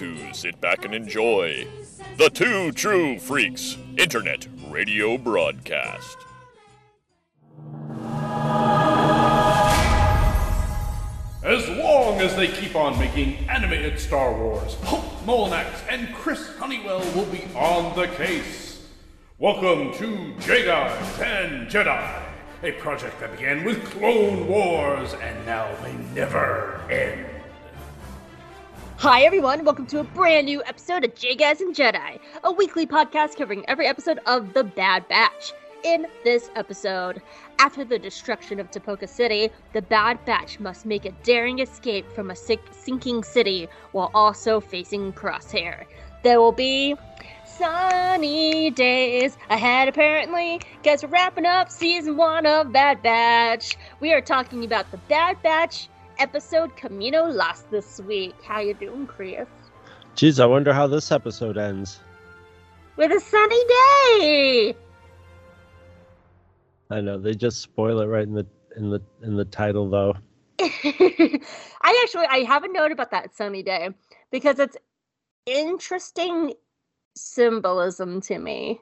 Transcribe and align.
to 0.00 0.32
sit 0.32 0.58
back 0.62 0.86
and 0.86 0.94
enjoy 0.94 1.66
the 2.16 2.30
Two 2.30 2.72
True 2.72 3.18
Freaks 3.18 3.76
Internet 3.98 4.48
Radio 4.70 5.18
Broadcast. 5.18 6.16
As 11.44 11.68
long 11.68 12.18
as 12.18 12.34
they 12.34 12.48
keep 12.48 12.74
on 12.74 12.98
making 12.98 13.46
animated 13.50 14.00
Star 14.00 14.32
Wars, 14.32 14.72
Hope 14.84 15.04
Molinax 15.26 15.82
and 15.90 16.14
Chris 16.14 16.48
Honeywell 16.56 17.00
will 17.14 17.26
be 17.26 17.44
on 17.54 17.94
the 17.94 18.06
case. 18.06 18.82
Welcome 19.38 19.92
to 19.98 20.32
Jedi 20.38 21.20
and 21.22 21.68
Jedi, 21.68 22.22
a 22.62 22.72
project 22.72 23.20
that 23.20 23.32
began 23.32 23.64
with 23.64 23.84
Clone 23.90 24.48
Wars 24.48 25.12
and 25.12 25.44
now 25.44 25.70
may 25.82 25.92
never 26.14 26.80
end. 26.90 27.29
Hi, 29.00 29.22
everyone. 29.22 29.64
Welcome 29.64 29.86
to 29.86 30.00
a 30.00 30.04
brand 30.04 30.44
new 30.44 30.62
episode 30.66 31.06
of 31.06 31.14
J 31.14 31.34
Guys 31.34 31.62
and 31.62 31.74
Jedi, 31.74 32.20
a 32.44 32.52
weekly 32.52 32.86
podcast 32.86 33.34
covering 33.34 33.64
every 33.66 33.86
episode 33.86 34.18
of 34.26 34.52
The 34.52 34.62
Bad 34.62 35.08
Batch. 35.08 35.54
In 35.84 36.06
this 36.22 36.50
episode, 36.54 37.22
after 37.58 37.82
the 37.82 37.98
destruction 37.98 38.60
of 38.60 38.70
Tipoca 38.70 39.08
City, 39.08 39.48
the 39.72 39.80
Bad 39.80 40.22
Batch 40.26 40.60
must 40.60 40.84
make 40.84 41.06
a 41.06 41.12
daring 41.22 41.60
escape 41.60 42.12
from 42.12 42.30
a 42.30 42.36
sinking 42.36 43.24
city 43.24 43.68
while 43.92 44.10
also 44.12 44.60
facing 44.60 45.14
Crosshair. 45.14 45.86
There 46.22 46.38
will 46.38 46.52
be 46.52 46.94
sunny 47.46 48.68
days 48.68 49.38
ahead, 49.48 49.88
apparently, 49.88 50.60
because 50.82 51.02
we're 51.02 51.08
wrapping 51.08 51.46
up 51.46 51.70
season 51.70 52.18
one 52.18 52.44
of 52.44 52.70
Bad 52.70 53.02
Batch. 53.02 53.78
We 54.00 54.12
are 54.12 54.20
talking 54.20 54.62
about 54.62 54.90
the 54.90 54.98
Bad 54.98 55.40
Batch 55.42 55.88
episode 56.20 56.76
Kamino 56.76 57.34
Lost 57.34 57.70
this 57.70 57.98
week. 58.00 58.34
How 58.44 58.60
you 58.60 58.74
doing, 58.74 59.06
Chris? 59.06 59.48
Jeez, 60.14 60.38
I 60.38 60.44
wonder 60.44 60.72
how 60.72 60.86
this 60.86 61.10
episode 61.10 61.56
ends. 61.56 62.00
With 62.96 63.10
a 63.10 63.20
sunny 63.20 63.64
day. 63.64 64.76
I 66.90 67.00
know 67.00 67.18
they 67.18 67.34
just 67.34 67.62
spoil 67.62 68.00
it 68.00 68.06
right 68.06 68.24
in 68.24 68.34
the 68.34 68.46
in 68.76 68.90
the 68.90 69.00
in 69.22 69.36
the 69.36 69.46
title 69.46 69.88
though. 69.88 70.14
I 70.60 72.02
actually 72.02 72.26
I 72.26 72.44
have 72.46 72.64
a 72.64 72.68
note 72.68 72.92
about 72.92 73.12
that 73.12 73.34
sunny 73.34 73.62
day 73.62 73.88
because 74.30 74.58
it's 74.58 74.76
interesting 75.46 76.52
symbolism 77.16 78.20
to 78.22 78.38
me. 78.38 78.80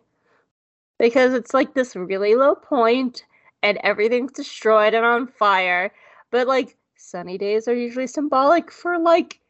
Because 0.99 1.35
it's 1.35 1.55
like 1.55 1.75
this 1.75 1.95
really 1.95 2.35
low 2.35 2.57
point 2.57 3.25
and 3.63 3.79
everything's 3.85 4.33
destroyed 4.33 4.95
and 4.95 5.07
on 5.07 5.29
fire, 5.29 5.93
but 6.33 6.49
like 6.49 6.77
sunny 6.99 7.39
days 7.39 7.69
are 7.69 7.75
usually 7.75 8.07
symbolic 8.07 8.71
for 8.71 8.99
like 8.99 9.41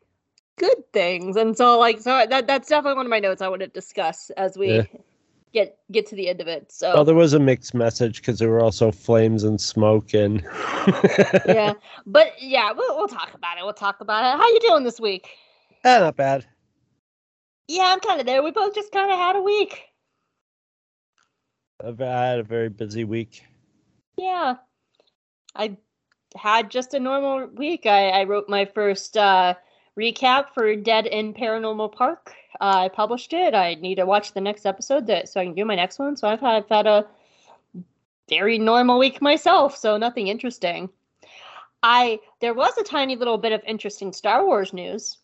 good 0.58 0.92
things. 0.92 1.36
And 1.36 1.56
so 1.56 1.78
like 1.78 2.00
so 2.00 2.26
that 2.28 2.46
that's 2.46 2.68
definitely 2.68 2.96
one 2.96 3.06
of 3.06 3.10
my 3.10 3.18
notes 3.20 3.42
I 3.42 3.48
want 3.48 3.60
to 3.62 3.68
discuss 3.68 4.30
as 4.36 4.56
we 4.56 4.74
Yeah. 4.76 4.82
get 5.52 5.78
get 5.90 6.06
to 6.08 6.14
the 6.16 6.28
end 6.28 6.40
of 6.40 6.48
it. 6.48 6.70
So 6.70 6.94
Well, 6.94 7.04
there 7.04 7.14
was 7.14 7.32
a 7.32 7.38
mixed 7.38 7.74
message 7.74 8.20
because 8.20 8.38
there 8.38 8.50
were 8.50 8.60
also 8.60 8.92
flames 8.92 9.44
and 9.44 9.60
smoke 9.60 10.14
and 10.14 10.42
yeah, 11.46 11.74
but 12.06 12.32
yeah, 12.40 12.72
we'll, 12.72 12.96
we'll 12.96 13.08
talk 13.08 13.34
about 13.34 13.58
it. 13.58 13.64
We'll 13.64 13.72
talk 13.72 14.00
about 14.00 14.24
it. 14.24 14.38
How 14.38 14.46
you 14.48 14.60
doing 14.60 14.84
this 14.84 15.00
week? 15.00 15.28
Eh, 15.84 15.98
not 15.98 16.16
bad. 16.16 16.44
Yeah, 17.68 17.84
I'm 17.86 18.00
kind 18.00 18.18
of 18.20 18.26
there. 18.26 18.42
We 18.42 18.50
both 18.50 18.74
just 18.74 18.90
kind 18.92 19.10
of 19.10 19.18
had 19.18 19.36
a 19.36 19.42
week. 19.42 19.82
I've- 21.84 22.02
I 22.02 22.26
had 22.26 22.38
a 22.40 22.42
very 22.42 22.68
busy 22.70 23.04
week. 23.04 23.44
Yeah, 24.16 24.56
I 25.54 25.76
had 26.36 26.70
just 26.70 26.94
a 26.94 27.00
normal 27.00 27.46
week. 27.46 27.86
I, 27.86 28.08
I 28.10 28.24
wrote 28.24 28.48
my 28.48 28.64
first 28.64 29.16
uh, 29.16 29.54
recap 29.98 30.50
for 30.54 30.74
Dead 30.76 31.06
in 31.06 31.34
Paranormal 31.34 31.92
Park. 31.92 32.34
Uh, 32.60 32.84
I 32.84 32.88
published 32.88 33.32
it. 33.32 33.54
I 33.54 33.74
need 33.74 33.96
to 33.96 34.06
watch 34.06 34.32
the 34.32 34.40
next 34.40 34.66
episode 34.66 35.06
that 35.06 35.28
so 35.28 35.40
I 35.40 35.44
can 35.44 35.54
do 35.54 35.64
my 35.64 35.74
next 35.74 35.98
one. 35.98 36.16
So 36.16 36.28
I've 36.28 36.40
had, 36.40 36.64
I've 36.64 36.68
had 36.68 36.86
a 36.86 37.06
very 38.28 38.58
normal 38.58 38.98
week 38.98 39.22
myself. 39.22 39.76
So 39.76 39.96
nothing 39.96 40.28
interesting. 40.28 40.88
I 41.82 42.18
there 42.40 42.54
was 42.54 42.76
a 42.76 42.82
tiny 42.82 43.16
little 43.16 43.38
bit 43.38 43.52
of 43.52 43.62
interesting 43.66 44.12
Star 44.12 44.44
Wars 44.44 44.72
news. 44.72 45.18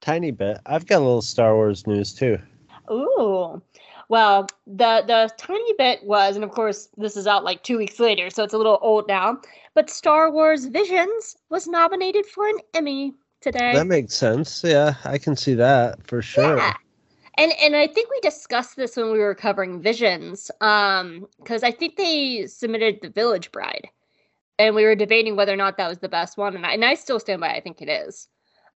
Tiny 0.00 0.30
bit. 0.30 0.58
I've 0.66 0.86
got 0.86 0.98
a 0.98 1.04
little 1.04 1.22
Star 1.22 1.54
Wars 1.54 1.86
news 1.86 2.12
too. 2.12 2.38
Ooh. 2.90 3.62
Well, 4.08 4.46
the 4.66 5.04
the 5.06 5.30
tiny 5.36 5.72
bit 5.76 6.02
was, 6.04 6.34
and 6.34 6.44
of 6.44 6.50
course 6.50 6.88
this 6.96 7.16
is 7.16 7.26
out 7.26 7.44
like 7.44 7.62
two 7.62 7.76
weeks 7.76 8.00
later, 8.00 8.30
so 8.30 8.42
it's 8.42 8.54
a 8.54 8.58
little 8.58 8.78
old 8.80 9.06
now. 9.06 9.38
But 9.74 9.90
Star 9.90 10.30
Wars 10.30 10.66
Visions 10.66 11.36
was 11.50 11.66
nominated 11.66 12.26
for 12.26 12.48
an 12.48 12.58
Emmy 12.74 13.14
today. 13.40 13.74
That 13.74 13.86
makes 13.86 14.14
sense. 14.14 14.64
Yeah, 14.64 14.94
I 15.04 15.18
can 15.18 15.36
see 15.36 15.54
that 15.54 16.06
for 16.06 16.22
sure. 16.22 16.56
Yeah. 16.56 16.74
And 17.36 17.52
and 17.60 17.76
I 17.76 17.86
think 17.86 18.10
we 18.10 18.18
discussed 18.20 18.76
this 18.76 18.96
when 18.96 19.12
we 19.12 19.18
were 19.18 19.34
covering 19.34 19.80
Visions, 19.80 20.50
um, 20.60 21.28
because 21.38 21.62
I 21.62 21.70
think 21.70 21.96
they 21.96 22.46
submitted 22.46 23.00
The 23.02 23.10
Village 23.10 23.52
Bride, 23.52 23.88
and 24.58 24.74
we 24.74 24.84
were 24.84 24.96
debating 24.96 25.36
whether 25.36 25.52
or 25.52 25.56
not 25.56 25.76
that 25.76 25.88
was 25.88 25.98
the 25.98 26.08
best 26.08 26.38
one, 26.38 26.56
and 26.56 26.66
I, 26.66 26.72
and 26.72 26.84
I 26.84 26.94
still 26.94 27.20
stand 27.20 27.40
by. 27.40 27.50
I 27.50 27.60
think 27.60 27.80
it 27.82 27.88
is. 27.88 28.26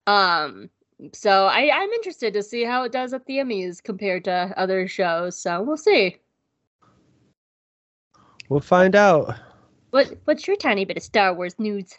Um, 0.06 0.70
so 1.12 1.46
I 1.46 1.70
I'm 1.72 1.90
interested 1.90 2.32
to 2.34 2.42
see 2.42 2.64
how 2.64 2.84
it 2.84 2.92
does 2.92 3.12
at 3.12 3.26
the 3.26 3.38
Emmys 3.38 3.82
compared 3.82 4.24
to 4.24 4.52
other 4.56 4.86
shows. 4.86 5.36
So 5.36 5.62
we'll 5.62 5.76
see. 5.76 6.16
We'll 8.48 8.60
find 8.60 8.94
out. 8.94 9.34
What 9.90 10.16
what's 10.24 10.46
your 10.46 10.56
tiny 10.56 10.84
bit 10.84 10.96
of 10.96 11.02
Star 11.02 11.34
Wars 11.34 11.58
news? 11.58 11.94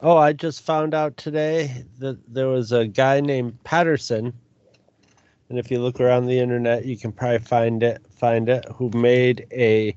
Oh, 0.00 0.16
I 0.16 0.32
just 0.32 0.62
found 0.62 0.94
out 0.94 1.16
today 1.16 1.84
that 1.98 2.18
there 2.32 2.48
was 2.48 2.72
a 2.72 2.86
guy 2.86 3.20
named 3.20 3.62
Patterson, 3.64 4.32
and 5.48 5.58
if 5.58 5.70
you 5.70 5.80
look 5.80 6.00
around 6.00 6.26
the 6.26 6.38
internet, 6.38 6.84
you 6.84 6.96
can 6.96 7.12
probably 7.12 7.40
find 7.40 7.82
it. 7.82 8.04
Find 8.10 8.48
it. 8.48 8.64
Who 8.74 8.90
made 8.90 9.46
a 9.52 9.96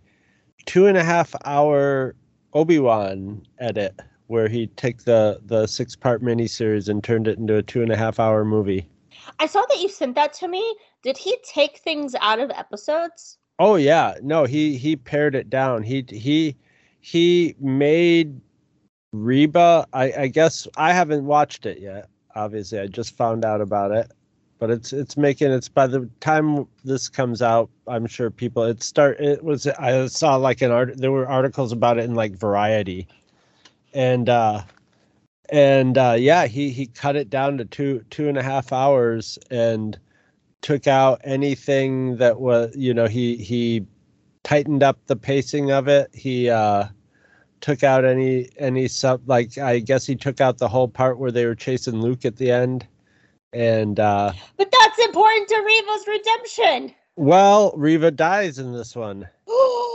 two 0.66 0.88
and 0.88 0.97
a 0.97 1.03
half 1.03 1.35
hour 1.45 2.16
Obi 2.53 2.79
Wan 2.79 3.45
edit 3.59 4.00
where 4.31 4.47
he 4.47 4.68
took 4.68 4.97
the 5.03 5.42
the 5.46 5.68
six 5.68 5.94
part 5.94 6.24
miniseries 6.24 6.88
and 6.88 7.03
turned 7.03 7.28
it 7.28 7.38
into 7.38 7.58
a 7.58 7.62
two 7.62 7.81
and 7.81 7.92
a 7.92 7.97
half 7.97 8.18
hour 8.18 8.46
movie. 8.46 8.88
I 9.40 9.46
saw 9.46 9.62
that 9.68 9.81
you 9.81 9.90
sent 9.90 10.16
that 10.16 10.31
to 10.36 10.47
me. 10.47 10.64
Did 11.03 11.18
he 11.18 11.38
take 11.44 11.80
things 11.80 12.16
out 12.22 12.40
of 12.40 12.50
episodes? 12.52 13.38
Oh 13.59 13.75
yeah, 13.75 14.16
no, 14.24 14.46
he 14.46 14.78
he 14.78 14.96
pared 14.96 15.36
it 15.36 15.50
down. 15.50 15.84
He 15.84 16.06
he 16.08 16.56
he 17.02 17.56
made 17.59 18.40
Reba. 19.12 19.86
I 19.92 20.14
I 20.14 20.28
guess 20.28 20.66
I 20.78 20.94
haven't 20.94 21.25
watched 21.25 21.66
it 21.66 21.80
yet. 21.80 22.08
Obviously, 22.34 22.80
I 22.80 22.88
just 22.88 23.18
found 23.18 23.44
out 23.44 23.59
about 23.59 23.92
it, 23.92 24.09
but 24.59 24.72
it's 24.72 24.94
it's 24.94 25.18
making 25.18 25.52
it's 25.52 25.68
by 25.68 25.88
the 25.88 26.09
time 26.22 26.66
this 26.86 27.09
comes 27.09 27.42
out, 27.42 27.69
I'm 27.86 28.08
sure 28.08 28.31
people 28.31 28.63
it 28.63 28.81
start 28.81 29.19
it 29.19 29.44
was 29.44 29.68
I 29.68 30.06
saw 30.06 30.38
like 30.38 30.62
an 30.62 30.72
art 30.72 30.98
there 30.98 31.12
were 31.12 31.28
articles 31.28 31.74
about 31.74 31.98
it 31.98 32.06
in 32.06 32.16
like 32.16 32.38
Variety, 32.38 33.08
and 33.94 34.29
uh 34.29 34.62
and 35.50 35.97
uh 35.97 36.16
yeah 36.18 36.47
he 36.47 36.69
he 36.69 36.88
cut 36.88 37.16
it 37.16 37.29
down 37.29 37.57
to 37.57 37.66
two 37.66 38.03
two 38.09 38.28
and 38.29 38.38
a 38.38 38.44
half 38.44 38.72
hours 38.72 39.38
and 39.50 40.00
took 40.62 40.88
out 40.88 41.19
anything 41.24 42.18
that 42.18 42.40
was 42.40 42.75
you 42.75 42.94
know 42.94 43.07
he 43.07 43.35
he 43.35 43.85
tightened 44.44 44.84
up 44.84 44.97
the 45.07 45.16
pacing 45.16 45.72
of 45.72 45.88
it. 45.88 46.09
He 46.13 46.50
uh 46.50 46.88
took 47.60 47.83
out 47.83 48.06
any 48.06 48.50
any 48.57 48.88
sub 48.88 49.21
like 49.27 49.56
i 49.60 49.77
guess 49.77 50.04
he 50.06 50.15
took 50.15 50.42
out 50.42 50.57
the 50.57 50.68
whole 50.68 50.88
part 50.88 51.19
where 51.19 51.31
they 51.31 51.45
were 51.45 51.56
chasing 51.56 52.01
luke 52.01 52.25
at 52.25 52.38
the 52.38 52.51
end. 52.51 52.88
And 53.54 54.00
uh 54.00 54.33
But 54.57 54.71
that's 54.71 55.00
important 55.00 55.50
to 55.50 55.57
Reva's 55.57 56.07
redemption. 56.07 56.95
well 57.18 57.74
Reva 57.75 58.10
dies 58.10 58.57
in 58.57 58.71
this 58.71 58.95
one 58.95 59.27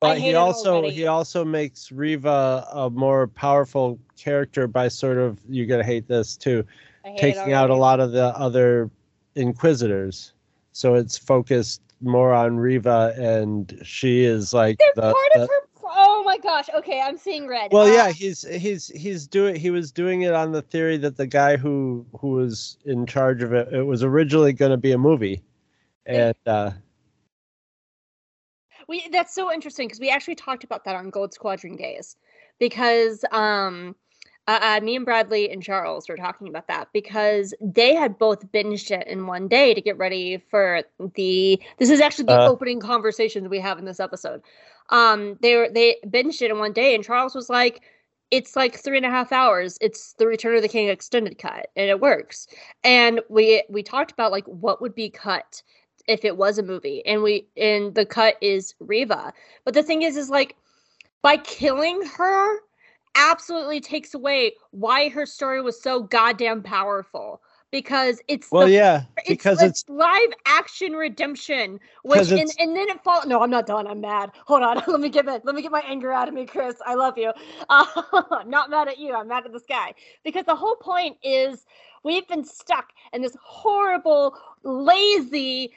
but 0.00 0.18
he 0.18 0.34
also 0.34 0.88
he 0.88 1.06
also 1.06 1.44
makes 1.44 1.92
Reva 1.92 2.66
a 2.72 2.90
more 2.90 3.26
powerful 3.28 3.98
character 4.18 4.66
by 4.66 4.88
sort 4.88 5.18
of 5.18 5.38
you're 5.48 5.66
gonna 5.66 5.84
hate 5.84 6.08
this 6.08 6.36
too 6.36 6.64
hate 7.04 7.18
taking 7.18 7.52
out 7.52 7.70
a 7.70 7.74
lot 7.76 8.00
of 8.00 8.12
the 8.12 8.26
other 8.36 8.90
inquisitors 9.34 10.32
so 10.72 10.94
it's 10.94 11.16
focused 11.16 11.82
more 12.00 12.32
on 12.32 12.56
Reva 12.56 13.14
and 13.18 13.78
she 13.84 14.24
is 14.24 14.52
like 14.54 14.78
They're 14.78 14.92
the, 14.96 15.02
part 15.12 15.16
the- 15.34 15.42
of 15.42 15.48
her. 15.48 15.54
Oh 15.92 16.22
my 16.24 16.38
gosh. 16.38 16.68
Okay, 16.72 17.00
I'm 17.00 17.16
seeing 17.18 17.48
red. 17.48 17.72
well 17.72 17.86
Uh, 17.88 17.92
yeah 17.92 18.10
he's 18.12 18.42
he's 18.48 18.86
he's 18.88 19.26
doing 19.26 19.56
he 19.56 19.70
was 19.70 19.90
doing 19.90 20.22
it 20.22 20.32
on 20.32 20.52
the 20.52 20.62
theory 20.62 20.96
that 20.98 21.16
the 21.16 21.26
guy 21.26 21.56
who 21.56 22.06
who 22.20 22.28
was 22.28 22.78
in 22.84 23.06
charge 23.06 23.42
of 23.42 23.52
it 23.52 23.72
it 23.72 23.82
was 23.82 24.02
originally 24.04 24.52
going 24.52 24.70
to 24.70 24.76
be 24.76 24.92
a 24.92 24.98
movie 24.98 25.42
and 26.06 26.34
uh 26.46 26.70
we 28.90 29.08
that's 29.12 29.34
so 29.34 29.52
interesting 29.52 29.88
because 29.88 30.00
we 30.00 30.10
actually 30.10 30.36
talked 30.36 30.64
about 30.64 30.84
that 30.84 30.96
on 30.96 31.10
Gold 31.10 31.32
Squadron 31.34 31.76
days 31.76 32.16
because 32.58 33.24
um 33.32 33.96
uh, 34.48 34.58
uh, 34.62 34.80
me 34.84 34.96
and 34.96 35.04
Bradley 35.04 35.50
and 35.50 35.62
Charles 35.62 36.08
were 36.08 36.16
talking 36.16 36.48
about 36.48 36.66
that 36.68 36.88
because 36.92 37.54
they 37.60 37.94
had 37.94 38.18
both 38.18 38.50
binged 38.52 38.90
it 38.90 39.06
in 39.06 39.28
one 39.28 39.48
day 39.48 39.74
to 39.74 39.80
get 39.80 39.96
ready 39.98 40.38
for 40.50 40.82
the. 41.14 41.60
This 41.78 41.90
is 41.90 42.00
actually 42.00 42.24
the 42.26 42.32
Uh. 42.32 42.48
opening 42.48 42.80
conversations 42.80 43.48
we 43.48 43.60
have 43.60 43.78
in 43.78 43.84
this 43.84 44.00
episode. 44.00 44.42
Um, 44.88 45.38
they 45.40 45.56
were 45.56 45.68
they 45.72 45.98
binged 46.06 46.42
it 46.42 46.50
in 46.50 46.58
one 46.58 46.72
day, 46.72 46.96
and 46.96 47.04
Charles 47.04 47.34
was 47.34 47.48
like, 47.48 47.82
it's 48.32 48.56
like 48.56 48.76
three 48.76 48.96
and 48.96 49.06
a 49.06 49.10
half 49.10 49.30
hours. 49.32 49.78
It's 49.80 50.14
the 50.14 50.26
Return 50.26 50.56
of 50.56 50.62
the 50.62 50.68
King 50.68 50.88
extended 50.88 51.38
cut, 51.38 51.68
and 51.76 51.88
it 51.90 52.00
works. 52.00 52.48
And 52.82 53.20
we 53.28 53.62
we 53.68 53.84
talked 53.84 54.10
about 54.10 54.32
like 54.32 54.46
what 54.46 54.80
would 54.82 54.94
be 54.96 55.10
cut 55.10 55.62
if 56.08 56.24
it 56.24 56.36
was 56.36 56.58
a 56.58 56.62
movie, 56.62 57.04
and 57.06 57.22
we 57.22 57.46
and 57.56 57.94
the 57.94 58.06
cut 58.06 58.36
is 58.40 58.74
Reva. 58.80 59.32
But 59.64 59.74
the 59.74 59.82
thing 59.82 60.02
is, 60.02 60.16
is 60.16 60.30
like 60.30 60.56
by 61.22 61.36
killing 61.38 62.02
her, 62.16 62.58
absolutely 63.14 63.80
takes 63.80 64.14
away 64.14 64.52
why 64.70 65.08
her 65.08 65.26
story 65.26 65.62
was 65.62 65.80
so 65.80 66.02
goddamn 66.02 66.62
powerful 66.62 67.40
because 67.70 68.20
it's 68.28 68.50
Well, 68.50 68.66
the 68.66 68.72
yeah, 68.72 69.04
it's, 69.18 69.28
because 69.28 69.62
it's, 69.62 69.84
live 69.88 70.30
action 70.46 70.92
redemption, 70.92 71.78
which 72.02 72.30
and, 72.30 72.50
and 72.58 72.76
then 72.76 72.88
it 72.88 73.02
fall. 73.02 73.26
No, 73.26 73.42
I'm 73.42 73.50
not 73.50 73.66
done. 73.66 73.86
I'm 73.86 74.00
mad. 74.00 74.30
Hold 74.46 74.62
on. 74.62 74.82
let 74.86 75.00
me 75.00 75.08
get 75.08 75.26
it. 75.28 75.44
Let 75.44 75.54
me 75.54 75.62
get 75.62 75.70
my 75.70 75.82
anger 75.86 76.12
out 76.12 76.28
of 76.28 76.34
me, 76.34 76.46
Chris. 76.46 76.76
I 76.84 76.94
love 76.94 77.16
you. 77.16 77.32
Uh, 77.68 77.84
I'm 78.32 78.50
not 78.50 78.70
mad 78.70 78.88
at 78.88 78.98
you. 78.98 79.14
I'm 79.14 79.28
mad 79.28 79.46
at 79.46 79.52
this 79.52 79.66
guy 79.68 79.94
because 80.24 80.44
the 80.44 80.56
whole 80.56 80.74
point 80.76 81.16
is 81.22 81.66
we've 82.02 82.26
been 82.26 82.44
stuck 82.44 82.88
in 83.12 83.22
this 83.22 83.36
horrible, 83.42 84.34
lazy, 84.64 85.72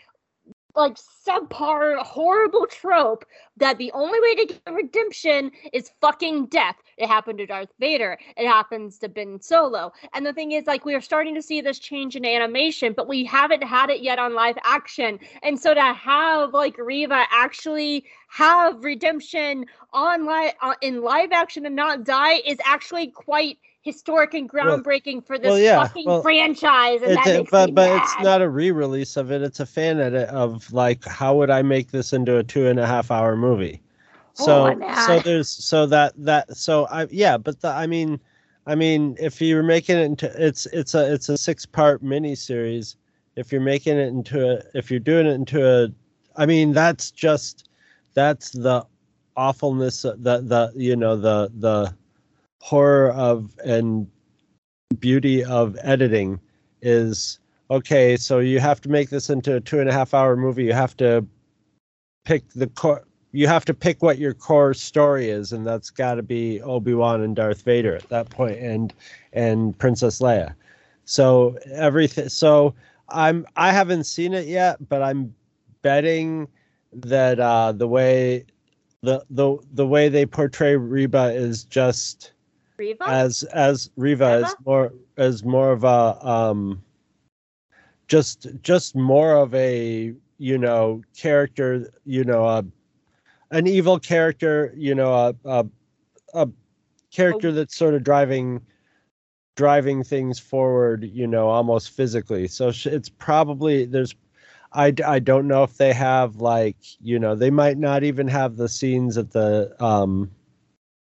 like 0.76 0.98
subpar, 0.98 1.98
horrible 2.00 2.66
trope 2.68 3.26
that 3.58 3.78
the 3.78 3.92
only 3.94 4.20
way 4.20 4.36
to 4.36 4.46
get 4.54 4.74
redemption 4.74 5.52
is 5.72 5.92
fucking 6.02 6.48
death. 6.48 6.76
It 6.98 7.08
happened 7.08 7.40
to 7.40 7.46
Darth 7.46 7.74
Vader. 7.80 8.18
It 8.38 8.48
happens 8.48 8.98
to 9.00 9.10
Ben 9.10 9.40
Solo. 9.40 9.92
And 10.14 10.26
the 10.26 10.34
thing 10.34 10.52
is, 10.52 10.66
like, 10.66 10.86
we 10.86 10.96
are 10.96 11.02
starting 11.02 11.36
to 11.36 11.42
see 11.42 11.62
this 11.62 11.80
change 11.80 12.16
in 12.16 12.26
animation, 12.26 12.94
but 12.96 13.08
we 13.08 13.24
haven't 13.26 13.64
had 13.64 13.90
it 13.90 14.02
yet 14.02 14.20
on 14.20 14.34
live 14.34 14.58
action. 14.64 15.20
And 15.42 15.60
so 15.60 15.74
to 15.74 15.82
have 15.94 16.54
like 16.54 16.78
Reva 16.78 17.26
actually 17.32 18.06
have 18.30 18.84
redemption 18.84 19.66
on 19.92 20.26
live 20.26 20.54
uh, 20.62 20.74
in 20.82 21.02
live 21.02 21.32
action 21.32 21.66
and 21.66 21.76
not 21.76 22.04
die 22.04 22.36
is 22.46 22.58
actually 22.66 23.08
quite 23.08 23.58
historic 23.84 24.34
and 24.34 24.50
Well- 24.52 24.80
groundbreaking 24.80 25.26
for 25.28 25.38
this 25.38 25.50
well, 25.50 25.60
yeah, 25.60 25.84
fucking 25.86 26.06
well, 26.06 26.22
franchise. 26.22 27.02
And 27.04 27.18
that 27.18 27.26
makes 27.26 27.52
but 27.52 27.68
me 27.68 27.74
but 27.74 27.90
mad. 27.90 28.02
it's 28.04 28.24
not 28.24 28.42
a 28.42 28.50
re-release 28.50 29.18
of 29.18 29.32
it. 29.32 29.42
It's 29.42 29.60
a 29.60 29.66
fan 29.66 30.00
edit 30.00 30.30
of 30.30 30.72
like 30.74 31.04
how 31.06 31.36
would 31.36 31.50
I 31.50 31.62
make 31.62 31.92
this 31.92 32.14
into 32.14 32.38
a 32.38 32.44
two 32.44 32.68
and 32.68 32.80
a 32.80 32.88
half 32.88 33.12
hour 33.12 33.36
movie? 33.36 33.82
Oh, 34.40 34.46
So 34.46 34.66
I'm 34.68 34.82
so 35.06 35.20
there's 35.20 35.50
so 35.50 35.86
that 35.88 36.14
that 36.18 36.56
so 36.58 36.86
I 36.88 37.08
yeah, 37.12 37.38
but 37.38 37.60
the 37.62 37.68
I 37.70 37.86
mean 37.86 38.20
I 38.66 38.76
mean 38.76 39.16
if 39.20 39.42
you're 39.42 39.62
making 39.64 39.98
it 39.98 40.04
into 40.04 40.32
it's 40.44 40.66
it's 40.68 40.96
a 40.96 41.14
it's 41.14 41.30
a 41.30 41.38
six 41.38 41.66
part 41.66 42.02
mini 42.02 42.36
series. 42.36 42.96
If 43.36 43.52
you're 43.52 43.62
making 43.62 43.98
it 43.98 44.08
into 44.08 44.50
a 44.50 44.64
if 44.74 44.90
you're 44.90 45.00
doing 45.02 45.28
it 45.28 45.34
into 45.34 45.68
a 45.68 45.90
I 46.38 46.46
mean 46.46 46.72
that's 46.72 47.12
just 47.12 47.70
that's 48.14 48.52
the 48.52 48.86
awfulness 49.36 50.06
of 50.06 50.24
the 50.24 50.40
the 50.40 50.72
you 50.76 50.96
know 50.96 51.18
the 51.18 51.52
the 51.60 51.94
horror 52.64 53.12
of 53.12 53.60
and 53.66 54.08
beauty 54.98 55.44
of 55.44 55.76
editing 55.82 56.40
is 56.82 57.40
okay 57.70 58.16
so 58.16 58.40
you 58.40 58.58
have 58.58 58.80
to 58.80 58.88
make 58.88 59.10
this 59.10 59.30
into 59.30 59.58
a 59.58 59.60
two 59.60 59.82
and 59.82 59.90
a 59.90 59.92
half 59.92 60.14
hour 60.14 60.38
movie. 60.38 60.64
You 60.64 60.72
have 60.72 60.96
to 60.98 61.28
pick 62.24 62.48
the 62.56 62.68
core 62.68 63.04
you 63.34 63.48
have 63.48 63.66
to 63.66 63.74
pick 63.74 64.02
what 64.02 64.18
your 64.18 64.34
core 64.34 64.74
story 64.74 65.30
is 65.30 65.52
and 65.52 65.68
that's 65.68 65.90
got 65.90 66.16
to 66.16 66.24
be 66.24 66.62
obi-wan 66.62 67.22
and 67.22 67.36
darth 67.36 67.64
vader 67.64 67.98
at 67.98 68.08
that 68.08 68.30
point 68.30 68.58
and 68.60 68.94
and 69.34 69.78
princess 69.78 70.20
leia. 70.20 70.56
So 71.04 71.58
everything 71.74 72.30
so 72.30 72.74
i'm 73.10 73.46
i 73.58 73.74
haven't 73.74 74.06
seen 74.06 74.34
it 74.34 74.48
yet 74.48 74.78
but 74.88 75.02
i'm 75.02 75.36
betting 75.82 76.48
that 76.94 77.42
uh 77.42 77.74
the 77.74 77.90
way 77.90 78.46
the 79.02 79.22
the 79.30 79.58
the 79.74 79.86
way 79.86 80.08
they 80.08 80.26
portray 80.26 80.78
reba 80.78 81.34
is 81.34 81.66
just 81.66 82.33
Reva? 82.84 83.08
as 83.08 83.44
as 83.44 83.90
Reva 83.96 84.46
is 84.46 84.56
more 84.66 84.94
as 85.18 85.44
more 85.44 85.72
of 85.72 85.84
a 85.84 86.28
um 86.28 86.84
just 88.08 88.48
just 88.62 88.96
more 88.96 89.36
of 89.36 89.54
a 89.56 90.14
you 90.38 90.58
know 90.58 91.02
character 91.16 91.92
you 92.06 92.24
know 92.24 92.46
a 92.46 92.66
an 93.52 93.68
evil 93.68 94.00
character 94.00 94.74
you 94.76 94.94
know 94.94 95.14
a 95.14 95.36
a, 95.46 95.66
a 96.34 96.50
character 97.12 97.52
that's 97.52 97.76
sort 97.76 97.94
of 97.94 98.04
driving 98.04 98.60
driving 99.56 100.04
things 100.04 100.40
forward 100.40 101.04
you 101.04 101.28
know 101.28 101.48
almost 101.48 101.92
physically. 101.92 102.48
So 102.48 102.72
it's 102.86 103.10
probably 103.10 103.86
there's 103.86 104.16
I, 104.76 104.92
I 105.06 105.20
don't 105.20 105.48
know 105.48 105.64
if 105.64 105.78
they 105.78 105.94
have 105.94 106.38
like 106.38 106.78
you 107.00 107.20
know 107.20 107.36
they 107.36 107.52
might 107.52 107.78
not 107.78 108.04
even 108.04 108.28
have 108.28 108.58
the 108.58 108.68
scenes 108.68 109.18
at 109.18 109.32
the 109.32 109.76
um 109.84 110.32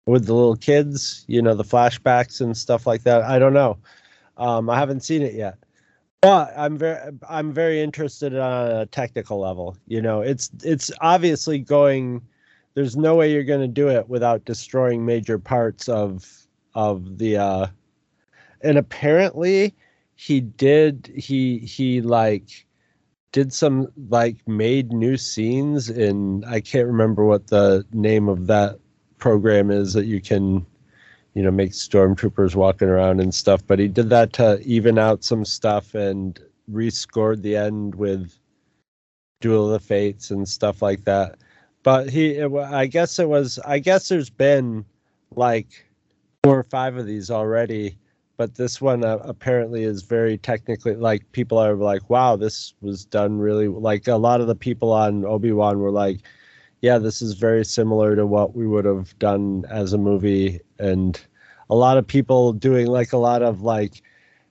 with 0.05 0.25
the 0.25 0.33
little 0.33 0.55
kids 0.55 1.25
you 1.27 1.41
know 1.41 1.55
the 1.55 1.63
flashbacks 1.63 2.41
and 2.41 2.55
stuff 2.55 2.85
like 2.87 3.03
that. 3.03 3.23
I 3.23 3.39
don't 3.39 3.53
know. 3.53 3.77
Um 4.37 4.69
i 4.69 4.77
haven't 4.77 5.01
seen 5.01 5.21
it 5.21 5.33
yet. 5.33 5.57
But 6.21 6.53
i'm 6.57 6.77
very 6.77 7.11
i'm 7.29 7.53
very 7.53 7.81
interested 7.81 8.35
on 8.35 8.71
a 8.71 8.85
technical 8.85 9.39
level 9.39 9.77
you 9.87 10.01
know. 10.01 10.21
It's 10.21 10.49
it's 10.63 10.91
obviously 11.01 11.59
going 11.59 12.21
there's 12.75 12.97
no 12.97 13.15
way 13.15 13.31
you're 13.31 13.43
going 13.43 13.61
to 13.61 13.67
do 13.67 13.87
it 13.89 14.07
without 14.07 14.45
destroying 14.45 15.05
major 15.05 15.39
parts 15.39 15.89
of 15.89 16.45
of 16.75 17.17
the 17.17 17.37
uh 17.37 17.67
and 18.61 18.77
apparently 18.77 19.73
he 20.15 20.41
did 20.41 21.11
he 21.15 21.59
he 21.59 22.01
like 22.01 22.65
did 23.31 23.51
some 23.53 23.87
like 24.09 24.37
made 24.47 24.91
new 24.91 25.17
scenes 25.17 25.89
in 25.89 26.43
i 26.45 26.59
can't 26.59 26.87
remember 26.87 27.25
what 27.25 27.47
the 27.47 27.85
name 27.91 28.27
of 28.29 28.47
that 28.47 28.79
program 29.25 29.71
is 29.71 29.93
that 29.93 30.05
you 30.05 30.21
can 30.21 30.63
you 31.33 31.41
know 31.41 31.49
make 31.49 31.71
stormtroopers 31.71 32.53
walking 32.53 32.87
around 32.87 33.19
and 33.19 33.33
stuff 33.33 33.65
but 33.65 33.79
he 33.79 33.87
did 33.87 34.07
that 34.07 34.31
to 34.33 34.61
even 34.61 34.99
out 34.99 35.23
some 35.23 35.43
stuff 35.43 35.95
and 35.95 36.39
rescored 36.71 37.41
the 37.41 37.55
end 37.55 37.95
with 37.95 38.37
duel 39.41 39.65
of 39.65 39.71
the 39.71 39.79
fates 39.79 40.29
and 40.29 40.47
stuff 40.47 40.83
like 40.83 41.03
that. 41.05 41.39
But 41.81 42.07
he 42.11 42.35
it, 42.35 42.53
i 42.53 42.85
guess 42.85 43.17
it 43.17 43.27
was 43.27 43.57
i 43.65 43.79
guess 43.79 44.09
there's 44.09 44.29
been 44.29 44.85
like 45.35 45.87
four 46.43 46.59
or 46.59 46.63
five 46.63 46.95
of 46.95 47.07
these 47.07 47.31
already 47.31 47.97
but 48.37 48.53
this 48.53 48.79
one 48.79 49.03
uh, 49.03 49.17
apparently 49.23 49.85
is 49.85 50.03
very 50.03 50.37
technically 50.37 50.93
like 50.93 51.31
people 51.31 51.57
are 51.57 51.73
like 51.73 52.11
wow 52.11 52.35
this 52.35 52.75
was 52.81 53.05
done 53.05 53.39
really 53.39 53.69
like 53.69 54.07
a 54.07 54.17
lot 54.27 54.39
of 54.39 54.45
the 54.45 54.55
people 54.55 54.91
on 54.91 55.25
obi-wan 55.25 55.79
were 55.79 55.89
like 55.89 56.21
yeah 56.81 56.97
this 56.97 57.21
is 57.21 57.33
very 57.33 57.65
similar 57.65 58.15
to 58.15 58.25
what 58.25 58.55
we 58.55 58.67
would 58.67 58.85
have 58.85 59.17
done 59.19 59.65
as 59.69 59.93
a 59.93 59.97
movie. 59.97 60.59
And 60.79 61.19
a 61.69 61.75
lot 61.75 61.97
of 61.97 62.05
people 62.05 62.53
doing 62.53 62.87
like 62.87 63.13
a 63.13 63.17
lot 63.17 63.41
of 63.41 63.61
like 63.61 64.01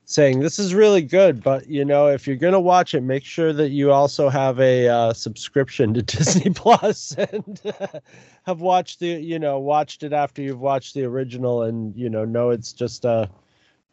saying 0.06 0.40
this 0.40 0.58
is 0.58 0.74
really 0.74 1.00
good 1.00 1.42
but 1.42 1.66
you 1.66 1.82
know 1.82 2.08
if 2.08 2.26
you're 2.26 2.36
going 2.36 2.52
to 2.52 2.60
watch 2.60 2.92
it 2.92 3.00
make 3.00 3.24
sure 3.24 3.54
that 3.54 3.70
you 3.70 3.90
also 3.90 4.28
have 4.28 4.60
a 4.60 4.86
uh, 4.86 5.14
subscription 5.14 5.94
to 5.94 6.02
disney 6.16 6.50
plus 6.50 7.12
and 7.12 7.62
have 8.44 8.60
watched 8.60 9.00
the 9.00 9.06
you 9.06 9.38
know 9.38 9.58
watched 9.58 10.02
it 10.02 10.12
after 10.12 10.42
you've 10.42 10.60
watched 10.60 10.92
the 10.92 11.02
original 11.02 11.62
and 11.62 11.96
you 11.96 12.10
know 12.10 12.22
know 12.22 12.50
it's 12.50 12.74
just 12.74 13.06
a 13.06 13.30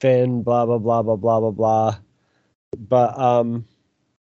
fan 0.02 0.42
blah 0.42 0.66
blah 0.66 0.80
blah 0.80 1.04
blah 1.04 1.16
blah 1.16 1.40
blah 1.40 1.52
blah. 1.52 1.98
But 2.78 3.18
um 3.18 3.66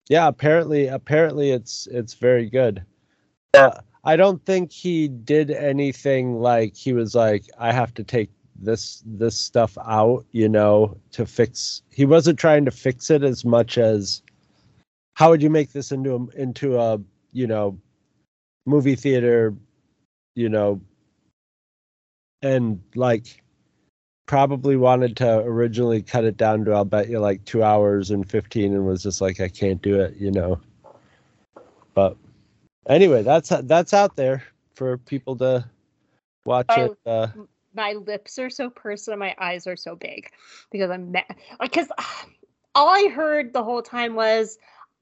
yeah 0.08 0.26
apparently 0.26 0.86
apparently 0.88 1.50
it's 1.50 1.86
it's 1.88 2.14
very 2.14 2.48
good. 2.48 2.82
But 3.52 3.84
i 4.08 4.16
don't 4.16 4.44
think 4.44 4.72
he 4.72 5.08
did 5.08 5.50
anything 5.50 6.40
like 6.40 6.74
he 6.74 6.92
was 6.92 7.14
like 7.14 7.44
i 7.58 7.72
have 7.72 7.92
to 7.94 8.02
take 8.02 8.30
this 8.60 9.02
this 9.06 9.38
stuff 9.38 9.78
out 9.86 10.24
you 10.32 10.48
know 10.48 10.96
to 11.12 11.24
fix 11.24 11.82
he 11.90 12.04
wasn't 12.04 12.38
trying 12.38 12.64
to 12.64 12.70
fix 12.70 13.10
it 13.10 13.22
as 13.22 13.44
much 13.44 13.78
as 13.78 14.22
how 15.14 15.30
would 15.30 15.42
you 15.42 15.50
make 15.50 15.72
this 15.72 15.92
into 15.92 16.14
a 16.14 16.40
into 16.40 16.78
a 16.78 16.98
you 17.32 17.46
know 17.46 17.78
movie 18.66 18.96
theater 18.96 19.54
you 20.34 20.48
know 20.48 20.80
and 22.42 22.80
like 22.94 23.42
probably 24.26 24.76
wanted 24.76 25.16
to 25.16 25.38
originally 25.38 26.02
cut 26.02 26.24
it 26.24 26.36
down 26.36 26.64
to 26.64 26.72
I'll 26.72 26.84
bet 26.84 27.08
you 27.08 27.18
like 27.18 27.44
two 27.44 27.64
hours 27.64 28.10
and 28.10 28.30
fifteen, 28.30 28.74
and 28.74 28.86
was 28.86 29.02
just 29.02 29.20
like 29.20 29.40
I 29.40 29.48
can't 29.48 29.82
do 29.82 30.00
it, 30.00 30.16
you 30.16 30.30
know. 30.30 30.60
But 31.94 32.16
anyway, 32.88 33.22
that's 33.22 33.50
that's 33.64 33.94
out 33.94 34.16
there 34.16 34.42
for 34.74 34.98
people 34.98 35.36
to 35.36 35.64
watch 36.44 36.66
Oh. 36.70 36.84
it. 36.84 36.98
Uh, 37.06 37.28
my 37.74 37.92
lips 37.92 38.38
are 38.38 38.50
so 38.50 38.70
pursed 38.70 39.08
and 39.08 39.20
my 39.20 39.34
eyes 39.38 39.66
are 39.66 39.76
so 39.76 39.94
big 39.94 40.28
because 40.72 40.90
I'm 40.90 41.12
mad. 41.12 41.26
Because 41.60 41.88
all 42.74 42.88
I 42.88 43.08
heard 43.08 43.52
the 43.52 43.62
whole 43.62 43.82
time 43.82 44.14
was, 44.14 44.58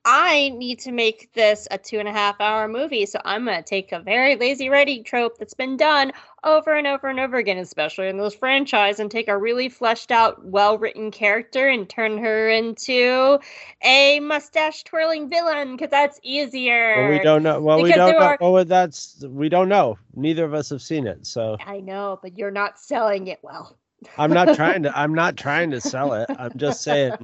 I 0.08 0.50
need 0.50 0.78
to 0.80 0.92
make 0.92 1.32
this 1.32 1.66
a 1.72 1.78
two 1.78 1.98
and 1.98 2.06
a 2.06 2.12
half 2.12 2.40
hour 2.40 2.68
movie. 2.68 3.06
So 3.06 3.20
I'm 3.24 3.44
going 3.44 3.56
to 3.56 3.62
take 3.68 3.90
a 3.90 3.98
very 3.98 4.36
lazy 4.36 4.68
writing 4.68 5.02
trope 5.02 5.36
that's 5.36 5.52
been 5.52 5.76
done 5.76 6.12
over 6.44 6.74
and 6.76 6.86
over 6.86 7.08
and 7.08 7.18
over 7.18 7.36
again, 7.38 7.58
especially 7.58 8.06
in 8.06 8.16
this 8.16 8.32
franchise, 8.32 9.00
and 9.00 9.10
take 9.10 9.26
a 9.26 9.36
really 9.36 9.68
fleshed 9.68 10.12
out, 10.12 10.44
well 10.44 10.78
written 10.78 11.10
character 11.10 11.66
and 11.68 11.88
turn 11.88 12.18
her 12.18 12.48
into 12.48 13.40
a 13.82 14.20
mustache 14.20 14.84
twirling 14.84 15.28
villain 15.28 15.72
because 15.72 15.90
that's 15.90 16.20
easier. 16.22 16.94
Well, 17.02 17.10
we 17.10 17.18
don't 17.18 17.42
know. 17.42 17.60
Well, 17.60 17.82
we 17.82 17.92
don't 17.92 18.12
know. 18.12 18.18
are- 18.18 18.38
Well, 18.40 18.64
that's 18.64 19.24
we 19.28 19.48
don't 19.48 19.68
know. 19.68 19.98
Neither 20.14 20.44
of 20.44 20.54
us 20.54 20.70
have 20.70 20.82
seen 20.82 21.08
it, 21.08 21.26
so 21.26 21.56
I 21.66 21.80
know, 21.80 22.20
but 22.22 22.38
you're 22.38 22.52
not 22.52 22.78
selling 22.78 23.26
it 23.26 23.40
well. 23.42 23.76
I'm 24.18 24.30
not 24.32 24.54
trying 24.54 24.84
to. 24.84 24.96
I'm 24.96 25.14
not 25.14 25.36
trying 25.36 25.72
to 25.72 25.80
sell 25.80 26.12
it. 26.12 26.30
I'm 26.38 26.56
just 26.56 26.82
saying. 26.82 27.14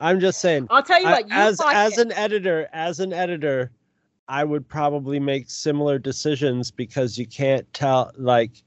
I'm 0.00 0.20
just 0.20 0.40
saying. 0.40 0.66
I'll 0.70 0.82
tell 0.82 1.00
you 1.00 1.06
I- 1.08 1.12
what, 1.12 1.28
you 1.28 1.34
as 1.34 1.60
as 1.60 1.98
it. 1.98 2.06
an 2.06 2.12
editor, 2.12 2.68
as 2.72 3.00
an 3.00 3.12
editor, 3.12 3.70
I 4.28 4.44
would 4.44 4.68
probably 4.68 5.18
make 5.18 5.50
similar 5.50 5.98
decisions 5.98 6.70
because 6.70 7.18
you 7.18 7.26
can't 7.26 7.70
tell. 7.74 8.12
Like, 8.16 8.62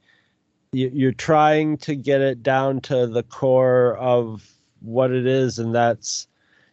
you, 0.73 0.89
you're 0.93 1.11
trying 1.13 1.77
to 1.77 1.95
get 1.95 2.21
it 2.21 2.43
down 2.43 2.81
to 2.81 3.07
the 3.07 3.23
core 3.23 3.97
of 3.97 4.49
what 4.81 5.11
it 5.11 5.25
is, 5.25 5.59
and 5.59 5.73
that's, 5.73 6.27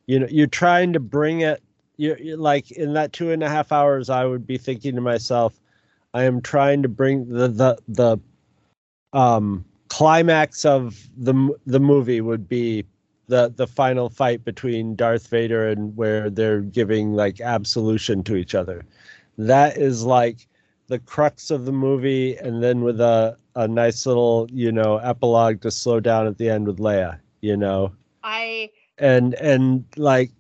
you 0.07 0.19
know, 0.19 0.27
you're 0.31 0.47
trying 0.47 0.93
to 0.95 1.01
bring 1.01 1.41
it. 1.43 1.63
You're, 1.97 2.19
you're 2.19 2.37
like 2.37 2.71
in 2.71 2.93
that 2.95 3.13
two 3.13 3.33
and 3.33 3.43
a 3.43 3.49
half 3.49 3.73
hours, 3.73 4.09
I 4.09 4.25
would 4.25 4.47
be 4.47 4.57
thinking 4.57 4.95
to 4.95 5.01
myself, 5.01 5.61
I 6.15 6.25
am 6.25 6.41
trying 6.41 6.83
to 6.83 6.89
bring 6.89 7.29
the 7.29 7.49
the 7.49 7.79
the 7.89 8.19
um 9.13 9.65
climax 9.89 10.65
of 10.65 11.09
the 11.17 11.51
the 11.67 11.81
movie 11.81 12.21
would 12.21 12.49
be 12.49 12.85
the 13.29 13.53
the 13.55 13.67
final 13.67 14.09
fight 14.09 14.45
between 14.45 14.97
Darth 14.97 15.29
Vader 15.29 15.69
and 15.69 15.95
where 15.97 16.31
they're 16.31 16.61
giving 16.63 17.13
like 17.15 17.41
absolution 17.41 18.25
to 18.25 18.37
each 18.37 18.55
other. 18.55 18.85
That 19.37 19.77
is 19.77 20.05
like 20.05 20.49
the 20.89 20.99
crux 20.99 21.51
of 21.51 21.65
the 21.67 21.73
movie, 21.73 22.37
and 22.37 22.63
then 22.63 22.83
with 22.83 23.01
a 23.01 23.37
a 23.55 23.69
nice 23.69 24.07
little 24.07 24.49
you 24.53 24.73
know 24.73 24.97
epilogue 24.99 25.61
to 25.63 25.71
slow 25.71 26.01
down 26.01 26.27
at 26.27 26.39
the 26.39 26.49
end 26.51 26.67
with 26.67 26.79
Leia. 26.79 27.21
You 27.43 27.57
know, 27.57 27.93
I 28.25 28.71
and 28.99 29.35
and 29.35 29.85
like 29.97 30.31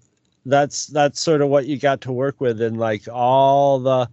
that's 0.46 0.86
that's 0.86 1.20
sort 1.20 1.42
of 1.42 1.48
what 1.48 1.66
you 1.66 1.78
got 1.78 2.00
to 2.02 2.12
work 2.12 2.40
with, 2.40 2.60
and 2.62 2.78
like 2.78 3.02
all 3.12 3.78
the 3.78 4.08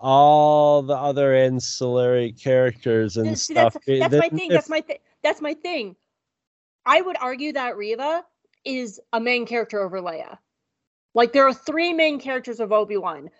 all 0.00 0.82
the 0.82 0.94
other 0.94 1.34
ancillary 1.34 2.32
characters 2.32 3.16
and 3.16 3.36
See, 3.36 3.54
stuff. 3.54 3.72
That's, 3.72 3.88
It- 3.88 3.98
that's 4.00 4.14
my 4.14 4.28
thing. 4.28 4.46
if- 4.46 4.52
That's 4.52 4.68
my 4.68 4.80
thing. 4.82 4.98
That's 5.22 5.40
my 5.40 5.54
thing. 5.54 5.96
I 6.88 7.02
would 7.02 7.16
argue 7.20 7.52
that 7.52 7.76
Reva 7.76 8.24
is 8.64 8.98
a 9.12 9.20
main 9.20 9.46
character 9.46 9.80
over 9.80 10.00
Leia. 10.00 10.38
Like 11.14 11.32
there 11.32 11.46
are 11.46 11.54
three 11.54 11.92
main 11.92 12.18
characters 12.18 12.60
of 12.60 12.72
Obi 12.72 12.96
Wan: 12.96 13.30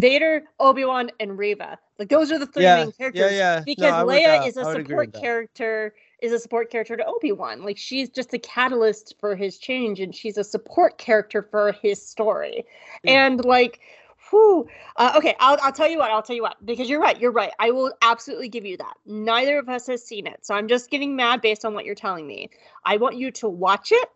Vader, 0.00 0.42
Obi 0.58 0.84
Wan, 0.84 1.10
and 1.20 1.38
Reva. 1.38 1.78
Like 1.98 2.08
those 2.08 2.32
are 2.32 2.38
the 2.38 2.46
three 2.46 2.62
Yeah, 2.64 2.76
main 2.84 2.92
characters. 2.92 3.32
yeah. 3.32 3.56
No, 3.58 3.64
Because 3.64 4.06
would, 4.06 4.14
Leia 4.14 4.40
uh, 4.40 4.46
is 4.46 4.56
a 4.56 4.64
support 4.64 5.12
character. 5.12 5.94
Is 6.22 6.32
a 6.32 6.38
support 6.38 6.70
character 6.70 6.96
to 6.96 7.04
Obi 7.04 7.32
Wan. 7.32 7.62
Like 7.62 7.76
she's 7.76 8.08
just 8.08 8.32
a 8.32 8.38
catalyst 8.38 9.16
for 9.18 9.34
his 9.34 9.58
change, 9.58 10.00
and 10.00 10.14
she's 10.14 10.38
a 10.38 10.44
support 10.44 10.96
character 10.96 11.42
for 11.42 11.72
his 11.72 12.04
story. 12.04 12.64
Yeah. 13.04 13.26
And 13.26 13.44
like, 13.44 13.80
whew, 14.32 14.66
uh, 14.96 15.12
okay, 15.16 15.36
I'll, 15.38 15.56
I'll 15.62 15.72
tell 15.72 15.88
you 15.88 15.98
what. 15.98 16.10
I'll 16.10 16.22
tell 16.22 16.34
you 16.34 16.42
what. 16.42 16.56
Because 16.66 16.88
you're 16.90 17.00
right. 17.00 17.20
You're 17.20 17.30
right. 17.30 17.52
I 17.60 17.70
will 17.70 17.92
absolutely 18.02 18.48
give 18.48 18.64
you 18.66 18.76
that. 18.78 18.94
Neither 19.06 19.58
of 19.58 19.68
us 19.68 19.86
has 19.86 20.04
seen 20.04 20.26
it, 20.26 20.44
so 20.44 20.54
I'm 20.54 20.66
just 20.66 20.90
getting 20.90 21.14
mad 21.14 21.40
based 21.40 21.64
on 21.64 21.74
what 21.74 21.84
you're 21.84 21.94
telling 21.94 22.26
me. 22.26 22.50
I 22.84 22.96
want 22.96 23.16
you 23.16 23.30
to 23.30 23.48
watch 23.48 23.92
it 23.92 24.08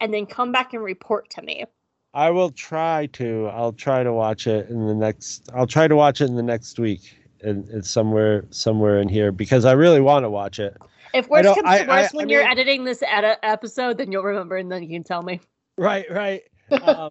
and 0.00 0.12
then 0.12 0.26
come 0.26 0.52
back 0.52 0.74
and 0.74 0.82
report 0.82 1.30
to 1.30 1.42
me. 1.42 1.64
I 2.12 2.30
will 2.30 2.50
try 2.50 3.06
to. 3.14 3.46
I'll 3.52 3.72
try 3.72 4.02
to 4.02 4.12
watch 4.12 4.46
it 4.46 4.68
in 4.68 4.86
the 4.86 4.94
next. 4.94 5.48
I'll 5.54 5.66
try 5.66 5.86
to 5.88 5.96
watch 5.96 6.20
it 6.20 6.24
in 6.24 6.34
the 6.36 6.42
next 6.42 6.78
week. 6.78 7.16
And 7.42 7.66
it's 7.70 7.88
somewhere 7.90 8.44
somewhere 8.50 9.00
in 9.00 9.08
here 9.08 9.32
because 9.32 9.64
I 9.64 9.72
really 9.72 10.00
want 10.00 10.24
to 10.24 10.30
watch 10.30 10.58
it. 10.58 10.76
If 11.14 11.28
worse 11.28 11.46
comes 11.46 11.62
I- 11.64 11.78
to 11.84 11.88
worse, 11.88 11.90
I- 11.90 12.02
I 12.04 12.08
when 12.12 12.28
you're 12.28 12.42
mean- 12.42 12.50
editing 12.50 12.84
this 12.84 13.02
edi- 13.02 13.38
episode, 13.42 13.96
then 13.96 14.12
you'll 14.12 14.24
remember 14.24 14.56
and 14.56 14.70
then 14.70 14.82
you 14.82 14.88
can 14.90 15.04
tell 15.04 15.22
me. 15.22 15.40
Right, 15.78 16.04
right. 16.10 16.42
um, 16.82 17.10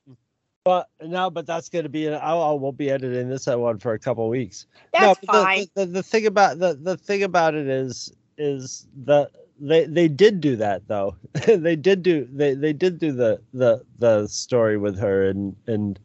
but 0.64 0.90
no, 1.02 1.30
but 1.30 1.46
that's 1.46 1.70
going 1.70 1.84
to 1.84 1.90
be. 1.90 2.10
I 2.10 2.36
I 2.36 2.52
won't 2.54 2.78
be 2.78 2.92
editing 2.92 3.30
this 3.30 3.48
one 3.48 3.80
for 3.80 3.94
a 3.94 4.00
couple 4.00 4.26
of 4.26 4.30
weeks. 4.30 4.68
That's 4.94 5.20
no, 5.24 5.34
fine. 5.34 5.68
The, 5.76 5.86
the, 5.86 5.92
the 5.94 6.04
thing 6.04 6.26
about 6.26 6.60
the 6.60 6.78
the 6.82 6.98
thing 6.98 7.24
about 7.24 7.56
it 7.56 7.68
is 7.68 8.14
is 8.38 8.88
the 9.06 9.30
they 9.60 9.86
they 9.86 10.08
did 10.08 10.42
do 10.42 10.56
that 10.58 10.88
though. 10.88 11.16
they 11.48 11.76
did 11.76 12.04
do 12.04 12.28
they 12.32 12.54
they 12.54 12.74
did 12.74 13.00
do 13.00 13.12
the 13.12 13.42
the 13.54 13.84
the 13.98 14.28
story 14.28 14.78
with 14.78 14.98
her 15.00 15.28
and 15.28 15.56
and 15.68 16.00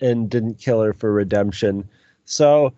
and 0.00 0.30
didn't 0.30 0.58
kill 0.58 0.80
her 0.82 0.92
for 0.92 1.12
redemption. 1.12 1.88
So, 2.24 2.72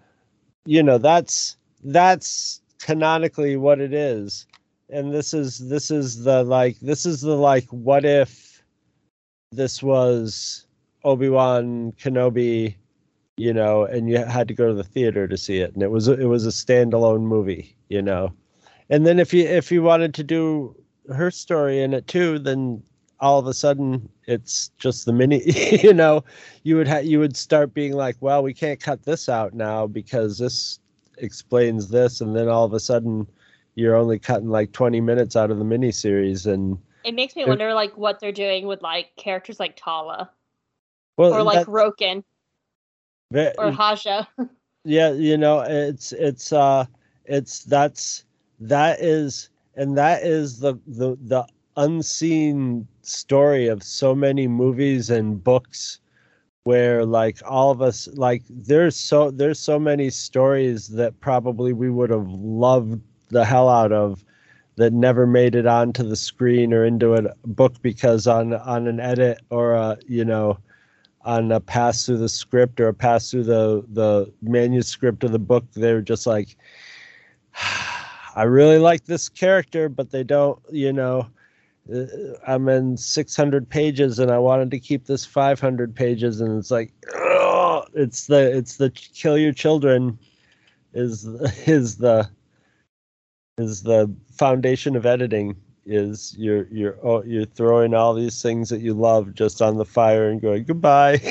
you 0.65 0.83
know, 0.83 0.99
that's 0.99 1.57
that's 1.85 2.61
canonically 2.81 3.57
what 3.57 3.81
it 3.81 3.93
is. 3.93 4.47
And 4.89 5.13
this 5.13 5.35
is 5.35 5.69
this 5.69 5.91
is 5.91 6.25
the 6.25 6.43
like 6.45 6.79
this 6.81 7.07
is 7.07 7.21
the 7.21 7.37
like 7.37 7.67
what 7.67 8.05
if 8.05 8.63
this 9.53 9.83
was 9.83 10.67
Obi-Wan 11.05 11.93
Kenobi 11.93 12.77
you 13.41 13.55
know, 13.55 13.87
and 13.87 14.11
you 14.11 14.19
had 14.19 14.47
to 14.49 14.55
go 14.55 14.69
to 14.69 14.75
the 14.75 14.85
theater 14.85 15.27
to 15.27 15.35
see 15.35 15.61
it, 15.61 15.73
and 15.73 15.83
it 15.83 15.91
was 15.91 16.09
it 16.09 16.27
was 16.27 16.45
a 16.47 16.51
standalone 16.51 17.23
movie, 17.23 17.75
you 17.89 18.03
know. 18.03 18.35
And 18.91 19.07
then 19.07 19.19
if 19.19 19.33
you 19.33 19.47
if 19.47 19.73
you 19.73 19.83
wanted 19.83 20.13
to 20.15 20.23
do 20.23 20.77
her 21.09 21.31
story 21.31 21.81
in 21.81 21.95
it 21.95 22.07
too, 22.07 22.39
then 22.39 22.83
all 23.19 23.39
of 23.39 23.47
a 23.47 23.55
sudden 23.55 24.11
it's 24.27 24.71
just 24.77 25.07
the 25.07 25.15
mini, 25.15 25.41
you 25.83 25.95
know, 25.95 26.23
you 26.65 26.77
would 26.77 26.87
have 26.87 27.07
you 27.07 27.19
would 27.19 27.35
start 27.35 27.73
being 27.73 27.95
like, 27.95 28.17
well, 28.21 28.43
we 28.43 28.53
can't 28.53 28.79
cut 28.79 29.05
this 29.05 29.27
out 29.27 29.55
now 29.55 29.87
because 29.87 30.37
this 30.37 30.79
explains 31.17 31.89
this, 31.89 32.21
and 32.21 32.37
then 32.37 32.47
all 32.47 32.67
of 32.67 32.75
a 32.75 32.81
sudden 32.81 33.27
you're 33.75 33.97
only 33.97 34.19
cutting 34.19 34.51
like 34.51 34.73
20 34.73 35.01
minutes 35.01 35.35
out 35.35 35.51
of 35.51 35.59
the 35.59 35.65
miniseries, 35.65 36.47
and 36.47 36.77
It 37.05 37.15
makes 37.15 37.35
me 37.35 37.45
There- 37.45 37.53
wonder, 37.53 37.73
like, 37.73 37.97
what 37.97 38.21
they're 38.21 38.33
doing 38.33 38.67
with 38.67 38.83
like 38.83 39.17
characters 39.17 39.59
like 39.59 39.77
Tala 39.77 40.31
well, 41.21 41.35
or 41.35 41.43
like 41.43 41.59
that- 41.59 41.67
Roken 41.67 42.25
that- 43.31 43.55
or 43.59 43.71
Haja. 43.71 44.27
yeah 44.85 45.13
you 45.13 45.37
know 45.37 45.61
it's 45.61 46.13
it's 46.13 46.53
uh 46.53 46.87
it's 47.27 47.65
that's 47.65 48.25
that 48.59 48.99
is 49.01 49.51
and 49.77 49.99
that 49.99 50.23
is 50.23 50.61
the 50.61 50.75
the 50.87 51.19
the 51.21 51.47
unseen 51.77 52.87
story 53.03 53.69
of 53.69 53.83
so 53.83 54.15
many 54.15 54.49
movies 54.49 55.11
and 55.11 55.45
books 55.45 56.01
where 56.65 57.05
like 57.05 57.39
all 57.47 57.71
of 57.71 57.83
us 57.83 58.09
like 58.15 58.43
there's 58.49 58.97
so 58.97 59.31
there's 59.31 59.59
so 59.59 59.79
many 59.79 60.09
stories 60.09 60.89
that 60.89 61.19
probably 61.21 61.73
we 61.75 61.91
would 61.91 62.11
have 62.11 62.29
loved 62.29 63.01
the 63.29 63.45
hell 63.45 63.69
out 63.69 63.93
of 63.93 64.25
that 64.77 64.93
never 64.95 65.27
made 65.27 65.55
it 65.55 65.67
onto 65.67 66.03
the 66.03 66.17
screen 66.17 66.73
or 66.73 66.87
into 66.87 67.15
a 67.15 67.35
book 67.45 67.75
because 67.83 68.27
on 68.27 68.55
on 68.55 68.87
an 68.87 68.99
edit 68.99 69.39
or 69.51 69.73
a 69.75 69.99
you 70.07 70.25
know 70.25 70.59
on 71.31 71.53
a 71.53 71.61
pass 71.61 72.05
through 72.05 72.19
the 72.19 72.29
script 72.29 72.81
or 72.81 72.89
a 72.89 72.95
pass 72.95 73.31
through 73.31 73.45
the 73.45 73.85
the 73.93 74.33
manuscript 74.43 75.23
of 75.23 75.33
the 75.33 75.39
book 75.39 75.65
they're 75.75 76.03
just 76.03 76.27
like 76.27 76.57
i 78.37 78.43
really 78.43 78.79
like 78.79 79.05
this 79.05 79.29
character 79.29 79.89
but 79.89 80.11
they 80.11 80.25
don't 80.25 80.59
you 80.71 80.93
know 80.93 81.27
uh, 81.95 82.05
i'm 82.47 82.69
in 82.69 82.97
600 82.97 83.69
pages 83.69 84.19
and 84.19 84.31
i 84.31 84.39
wanted 84.39 84.71
to 84.71 84.79
keep 84.79 85.07
this 85.07 85.25
500 85.25 85.95
pages. 85.95 86.41
And 86.41 86.59
it's 86.59 86.71
like 86.71 86.93
it's 87.95 88.27
the 88.27 88.57
it's 88.57 88.77
the 88.77 88.91
kill 88.91 89.39
your 89.39 89.53
children 89.53 90.19
is 90.95 91.25
is 91.67 91.97
the 91.97 92.29
is 93.59 93.83
the 93.83 94.13
foundation 94.33 94.97
of 94.97 95.07
editing 95.07 95.57
is 95.91 96.35
you're 96.39 96.67
you're 96.71 96.99
oh, 97.03 97.23
you're 97.25 97.45
throwing 97.45 97.95
all 97.95 98.15
these 98.15 98.41
things 98.41 98.69
that 98.69 98.81
you 98.81 98.95
love 98.95 99.35
just 99.35 99.61
on 99.61 99.77
the 99.77 99.85
fire 99.85 100.29
and 100.31 100.41
going 100.41 100.65
goodbye 100.65 101.21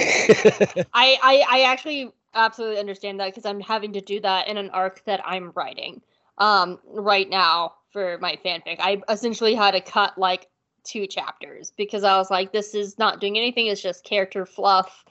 I, 0.94 1.18
I 1.24 1.46
I 1.50 1.62
actually 1.66 2.12
absolutely 2.34 2.80
understand 2.80 3.20
that 3.20 3.28
because 3.28 3.46
I'm 3.46 3.60
having 3.60 3.94
to 3.94 4.02
do 4.02 4.20
that 4.22 4.48
in 4.48 4.58
an 4.58 4.70
arc 4.72 5.04
that 5.06 5.22
I'm 5.26 5.52
writing 5.56 6.02
um 6.38 6.80
right 6.86 7.30
now 7.30 7.74
for 7.92 8.18
my 8.20 8.38
fanfic. 8.44 8.78
I 8.80 9.02
essentially 9.10 9.56
had 9.56 9.72
to 9.72 9.82
cut 9.82 10.18
like 10.18 10.48
two 10.84 11.08
chapters 11.08 11.72
because 11.76 12.04
I 12.04 12.18
was 12.18 12.32
like, 12.32 12.52
this 12.52 12.74
is 12.74 12.98
not 12.98 13.20
doing 13.20 13.38
anything. 13.38 13.68
It's 13.68 13.82
just 13.82 14.04
character 14.04 14.46
fluff. 14.46 15.04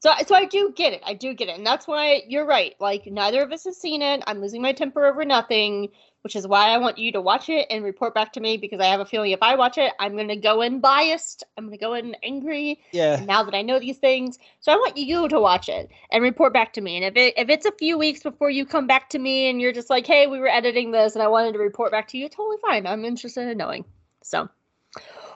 So 0.00 0.12
so 0.26 0.34
I 0.34 0.46
do 0.46 0.72
get 0.74 0.92
it. 0.92 1.02
I 1.04 1.14
do 1.14 1.34
get 1.34 1.48
it, 1.48 1.58
and 1.58 1.66
that's 1.66 1.86
why 1.86 2.22
you're 2.26 2.46
right. 2.46 2.74
Like 2.80 3.06
neither 3.06 3.42
of 3.42 3.52
us 3.52 3.64
has 3.64 3.76
seen 3.76 4.00
it. 4.00 4.22
I'm 4.26 4.40
losing 4.40 4.62
my 4.62 4.72
temper 4.72 5.06
over 5.06 5.24
nothing, 5.24 5.88
which 6.22 6.36
is 6.36 6.46
why 6.46 6.68
I 6.68 6.78
want 6.78 6.98
you 6.98 7.12
to 7.12 7.20
watch 7.20 7.48
it 7.48 7.66
and 7.70 7.84
report 7.84 8.14
back 8.14 8.32
to 8.34 8.40
me 8.40 8.56
because 8.56 8.80
I 8.80 8.86
have 8.86 9.00
a 9.00 9.04
feeling 9.04 9.30
if 9.30 9.42
I 9.42 9.54
watch 9.54 9.78
it, 9.78 9.92
I'm 9.98 10.16
gonna 10.16 10.36
go 10.36 10.62
in 10.62 10.80
biased. 10.80 11.44
I'm 11.56 11.66
gonna 11.66 11.78
go 11.78 11.94
in 11.94 12.16
angry 12.22 12.80
yeah 12.92 13.22
now 13.26 13.42
that 13.42 13.54
I 13.54 13.62
know 13.62 13.78
these 13.78 13.98
things. 13.98 14.38
So 14.60 14.72
I 14.72 14.76
want 14.76 14.96
you 14.96 15.28
to 15.28 15.40
watch 15.40 15.68
it 15.68 15.90
and 16.12 16.22
report 16.22 16.52
back 16.52 16.72
to 16.74 16.80
me. 16.80 16.96
And 16.96 17.04
if 17.04 17.16
it 17.16 17.34
if 17.36 17.48
it's 17.48 17.66
a 17.66 17.72
few 17.72 17.98
weeks 17.98 18.22
before 18.22 18.50
you 18.50 18.66
come 18.66 18.86
back 18.86 19.08
to 19.10 19.18
me 19.18 19.48
and 19.48 19.60
you're 19.60 19.72
just 19.72 19.90
like, 19.90 20.06
hey, 20.06 20.26
we 20.26 20.38
were 20.38 20.48
editing 20.48 20.90
this 20.90 21.14
and 21.14 21.22
I 21.22 21.28
wanted 21.28 21.52
to 21.52 21.58
report 21.58 21.90
back 21.90 22.08
to 22.08 22.18
you, 22.18 22.28
totally 22.28 22.58
fine. 22.62 22.86
I'm 22.86 23.04
interested 23.04 23.48
in 23.48 23.58
knowing. 23.58 23.84
So 24.22 24.48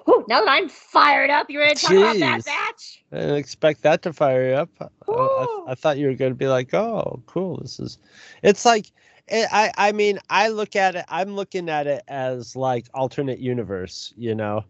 Whew, 0.05 0.25
now 0.29 0.41
that 0.41 0.51
I'm 0.51 0.69
fired 0.69 1.31
up, 1.31 1.49
you 1.49 1.59
ready 1.59 1.75
to 1.75 1.81
talk 1.81 1.93
about 1.93 2.19
that 2.19 2.45
Batch? 2.45 3.05
I 3.13 3.17
didn't 3.21 3.37
expect 3.37 3.83
that 3.83 4.03
to 4.03 4.13
fire 4.13 4.49
you 4.49 4.55
up. 4.55 4.69
I- 4.81 4.89
I, 5.09 5.65
I 5.69 5.75
thought 5.75 5.99
you 5.99 6.09
were 6.09 6.15
going 6.15 6.33
to 6.33 6.37
be 6.37 6.49
like, 6.49 6.75
"Oh, 6.75 7.23
cool! 7.27 7.59
This 7.59 7.79
is." 7.79 7.99
It's 8.43 8.65
like, 8.65 8.87
Eh, 9.29 9.47
I 9.51 9.73
I 9.77 9.93
mean, 9.93 10.19
I 10.31 10.49
look 10.49 10.77
at 10.77 10.97
it. 10.97 11.05
I'm 11.09 11.35
looking 11.35 11.69
at 11.69 11.87
it 11.87 12.03
as 12.09 12.55
like 12.57 12.87
alternate 12.95 13.39
universe. 13.39 14.13
You 14.17 14.35
know, 14.35 14.65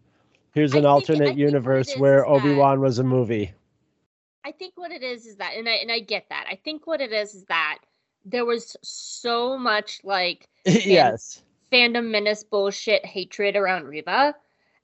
here's 0.53 0.71
an 0.71 0.77
think- 0.77 0.87
alternate 0.87 1.17
think 1.19 1.29
what 1.31 1.39
it 1.39 1.41
universe 1.41 1.89
is 1.89 1.97
where 1.97 2.25
Obi 2.25 2.55
Wan 2.55 2.79
was 2.79 2.99
a 2.99 3.03
movie. 3.03 3.53
I 4.45 4.51
think 4.51 4.73
what 4.75 4.91
it 4.91 5.01
is 5.01 5.25
is 5.25 5.37
that, 5.37 5.53
and 5.57 5.67
I 5.67 5.73
and 5.73 5.91
I 5.91 5.99
get 5.99 6.27
that. 6.29 6.45
I 6.49 6.55
think 6.63 6.87
what 6.87 7.01
it 7.01 7.11
is 7.11 7.33
is 7.33 7.45
that 7.45 7.79
there 8.25 8.45
was 8.45 8.75
so 8.81 9.57
much 9.57 10.01
like 10.03 10.49
yes. 10.65 11.41
fandom 11.71 12.09
menace 12.09 12.43
bullshit 12.43 13.05
hatred 13.05 13.55
around 13.55 13.85
Reva. 13.85 14.35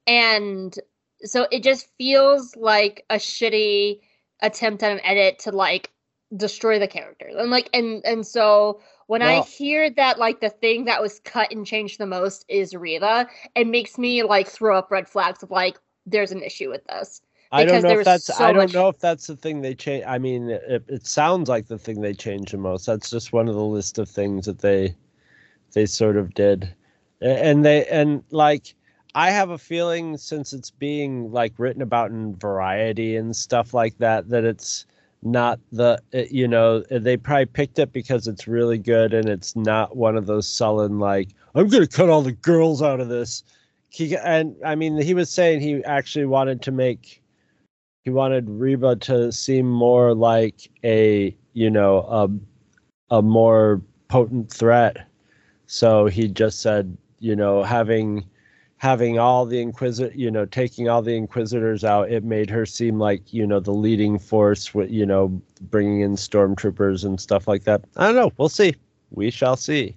And 0.08 0.78
so 1.24 1.48
it 1.51 1.63
just 1.63 1.88
feels 1.98 2.56
like 2.56 3.06
a 3.10 3.16
shitty 3.16 4.00
attempt 4.42 4.84
at 4.84 4.92
an 4.92 5.01
edit 5.04 5.40
to 5.40 5.51
like 5.51 5.92
destroy 6.36 6.80
the 6.80 6.88
character. 6.88 7.30
And 7.36 7.51
like 7.51 7.70
and 7.74 8.04
and 8.06 8.25
so 8.25 8.82
when 9.12 9.22
I 9.22 9.41
hear 9.41 9.89
that 9.89 10.20
like 10.20 10.39
the 10.39 10.50
thing 10.50 10.86
that 10.86 11.01
was 11.01 11.20
cut 11.25 11.51
and 11.51 11.65
changed 11.65 12.00
the 12.00 12.06
most 12.06 12.46
is 12.48 12.74
Reva, 12.74 13.27
it 13.56 13.68
makes 13.68 13.98
me 13.98 14.24
like 14.24 14.48
throw 14.48 14.77
up 14.77 14.89
red 14.89 15.06
flags 15.06 15.44
of 15.44 15.51
like 15.51 15.77
there's 16.06 16.32
an 16.32 16.41
issue 16.41 16.70
with 16.70 16.86
this. 16.86 17.22
I 17.51 17.65
don't 17.65 17.84
know 17.84 18.00
if 18.00 18.06
that's 18.06 18.27
so 18.27 18.41
I 18.41 18.53
don't 18.53 18.68
much- 18.68 18.74
know 18.74 18.88
if 18.88 19.00
that's 19.00 19.27
the 19.27 19.36
thing 19.36 19.63
they 19.63 19.75
change. 19.75 20.06
I 20.08 20.18
mean, 20.18 20.50
it, 20.50 20.86
it 20.88 21.06
sounds 21.06 21.50
like 21.50 21.68
the 21.68 21.77
thing 21.77 22.00
they 22.00 22.13
changed 22.13 22.53
the 22.53 22.58
most. 22.58 22.86
That's 22.86 23.10
just 23.10 23.34
one 23.34 23.50
of 23.50 23.56
the 23.56 23.65
list 23.65 24.00
of 24.00 24.08
things 24.08 24.46
that 24.46 24.60
they 24.60 24.96
they 25.74 25.88
sort 25.88 26.15
of 26.15 26.34
did, 26.34 26.74
and 27.20 27.65
they 27.65 27.86
and 27.88 28.24
like 28.32 28.75
I 29.13 29.32
have 29.32 29.50
a 29.50 29.58
feeling 29.58 30.15
since 30.15 30.53
it's 30.53 30.72
being 30.72 31.34
like 31.34 31.51
written 31.58 31.82
about 31.82 32.12
in 32.12 32.38
Variety 32.38 33.18
and 33.18 33.36
stuff 33.36 33.74
like 33.74 33.98
that 33.98 34.30
that 34.30 34.46
it's 34.46 34.86
not 35.24 35.60
the 35.72 36.01
uh, 36.13 36.24
you 36.30 36.48
know 36.48 36.84
uh, 36.92 37.00
they 37.00 37.16
probably 37.16 37.46
picked 37.46 37.80
it 37.80 37.94
because 37.94 38.28
it's 38.28 38.48
really 38.48 38.78
good 38.78 39.13
and 39.13 39.30
it's 39.30 39.56
not 39.56 39.96
one 39.96 40.18
of 40.18 40.25
those 40.25 40.48
sullen 40.48 41.00
like 41.00 41.30
I'm 41.56 41.68
gonna 41.68 41.88
cut 41.88 42.10
all 42.10 42.22
the 42.22 42.32
girls 42.32 42.82
out 42.82 43.00
of 43.00 43.10
this. 43.10 43.44
And 44.24 44.56
I 44.66 44.75
mean, 44.75 44.98
he 45.01 45.13
was 45.13 45.30
saying 45.30 45.60
he 45.60 45.84
actually 45.84 46.25
wanted 46.25 46.62
to 46.63 46.72
make 46.72 47.22
he 48.04 48.10
wanted 48.10 48.50
Reba 48.50 48.96
to 48.96 49.32
seem 49.32 49.70
more 49.70 50.16
like 50.16 50.70
a 50.84 51.36
you 51.54 51.70
know 51.70 52.00
a 52.00 53.16
a 53.16 53.22
more 53.22 53.82
potent 54.08 54.51
threat. 54.51 55.08
So 55.68 56.08
he 56.08 56.28
just 56.28 56.62
said, 56.62 56.98
you 57.20 57.36
know, 57.36 57.63
having 57.63 58.25
having 58.82 59.20
all 59.20 59.46
the 59.46 59.62
inquisitor, 59.62 60.12
you 60.18 60.32
know, 60.32 60.44
taking 60.44 60.90
all 60.90 61.04
the 61.04 61.16
inquisitors 61.16 61.84
out, 61.84 62.12
it 62.12 62.24
made 62.24 62.50
her 62.50 62.66
seem 62.66 62.98
like 62.98 63.32
you 63.32 63.46
know 63.46 63.60
the 63.60 63.72
leading 63.72 64.18
force 64.18 64.74
with 64.74 64.90
you 64.90 65.06
know 65.06 65.42
bringing 65.70 66.02
in 66.02 66.16
stormtroopers 66.16 67.06
and 67.06 67.22
stuff 67.22 67.48
like 67.48 67.64
that. 67.66 67.86
I 67.96 68.08
don't 68.08 68.16
know. 68.16 68.32
We'll 68.38 68.50
see. 68.50 68.74
We 69.12 69.30
shall 69.30 69.56
see. 69.56 69.96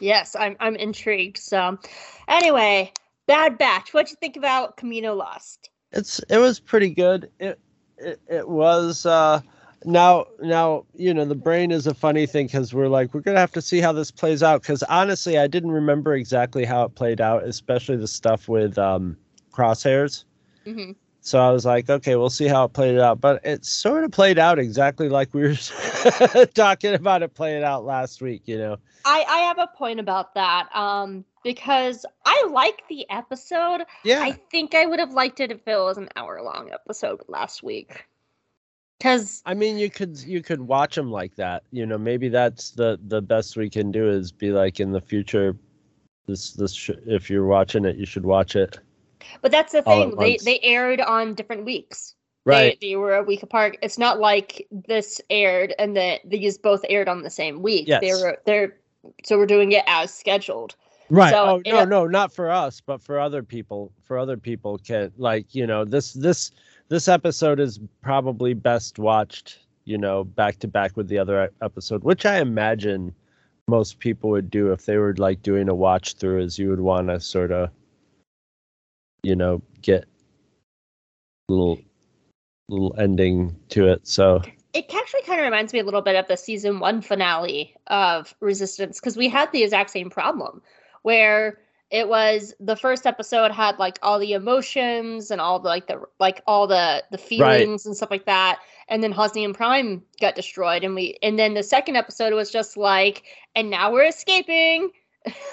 Yes, 0.00 0.34
I'm 0.34 0.56
I'm 0.58 0.74
intrigued. 0.74 1.38
So 1.38 1.78
anyway, 2.26 2.92
Bad 3.26 3.58
Batch. 3.58 3.94
What'd 3.94 4.10
you 4.10 4.16
think 4.20 4.36
about 4.36 4.76
Kamino 4.76 5.16
Lost? 5.16 5.70
it's 5.92 6.18
it 6.28 6.38
was 6.38 6.58
pretty 6.60 6.90
good 6.90 7.30
it 7.38 7.58
it, 7.98 8.20
it 8.28 8.48
was 8.48 9.06
uh 9.06 9.40
now 9.84 10.26
now 10.40 10.84
you 10.94 11.12
know 11.12 11.24
the 11.24 11.34
brain 11.34 11.70
is 11.70 11.86
a 11.86 11.94
funny 11.94 12.26
thing 12.26 12.46
because 12.46 12.72
we're 12.74 12.88
like 12.88 13.12
we're 13.14 13.20
gonna 13.20 13.38
have 13.38 13.52
to 13.52 13.62
see 13.62 13.80
how 13.80 13.92
this 13.92 14.10
plays 14.10 14.42
out 14.42 14.62
because 14.62 14.82
honestly 14.84 15.38
i 15.38 15.46
didn't 15.46 15.70
remember 15.70 16.14
exactly 16.14 16.64
how 16.64 16.82
it 16.84 16.94
played 16.94 17.20
out 17.20 17.44
especially 17.44 17.96
the 17.96 18.08
stuff 18.08 18.48
with 18.48 18.78
um 18.78 19.16
crosshairs 19.52 20.24
hmm 20.64 20.92
so 21.20 21.40
i 21.40 21.50
was 21.50 21.64
like 21.64 21.90
okay 21.90 22.16
we'll 22.16 22.30
see 22.30 22.46
how 22.46 22.64
it 22.64 22.72
played 22.72 22.98
out 22.98 23.20
but 23.20 23.44
it 23.44 23.64
sort 23.64 24.04
of 24.04 24.10
played 24.10 24.38
out 24.38 24.58
exactly 24.58 25.08
like 25.08 25.32
we 25.34 25.42
were 25.42 26.46
talking 26.54 26.94
about 26.94 27.22
it 27.22 27.34
playing 27.34 27.64
out 27.64 27.84
last 27.84 28.22
week 28.22 28.42
you 28.46 28.56
know 28.56 28.76
I 29.06 29.24
I 29.28 29.38
have 29.38 29.58
a 29.58 29.68
point 29.68 30.00
about 30.00 30.34
that. 30.34 30.68
Um, 30.74 31.24
because 31.44 32.04
I 32.24 32.48
like 32.50 32.82
the 32.88 33.08
episode. 33.08 33.84
yeah 34.02 34.20
I 34.20 34.32
think 34.50 34.74
I 34.74 34.84
would 34.84 34.98
have 34.98 35.12
liked 35.12 35.38
it 35.38 35.52
if 35.52 35.66
it 35.66 35.78
was 35.78 35.96
an 35.96 36.08
hour 36.16 36.42
long 36.42 36.70
episode 36.72 37.20
last 37.28 37.62
week. 37.62 38.04
Cause 39.00 39.42
I 39.44 39.52
mean, 39.54 39.76
you 39.76 39.90
could 39.90 40.18
you 40.22 40.42
could 40.42 40.60
watch 40.60 40.94
them 40.94 41.10
like 41.10 41.36
that. 41.36 41.64
You 41.70 41.84
know, 41.84 41.98
maybe 41.98 42.28
that's 42.28 42.70
the 42.70 42.98
the 43.06 43.20
best 43.20 43.56
we 43.56 43.68
can 43.68 43.92
do 43.92 44.08
is 44.08 44.32
be 44.32 44.50
like 44.52 44.80
in 44.80 44.92
the 44.92 45.00
future. 45.00 45.56
This 46.26 46.52
this 46.54 46.72
sh- 46.72 46.90
if 47.06 47.28
you're 47.28 47.46
watching 47.46 47.84
it, 47.84 47.96
you 47.96 48.06
should 48.06 48.24
watch 48.24 48.56
it. 48.56 48.78
but 49.42 49.52
that's 49.52 49.72
the 49.72 49.82
thing. 49.82 50.10
They 50.16 50.30
once. 50.30 50.44
they 50.44 50.60
aired 50.60 51.00
on 51.00 51.34
different 51.34 51.64
weeks. 51.66 52.14
Right. 52.46 52.78
They, 52.80 52.88
they 52.90 52.96
were 52.96 53.16
a 53.16 53.22
week 53.22 53.42
apart. 53.42 53.76
It's 53.82 53.98
not 53.98 54.18
like 54.18 54.66
this 54.70 55.20
aired 55.30 55.74
and 55.78 55.96
that 55.96 56.20
these 56.24 56.56
both 56.56 56.84
aired 56.88 57.08
on 57.08 57.22
the 57.22 57.30
same 57.30 57.60
week. 57.60 57.86
Yes. 57.88 58.00
They 58.00 58.12
were 58.12 58.38
they're 58.46 58.76
so 59.24 59.36
we're 59.36 59.46
doing 59.46 59.72
it 59.72 59.84
as 59.86 60.12
scheduled. 60.12 60.74
Right. 61.10 61.30
So 61.32 61.44
oh 61.46 61.62
it- 61.64 61.72
no, 61.72 61.84
no, 61.84 62.06
not 62.06 62.32
for 62.32 62.50
us, 62.50 62.80
but 62.80 63.02
for 63.02 63.20
other 63.20 63.42
people. 63.42 63.92
For 64.04 64.18
other 64.18 64.36
people, 64.38 64.78
can 64.78 65.12
like 65.18 65.54
you 65.54 65.66
know 65.66 65.84
this 65.84 66.14
this 66.14 66.50
this 66.88 67.08
episode 67.08 67.60
is 67.60 67.80
probably 68.02 68.54
best 68.54 68.98
watched. 68.98 69.60
You 69.84 69.98
know, 69.98 70.24
back 70.24 70.58
to 70.60 70.68
back 70.68 70.96
with 70.96 71.06
the 71.08 71.18
other 71.18 71.50
episode, 71.62 72.02
which 72.02 72.26
I 72.26 72.40
imagine 72.40 73.14
most 73.68 74.00
people 74.00 74.30
would 74.30 74.50
do 74.50 74.72
if 74.72 74.84
they 74.84 74.96
were 74.96 75.14
like 75.16 75.42
doing 75.42 75.68
a 75.68 75.74
watch 75.74 76.14
through. 76.14 76.40
Is 76.40 76.58
you 76.58 76.70
would 76.70 76.80
want 76.80 77.08
to 77.08 77.20
sort 77.20 77.52
of, 77.52 77.70
you 79.22 79.36
know, 79.36 79.62
get 79.82 80.06
little 81.48 81.78
little 82.68 82.94
ending 82.98 83.54
to 83.68 83.86
it. 83.86 84.06
So 84.06 84.42
It 84.72 84.92
actually 84.94 85.22
kind 85.22 85.40
of 85.40 85.44
reminds 85.44 85.72
me 85.72 85.78
a 85.78 85.84
little 85.84 86.02
bit 86.02 86.16
of 86.16 86.26
the 86.26 86.36
season 86.36 86.80
one 86.80 87.00
finale 87.00 87.74
of 87.86 88.34
Resistance 88.40 89.00
because 89.00 89.16
we 89.16 89.28
had 89.28 89.50
the 89.52 89.62
exact 89.62 89.90
same 89.90 90.10
problem 90.10 90.60
where 91.02 91.58
it 91.90 92.08
was 92.08 92.54
the 92.58 92.76
first 92.76 93.06
episode 93.06 93.52
had 93.52 93.78
like 93.78 93.98
all 94.02 94.18
the 94.18 94.32
emotions 94.32 95.30
and 95.30 95.40
all 95.40 95.60
the 95.60 95.68
like 95.68 95.86
the 95.86 96.02
like 96.18 96.42
all 96.46 96.66
the 96.66 97.04
the 97.10 97.18
feelings 97.18 97.86
and 97.86 97.96
stuff 97.96 98.10
like 98.10 98.26
that. 98.26 98.58
And 98.88 99.02
then 99.02 99.12
Hosnian 99.12 99.54
Prime 99.54 100.02
got 100.20 100.34
destroyed 100.34 100.84
and 100.84 100.94
we 100.94 101.16
and 101.22 101.38
then 101.38 101.54
the 101.54 101.62
second 101.62 101.96
episode 101.96 102.32
was 102.32 102.50
just 102.50 102.76
like 102.76 103.24
and 103.54 103.70
now 103.70 103.92
we're 103.92 104.06
escaping. 104.06 104.90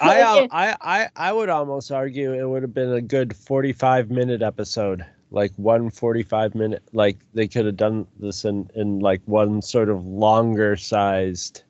I, 0.00 0.20
uh, 0.22 0.46
I 0.50 0.76
I 0.80 1.08
I 1.14 1.32
would 1.32 1.48
almost 1.48 1.92
argue 1.92 2.32
it 2.32 2.48
would 2.48 2.62
have 2.62 2.74
been 2.74 2.92
a 2.92 3.00
good 3.00 3.36
45 3.36 4.10
minute 4.10 4.42
episode 4.42 5.04
like 5.30 5.52
one 5.56 5.90
45 5.90 6.54
minute 6.54 6.82
like 6.92 7.18
they 7.32 7.48
could 7.48 7.66
have 7.66 7.76
done 7.76 8.06
this 8.18 8.44
in 8.44 8.70
in 8.74 9.00
like 9.00 9.20
one 9.26 9.62
sort 9.62 9.88
of 9.88 10.04
longer 10.06 10.76
sized 10.76 11.64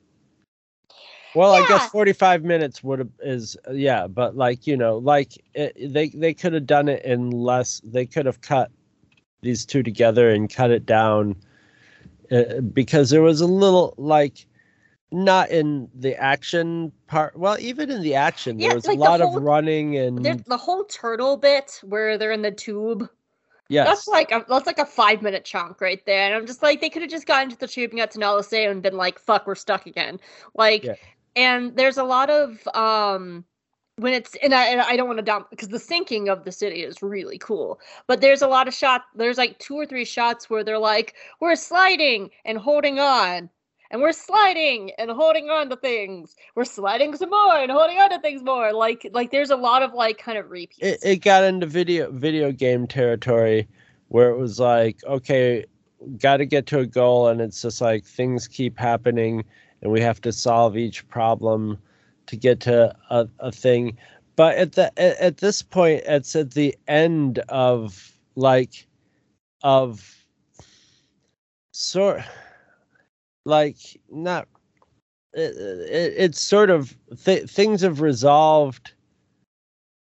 well 1.35 1.53
i 1.53 1.65
guess 1.67 1.89
45 1.89 2.43
minutes 2.43 2.83
would 2.83 2.99
have 2.99 3.09
is 3.21 3.57
yeah 3.71 4.07
but 4.07 4.35
like 4.35 4.65
you 4.65 4.75
know 4.77 4.97
like 4.97 5.33
it, 5.53 5.93
they 5.93 6.09
they 6.09 6.33
could 6.33 6.53
have 6.53 6.65
done 6.65 6.87
it 6.87 7.03
in 7.03 7.31
less 7.31 7.81
they 7.83 8.05
could 8.05 8.25
have 8.25 8.41
cut 8.41 8.71
these 9.41 9.65
two 9.65 9.83
together 9.83 10.29
and 10.29 10.53
cut 10.53 10.71
it 10.71 10.85
down 10.85 11.35
uh, 12.31 12.59
because 12.73 13.09
there 13.09 13.21
was 13.21 13.41
a 13.41 13.47
little 13.47 13.93
like 13.97 14.45
not 15.11 15.49
in 15.49 15.87
the 15.93 16.15
action 16.15 16.91
part 17.07 17.37
well 17.37 17.57
even 17.59 17.91
in 17.91 18.01
the 18.01 18.15
action 18.15 18.59
Yeah, 18.59 18.69
there 18.69 18.75
was 18.75 18.87
like 18.87 18.97
a 18.97 19.01
lot 19.01 19.19
whole- 19.21 19.37
of 19.37 19.43
running 19.43 19.97
and 19.97 20.43
the 20.45 20.57
whole 20.57 20.83
turtle 20.85 21.37
bit 21.37 21.79
where 21.83 22.17
they're 22.17 22.31
in 22.31 22.41
the 22.41 22.51
tube 22.51 23.07
yes 23.69 23.87
That's 23.87 24.07
like 24.07 24.31
a, 24.31 24.45
that's 24.49 24.65
like 24.67 24.79
a 24.79 24.85
five 24.85 25.21
minute 25.21 25.43
chunk 25.45 25.81
right 25.81 26.03
there, 26.05 26.25
and 26.27 26.35
I'm 26.35 26.45
just 26.45 26.61
like 26.61 26.81
they 26.81 26.89
could 26.89 27.01
have 27.01 27.09
just 27.09 27.25
gotten 27.25 27.49
to 27.49 27.57
the 27.57 27.67
tube 27.67 27.91
and 27.91 27.99
got 27.99 28.11
to 28.11 28.19
Nala 28.19 28.43
Se 28.43 28.63
and 28.65 28.81
been 28.83 28.95
like, 28.95 29.17
"Fuck, 29.17 29.47
we're 29.47 29.55
stuck 29.55 29.87
again." 29.87 30.19
Like, 30.53 30.83
Yeah. 30.83 30.93
And 31.35 31.75
there's 31.75 31.97
a 31.97 32.03
lot 32.03 32.29
of 32.29 32.67
um 32.73 33.45
when 33.97 34.13
it's 34.13 34.35
and 34.43 34.53
I 34.53 34.65
and 34.65 34.81
I 34.81 34.95
don't 34.97 35.07
want 35.07 35.19
to 35.19 35.25
dump 35.25 35.49
because 35.49 35.69
the 35.69 35.79
sinking 35.79 36.27
of 36.29 36.43
the 36.43 36.51
city 36.51 36.83
is 36.83 37.01
really 37.01 37.37
cool, 37.37 37.79
but 38.07 38.21
there's 38.21 38.41
a 38.41 38.47
lot 38.47 38.67
of 38.67 38.73
shot. 38.73 39.03
There's 39.15 39.37
like 39.37 39.57
two 39.59 39.75
or 39.75 39.85
three 39.85 40.05
shots 40.05 40.49
where 40.49 40.63
they're 40.63 40.79
like, 40.79 41.15
"We're 41.39 41.55
sliding 41.55 42.31
and 42.43 42.57
holding 42.57 42.99
on." 42.99 43.49
And 43.91 44.01
we're 44.01 44.13
sliding 44.13 44.91
and 44.97 45.11
holding 45.11 45.51
on 45.51 45.69
to 45.69 45.75
things. 45.75 46.35
We're 46.55 46.65
sliding 46.65 47.15
some 47.15 47.29
more 47.29 47.55
and 47.55 47.71
holding 47.71 47.97
on 47.97 48.09
to 48.09 48.19
things 48.19 48.41
more. 48.41 48.73
Like, 48.73 49.07
like 49.13 49.29
there's 49.29 49.51
a 49.51 49.55
lot 49.55 49.83
of 49.83 49.93
like 49.93 50.17
kind 50.17 50.39
of 50.39 50.49
repeats. 50.49 50.79
it, 50.81 50.99
it 51.03 51.17
got 51.17 51.43
into 51.43 51.67
video 51.67 52.11
video 52.11 52.51
game 52.51 52.87
territory 52.87 53.67
where 54.07 54.29
it 54.29 54.37
was 54.37 54.59
like 54.59 55.03
okay 55.05 55.65
got 56.17 56.37
to 56.37 56.45
get 56.45 56.65
to 56.67 56.79
a 56.79 56.85
goal 56.85 57.27
and 57.27 57.39
it's 57.41 57.61
just 57.61 57.79
like 57.79 58.03
things 58.03 58.47
keep 58.47 58.77
happening 58.77 59.43
and 59.81 59.91
we 59.91 60.01
have 60.01 60.21
to 60.21 60.31
solve 60.31 60.77
each 60.77 61.07
problem 61.07 61.77
to 62.27 62.35
get 62.35 62.59
to 62.61 62.95
a, 63.09 63.27
a 63.39 63.51
thing. 63.51 63.97
But 64.35 64.57
at 64.57 64.73
the 64.73 64.85
at, 64.99 65.17
at 65.17 65.37
this 65.37 65.61
point 65.61 66.03
it's 66.05 66.35
at 66.35 66.51
the 66.51 66.75
end 66.87 67.39
of 67.49 68.11
like 68.35 68.87
of 69.63 70.25
sort 71.71 72.21
like 73.45 73.77
not 74.09 74.47
it, 75.33 75.55
it, 75.57 76.13
it's 76.17 76.41
sort 76.41 76.69
of 76.69 76.95
th- 77.23 77.49
things 77.49 77.81
have 77.81 78.01
resolved 78.01 78.93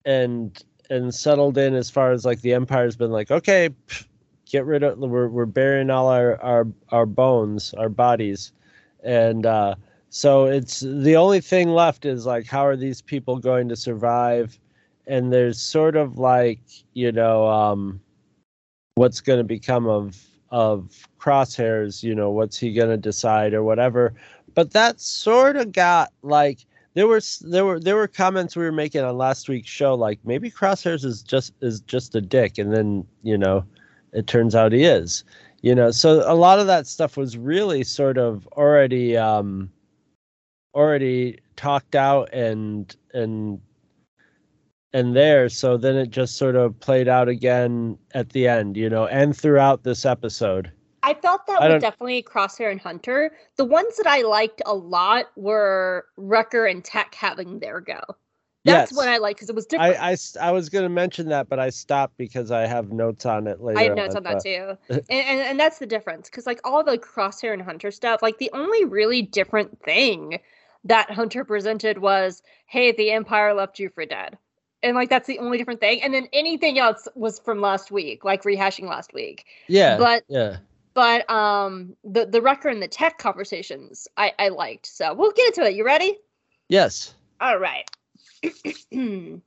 and 0.05 0.63
and 0.91 1.15
settled 1.15 1.57
in 1.57 1.75
as 1.75 1.91
far 1.91 2.13
as 2.13 2.25
like 2.25 2.41
the 2.43 2.53
empire's 2.53 2.97
been 2.97 3.11
like 3.11 3.31
okay 3.31 3.71
pff, 3.87 4.07
get 4.47 4.65
rid 4.67 4.83
of 4.83 4.99
we're, 4.99 5.29
we're 5.29 5.47
burying 5.47 5.91
all 5.91 6.09
our 6.09 6.41
our 6.43 6.67
our 6.91 7.07
bones 7.07 7.75
our 7.75 7.89
bodies 7.89 8.53
and 9.03 9.47
uh 9.47 9.75
so 10.11 10.45
it's 10.45 10.81
the 10.81 11.17
only 11.17 11.41
thing 11.41 11.71
left 11.71 12.05
is 12.05 12.27
like 12.27 12.47
how 12.47 12.67
are 12.67 12.77
these 12.77 13.01
people 13.01 13.39
going 13.39 13.69
to 13.69 13.77
survive? 13.77 14.59
And 15.07 15.33
there's 15.33 15.61
sort 15.61 15.97
of 15.97 16.19
like 16.19 16.61
you 16.95 17.13
know 17.13 17.47
um 17.47 18.01
what's 18.95 19.21
going 19.21 19.39
to 19.39 19.45
become 19.45 19.87
of 19.89 20.23
of 20.51 21.07
crosshairs 21.19 22.03
you 22.03 22.15
know 22.15 22.31
what's 22.31 22.59
he 22.59 22.73
going 22.75 22.91
to 22.91 22.97
decide 22.97 23.55
or 23.55 23.63
whatever. 23.63 24.15
But 24.55 24.73
that 24.73 25.01
sort 25.01 25.57
of 25.57 25.73
got 25.73 26.13
like 26.23 26.67
there 26.95 27.07
was 27.07 27.39
there 27.39 27.65
were 27.65 27.81
there 27.81 27.97
were 27.97 28.09
comments 28.09 28.55
we 28.55 28.65
were 28.65 28.73
making 28.73 29.03
on 29.03 29.17
last 29.17 29.49
week's 29.49 29.71
show 29.71 29.95
like 29.95 30.19
maybe 30.25 30.51
crosshairs 30.51 31.05
is 31.05 31.23
just 31.23 31.55
is 31.63 31.81
just 31.81 32.15
a 32.15 32.21
dick 32.21 32.59
and 32.59 32.75
then 32.75 33.07
you 33.23 33.39
know 33.39 33.65
it 34.13 34.27
turns 34.27 34.55
out 34.55 34.73
he 34.73 34.85
is 34.85 35.25
you 35.63 35.75
know 35.75 35.91
so 35.91 36.23
a 36.31 36.35
lot 36.35 36.59
of 36.59 36.67
that 36.67 36.87
stuff 36.87 37.17
was 37.17 37.39
really 37.39 37.83
sort 37.83 38.19
of 38.19 38.47
already 38.49 39.17
um 39.17 39.71
already 40.75 41.39
talked 41.57 41.95
out 41.95 42.33
and 42.33 42.97
and 43.15 43.61
and 44.93 45.17
there 45.17 45.49
so 45.49 45.77
then 45.77 45.97
it 45.97 46.11
just 46.11 46.37
sort 46.37 46.57
of 46.57 46.79
played 46.81 47.09
out 47.09 47.29
again 47.29 47.97
at 48.13 48.31
the 48.31 48.47
end 48.47 48.77
you 48.77 48.91
know 48.91 49.07
and 49.07 49.37
throughout 49.37 49.83
this 49.85 50.05
episode 50.05 50.71
I 51.05 51.15
felt 51.15 51.47
that 51.47 51.61
I 51.61 51.69
with 51.69 51.83
definitely 51.83 52.23
Crosshair 52.23 52.71
and 52.71 52.81
Hunter. 52.81 53.33
The 53.57 53.65
ones 53.65 53.97
that 53.97 54.07
I 54.07 54.23
liked 54.23 54.63
a 54.65 54.75
lot 54.75 55.27
were 55.35 56.07
Wrecker 56.17 56.65
and 56.65 56.85
Tech 56.85 57.13
having 57.17 57.59
their 57.59 57.81
go. 57.81 57.99
That's 58.65 58.93
Yes. 58.93 58.97
what 58.97 59.09
I 59.09 59.19
liked 59.19 59.39
because 59.39 59.51
it 59.51 59.57
was 59.57 59.67
different. 59.67 60.01
I 60.01 60.17
I 60.41 60.51
was 60.53 60.69
going 60.69 60.85
to 60.85 60.89
mention 60.89 61.29
that 61.29 61.49
but 61.49 61.59
i 61.59 61.71
stopped 61.71 62.17
because 62.17 62.51
i 62.51 62.67
have 62.67 62.93
notes 62.93 63.27
on 63.27 63.47
it 63.47 63.61
later 63.61 63.79
I 63.79 63.83
have 63.85 63.97
notes 63.97 64.15
on 64.15 64.23
that 64.25 64.43
too, 64.43 64.77
and, 64.89 65.05
and 65.11 65.41
and 65.41 65.61
that's 65.61 65.79
the 65.79 65.87
difference 65.87 66.29
because 66.29 66.47
like 66.47 66.61
all 66.65 66.85
the 66.85 66.99
Crosshair 66.99 67.53
and 67.53 67.63
Hunter 67.63 67.91
stuff, 67.91 68.23
like 68.23 68.39
the 68.39 68.51
only 68.53 68.85
really 68.85 69.23
different 69.23 69.83
thing 69.83 70.39
that 70.85 71.11
Hunter 71.11 71.45
presented 71.45 71.99
was, 71.99 72.43
"Hey, 72.67 72.93
the 72.93 73.11
Empire 73.11 73.55
left 73.55 73.79
you 73.79 73.89
for 73.89 74.05
dead," 74.07 74.39
and 74.83 74.95
like 74.95 75.09
that's 75.09 75.27
the 75.27 75.39
only 75.39 75.59
different 75.59 75.81
thing. 75.81 76.03
And 76.03 76.13
then 76.15 76.29
anything 76.33 76.79
else 76.79 77.09
was 77.15 77.39
from 77.39 77.61
last 77.61 77.91
week, 77.91 78.25
like 78.25 78.43
rehashing 78.43 78.89
last 78.89 79.13
week. 79.13 79.47
yeah 79.69 79.97
But 79.99 80.25
yeah 80.29 80.57
but 80.95 81.29
um, 81.31 81.97
the 82.05 82.27
the 82.27 82.43
Wrecker 82.43 82.69
and 82.69 82.83
the 82.83 82.89
Tech 82.89 83.19
conversations 83.19 84.07
I 84.17 84.33
I 84.39 84.49
liked. 84.49 84.87
So 84.87 85.15
we'll 85.15 85.33
get 85.33 85.49
into 85.49 85.63
it. 85.69 85.75
You 85.75 85.85
ready? 85.85 86.19
yes 86.69 87.15
All 87.41 87.59
right. 87.59 87.89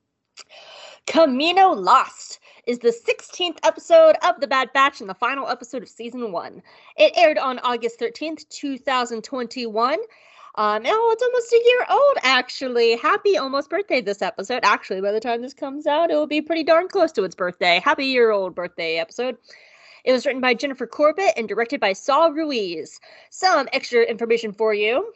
Kamino 1.07 1.75
Lost 1.75 2.39
is 2.65 2.79
the 2.79 2.89
16th 2.89 3.57
episode 3.63 4.15
of 4.23 4.39
The 4.39 4.47
Bad 4.47 4.71
Batch 4.73 5.01
and 5.01 5.09
the 5.09 5.13
final 5.13 5.49
episode 5.49 5.83
of 5.83 5.89
season 5.89 6.31
one. 6.31 6.61
It 6.97 7.11
aired 7.15 7.37
on 7.37 7.59
August 7.59 7.99
13th, 7.99 8.47
2021. 8.49 9.93
Um, 10.57 10.83
oh, 10.85 11.09
it's 11.11 11.23
almost 11.23 11.51
a 11.51 11.61
year 11.65 11.85
old, 11.89 12.17
actually. 12.23 12.95
Happy 12.95 13.37
almost 13.37 13.69
birthday 13.69 13.99
this 13.99 14.21
episode. 14.21 14.61
Actually, 14.63 15.01
by 15.01 15.11
the 15.11 15.19
time 15.19 15.41
this 15.41 15.53
comes 15.53 15.85
out, 15.85 16.09
it 16.09 16.15
will 16.15 16.27
be 16.27 16.41
pretty 16.41 16.63
darn 16.63 16.87
close 16.87 17.11
to 17.11 17.25
its 17.25 17.35
birthday. 17.35 17.81
Happy 17.83 18.05
year 18.05 18.31
old 18.31 18.55
birthday 18.55 18.97
episode. 18.97 19.37
It 20.05 20.13
was 20.13 20.25
written 20.25 20.41
by 20.41 20.53
Jennifer 20.53 20.87
Corbett 20.87 21.33
and 21.35 21.49
directed 21.49 21.81
by 21.81 21.91
Saul 21.91 22.31
Ruiz. 22.31 22.99
Some 23.29 23.67
extra 23.73 24.03
information 24.03 24.53
for 24.53 24.73
you. 24.73 25.11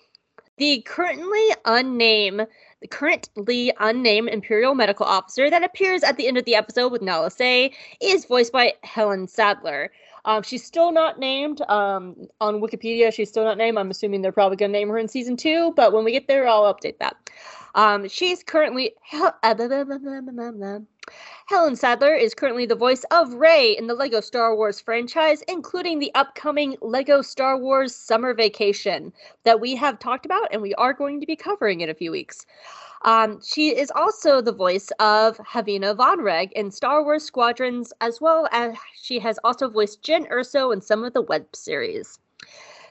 The 0.57 0.81
currently 0.81 1.47
unnamed 1.63 2.45
the 2.81 2.87
currently 2.87 3.73
unnamed 3.79 4.29
Imperial 4.29 4.75
medical 4.75 5.05
officer 5.05 5.49
that 5.49 5.63
appears 5.63 6.03
at 6.03 6.17
the 6.17 6.27
end 6.27 6.37
of 6.37 6.45
the 6.45 6.55
episode 6.55 6.91
with 6.91 7.01
Nala 7.01 7.31
Se 7.31 7.73
is 8.01 8.25
voiced 8.25 8.51
by 8.51 8.73
Helen 8.83 9.27
Sadler. 9.27 9.91
Um, 10.25 10.43
she's 10.43 10.63
still 10.63 10.91
not 10.91 11.19
named 11.19 11.61
um, 11.69 12.15
on 12.41 12.61
Wikipedia. 12.61 13.13
She's 13.13 13.29
still 13.29 13.43
not 13.43 13.57
named. 13.57 13.77
I'm 13.77 13.89
assuming 13.89 14.21
they're 14.21 14.31
probably 14.31 14.57
going 14.57 14.71
to 14.71 14.77
name 14.77 14.89
her 14.89 14.97
in 14.97 15.07
season 15.07 15.37
two, 15.37 15.73
but 15.75 15.93
when 15.93 16.03
we 16.03 16.11
get 16.11 16.27
there, 16.27 16.47
I'll 16.47 16.73
update 16.73 16.99
that. 16.99 17.15
Um, 17.75 18.07
she's 18.07 18.43
currently 18.43 18.93
Helen 21.49 21.75
Sadler 21.75 22.13
is 22.13 22.35
currently 22.35 22.67
the 22.67 22.75
voice 22.75 23.03
of 23.09 23.33
Rey 23.33 23.75
in 23.75 23.88
the 23.88 23.95
Lego 23.95 24.21
Star 24.21 24.55
Wars 24.55 24.79
franchise, 24.79 25.41
including 25.47 25.97
the 25.97 26.13
upcoming 26.13 26.77
Lego 26.79 27.23
Star 27.23 27.57
Wars 27.57 27.95
Summer 27.95 28.35
Vacation 28.35 29.12
that 29.45 29.59
we 29.59 29.73
have 29.73 29.97
talked 29.97 30.27
about 30.27 30.47
and 30.51 30.62
we 30.62 30.75
are 30.75 30.93
going 30.93 31.19
to 31.19 31.25
be 31.25 31.35
covering 31.35 31.81
in 31.81 31.89
a 31.89 31.95
few 31.95 32.12
weeks. 32.12 32.45
Um, 33.01 33.41
she 33.43 33.75
is 33.75 33.91
also 33.95 34.41
the 34.41 34.51
voice 34.51 34.91
of 34.99 35.38
Havina 35.39 35.95
Von 35.95 36.21
Reg 36.21 36.51
in 36.51 36.69
Star 36.69 37.03
Wars 37.03 37.23
Squadrons, 37.23 37.91
as 37.99 38.21
well 38.21 38.47
as 38.51 38.75
she 39.01 39.17
has 39.17 39.39
also 39.43 39.67
voiced 39.67 40.03
Jyn 40.03 40.29
Erso 40.29 40.71
in 40.71 40.81
some 40.81 41.03
of 41.03 41.13
the 41.13 41.23
web 41.23 41.47
series. 41.55 42.19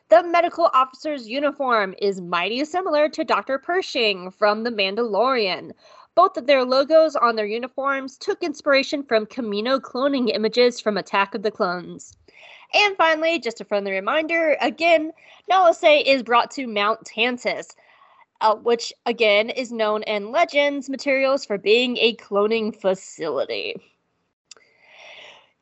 The 0.09 0.25
medical 0.25 0.69
officer's 0.75 1.29
uniform 1.29 1.95
is 2.03 2.21
mighty 2.21 2.65
similar 2.65 3.09
to 3.11 3.23
Dr. 3.23 3.59
Pershing 3.59 4.33
from 4.33 4.65
The 4.65 4.71
Mandalorian. 4.71 5.75
Both 6.19 6.37
of 6.37 6.49
their 6.49 6.65
logos 6.65 7.15
on 7.15 7.37
their 7.37 7.47
uniforms 7.47 8.19
took 8.19 8.43
inspiration 8.43 9.05
from 9.05 9.25
Kamino 9.25 9.79
cloning 9.79 10.35
images 10.35 10.81
from 10.81 10.97
Attack 10.97 11.37
of 11.37 11.45
the 11.45 11.53
Clones. 11.53 12.17
And 12.75 12.97
finally, 12.97 13.39
just 13.39 13.61
a 13.61 13.65
friendly 13.65 13.93
reminder 13.93 14.57
again, 14.61 15.13
Nala 15.49 15.73
Se 15.73 16.01
is 16.01 16.25
brought 16.25 16.51
to 16.51 16.67
Mount 16.67 17.05
Tantiss, 17.05 17.69
uh, 18.41 18.57
which 18.57 18.93
again 19.07 19.49
is 19.49 19.71
known 19.71 20.03
in 20.09 20.33
legends 20.33 20.91
materials 20.91 21.45
for 21.45 21.57
being 21.57 21.97
a 21.99 22.17
cloning 22.17 22.75
facility. 22.75 23.77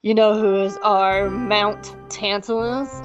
You 0.00 0.14
know 0.14 0.38
who 0.38 0.62
is 0.62 0.78
our 0.78 1.28
Mount 1.28 1.94
Tantalus? 2.08 2.88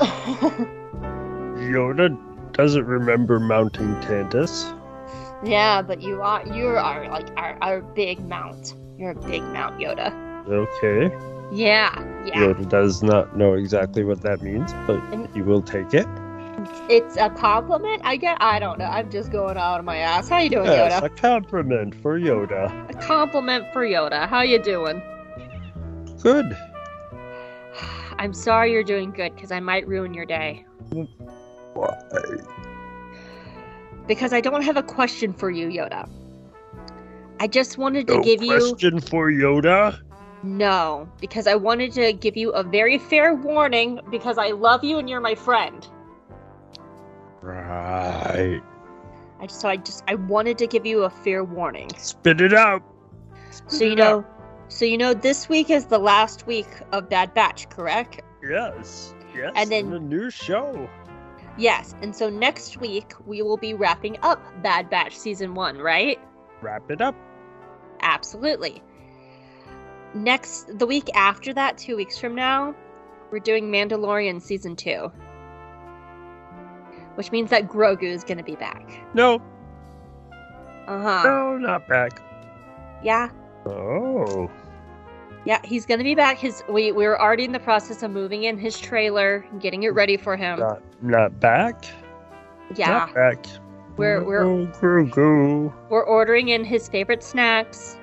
yoda 1.59 2.17
doesn't 2.53 2.85
remember 2.85 3.41
mounting 3.41 3.93
Tantiss 3.95 4.73
yeah, 5.43 5.81
but 5.81 6.01
you 6.01 6.21
are 6.21 6.45
you 6.47 6.67
are 6.67 7.07
like 7.09 7.29
our, 7.37 7.57
our 7.61 7.81
big 7.81 8.19
mount. 8.27 8.75
You're 8.97 9.11
a 9.11 9.15
big 9.15 9.41
Mount 9.41 9.79
Yoda. 9.79 10.11
okay 10.47 11.09
Yeah, 11.51 11.89
yeah. 12.25 12.35
yoda 12.35 12.69
does 12.69 13.01
not 13.01 13.35
know 13.35 13.53
exactly 13.53 14.03
what 14.03 14.21
that 14.21 14.41
means 14.43 14.71
but 14.85 14.97
And- 15.11 15.27
he 15.33 15.41
will 15.41 15.61
take 15.63 15.93
it 15.93 16.05
It's 16.87 17.17
a 17.17 17.29
compliment. 17.31 18.01
I 18.05 18.17
get. 18.17 18.37
I 18.39 18.59
don't 18.59 18.77
know. 18.77 18.85
I'm 18.85 19.09
just 19.09 19.31
going 19.31 19.57
out 19.57 19.79
of 19.79 19.85
my 19.85 19.97
ass. 19.97 20.29
How 20.29 20.37
you 20.39 20.49
doing, 20.51 20.65
yes 20.67 21.01
Yoda? 21.01 21.05
a 21.05 21.09
compliment 21.09 21.95
for 21.95 22.19
yoda 22.19 22.69
A 22.89 22.93
compliment 23.01 23.65
for 23.73 23.83
Yoda. 23.85 24.27
How 24.27 24.41
you 24.43 24.59
doing? 24.61 25.01
good 26.21 26.45
I'm 28.19 28.33
sorry 28.33 28.71
you're 28.71 28.83
doing 28.83 29.09
good 29.11 29.33
because 29.33 29.51
I 29.51 29.59
might 29.59 29.87
ruin 29.87 30.13
your 30.13 30.25
day. 30.25 30.65
Why? 31.73 31.89
Because 34.11 34.33
I 34.33 34.41
don't 34.41 34.61
have 34.63 34.75
a 34.75 34.83
question 34.83 35.31
for 35.31 35.49
you, 35.49 35.67
Yoda. 35.69 36.05
I 37.39 37.47
just 37.47 37.77
wanted 37.77 38.07
to 38.07 38.15
no 38.17 38.21
give 38.21 38.43
you 38.43 38.57
question 38.59 38.99
for 38.99 39.31
yoda 39.31 39.97
no, 40.43 41.07
because 41.21 41.47
I 41.47 41.55
wanted 41.55 41.93
to 41.93 42.11
give 42.11 42.35
you 42.35 42.51
a 42.51 42.61
very 42.61 42.97
fair 42.97 43.33
warning 43.33 44.01
because 44.09 44.37
I 44.37 44.49
love 44.49 44.83
you 44.83 44.97
and 44.97 45.09
you're 45.09 45.21
my 45.21 45.35
friend. 45.35 45.87
right 47.41 48.59
I 49.39 49.45
just 49.47 49.61
so 49.61 49.69
I 49.69 49.77
just 49.77 50.03
I 50.09 50.15
wanted 50.15 50.57
to 50.57 50.67
give 50.67 50.85
you 50.85 51.03
a 51.03 51.09
fair 51.09 51.45
warning. 51.45 51.89
spit 51.97 52.41
it 52.41 52.53
out 52.53 52.83
So 53.67 53.85
you 53.85 53.95
know, 53.95 54.25
so 54.67 54.83
you 54.83 54.97
know 54.97 55.13
this 55.13 55.47
week 55.47 55.69
is 55.69 55.85
the 55.85 55.99
last 55.99 56.45
week 56.47 56.67
of 56.91 57.07
Bad 57.09 57.33
Batch, 57.33 57.69
correct? 57.69 58.21
yes 58.43 59.15
yes 59.33 59.53
And 59.55 59.71
then- 59.71 59.89
the 59.89 59.99
new 60.01 60.29
show 60.29 60.89
Yes. 61.57 61.95
And 62.01 62.15
so 62.15 62.29
next 62.29 62.77
week 62.77 63.13
we 63.25 63.41
will 63.41 63.57
be 63.57 63.73
wrapping 63.73 64.17
up 64.23 64.41
Bad 64.63 64.89
Batch 64.89 65.17
season 65.17 65.53
1, 65.53 65.77
right? 65.77 66.19
wrap 66.61 66.89
it 66.91 67.01
up 67.01 67.15
Absolutely. 68.01 68.81
Next 70.13 70.77
the 70.77 70.85
week 70.85 71.09
after 71.15 71.53
that, 71.53 71.77
2 71.77 71.95
weeks 71.95 72.17
from 72.17 72.35
now, 72.35 72.75
we're 73.31 73.39
doing 73.39 73.71
Mandalorian 73.71 74.41
season 74.41 74.75
2. 74.75 75.11
Which 77.15 77.31
means 77.31 77.49
that 77.49 77.67
Grogu 77.67 78.03
is 78.03 78.23
going 78.23 78.37
to 78.37 78.43
be 78.43 78.55
back. 78.55 78.89
no 79.13 79.41
Uh-huh. 80.87 81.21
no 81.23 81.57
not 81.57 81.87
back 81.87 82.21
Yeah. 83.03 83.29
oh 83.65 84.49
Yeah, 85.45 85.59
he's 85.63 85.85
going 85.87 85.97
to 85.97 86.03
be 86.03 86.13
back. 86.15 86.37
His 86.37 86.63
we 86.69 86.91
we're 86.91 87.17
already 87.17 87.45
in 87.45 87.51
the 87.51 87.59
process 87.59 88.03
of 88.03 88.11
moving 88.11 88.43
in 88.43 88.57
his 88.59 88.77
trailer, 88.79 89.43
getting 89.59 89.83
it 89.83 89.89
ready 89.89 90.15
for 90.17 90.35
him. 90.37 90.59
not 90.59 90.81
not 91.01 91.39
back 91.39 91.85
yeah. 92.75 92.89
not 92.89 93.13
back 93.15 93.45
We're 93.97 94.23
we're 94.23 94.43
Grogu. 94.67 95.73
we're 95.89 96.03
ordering 96.03 96.49
in 96.49 96.63
his 96.63 96.87
favorite 96.87 97.23
snacks. 97.23 97.97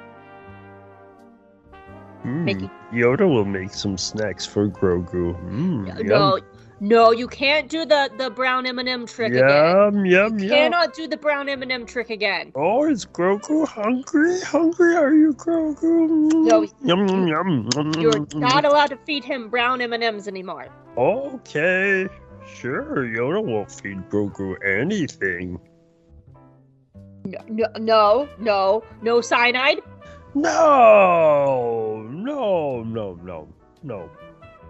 Mm, 2.24 2.44
Making- 2.44 2.70
Yoda 2.92 3.20
will 3.28 3.44
make 3.44 3.70
some 3.72 3.96
snacks 3.96 4.44
for 4.44 4.68
Grogu. 4.68 5.34
Mm, 5.48 6.02
No, 6.04 6.36
yum. 6.36 6.44
No, 6.80 7.10
you 7.10 7.26
can't 7.26 7.68
do 7.68 7.84
the 7.84 8.08
the 8.18 8.30
brown 8.30 8.64
M&M 8.64 9.06
trick 9.06 9.32
again. 9.32 9.76
Yum, 9.76 10.06
yum, 10.06 10.38
You 10.38 10.46
yum. 10.48 10.54
cannot 10.54 10.94
do 10.94 11.08
the 11.08 11.16
brown 11.16 11.48
M&M 11.48 11.86
trick 11.86 12.10
again. 12.10 12.52
Oh, 12.54 12.84
is 12.88 13.04
Grogu 13.04 13.66
hungry? 13.66 14.40
Hungry? 14.42 14.94
Are 14.96 15.12
you, 15.12 15.32
Grogu? 15.34 16.30
No, 16.44 16.62
Yum, 16.84 17.08
yum, 17.08 17.26
yum. 17.28 17.68
yum, 17.74 17.92
You're 17.98 18.16
yum, 18.16 18.28
not 18.34 18.64
allowed 18.64 18.90
to 18.90 18.96
feed 18.96 19.24
him 19.24 19.48
brown 19.48 19.80
M&Ms 19.80 20.28
anymore. 20.28 20.68
Okay. 20.96 22.08
Sure, 22.46 23.04
Yoda 23.04 23.44
won't 23.44 23.70
feed 23.70 23.98
Grogu 24.08 24.54
anything. 24.64 25.58
No, 27.24 27.38
no, 27.48 27.66
no, 27.78 28.28
no, 28.38 28.84
no 29.02 29.20
cyanide. 29.20 29.80
No, 30.34 32.06
no, 32.08 32.82
no, 32.84 33.18
no, 33.24 33.48
no. 33.82 34.10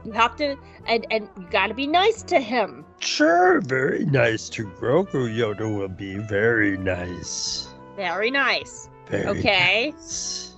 You 0.05 0.13
have 0.13 0.37
to, 0.37 0.57
and 0.87 1.07
and 1.11 1.29
you 1.39 1.47
got 1.51 1.67
to 1.69 1.75
be 1.75 1.87
nice 1.87 2.23
to 2.25 2.41
him. 2.41 2.85
Sure, 3.01 3.61
very 3.61 4.05
nice 4.07 4.49
to 4.51 4.67
Grogu. 4.67 5.29
Yoda 5.35 5.77
will 5.77 5.89
be 5.89 6.17
very 6.19 6.77
nice. 6.79 7.69
Very 7.97 8.31
nice. 8.31 8.89
Very 9.09 9.27
Okay. 9.39 9.91
nice. 9.97 10.55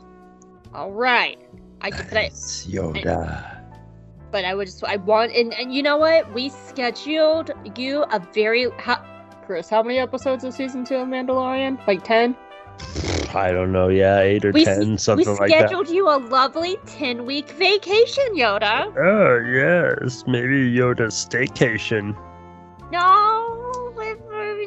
All 0.75 0.93
right. 0.93 1.39
I 1.81 1.91
but 1.91 2.13
I, 2.13 2.23
Nice, 2.25 2.67
Yoda. 2.71 3.59
but 4.31 4.45
I 4.45 4.55
would 4.55 4.67
just 4.67 4.85
I 4.85 4.97
want 4.97 5.33
and 5.33 5.55
and 5.55 5.75
you 5.75 5.83
know 5.83 5.97
what? 5.97 6.31
We 6.35 6.51
scheduled 6.51 7.51
you 7.77 8.03
a 8.05 8.21
very 8.35 8.69
how, 8.79 9.03
Chris. 9.47 9.69
How 9.71 9.83
many 9.83 9.99
episodes 9.99 10.45
of 10.45 10.53
season 10.53 10.85
two 10.85 10.97
of 10.97 11.09
Mandalorian? 11.09 11.85
Like 11.87 12.05
ten. 12.05 12.37
I 13.35 13.53
don't 13.53 13.71
know, 13.73 13.89
yeah, 13.89 14.19
eight 14.21 14.45
or 14.45 14.51
We 14.53 14.65
ten, 14.65 14.99
something 14.99 15.29
like 15.37 15.51
that. 15.51 15.63
We 15.63 15.67
scheduled 15.69 15.89
you 15.89 16.09
a 16.09 16.19
lovely 16.19 16.77
ten 16.87 17.27
week 17.27 17.51
vacation, 17.53 18.25
Yoda. 18.35 18.93
Oh, 18.97 19.39
yes, 19.49 20.25
maybe 20.27 20.71
Yoda 20.73 21.09
staycation. 21.13 22.17
No, 22.91 23.93
it- 23.99 24.21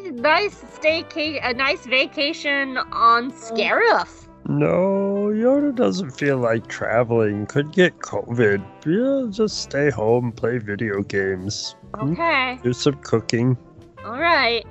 it- 0.06 0.16
nice 0.16 0.64
staycation, 0.80 1.40
a 1.44 1.54
nice 1.54 1.86
vacation 1.86 2.78
on 2.94 3.32
Scarif. 3.32 4.28
No, 4.48 5.30
Yoda 5.34 5.74
doesn't 5.76 6.12
feel 6.12 6.38
like 6.38 6.68
traveling. 6.68 7.46
Could 7.46 7.72
get 7.72 8.00
COVID. 8.00 8.62
Yeah, 8.86 9.30
just 9.32 9.62
stay 9.64 9.90
home, 9.90 10.32
play 10.32 10.58
video 10.58 11.02
games, 11.02 11.76
hmm? 11.96 12.12
Okay, 12.14 12.60
do 12.64 12.74
some 12.74 12.96
cooking. 13.04 13.58
all 14.06 14.20
right. 14.20 14.66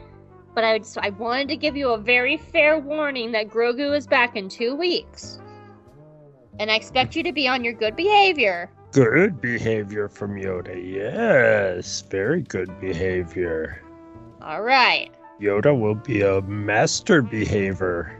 But 0.55 0.65
I 0.65 0.79
just 0.79 0.99
I 0.99 1.11
wanted 1.11 1.49
to 1.49 1.57
give 1.57 1.77
you 1.77 1.91
a 1.91 1.99
very 1.99 2.37
fair 2.37 2.79
warning 2.79 3.33
that 3.33 3.49
Grogu 3.49 3.97
is 3.97 4.07
back 4.07 4.37
in 4.37 4.49
two 4.49 4.75
weeks, 4.75 5.41
and 6.59 6.71
I 6.71 6.75
expect 6.75 7.17
you 7.17 7.23
to 7.23 7.33
be 7.33 7.49
on 7.49 7.65
your 7.65 7.73
good 7.73 7.97
behavior. 7.97 8.71
Good 8.93 9.41
behavior 9.41 10.09
from 10.09 10.37
Yoda. 10.37 10.77
Yes, 10.77 12.03
very 12.03 12.43
good 12.43 12.79
behavior. 12.81 13.83
All 14.43 14.63
right. 14.63 15.11
Yoda 15.41 15.79
will 15.79 15.95
be 15.95 16.21
a 16.21 16.43
master 16.43 17.23
behavior. 17.23 18.19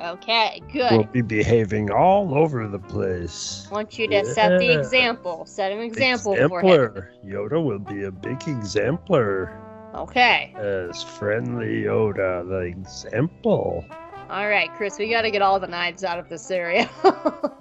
Okay. 0.00 0.62
Good. 0.72 0.90
He 0.90 0.96
will 0.96 1.04
be 1.04 1.22
behaving 1.22 1.90
all 1.90 2.34
over 2.34 2.66
the 2.68 2.78
place. 2.78 3.66
I 3.70 3.74
want 3.74 3.98
you 3.98 4.08
to 4.08 4.24
set 4.24 4.58
the 4.58 4.72
example. 4.72 5.44
Set 5.46 5.72
an 5.72 5.80
example 5.80 6.34
for 6.34 6.40
him. 6.40 6.52
Exemplar. 6.52 7.12
Yoda 7.24 7.62
will 7.62 7.78
be 7.78 8.04
a 8.04 8.10
big 8.10 8.42
exemplar. 8.46 9.65
Okay. 9.96 10.54
As 10.56 11.02
friendly 11.02 11.84
Yoda, 11.84 12.46
the 12.48 12.58
example. 12.58 13.84
All 14.28 14.48
right, 14.48 14.70
Chris. 14.74 14.98
We 14.98 15.08
got 15.10 15.22
to 15.22 15.30
get 15.30 15.40
all 15.42 15.58
the 15.58 15.66
knives 15.66 16.04
out 16.04 16.18
of 16.18 16.28
this 16.28 16.50
area. 16.50 16.90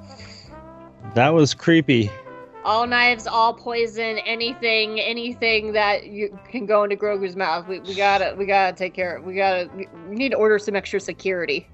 That 1.14 1.34
was 1.34 1.54
creepy. 1.54 2.12
all 2.66 2.86
knives, 2.88 3.26
all 3.26 3.54
poison, 3.54 4.18
anything, 4.26 5.00
anything 5.00 5.72
that 5.72 6.08
you 6.08 6.38
can 6.50 6.66
go 6.66 6.84
into 6.84 6.98
Grogu's 6.98 7.38
mouth. 7.38 7.68
We, 7.70 7.80
we 7.80 7.96
gotta, 7.96 8.36
we 8.38 8.46
gotta 8.46 8.76
take 8.76 8.94
care. 8.94 9.16
of 9.18 9.24
We 9.24 9.36
gotta, 9.36 9.70
we 9.78 9.88
we 10.10 10.16
need 10.16 10.30
to 10.32 10.36
order 10.38 10.60
some 10.60 10.76
extra 10.76 11.00
security. 11.00 11.70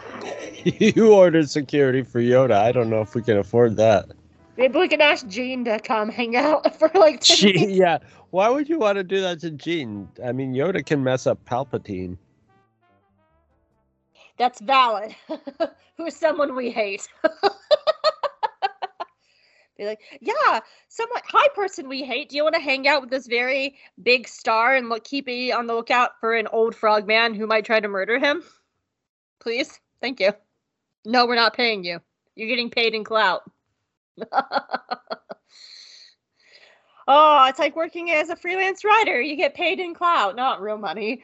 you 0.64 1.14
ordered 1.14 1.48
security 1.48 2.02
for 2.02 2.20
Yoda. 2.20 2.52
I 2.52 2.70
don't 2.70 2.90
know 2.90 3.00
if 3.00 3.14
we 3.14 3.22
can 3.22 3.38
afford 3.38 3.76
that. 3.76 4.10
Maybe 4.58 4.78
we 4.78 4.88
can 4.88 5.00
ask 5.00 5.26
Jean 5.26 5.64
to 5.64 5.78
come 5.78 6.10
hang 6.10 6.36
out 6.36 6.76
for 6.78 6.90
like. 6.94 7.20
10 7.20 7.36
Gee, 7.36 7.66
yeah. 7.72 7.98
Why 8.36 8.50
would 8.50 8.68
you 8.68 8.78
want 8.78 8.96
to 8.96 9.02
do 9.02 9.22
that 9.22 9.40
to 9.40 9.50
Gene? 9.50 10.10
I 10.22 10.32
mean, 10.32 10.52
Yoda 10.52 10.84
can 10.84 11.02
mess 11.02 11.26
up 11.26 11.42
Palpatine. 11.46 12.18
That's 14.36 14.60
valid. 14.60 15.16
Who's 15.96 16.14
someone 16.14 16.54
we 16.54 16.70
hate? 16.70 17.08
Be 19.78 19.86
like, 19.86 20.00
yeah, 20.20 20.60
someone 20.88 21.22
high 21.26 21.48
person 21.54 21.88
we 21.88 22.04
hate. 22.04 22.28
Do 22.28 22.36
you 22.36 22.42
want 22.42 22.56
to 22.56 22.60
hang 22.60 22.86
out 22.86 23.00
with 23.00 23.08
this 23.08 23.26
very 23.26 23.78
big 24.02 24.28
star 24.28 24.76
and 24.76 24.90
look 24.90 25.04
keep 25.04 25.26
on 25.54 25.66
the 25.66 25.74
lookout 25.74 26.20
for 26.20 26.34
an 26.34 26.46
old 26.48 26.74
frog 26.74 27.06
man 27.06 27.32
who 27.32 27.46
might 27.46 27.64
try 27.64 27.80
to 27.80 27.88
murder 27.88 28.18
him? 28.18 28.42
Please, 29.38 29.80
thank 30.02 30.20
you. 30.20 30.32
No, 31.06 31.24
we're 31.24 31.36
not 31.36 31.56
paying 31.56 31.84
you. 31.84 32.00
You're 32.34 32.48
getting 32.48 32.68
paid 32.68 32.94
in 32.94 33.02
clout. 33.02 33.50
oh, 37.06 37.46
it's 37.48 37.58
like 37.58 37.76
working 37.76 38.10
as 38.10 38.28
a 38.28 38.36
freelance 38.36 38.84
writer. 38.84 39.20
You 39.20 39.36
get 39.36 39.54
paid 39.54 39.80
in 39.80 39.94
clout, 39.94 40.36
not 40.36 40.60
real 40.60 40.78
money. 40.78 41.22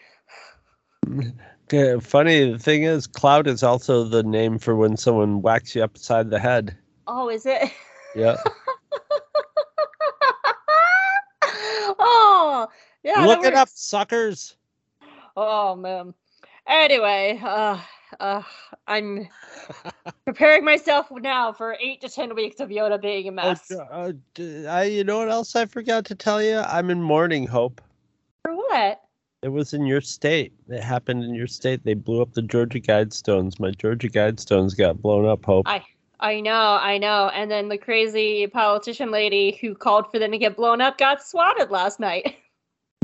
Funny 2.00 2.52
the 2.52 2.58
thing 2.58 2.82
is, 2.82 3.06
Cloud 3.06 3.46
is 3.46 3.62
also 3.62 4.04
the 4.04 4.22
name 4.22 4.58
for 4.58 4.76
when 4.76 4.96
someone 4.96 5.40
whacks 5.40 5.74
you 5.74 5.82
upside 5.82 6.28
the 6.30 6.38
head. 6.38 6.76
Oh, 7.06 7.30
is 7.30 7.46
it? 7.46 7.72
Yeah. 8.14 8.36
oh, 11.98 12.68
yeah. 13.02 13.24
Look 13.24 13.44
it 13.44 13.54
up, 13.54 13.70
suckers. 13.70 14.56
Oh 15.36 15.74
man. 15.74 16.12
Anyway, 16.66 17.40
uh, 17.42 17.78
uh, 18.22 18.42
I'm 18.86 19.28
preparing 20.24 20.64
myself 20.64 21.10
now 21.10 21.52
for 21.52 21.76
eight 21.80 22.00
to 22.02 22.08
ten 22.08 22.34
weeks 22.34 22.60
of 22.60 22.70
Yoda 22.70 23.00
being 23.00 23.28
a 23.28 23.32
mess. 23.32 23.70
uh, 23.70 24.12
I, 24.38 24.84
you 24.84 25.04
know 25.04 25.18
what 25.18 25.28
else 25.28 25.56
I 25.56 25.66
forgot 25.66 26.04
to 26.06 26.14
tell 26.14 26.40
you? 26.40 26.58
I'm 26.58 26.88
in 26.90 27.02
mourning, 27.02 27.46
Hope. 27.46 27.80
For 28.42 28.54
what? 28.54 29.00
It 29.42 29.48
was 29.48 29.74
in 29.74 29.86
your 29.86 30.00
state. 30.00 30.52
It 30.68 30.82
happened 30.82 31.24
in 31.24 31.34
your 31.34 31.48
state. 31.48 31.82
They 31.84 31.94
blew 31.94 32.22
up 32.22 32.32
the 32.32 32.42
Georgia 32.42 32.78
Guidestones. 32.78 33.58
My 33.58 33.72
Georgia 33.72 34.08
Guidestones 34.08 34.76
got 34.76 35.02
blown 35.02 35.26
up, 35.26 35.44
Hope. 35.44 35.66
I 35.66 35.84
I 36.20 36.40
know, 36.40 36.78
I 36.80 36.98
know. 36.98 37.32
And 37.34 37.50
then 37.50 37.68
the 37.68 37.78
crazy 37.78 38.46
politician 38.46 39.10
lady 39.10 39.58
who 39.60 39.74
called 39.74 40.08
for 40.12 40.20
them 40.20 40.30
to 40.30 40.38
get 40.38 40.56
blown 40.56 40.80
up 40.80 40.96
got 40.96 41.26
swatted 41.26 41.70
last 41.70 42.00
night. 42.00 42.36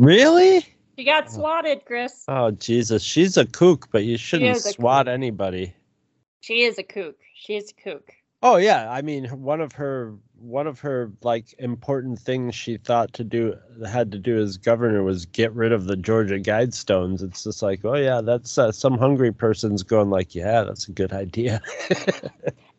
Really? 0.00 0.64
She 0.98 1.04
got 1.04 1.30
swatted, 1.30 1.84
Chris. 1.84 2.24
Oh, 2.26 2.50
Jesus. 2.50 3.04
She's 3.04 3.37
a 3.37 3.46
kook, 3.46 3.88
but 3.92 4.04
you 4.04 4.18
shouldn't 4.18 4.56
swat 4.56 5.06
anybody. 5.06 5.72
She 6.40 6.62
is 6.62 6.76
a 6.76 6.82
kook. 6.82 7.14
She 7.34 7.54
is 7.54 7.70
a 7.70 7.82
kook. 7.82 8.12
Oh 8.40 8.56
yeah, 8.56 8.88
I 8.90 9.02
mean 9.02 9.24
one 9.26 9.61
of 9.61 9.72
her 9.72 10.14
one 10.38 10.68
of 10.68 10.78
her 10.80 11.11
like 11.22 11.54
important 11.58 12.20
things 12.20 12.54
she 12.54 12.76
thought 12.76 13.12
to 13.14 13.24
do 13.24 13.56
had 13.84 14.12
to 14.12 14.18
do 14.18 14.38
as 14.38 14.56
governor 14.56 15.02
was 15.02 15.26
get 15.26 15.52
rid 15.54 15.72
of 15.72 15.87
the 15.87 15.96
Georgia 15.96 16.38
Guidestones. 16.38 17.20
It's 17.20 17.42
just 17.42 17.62
like, 17.62 17.84
oh 17.84 17.96
yeah, 17.96 18.20
that's 18.20 18.56
uh, 18.56 18.70
some 18.70 18.96
hungry 18.96 19.32
person's 19.32 19.82
going 19.82 20.11
like, 20.11 20.37
yeah, 20.37 20.62
that's 20.62 20.87
a 20.87 20.92
good 20.92 21.12
idea. 21.12 21.61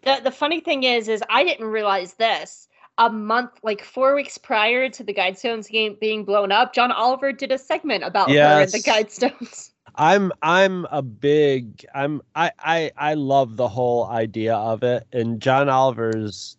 The 0.01 0.21
the 0.23 0.31
funny 0.31 0.61
thing 0.61 0.83
is, 0.83 1.09
is 1.09 1.21
I 1.29 1.43
didn't 1.43 1.65
realize 1.65 2.13
this. 2.13 2.68
A 2.99 3.09
month, 3.11 3.51
like 3.63 3.83
four 3.83 4.15
weeks 4.15 4.37
prior 4.39 4.89
to 4.89 5.03
the 5.03 5.13
Guidestones 5.15 5.69
game 5.69 5.97
being 6.01 6.25
blown 6.25 6.51
up, 6.53 6.73
John 6.75 6.91
Oliver 6.93 7.33
did 7.33 7.51
a 7.53 7.59
segment 7.59 8.03
about 8.05 8.37
her 8.37 8.61
and 8.61 8.73
the 8.73 8.79
Yes. 8.79 8.83
Guidestones. 8.83 9.71
I'm 9.95 10.31
I'm 10.41 10.87
a 10.91 11.03
big 11.03 11.85
I'm 11.95 12.21
I 12.35 12.51
I 12.59 12.91
I 12.97 13.13
love 13.15 13.57
the 13.57 13.67
whole 13.69 14.07
idea 14.07 14.55
of 14.55 14.83
it 14.83 15.07
and 15.13 15.41
John 15.41 15.69
Oliver's 15.69 16.57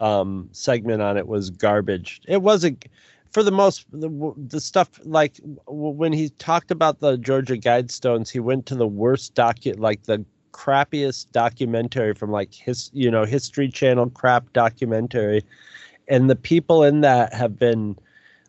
um 0.00 0.48
segment 0.52 1.02
on 1.02 1.16
it 1.18 1.28
was 1.28 1.50
garbage. 1.50 2.20
It 2.28 2.42
wasn't 2.42 2.86
for 3.32 3.42
the 3.42 3.52
most 3.52 3.86
the, 3.92 4.34
the 4.36 4.60
stuff 4.60 4.90
like 5.04 5.36
w- 5.66 5.94
when 5.96 6.12
he 6.12 6.30
talked 6.30 6.70
about 6.72 7.00
the 7.00 7.18
Georgia 7.18 7.56
Guidestones 7.56 8.30
he 8.30 8.40
went 8.40 8.66
to 8.66 8.76
the 8.76 8.88
worst 8.88 9.34
docu 9.34 9.78
like 9.78 10.04
the 10.04 10.24
crappiest 10.52 11.30
documentary 11.32 12.14
from 12.14 12.30
like 12.30 12.52
his 12.52 12.90
you 12.92 13.10
know 13.10 13.24
History 13.24 13.68
Channel 13.68 14.10
crap 14.10 14.52
documentary. 14.52 15.44
And 16.08 16.28
the 16.28 16.36
people 16.36 16.82
in 16.82 17.02
that 17.02 17.32
have 17.34 17.58
been 17.58 17.96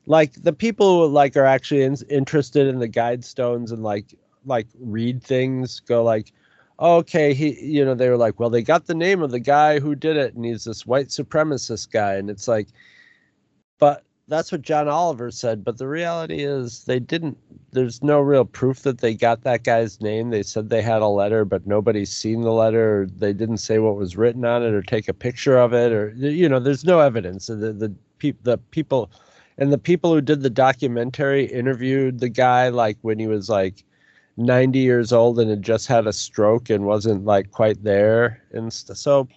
like 0.08 0.34
the 0.44 0.54
people 0.54 1.08
who 1.08 1.14
like 1.14 1.38
are 1.38 1.46
actually 1.46 1.84
in, 1.84 1.96
interested 2.10 2.68
in 2.68 2.80
the 2.80 2.90
guidestones 2.90 3.72
and 3.72 3.84
like 3.84 4.16
like 4.46 4.68
read 4.80 5.24
things 5.24 5.80
go 5.82 6.04
like 6.04 6.34
"Oh, 6.80 6.98
okay 6.98 7.34
he 7.34 7.60
you 7.64 7.86
know 7.86 7.94
they 7.96 8.10
were 8.10 8.18
like 8.18 8.40
well 8.40 8.50
they 8.50 8.64
got 8.64 8.88
the 8.88 8.96
name 8.96 9.22
of 9.22 9.32
the 9.32 9.40
guy 9.40 9.80
who 9.80 9.96
did 9.96 10.18
it 10.18 10.34
and 10.34 10.44
he's 10.46 10.64
this 10.64 10.86
white 10.86 11.08
supremacist 11.08 11.92
guy. 11.92 12.16
And 12.16 12.30
it's 12.30 12.48
like 12.48 12.68
but 13.80 14.04
that's 14.32 14.52
what 14.52 14.62
John 14.62 14.88
Oliver 14.88 15.30
said 15.32 15.64
but 15.64 15.78
the 15.78 15.88
reality 15.88 16.44
is 16.44 16.86
they 16.86 17.00
didn't 17.00 17.38
there's 17.72 18.04
no 18.04 18.20
real 18.20 18.46
proof 18.46 18.82
that 18.82 19.00
they 19.00 19.14
got 19.14 19.44
that 19.44 19.64
guy's 19.64 20.02
name. 20.02 20.30
They 20.30 20.44
said 20.44 20.70
they 20.70 20.82
had 20.82 21.02
a 21.02 21.08
letter 21.08 21.46
but 21.46 21.66
nobody's 21.66 22.12
seen 22.12 22.42
the 22.42 22.52
letter 22.52 23.08
they 23.18 23.34
didn't 23.34 23.58
say 23.58 23.80
what 23.80 23.96
was 23.96 24.18
written 24.18 24.46
on 24.46 24.64
it 24.64 24.74
or 24.74 24.82
take 24.82 25.08
a 25.08 25.14
picture 25.14 25.58
of 25.58 25.74
it 25.74 25.92
or 25.92 26.10
you 26.16 26.50
know 26.50 26.60
there's 26.60 26.86
no 26.86 27.00
evidence. 27.00 27.48
The 27.48 27.56
the, 27.56 27.94
peop 28.20 28.38
the 28.44 28.58
people 28.58 29.12
and 29.58 29.72
the 29.72 29.78
people 29.78 30.14
who 30.14 30.22
did 30.22 30.42
the 30.42 30.50
documentary 30.50 31.46
interviewed 31.46 32.20
the 32.20 32.30
guy 32.30 32.70
like 32.70 32.98
when 33.02 33.20
he 33.20 33.28
was 33.28 33.50
like 33.50 33.84
90 34.38 34.80
years 34.80 35.12
old 35.12 35.40
and 35.40 35.50
had 35.50 35.62
just 35.62 35.88
had 35.88 36.08
a 36.08 36.14
stroke 36.14 36.70
and 36.70 36.86
wasn't 36.86 37.26
like 37.26 37.52
quite 37.52 37.84
there 37.84 38.42
and 38.52 38.72
st- 38.72 38.98
so 38.98 39.28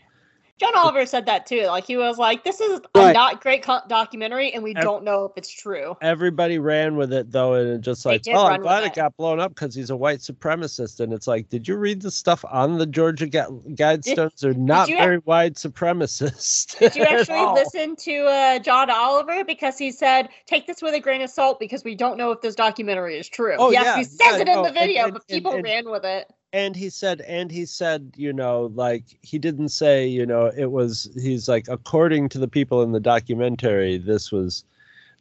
John 0.61 0.77
Oliver 0.77 1.05
said 1.05 1.27
that 1.27 1.47
too. 1.47 1.67
Like 1.67 1.85
he 1.85 1.97
was 1.97 2.17
like, 2.17 2.45
"This 2.45 2.61
is 2.61 2.81
a 2.95 2.99
Right. 2.99 3.13
not 3.13 3.41
great 3.43 3.63
co- 3.65 3.81
documentary, 3.89 4.53
and 4.55 4.63
we 4.63 4.75
Ev- 4.77 4.83
don't 4.85 5.03
know 5.05 5.25
if 5.25 5.33
it's 5.37 5.51
true." 5.51 5.97
everybody 6.01 6.59
ran 6.59 6.97
with 6.97 7.13
it 7.13 7.31
though 7.33 7.55
and 7.55 7.69
it 7.69 7.81
just 7.81 8.05
like 8.07 8.23
oh 8.29 8.47
i'm 8.47 8.61
glad 8.61 8.83
it. 8.85 8.87
it 8.89 8.95
got 8.95 9.17
blown 9.17 9.41
up 9.41 9.55
because 9.55 9.75
he's 9.75 9.91
a 9.91 9.97
white 9.97 10.19
supremacist 10.21 11.01
and 11.01 11.13
it's 11.13 11.27
like 11.27 11.49
did 11.49 11.67
you 11.67 11.77
read 11.77 12.01
the 12.03 12.11
stuff 12.11 12.45
on 12.51 12.79
the 12.79 12.87
georgia 12.87 13.27
Ga- 13.27 13.47
guidestones 13.71 14.39
they're 14.41 14.55
not 14.55 14.89
very 14.89 15.17
white 15.19 15.55
supremacist 15.55 16.79
Did 16.79 16.95
you 16.97 17.03
actually 17.09 17.39
all. 17.39 17.55
listen 17.55 17.97
to 17.97 18.25
uh, 18.27 18.59
John 18.59 18.91
Oliver 18.91 19.45
because 19.45 19.79
he 19.79 19.91
said, 19.91 20.29
"Take 20.47 20.67
this 20.67 20.83
with 20.83 20.95
a 20.95 21.01
grain 21.01 21.23
of 21.23 21.31
salt 21.31 21.59
because 21.61 21.85
we 21.85 21.95
don't 21.95 22.17
know 22.17 22.31
if 22.31 22.41
this 22.41 22.55
documentary 22.55 23.19
is 23.19 23.29
true." 23.29 23.57
Oh, 23.59 23.69
he 23.71 23.75
yeah, 23.75 23.83
actually 23.83 24.05
says 24.05 24.19
yeah, 24.21 24.37
it 24.39 24.49
in 24.49 24.55
no, 24.55 24.65
the 24.65 24.73
video, 24.73 25.05
and- 25.05 25.13
but 25.15 25.23
and- 25.29 25.37
people 25.37 25.53
and- 25.53 25.65
ran 25.65 25.91
with 25.91 26.05
it. 26.05 26.31
And 26.55 26.77
he 26.77 26.89
said 26.89 27.21
and 27.23 27.51
he 27.51 27.67
said 27.67 28.13
you 28.17 28.33
know 28.33 28.71
like 28.75 29.03
he 29.23 29.39
didn't 29.39 29.71
say 29.71 30.07
you 30.07 30.25
know 30.25 30.51
it 30.57 30.71
was 30.71 31.11
he's 31.21 31.49
like 31.49 31.67
according 31.69 32.29
to 32.29 32.39
the 32.39 32.49
people 32.49 32.81
in 32.83 32.93
the 32.93 33.01
documentary 33.01 33.99
this 33.99 34.31
was 34.31 34.65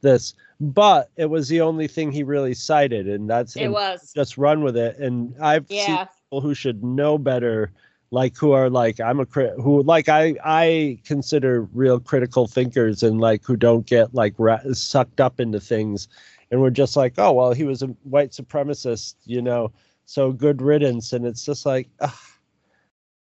this 0.01 0.35
but 0.59 1.09
it 1.17 1.25
was 1.25 1.49
the 1.49 1.59
only 1.59 1.87
thing 1.87 2.11
he 2.11 2.21
really 2.23 2.53
cited 2.53 3.07
and 3.09 3.27
that's 3.27 3.55
It 3.55 3.63
and 3.63 3.73
was, 3.73 4.13
just 4.15 4.37
run 4.37 4.63
with 4.63 4.77
it 4.77 4.97
and 4.99 5.33
i've 5.41 5.67
seen 5.67 5.97
people 5.97 6.41
who 6.41 6.53
should 6.53 6.83
know 6.83 7.17
better 7.17 7.71
like 8.11 8.37
who 8.37 8.51
are 8.51 8.69
like 8.69 8.99
i'm 8.99 9.19
a 9.19 9.25
crit 9.25 9.55
who 9.57 9.81
like 9.81 10.07
i 10.09 10.35
i 10.45 10.99
consider 11.03 11.63
real 11.73 11.99
critical 11.99 12.47
thinkers 12.47 13.01
and 13.01 13.19
like 13.19 13.43
who 13.43 13.55
don't 13.55 13.87
get 13.87 14.13
like 14.13 14.35
ra- 14.37 14.61
sucked 14.71 15.19
up 15.19 15.39
into 15.39 15.59
things 15.59 16.07
and 16.51 16.61
we're 16.61 16.69
just 16.69 16.95
like 16.95 17.15
oh 17.17 17.33
well 17.33 17.53
he 17.53 17.63
was 17.63 17.81
a 17.81 17.87
white 18.03 18.31
supremacist 18.31 19.15
you 19.25 19.41
know 19.41 19.71
so 20.05 20.31
good 20.31 20.61
riddance 20.61 21.13
and 21.13 21.25
it's 21.25 21.45
just 21.45 21.65
like 21.65 21.89
ugh, 21.99 22.13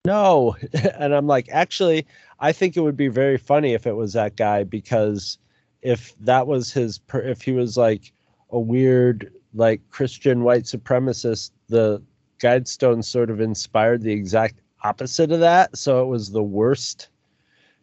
no. 0.04 0.56
And 0.98 1.14
i'm 1.14 1.26
like 1.26 1.48
actually 1.50 2.06
i 2.40 2.52
think 2.52 2.76
it 2.76 2.80
would 2.80 2.96
be 2.96 3.08
very 3.08 3.38
funny 3.38 3.74
if 3.74 3.86
it 3.86 3.96
was 3.96 4.12
that 4.14 4.36
guy 4.36 4.64
because 4.64 5.38
if 5.82 6.14
that 6.20 6.46
was 6.46 6.72
his 6.72 6.98
per- 6.98 7.20
if 7.20 7.42
he 7.42 7.52
was 7.52 7.76
like 7.76 8.12
a 8.50 8.58
weird 8.58 9.32
like 9.54 9.80
christian 9.90 10.42
white 10.42 10.64
supremacist 10.64 11.50
the 11.68 12.02
guidestones 12.40 13.04
sort 13.04 13.30
of 13.30 13.40
inspired 13.40 14.02
the 14.02 14.12
exact 14.12 14.60
opposite 14.84 15.30
of 15.30 15.40
that 15.40 15.76
so 15.76 16.02
it 16.02 16.06
was 16.06 16.30
the 16.30 16.42
worst 16.42 17.08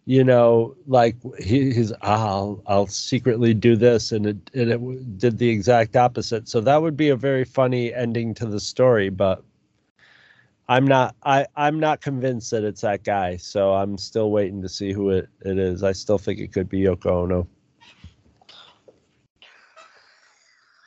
you 0.10 0.24
know 0.24 0.76
like 0.88 1.16
he, 1.38 1.72
he's 1.72 1.94
ah, 2.02 2.30
I'll 2.30 2.64
I'll 2.66 2.88
secretly 2.88 3.54
do 3.54 3.76
this 3.76 4.12
and 4.12 4.26
it 4.26 4.38
and 4.56 4.72
it 4.72 5.18
did 5.20 5.38
the 5.38 5.48
exact 5.48 5.96
opposite. 5.96 6.50
So 6.50 6.62
that 6.62 6.82
would 6.82 6.98
be 6.98 7.10
a 7.10 7.16
very 7.16 7.46
funny 7.46 7.94
ending 7.94 8.34
to 8.34 8.48
the 8.48 8.60
story 8.60 9.10
but 9.10 9.44
I'm 10.68 10.88
not 10.88 11.16
I 11.22 11.46
I'm 11.56 11.80
not 11.80 12.02
convinced 12.02 12.50
that 12.50 12.64
it's 12.64 12.82
that 12.82 13.04
guy 13.04 13.38
so 13.38 13.76
I'm 13.76 14.00
still 14.00 14.32
waiting 14.32 14.64
to 14.64 14.70
see 14.70 14.94
who 14.94 15.12
it, 15.12 15.30
it 15.42 15.60
is. 15.60 15.84
I 15.84 15.92
still 15.92 16.18
think 16.18 16.40
it 16.40 16.54
could 16.54 16.70
be 16.70 16.80
Yoko 16.80 17.12
Ono. 17.26 17.48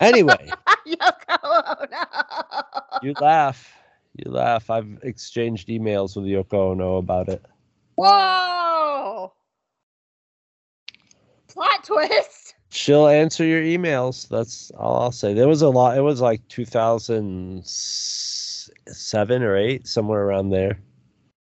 Anyway. 0.00 0.50
Yoko 0.88 1.78
Ono. 1.78 2.62
you 3.02 3.14
laugh. 3.20 3.72
You 4.16 4.32
laugh. 4.32 4.68
I've 4.68 4.98
exchanged 5.04 5.68
emails 5.68 6.16
with 6.16 6.24
Yoko 6.24 6.72
Ono 6.72 6.96
about 6.96 7.28
it 7.28 7.46
Whoa! 7.96 9.32
Plot 11.48 11.84
twist. 11.84 12.54
she'll 12.70 13.06
answer 13.08 13.44
your 13.44 13.62
emails. 13.62 14.28
That's 14.28 14.70
all 14.72 15.00
I'll 15.02 15.12
say. 15.12 15.34
There 15.34 15.48
was 15.48 15.62
a 15.62 15.68
lot. 15.68 15.96
It 15.96 16.00
was 16.00 16.20
like 16.20 16.46
2007 16.48 19.42
or 19.42 19.56
8, 19.56 19.86
somewhere 19.86 20.22
around 20.22 20.50
there. 20.50 20.78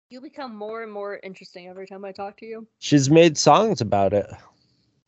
You 0.09 0.21
become 0.21 0.55
more 0.55 0.83
and 0.83 0.91
more 0.91 1.19
interesting 1.23 1.67
every 1.67 1.87
time 1.87 2.05
I 2.05 2.11
talk 2.11 2.37
to 2.37 2.45
you. 2.45 2.67
She's 2.79 3.09
made 3.09 3.37
songs 3.37 3.81
about 3.81 4.13
it. 4.13 4.27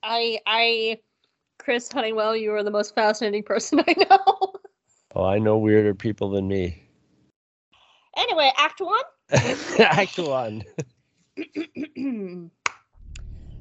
I, 0.03 0.39
I, 0.45 0.99
Chris 1.59 1.91
Honeywell, 1.91 2.35
you 2.35 2.53
are 2.53 2.63
the 2.63 2.71
most 2.71 2.93
fascinating 2.95 3.43
person 3.43 3.79
I 3.87 3.95
know. 4.09 4.53
Oh, 5.15 5.25
I 5.25 5.39
know 5.39 5.57
weirder 5.57 5.93
people 5.95 6.29
than 6.29 6.47
me. 6.47 6.83
anyway, 8.15 8.51
Act 8.57 8.79
One. 8.81 9.03
Act 9.79 10.17
one. 10.19 10.63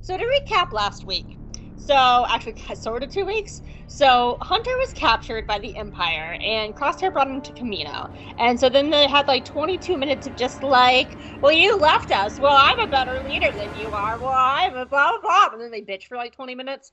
so 0.00 0.16
to 0.16 0.24
recap 0.24 0.72
last 0.72 1.04
week, 1.04 1.38
so 1.76 2.26
actually 2.28 2.56
sort 2.76 3.02
of 3.02 3.10
two 3.10 3.26
weeks. 3.26 3.62
So 3.86 4.38
Hunter 4.42 4.70
was 4.70 4.92
captured 4.94 5.46
by 5.46 5.58
the 5.58 5.76
Empire, 5.76 6.38
and 6.44 6.74
Crosshair 6.74 7.12
brought 7.12 7.28
him 7.28 7.42
to 7.42 7.52
Kamino. 7.52 8.08
And 8.38 8.58
so 8.58 8.68
then 8.70 8.90
they 8.90 9.08
had 9.08 9.28
like 9.28 9.44
22 9.44 9.96
minutes 9.98 10.26
of 10.26 10.36
just 10.36 10.62
like, 10.62 11.18
well, 11.42 11.52
you 11.52 11.78
left 11.78 12.10
us. 12.12 12.38
Well, 12.40 12.56
I'm 12.58 12.80
a 12.80 12.88
better 12.90 13.20
leader 13.20 13.52
than 13.52 13.74
you 13.74 13.92
are. 13.94 14.18
Well, 14.20 14.32
I'm 14.34 14.76
a 14.76 14.86
blah 14.86 15.12
blah 15.12 15.20
blah. 15.20 15.48
And 15.52 15.60
then 15.60 15.70
they 15.70 15.82
bitched 15.82 16.08
for 16.08 16.16
like 16.16 16.34
20 16.34 16.54
minutes, 16.54 16.92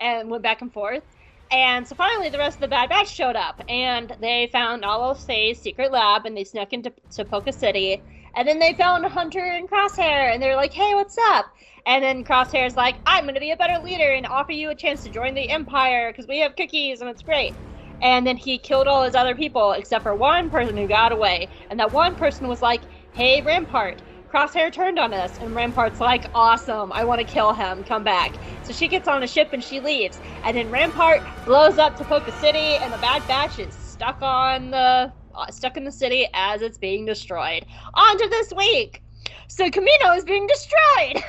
and 0.00 0.30
went 0.30 0.42
back 0.44 0.62
and 0.62 0.72
forth. 0.72 1.04
And 1.52 1.86
so 1.86 1.96
finally, 1.96 2.30
the 2.30 2.38
rest 2.38 2.58
of 2.58 2.60
the 2.62 2.68
Bad 2.68 2.88
Batch 2.90 3.12
showed 3.14 3.36
up, 3.36 3.60
and 3.68 4.16
they 4.20 4.48
found 4.52 4.82
Nala 4.82 5.16
Se's 5.16 5.60
secret 5.62 5.92
lab, 5.92 6.26
and 6.26 6.36
they 6.36 6.44
snuck 6.44 6.72
into 6.72 6.92
Tipoca 7.10 7.52
City. 7.52 8.04
And 8.36 8.48
then 8.48 8.58
they 8.60 8.74
found 8.74 9.04
Hunter 9.06 9.40
and 9.44 9.68
Crosshair, 9.68 10.32
and 10.32 10.42
they're 10.42 10.56
like, 10.56 10.72
"Hey, 10.72 10.94
what's 10.94 11.16
up?" 11.30 11.46
And 11.86 12.04
then 12.04 12.24
Crosshair's 12.24 12.76
like, 12.76 12.96
"I'm 13.06 13.26
gonna 13.26 13.40
be 13.40 13.50
a 13.52 13.56
better 13.56 13.78
leader 13.82 14.12
and 14.12 14.26
offer 14.26 14.52
you 14.52 14.70
a 14.70 14.74
chance 14.76 15.02
to 15.02 15.10
join 15.10 15.34
the 15.34 15.50
Empire 15.50 16.12
because 16.12 16.28
we 16.28 16.38
have 16.40 16.56
cookies 16.56 17.00
and 17.00 17.10
it's 17.10 17.22
great." 17.22 17.54
And 18.02 18.26
then 18.26 18.36
he 18.38 18.58
killed 18.58 18.88
all 18.88 19.02
his 19.04 19.14
other 19.16 19.34
people 19.34 19.72
except 19.72 20.02
for 20.04 20.14
one 20.16 20.50
person 20.50 20.76
who 20.76 20.88
got 20.88 21.12
away, 21.12 21.50
and 21.70 21.80
that 21.80 21.92
one 21.92 22.16
person 22.16 22.48
was 22.48 22.62
like, 22.62 22.82
"Hey, 23.12 23.42
Rampart." 23.42 24.02
Crosshair 24.32 24.72
turned 24.72 24.98
on 24.98 25.12
us, 25.12 25.36
and 25.38 25.54
Rampart's 25.54 26.00
like, 26.00 26.26
"Awesome! 26.34 26.92
I 26.92 27.04
want 27.04 27.20
to 27.20 27.24
kill 27.26 27.52
him. 27.54 27.84
Come 27.84 28.04
back." 28.04 28.36
So 28.62 28.72
she 28.72 28.88
gets 28.88 29.08
on 29.08 29.22
a 29.24 29.28
ship 29.28 29.50
and 29.52 29.62
she 29.64 29.80
leaves, 29.80 30.20
and 30.44 30.56
then 30.56 30.70
Rampart 30.70 31.22
blows 31.44 31.78
up 31.78 31.96
Tipoca 31.96 32.32
City, 32.32 32.78
and 32.78 32.92
the 32.92 32.98
Bad 32.98 33.26
Batch 33.26 33.58
is 33.58 33.76
stuck 33.76 34.22
on 34.22 34.70
the 34.70 35.12
Uh, 35.40 35.50
stuck 35.50 35.76
in 35.76 35.84
the 35.84 35.92
city 35.92 36.28
as 36.34 36.60
it's 36.62 36.78
being 36.78 37.06
destroyed. 37.06 37.64
On 37.94 38.18
to 38.18 38.28
this 38.28 38.52
week. 38.56 39.02
So 39.48 39.70
Kamino 39.70 40.16
is 40.16 40.24
being 40.24 40.46
destroyed. 40.46 41.24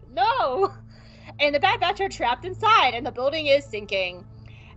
no. 0.10 0.72
And 1.40 1.54
the 1.54 1.60
Bad 1.60 1.80
Batch 1.80 2.00
are 2.00 2.08
trapped 2.08 2.44
inside, 2.44 2.94
and 2.94 3.04
the 3.04 3.10
building 3.10 3.46
is 3.48 3.64
sinking. 3.66 4.24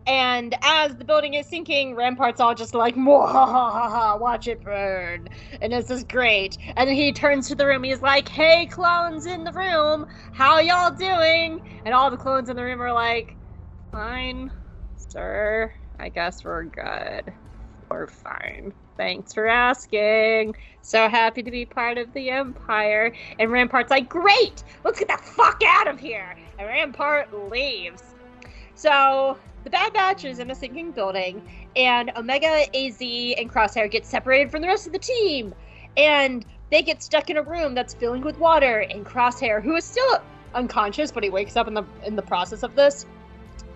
And 0.07 0.55
as 0.63 0.95
the 0.95 1.03
building 1.03 1.33
is 1.33 1.47
sinking, 1.47 1.93
Rampart's 1.95 2.39
all 2.39 2.55
just 2.55 2.73
like, 2.73 2.95
"Mwahaha, 2.95 4.19
watch 4.19 4.47
it 4.47 4.63
burn. 4.63 5.27
And 5.61 5.73
this 5.73 5.91
is 5.91 6.05
great. 6.05 6.57
And 6.77 6.87
then 6.87 6.95
he 6.95 7.11
turns 7.11 7.49
to 7.49 7.55
the 7.55 7.67
room. 7.67 7.83
He's 7.83 8.01
like, 8.01 8.29
hey, 8.29 8.67
clones 8.67 9.25
in 9.25 9.43
the 9.43 9.51
room, 9.51 10.05
how 10.31 10.59
y'all 10.59 10.95
doing? 10.95 11.59
And 11.85 11.93
all 11.93 12.09
the 12.09 12.17
clones 12.17 12.49
in 12.49 12.55
the 12.55 12.63
room 12.63 12.81
are 12.81 12.93
like, 12.93 13.37
fine, 13.91 14.49
sir. 14.95 15.73
I 15.99 16.09
guess 16.09 16.43
we're 16.43 16.65
good. 16.65 17.33
We're 17.89 18.07
fine. 18.07 18.73
Thanks 18.97 19.33
for 19.33 19.47
asking. 19.47 20.55
So 20.81 21.07
happy 21.07 21.43
to 21.43 21.51
be 21.51 21.65
part 21.65 21.97
of 21.97 22.11
the 22.13 22.29
Empire. 22.29 23.13
And 23.39 23.51
Rampart's 23.51 23.91
like, 23.91 24.09
great! 24.09 24.63
Let's 24.83 24.99
get 24.99 25.07
the 25.07 25.17
fuck 25.17 25.61
out 25.65 25.87
of 25.87 25.99
here! 25.99 26.35
And 26.57 26.67
Rampart 26.67 27.51
leaves. 27.51 28.03
So 28.75 29.37
the 29.63 29.69
Bad 29.69 29.93
Batch 29.93 30.25
is 30.25 30.39
in 30.39 30.51
a 30.51 30.55
sinking 30.55 30.91
building, 30.91 31.41
and 31.75 32.11
Omega, 32.15 32.65
AZ, 32.75 33.01
and 33.01 33.51
Crosshair 33.51 33.89
get 33.89 34.05
separated 34.05 34.51
from 34.51 34.61
the 34.61 34.67
rest 34.67 34.87
of 34.87 34.93
the 34.93 34.99
team. 34.99 35.53
And 35.95 36.45
they 36.71 36.81
get 36.81 37.01
stuck 37.01 37.29
in 37.29 37.37
a 37.37 37.41
room 37.41 37.73
that's 37.73 37.93
filling 37.93 38.21
with 38.21 38.37
water, 38.39 38.79
and 38.79 39.05
Crosshair, 39.05 39.61
who 39.61 39.75
is 39.75 39.85
still 39.85 40.21
unconscious, 40.53 41.11
but 41.11 41.23
he 41.23 41.29
wakes 41.29 41.55
up 41.55 41.67
in 41.67 41.73
the 41.73 41.83
in 42.05 42.15
the 42.15 42.21
process 42.21 42.63
of 42.63 42.75
this, 42.75 43.05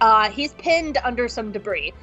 uh, 0.02 0.30
he's 0.30 0.54
pinned 0.54 0.98
under 1.04 1.28
some 1.28 1.52
debris. 1.52 1.94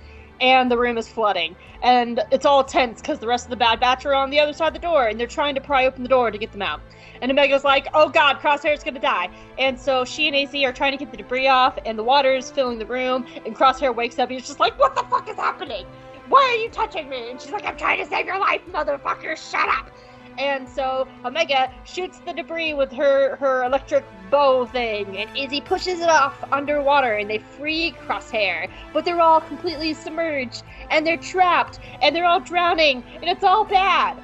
And 0.40 0.70
the 0.70 0.78
room 0.78 0.98
is 0.98 1.08
flooding. 1.08 1.56
And 1.82 2.20
it's 2.30 2.46
all 2.46 2.64
tense 2.64 3.00
because 3.00 3.18
the 3.18 3.26
rest 3.26 3.46
of 3.46 3.50
the 3.50 3.56
Bad 3.56 3.80
Batch 3.80 4.06
are 4.06 4.14
on 4.14 4.30
the 4.30 4.40
other 4.40 4.52
side 4.52 4.68
of 4.68 4.74
the 4.74 4.80
door 4.80 5.06
and 5.06 5.18
they're 5.18 5.26
trying 5.26 5.54
to 5.54 5.60
pry 5.60 5.86
open 5.86 6.02
the 6.02 6.08
door 6.08 6.30
to 6.30 6.38
get 6.38 6.52
them 6.52 6.62
out. 6.62 6.80
And 7.20 7.30
Omega's 7.30 7.64
like, 7.64 7.88
oh 7.94 8.08
god, 8.08 8.38
Crosshair's 8.38 8.84
gonna 8.84 9.00
die. 9.00 9.28
And 9.58 9.78
so 9.78 10.04
she 10.04 10.28
and 10.28 10.36
AZ 10.36 10.54
are 10.62 10.72
trying 10.72 10.92
to 10.92 10.98
get 10.98 11.10
the 11.10 11.16
debris 11.16 11.48
off, 11.48 11.78
and 11.84 11.98
the 11.98 12.04
water 12.04 12.34
is 12.34 12.50
filling 12.50 12.78
the 12.78 12.86
room. 12.86 13.26
And 13.44 13.56
Crosshair 13.56 13.94
wakes 13.94 14.18
up 14.18 14.28
and 14.28 14.38
he's 14.38 14.46
just 14.46 14.60
like, 14.60 14.78
what 14.78 14.94
the 14.94 15.02
fuck 15.10 15.28
is 15.28 15.36
happening? 15.36 15.86
Why 16.28 16.42
are 16.42 16.62
you 16.62 16.68
touching 16.70 17.08
me? 17.08 17.30
And 17.30 17.40
she's 17.40 17.52
like, 17.52 17.64
I'm 17.64 17.76
trying 17.76 17.98
to 18.02 18.06
save 18.06 18.26
your 18.26 18.38
life, 18.38 18.60
motherfucker, 18.70 19.36
shut 19.50 19.68
up. 19.68 19.90
And 20.38 20.68
so 20.68 21.08
Omega 21.24 21.70
shoots 21.84 22.20
the 22.20 22.32
debris 22.32 22.72
with 22.72 22.92
her 22.92 23.36
her 23.36 23.64
electric 23.64 24.04
bow 24.30 24.66
thing, 24.66 25.16
and 25.16 25.36
Izzy 25.36 25.60
pushes 25.60 26.00
it 26.00 26.08
off 26.08 26.44
underwater, 26.52 27.14
and 27.14 27.28
they 27.28 27.38
free 27.38 27.94
Crosshair. 28.06 28.70
But 28.92 29.04
they're 29.04 29.20
all 29.20 29.40
completely 29.40 29.94
submerged, 29.94 30.62
and 30.90 31.04
they're 31.04 31.16
trapped, 31.16 31.80
and 32.00 32.14
they're 32.14 32.24
all 32.24 32.40
drowning, 32.40 33.02
and 33.16 33.24
it's 33.24 33.42
all 33.42 33.64
bad. 33.64 34.16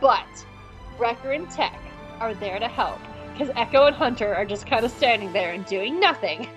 But 0.00 0.26
Wrecker 0.98 1.32
and 1.32 1.50
Tech 1.50 1.78
are 2.20 2.34
there 2.34 2.58
to 2.58 2.68
help, 2.68 3.00
because 3.32 3.52
Echo 3.54 3.84
and 3.84 3.94
Hunter 3.94 4.34
are 4.34 4.46
just 4.46 4.66
kind 4.66 4.84
of 4.84 4.90
standing 4.90 5.32
there 5.34 5.52
and 5.52 5.66
doing 5.66 6.00
nothing. 6.00 6.48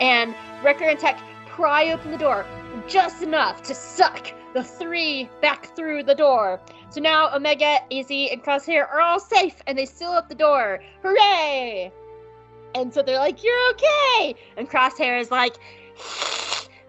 and 0.00 0.34
Wrecker 0.62 0.84
and 0.84 0.98
Tech 0.98 1.18
pry 1.48 1.90
open 1.90 2.10
the 2.12 2.18
door 2.18 2.46
just 2.86 3.22
enough 3.22 3.62
to 3.64 3.74
suck 3.74 4.32
the 4.54 4.62
three 4.62 5.28
back 5.40 5.74
through 5.74 6.02
the 6.02 6.14
door. 6.14 6.60
So 6.96 7.02
now 7.02 7.28
Omega, 7.36 7.80
Izzy, 7.90 8.30
and 8.30 8.42
Crosshair 8.42 8.88
are 8.88 9.02
all 9.02 9.20
safe 9.20 9.56
and 9.66 9.76
they 9.76 9.84
seal 9.84 10.12
up 10.12 10.30
the 10.30 10.34
door. 10.34 10.80
Hooray! 11.02 11.92
And 12.74 12.94
so 12.94 13.02
they're 13.02 13.18
like, 13.18 13.44
You're 13.44 13.70
okay! 13.72 14.34
And 14.56 14.66
Crosshair 14.66 15.20
is 15.20 15.30
like, 15.30 15.56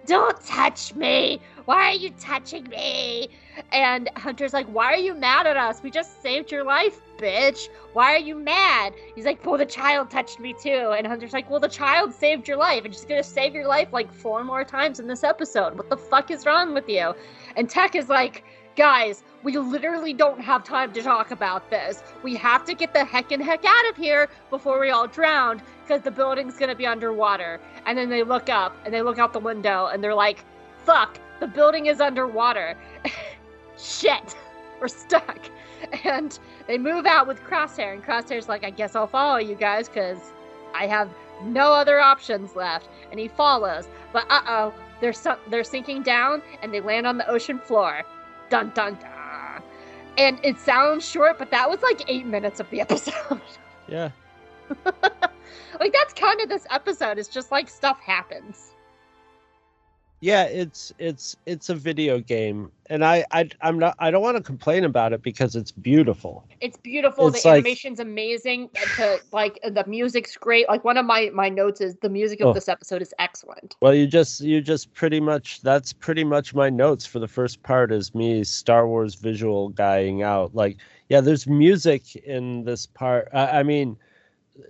Don't 0.06 0.42
touch 0.46 0.96
me! 0.96 1.42
Why 1.66 1.90
are 1.90 1.96
you 1.96 2.12
touching 2.12 2.70
me? 2.70 3.28
And 3.74 4.10
Hunter's 4.16 4.54
like, 4.54 4.66
Why 4.68 4.94
are 4.94 4.98
you 4.98 5.14
mad 5.14 5.46
at 5.46 5.58
us? 5.58 5.84
We 5.84 5.92
just 5.92 6.22
saved 6.22 6.54
your 6.54 6.64
life, 6.64 7.02
bitch. 7.18 7.68
Why 7.92 8.14
are 8.14 8.18
you 8.18 8.40
mad? 8.40 8.94
He's 9.14 9.26
like, 9.26 9.46
Well, 9.46 9.58
the 9.58 9.66
child 9.66 10.10
touched 10.10 10.40
me 10.40 10.54
too. 10.54 10.96
And 10.98 11.06
Hunter's 11.06 11.34
like, 11.34 11.50
Well, 11.50 11.60
the 11.60 11.68
child 11.68 12.14
saved 12.14 12.48
your 12.48 12.56
life. 12.56 12.86
And 12.86 12.94
she's 12.94 13.04
gonna 13.04 13.22
save 13.22 13.54
your 13.54 13.68
life 13.68 13.90
like 13.92 14.10
four 14.14 14.46
more 14.46 14.64
times 14.64 15.02
in 15.02 15.08
this 15.08 15.26
episode. 15.26 15.76
What 15.76 15.90
the 15.90 15.98
fuck 15.98 16.32
is 16.32 16.46
wrong 16.46 16.74
with 16.74 16.88
you? 16.88 17.14
And 17.58 17.70
Tech 17.70 17.94
is 17.94 18.08
like, 18.08 18.46
Guys, 18.78 19.24
we 19.42 19.58
literally 19.58 20.14
don't 20.14 20.40
have 20.40 20.64
time 20.64 20.94
to 20.94 21.02
talk 21.02 21.32
about 21.32 21.68
this. 21.72 22.04
We 22.22 22.36
have 22.36 22.64
to 22.66 22.76
get 22.76 22.94
the 22.94 23.04
heck 23.04 23.32
and 23.32 23.42
heck 23.42 23.66
out 23.66 23.90
of 23.90 23.98
here 23.98 24.30
before 24.52 24.80
we 24.80 24.92
all 24.92 25.08
drown 25.08 25.64
because 25.82 26.04
the 26.04 26.12
building's 26.12 26.60
gonna 26.60 26.76
be 26.76 26.86
underwater. 26.86 27.60
And 27.88 27.98
then 27.98 28.08
they 28.08 28.22
look 28.22 28.50
up 28.50 28.78
and 28.86 28.94
they 28.94 29.02
look 29.02 29.18
out 29.18 29.34
the 29.34 29.40
window 29.40 29.88
and 29.88 30.04
they're 30.04 30.14
like, 30.14 30.46
fuck, 30.86 31.20
the 31.40 31.48
building 31.48 31.88
is 31.88 32.00
underwater. 32.00 32.78
Shit, 33.80 34.36
we're 34.80 34.90
stuck. 34.90 35.40
And 36.04 36.38
they 36.68 36.78
move 36.78 37.08
out 37.08 37.28
with 37.28 37.40
Crosshair, 37.44 37.94
and 37.94 38.04
Crosshair's 38.04 38.48
like, 38.48 38.64
I 38.64 38.70
guess 38.70 38.96
I'll 38.96 39.08
follow 39.08 39.38
you 39.38 39.56
guys 39.56 39.90
because 39.90 40.20
I 40.76 40.86
have 40.86 41.10
no 41.44 41.74
other 41.74 42.00
options 42.00 42.56
left. 42.56 42.90
And 43.10 43.20
he 43.20 43.28
follows. 43.28 43.88
But 44.14 44.28
uh 44.30 44.42
oh, 44.48 44.74
they're, 45.02 45.14
su- 45.14 45.40
they're 45.50 45.64
sinking 45.64 46.04
down 46.04 46.44
and 46.62 46.72
they 46.72 46.82
land 46.82 47.08
on 47.08 47.18
the 47.18 47.28
ocean 47.28 47.58
floor. 47.58 48.04
Dun 48.50 48.72
dun 48.74 48.96
dun. 48.96 49.64
And 50.18 50.40
it 50.44 50.58
sounds 50.58 51.08
short, 51.08 51.38
but 51.38 51.52
that 51.52 51.70
was 51.70 51.82
like 51.82 52.04
eight 52.08 52.26
minutes 52.26 52.60
of 52.60 52.70
the 52.70 52.82
episode. 52.88 53.42
Yeah. 53.88 54.10
like 54.86 55.94
that's 55.94 56.14
kind 56.14 56.42
of 56.42 56.50
this 56.50 56.66
episode. 56.70 57.18
It's 57.18 57.30
just 57.30 57.52
like 57.52 57.70
stuff 57.70 58.00
happens. 58.00 58.74
Yeah, 60.20 60.46
it's 60.46 60.92
it's 60.98 61.36
it's 61.46 61.70
a 61.70 61.76
video 61.76 62.20
game, 62.20 62.72
and 62.90 63.06
I 63.06 63.24
I 63.32 63.50
I'm 63.62 63.78
not 63.78 63.96
I 64.00 64.10
don't 64.10 64.24
want 64.24 64.36
to 64.36 64.42
complain 64.42 64.84
about 64.84 65.14
it 65.14 65.22
because 65.22 65.56
it's 65.56 65.72
beautiful. 65.72 66.44
It's 66.60 66.76
beautiful. 66.76 67.28
It's 67.28 67.44
the 67.44 67.50
like- 67.50 67.56
animation's 67.58 68.00
amazing. 68.00 68.70
To, 68.96 69.20
like 69.32 69.60
the 69.64 69.84
music's 69.86 70.36
great. 70.36 70.68
Like 70.68 70.84
one 70.84 70.98
of 70.98 71.06
my 71.06 71.30
my 71.36 71.50
notes 71.50 71.82
is 71.82 71.98
the 71.98 72.10
music 72.10 72.40
of 72.42 72.48
Oh. 72.48 72.54
this 72.54 72.68
episode 72.68 73.04
is 73.04 73.14
excellent. 73.20 73.76
Well, 73.80 73.94
you 73.94 74.08
just 74.08 74.42
you 74.42 74.60
just 74.60 74.92
pretty 74.96 75.20
much 75.20 75.62
that's 75.62 75.94
pretty 75.94 76.24
much 76.24 76.56
my 76.56 76.72
notes 76.72 77.06
for 77.06 77.20
the 77.20 77.28
first 77.28 77.62
part 77.62 77.92
is 77.92 78.16
me 78.16 78.44
Star 78.44 78.88
Wars 78.88 79.14
visual 79.14 79.70
guying 79.70 80.24
out. 80.24 80.56
Like, 80.56 80.78
yeah, 81.10 81.22
there's 81.22 81.46
music 81.46 82.16
in 82.16 82.64
this 82.64 82.88
part. 82.88 83.28
I, 83.34 83.60
I 83.60 83.64
mean, 83.64 83.96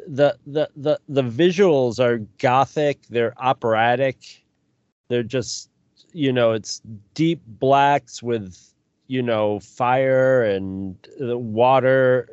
the 0.08 0.38
the 0.46 0.70
the 0.76 1.00
the 1.08 1.24
visuals 1.24 2.00
are 2.04 2.18
gothic. 2.38 3.04
They're 3.10 3.34
operatic. 3.42 4.44
They're 5.08 5.24
just 5.24 5.70
you 6.14 6.32
know 6.32 6.52
it's 6.52 6.82
deep 7.14 7.42
blacks 7.46 8.24
with 8.24 8.74
you 9.08 9.22
know 9.22 9.60
fire 9.60 10.44
and 10.44 10.96
the 11.20 11.38
water, 11.38 12.30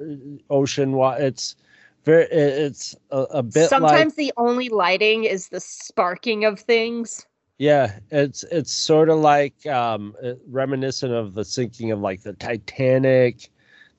ocean. 0.51 0.93
Wa- 0.93 1.17
it's 1.19 1.57
very 2.05 2.25
it's 2.25 2.97
a, 3.11 3.19
a 3.19 3.43
bit 3.43 3.61
like 3.63 3.69
Sometimes 3.69 4.15
the 4.15 4.33
only 4.37 4.69
lighting 4.69 5.25
is 5.25 5.49
the 5.49 5.61
sparking 5.61 6.45
of 6.45 6.61
things. 6.61 7.27
Yeah, 7.59 7.99
it's 8.11 8.43
it's 8.45 8.73
sort 8.73 9.09
of 9.09 9.19
like 9.19 9.67
um, 9.67 10.17
uh, 10.23 10.33
reminiscent 10.51 11.13
of 11.13 11.35
the 11.35 11.45
sinking 11.45 11.93
of 11.93 12.01
like 12.01 12.23
the 12.23 12.33
Titanic. 12.33 13.49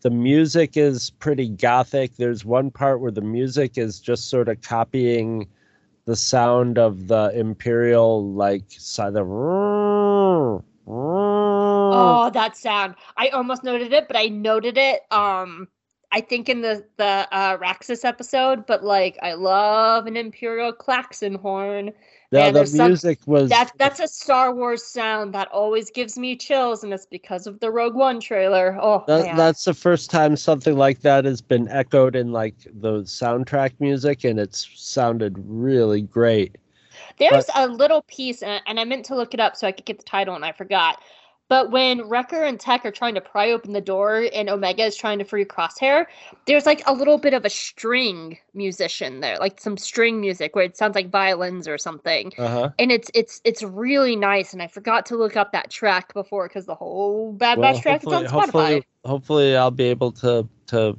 The 0.02 0.10
music 0.10 0.78
is 0.78 1.10
pretty 1.10 1.50
gothic. 1.50 2.18
There's 2.18 2.46
one 2.46 2.70
part 2.70 3.00
where 3.00 3.12
the 3.12 3.22
music 3.22 3.78
is 3.78 4.00
just 4.00 4.30
sort 4.30 4.50
of 4.50 4.62
copying 4.62 5.48
the 6.06 6.16
sound 6.16 6.78
of 6.78 7.08
the 7.08 7.32
Imperial 7.36 8.32
like 8.34 8.66
side 8.70 9.16
of. 9.16 9.28
Oh, 11.92 12.30
that 12.32 12.58
sound. 12.58 12.96
I 13.18 13.30
almost 13.30 13.64
noted 13.64 13.94
it, 13.94 14.08
but 14.08 14.18
I 14.18 14.28
noted 14.28 14.78
it 14.78 15.02
um 15.12 15.68
I 16.12 16.22
think 16.22 16.50
in 16.50 16.62
the 16.62 16.86
the 16.98 17.28
uh 17.32 17.58
Raxus 17.58 18.06
episode, 18.06 18.66
but 18.66 18.84
like 18.84 19.18
I 19.22 19.34
love 19.34 20.08
an 20.08 20.18
Imperial 20.18 20.72
klaxon 20.74 21.36
horn. 21.36 21.92
Yeah, 22.32 22.48
the 22.48 22.54
there's 22.54 22.76
some- 22.76 22.88
music 22.88 23.20
was 23.26 23.50
That 23.50 23.72
that's 23.78 24.00
a 24.00 24.08
Star 24.08 24.54
Wars 24.54 24.84
sound 24.84 25.34
that 25.34 25.48
always 25.50 25.92
gives 25.92 26.18
me 26.18 26.36
chills, 26.36 26.84
and 26.84 26.94
it's 26.94 27.06
because 27.06 27.48
of 27.48 27.60
the 27.60 27.72
Rogue 27.72 27.96
One 27.96 28.20
trailer. 28.20 28.78
Oh, 28.82 29.04
that, 29.08 29.36
that's 29.38 29.66
the 29.66 29.74
first 29.74 30.10
time 30.10 30.36
something 30.36 30.78
like 30.78 31.02
that 31.02 31.26
has 31.26 31.42
been 31.42 31.68
echoed 31.70 32.16
in 32.16 32.32
like 32.32 32.56
the 32.66 33.02
soundtrack 33.04 33.74
music, 33.80 34.24
and 34.24 34.40
it's 34.40 34.70
sounded 34.76 35.36
really 35.38 36.02
great. 36.02 36.58
There's 37.18 37.46
a 37.56 37.68
little 37.68 38.02
piece, 38.04 38.42
and 38.42 38.80
I 38.80 38.84
meant 38.84 39.06
to 39.06 39.16
look 39.16 39.34
it 39.34 39.40
up 39.40 39.56
so 39.56 39.68
I 39.68 39.72
could 39.72 39.86
get 39.86 39.98
the 39.98 40.06
title, 40.06 40.36
and 40.36 40.46
I 40.46 40.52
forgot. 40.52 41.02
But 41.48 41.70
when 41.70 42.08
Wrecker 42.10 42.44
and 42.44 42.60
Tech 42.60 42.84
are 42.86 42.92
trying 42.92 43.14
to 43.16 43.22
pry 43.22 43.52
open 43.52 43.74
the 43.74 43.82
door, 43.82 44.28
and 44.34 44.50
Omega 44.50 44.84
is 44.84 44.96
trying 44.96 45.20
to 45.20 45.26
free 45.26 45.46
Crosshair, 45.46 46.08
there's 46.48 46.66
like 46.66 46.82
a 46.88 46.94
little 46.94 47.20
bit 47.20 47.36
of 47.36 47.46
a 47.46 47.52
string 47.52 48.40
musician 48.56 49.20
there, 49.20 49.38
like 49.38 49.60
some 49.62 49.78
string 49.78 50.20
music 50.20 50.56
where 50.56 50.66
it 50.66 50.76
sounds 50.76 50.96
like 50.96 51.12
violins 51.12 51.68
or 51.68 51.78
something, 51.78 52.34
Uh 52.40 52.48
huh. 52.48 52.70
and 52.80 52.92
it's 52.92 53.12
it's 53.14 53.42
it's 53.44 53.62
really 53.62 54.16
nice. 54.16 54.54
And 54.54 54.62
I 54.62 54.68
forgot 54.68 55.06
to 55.08 55.16
look 55.16 55.38
up 55.38 55.52
that 55.52 55.70
track 55.70 56.14
before 56.16 56.48
because 56.48 56.66
the 56.66 56.74
whole 56.74 57.32
Bad 57.34 57.60
Well, 57.60 57.74
Batch 57.74 57.84
track 57.84 58.02
is 58.02 58.12
on 58.12 58.24
Spotify. 58.26 58.32
hopefully, 58.32 58.84
hopefully, 59.06 59.56
I'll 59.56 59.70
be 59.72 59.86
able 59.86 60.14
to 60.14 60.50
to 60.68 60.98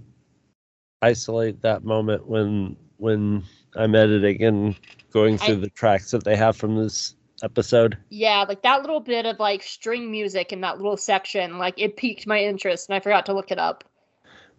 isolate 1.03 1.61
that 1.63 1.83
moment 1.85 2.25
when 2.29 2.77
when 2.99 3.43
I'm 3.75 3.97
editing 3.97 4.43
and 4.45 4.77
going 5.11 5.39
through 5.39 5.57
I- 5.57 5.61
the 5.61 5.71
tracks 5.71 6.13
that 6.13 6.23
they 6.23 6.37
have 6.37 6.57
from 6.57 6.77
this 6.77 7.16
episode. 7.43 7.97
Yeah, 8.09 8.45
like 8.49 8.63
that 8.63 8.81
little 8.81 9.01
bit 9.01 9.27
of 9.27 9.39
like 9.39 9.63
string 9.63 10.11
music 10.11 10.53
in 10.53 10.61
that 10.63 10.79
little 10.79 10.97
section, 10.97 11.59
like 11.59 11.75
it 11.77 11.97
piqued 11.97 12.27
my 12.27 12.41
interest, 12.41 12.89
and 12.89 12.97
I 12.97 13.01
forgot 13.01 13.27
to 13.27 13.35
look 13.35 13.51
it 13.51 13.59
up. 13.59 13.85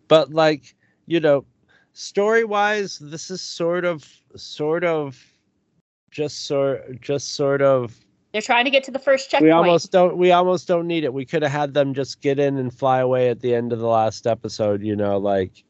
But 0.08 0.32
like 0.32 0.76
you 1.06 1.20
know, 1.20 1.46
story 1.94 2.44
wise, 2.44 3.00
this 3.00 3.32
is 3.32 3.42
sort 3.42 3.86
of 3.86 4.06
sort 4.36 4.84
of 4.84 5.22
just 6.12 6.46
sort 6.46 7.02
just 7.02 7.36
sort 7.36 7.62
of 7.62 7.96
They're 8.32 8.42
trying 8.42 8.66
to 8.66 8.72
get 8.72 8.84
to 8.86 8.92
the 8.92 9.00
first 9.00 9.30
checkpoint. 9.30 9.50
we 9.50 9.52
almost 9.52 9.92
don't 9.92 10.18
we 10.18 10.32
almost 10.32 10.68
don't 10.68 10.88
need 10.88 11.04
it. 11.04 11.14
We 11.14 11.26
could 11.26 11.44
have 11.44 11.52
had 11.52 11.74
them 11.74 11.94
just 11.94 12.22
get 12.22 12.40
in 12.40 12.58
and 12.58 12.74
fly 12.74 13.00
away 13.00 13.30
at 13.30 13.42
the 13.42 13.56
end 13.56 13.74
of 13.74 13.80
the 13.80 13.88
last 13.88 14.28
episode, 14.28 14.82
you 14.82 14.96
know, 14.96 15.18
like 15.18 15.64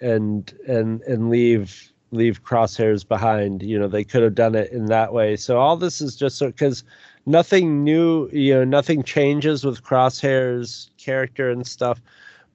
and 0.00 0.52
and 0.66 1.00
and 1.02 1.30
leave 1.30 1.92
leave 2.14 2.44
crosshairs 2.44 3.06
behind. 3.06 3.62
You 3.62 3.78
know, 3.78 3.88
they 3.88 4.04
could 4.04 4.22
have 4.22 4.34
done 4.34 4.54
it 4.54 4.72
in 4.72 4.86
that 4.86 5.12
way. 5.12 5.36
So 5.36 5.58
all 5.58 5.76
this 5.76 6.00
is 6.00 6.16
just 6.16 6.38
so 6.38 6.46
because 6.46 6.84
nothing 7.26 7.84
new, 7.84 8.28
you 8.32 8.54
know, 8.54 8.64
nothing 8.64 9.02
changes 9.02 9.64
with 9.64 9.82
crosshairs 9.82 10.90
character 10.96 11.50
and 11.50 11.66
stuff. 11.66 12.00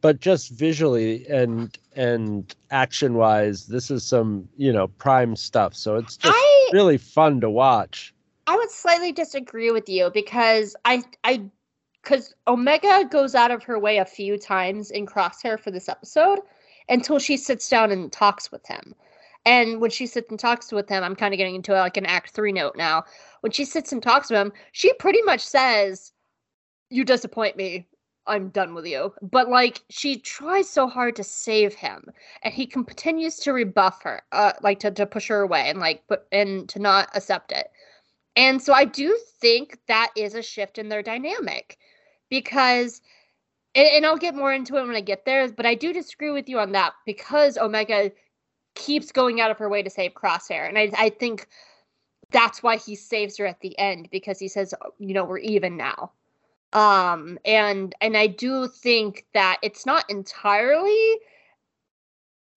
But 0.02 0.22
just 0.22 0.52
visually 0.52 1.28
and 1.28 1.78
and 1.96 2.56
action 2.72 3.16
wise, 3.16 3.68
this 3.68 3.92
is 3.92 4.04
some, 4.04 4.48
you 4.58 4.72
know, 4.72 4.88
prime 4.88 5.36
stuff. 5.36 5.76
So 5.76 5.98
it's 5.98 6.18
just 6.18 6.34
I 6.34 6.70
really 6.72 6.98
fun 6.98 7.42
to 7.42 7.50
watch. 7.50 8.14
I 8.48 8.56
would 8.56 8.72
slightly 8.72 9.12
disagree 9.12 9.72
with 9.72 9.90
you 9.90 10.10
because 10.14 10.76
I 10.86 11.04
I 11.24 11.44
because 12.02 12.34
Omega 12.48 13.08
goes 13.12 13.36
out 13.36 13.52
of 13.52 13.64
her 13.64 13.78
way 13.78 13.98
a 13.98 14.06
few 14.06 14.38
times 14.38 14.90
in 14.90 15.06
Crosshair 15.06 15.60
for 15.60 15.70
this 15.70 15.90
episode 15.90 16.40
until 16.88 17.20
she 17.20 17.38
sits 17.38 17.70
down 17.70 17.92
and 17.92 18.12
talks 18.12 18.52
with 18.52 18.66
him. 18.66 18.96
And 19.46 19.82
when 19.82 19.90
she 19.92 20.06
sits 20.06 20.30
and 20.30 20.40
talks 20.40 20.72
with 20.72 20.90
him, 20.90 21.04
I'm 21.04 21.16
kind 21.16 21.34
of 21.34 21.38
getting 21.38 21.56
into 21.56 21.74
like 21.74 21.98
an 21.98 22.06
Act 22.06 22.32
Three 22.32 22.52
note 22.52 22.76
now. 22.76 23.04
When 23.42 23.52
she 23.52 23.66
sits 23.66 23.92
and 23.92 24.04
talks 24.04 24.30
with 24.30 24.40
him, 24.40 24.54
she 24.72 24.94
pretty 24.94 25.22
much 25.24 25.42
says, 25.42 26.14
"You 26.90 27.04
disappoint 27.06 27.56
me. 27.58 27.88
I'm 28.28 28.50
done 28.50 28.74
with 28.76 28.86
you." 28.86 29.14
But 29.22 29.50
like 29.50 29.82
she 29.90 30.18
tries 30.20 30.70
so 30.70 30.88
hard 30.88 31.16
to 31.16 31.24
save 31.24 31.74
him, 31.76 32.12
and 32.44 32.54
he 32.54 32.68
continues 32.68 33.38
to 33.40 33.54
rebuff 33.54 34.04
her, 34.04 34.22
uh, 34.32 34.54
like 34.62 34.80
to 34.82 34.92
to 34.92 35.06
push 35.06 35.28
her 35.30 35.42
away 35.42 35.70
and 35.70 35.80
like 35.80 36.06
put 36.08 36.24
and 36.32 36.68
to 36.70 36.80
not 36.80 37.10
accept 37.16 37.52
it. 37.52 37.72
And 38.36 38.62
so 38.62 38.74
I 38.74 38.86
do 38.86 39.18
think 39.42 39.80
that 39.88 40.12
is 40.16 40.36
a 40.36 40.42
shift 40.42 40.78
in 40.78 40.90
their 40.90 41.02
dynamic 41.04 41.78
because, 42.30 43.02
and 43.76 44.06
I'll 44.06 44.18
get 44.18 44.36
more 44.36 44.54
into 44.54 44.78
it 44.78 44.86
when 44.88 44.96
I 44.96 45.02
get 45.02 45.26
there, 45.26 45.50
but 45.52 45.66
I 45.66 45.76
do 45.76 45.94
disagree 45.94 46.32
with 46.32 46.50
you 46.50 46.60
on 46.60 46.72
that 46.74 46.94
because 47.06 47.58
Omega 47.58 48.12
keeps 48.80 49.12
going 49.12 49.42
out 49.42 49.52
of 49.52 49.58
her 49.58 49.70
way 49.70 49.84
to 49.84 49.90
save 49.90 50.14
Crosshair. 50.14 50.68
And 50.68 50.78
I, 50.78 50.90
I 50.98 51.10
think 51.10 51.48
that's 52.32 52.64
why 52.64 52.78
he 52.78 52.96
saves 52.96 53.38
her 53.38 53.46
at 53.46 53.60
the 53.60 53.78
end 53.78 54.10
because 54.12 54.40
he 54.40 54.48
says, 54.48 54.74
you 54.98 55.14
know, 55.14 55.26
we're 55.26 55.40
even 55.40 55.78
now. 55.78 56.12
Um, 56.72 57.38
and 57.46 57.94
and 58.00 58.16
I 58.16 58.28
do 58.28 58.68
think 58.68 59.26
that 59.34 59.58
it's 59.62 59.86
not 59.86 60.10
entirely. 60.10 61.18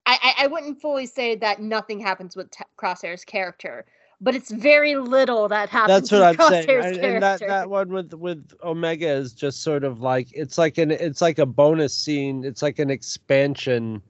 I, 0.05 0.17
I, 0.21 0.33
I 0.43 0.47
wouldn't 0.47 0.81
fully 0.81 1.07
say 1.07 1.35
that 1.35 1.61
nothing 1.61 1.99
happens 1.99 2.35
with 2.35 2.51
Te- 2.51 2.65
Crosshair's 2.77 3.25
character, 3.25 3.85
but 4.21 4.35
it's 4.35 4.51
very 4.51 4.95
little 4.95 5.47
that 5.47 5.69
happens. 5.69 6.09
That's 6.09 6.11
what 6.11 6.21
I'm 6.21 6.35
in 6.35 6.67
saying. 6.67 6.67
Crosshair's 6.67 6.97
And, 6.97 7.05
and 7.05 7.23
that 7.23 7.39
that 7.39 7.69
one 7.69 7.89
with 7.89 8.13
with 8.13 8.53
Omega 8.63 9.09
is 9.09 9.33
just 9.33 9.63
sort 9.63 9.83
of 9.83 9.99
like 9.99 10.27
it's 10.31 10.59
like 10.59 10.77
an 10.77 10.91
it's 10.91 11.21
like 11.21 11.39
a 11.39 11.45
bonus 11.45 11.95
scene. 11.95 12.43
It's 12.43 12.61
like 12.61 12.77
an 12.77 12.91
expansion 12.91 14.01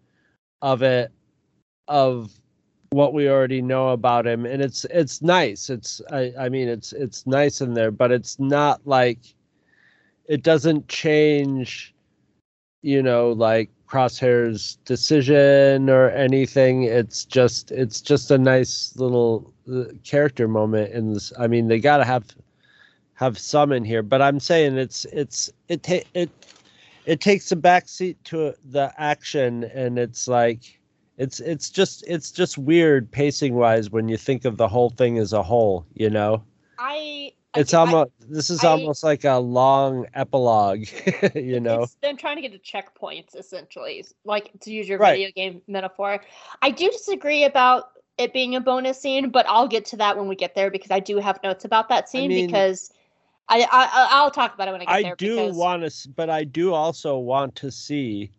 of 0.62 0.82
it 0.82 1.14
of 1.94 2.32
what 2.90 3.14
we 3.14 3.30
already 3.30 3.62
know 3.62 3.90
about 3.90 4.26
him. 4.26 4.46
And 4.48 4.64
it's 4.64 4.84
it's 4.86 5.22
nice. 5.22 5.70
It's 5.70 6.02
I 6.12 6.34
I 6.40 6.50
mean 6.50 6.68
it's 6.68 6.92
it's 6.92 7.28
nice 7.28 7.62
in 7.62 7.76
there, 7.76 7.92
but 7.92 8.12
it's 8.12 8.40
not 8.40 8.82
like 8.86 9.20
it 10.26 10.42
doesn't 10.42 10.88
change 10.88 11.94
you 12.82 13.04
know 13.04 13.32
like 13.32 13.70
crosshair's 13.88 14.78
decision 14.86 15.88
or 15.88 16.10
anything. 16.10 16.84
It's 16.84 17.26
just 17.26 17.72
it's 17.72 18.02
just 18.02 18.32
a 18.32 18.40
nice 18.40 18.96
little 18.96 19.54
uh, 19.72 19.86
character 20.04 20.48
moment 20.48 20.94
in 20.94 21.14
this. 21.14 21.32
I 21.38 21.46
mean 21.48 21.68
they 21.68 21.80
got 21.80 21.98
to 21.98 22.06
have 22.06 22.26
have 23.16 23.38
some 23.38 23.72
in 23.72 23.86
here 23.86 24.02
but 24.02 24.24
i'm 24.24 24.40
saying 24.40 24.76
it's 24.76 25.06
it's 25.06 25.52
it 25.70 25.84
ta- 25.84 26.10
it 26.16 26.32
it 27.06 27.22
takes 27.22 27.52
a 27.52 27.56
backseat 27.56 28.16
to 28.24 28.54
the 28.72 28.92
action 28.98 29.66
and 29.66 30.00
it's 30.00 30.28
like 30.28 30.80
it's 31.18 31.40
it's 31.40 31.70
just 31.70 32.04
it's 32.08 32.32
just 32.32 32.58
weird 32.58 33.12
pacing 33.12 33.54
wise 33.56 33.90
when 33.90 34.08
you 34.10 34.18
think 34.18 34.46
of 34.46 34.58
the 34.58 34.68
whole 34.68 34.90
thing 34.90 35.18
as 35.18 35.34
a 35.34 35.44
whole 35.44 35.86
you 35.94 36.10
know 36.10 36.44
I. 36.80 37.32
I 37.56 37.60
it's 37.60 37.74
I- 37.74 37.80
almost 37.82 38.12
this 38.30 38.50
is 38.50 38.64
I- 38.64 38.70
almost 38.70 39.04
like 39.04 39.24
a 39.26 39.38
long 39.38 40.08
epilogue 40.16 40.86
you 41.36 41.60
know 41.60 41.86
them 42.02 42.18
trying 42.18 42.38
to 42.38 42.42
get 42.42 42.52
to 42.52 42.58
checkpoints, 42.60 43.36
essentially, 43.38 44.04
like 44.26 44.50
to 44.62 44.72
use 44.72 44.90
your 44.90 44.98
Right. 44.98 45.12
video 45.18 45.32
game 45.36 45.62
metaphor. 45.68 46.24
I 46.64 46.72
do 46.72 46.90
disagree 46.90 47.44
about 47.44 47.92
it 48.18 48.34
being 48.34 48.56
a 48.56 48.60
bonus 48.62 49.00
scene, 49.00 49.30
but 49.30 49.46
I'll 49.48 49.68
get 49.68 49.86
to 49.86 49.98
that 49.98 50.18
when 50.18 50.28
we 50.28 50.36
get 50.36 50.56
there 50.56 50.72
because 50.72 50.90
I 50.90 51.00
do 51.00 51.18
have 51.20 51.40
notes 51.44 51.64
about 51.64 51.90
that 51.90 52.10
scene 52.10 52.30
mean- 52.30 52.48
because 52.48 52.92
I, 53.50 53.60
I 53.62 53.68
I- 53.72 54.08
I'll 54.14 54.32
talk 54.32 54.56
about 54.56 54.68
it 54.68 54.72
when 54.72 54.82
I 54.82 54.86
get 54.86 54.94
I 54.96 55.02
there. 55.04 55.16
do 55.16 55.36
because, 55.36 55.56
want 55.56 55.84
to, 55.92 56.10
but 56.10 56.32
I 56.32 56.44
do 56.46 56.74
also 56.74 57.20
want 57.20 57.54
to 57.58 57.70
see, 57.70 58.32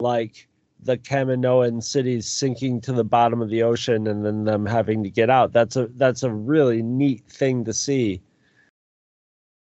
like, 0.00 0.48
the 0.80 0.96
Kaminoan 0.96 1.82
cities 1.82 2.26
sinking 2.30 2.80
to 2.82 2.92
the 2.92 3.04
bottom 3.04 3.42
of 3.42 3.50
the 3.50 3.62
ocean 3.62 4.06
and 4.06 4.24
then 4.24 4.44
them 4.44 4.66
having 4.66 5.02
to 5.02 5.10
get 5.10 5.30
out. 5.30 5.52
That's 5.52 5.76
a 5.76 5.86
that's 5.96 6.22
a 6.22 6.30
really 6.30 6.82
neat 6.82 7.24
thing 7.28 7.64
to 7.64 7.72
see. 7.72 8.20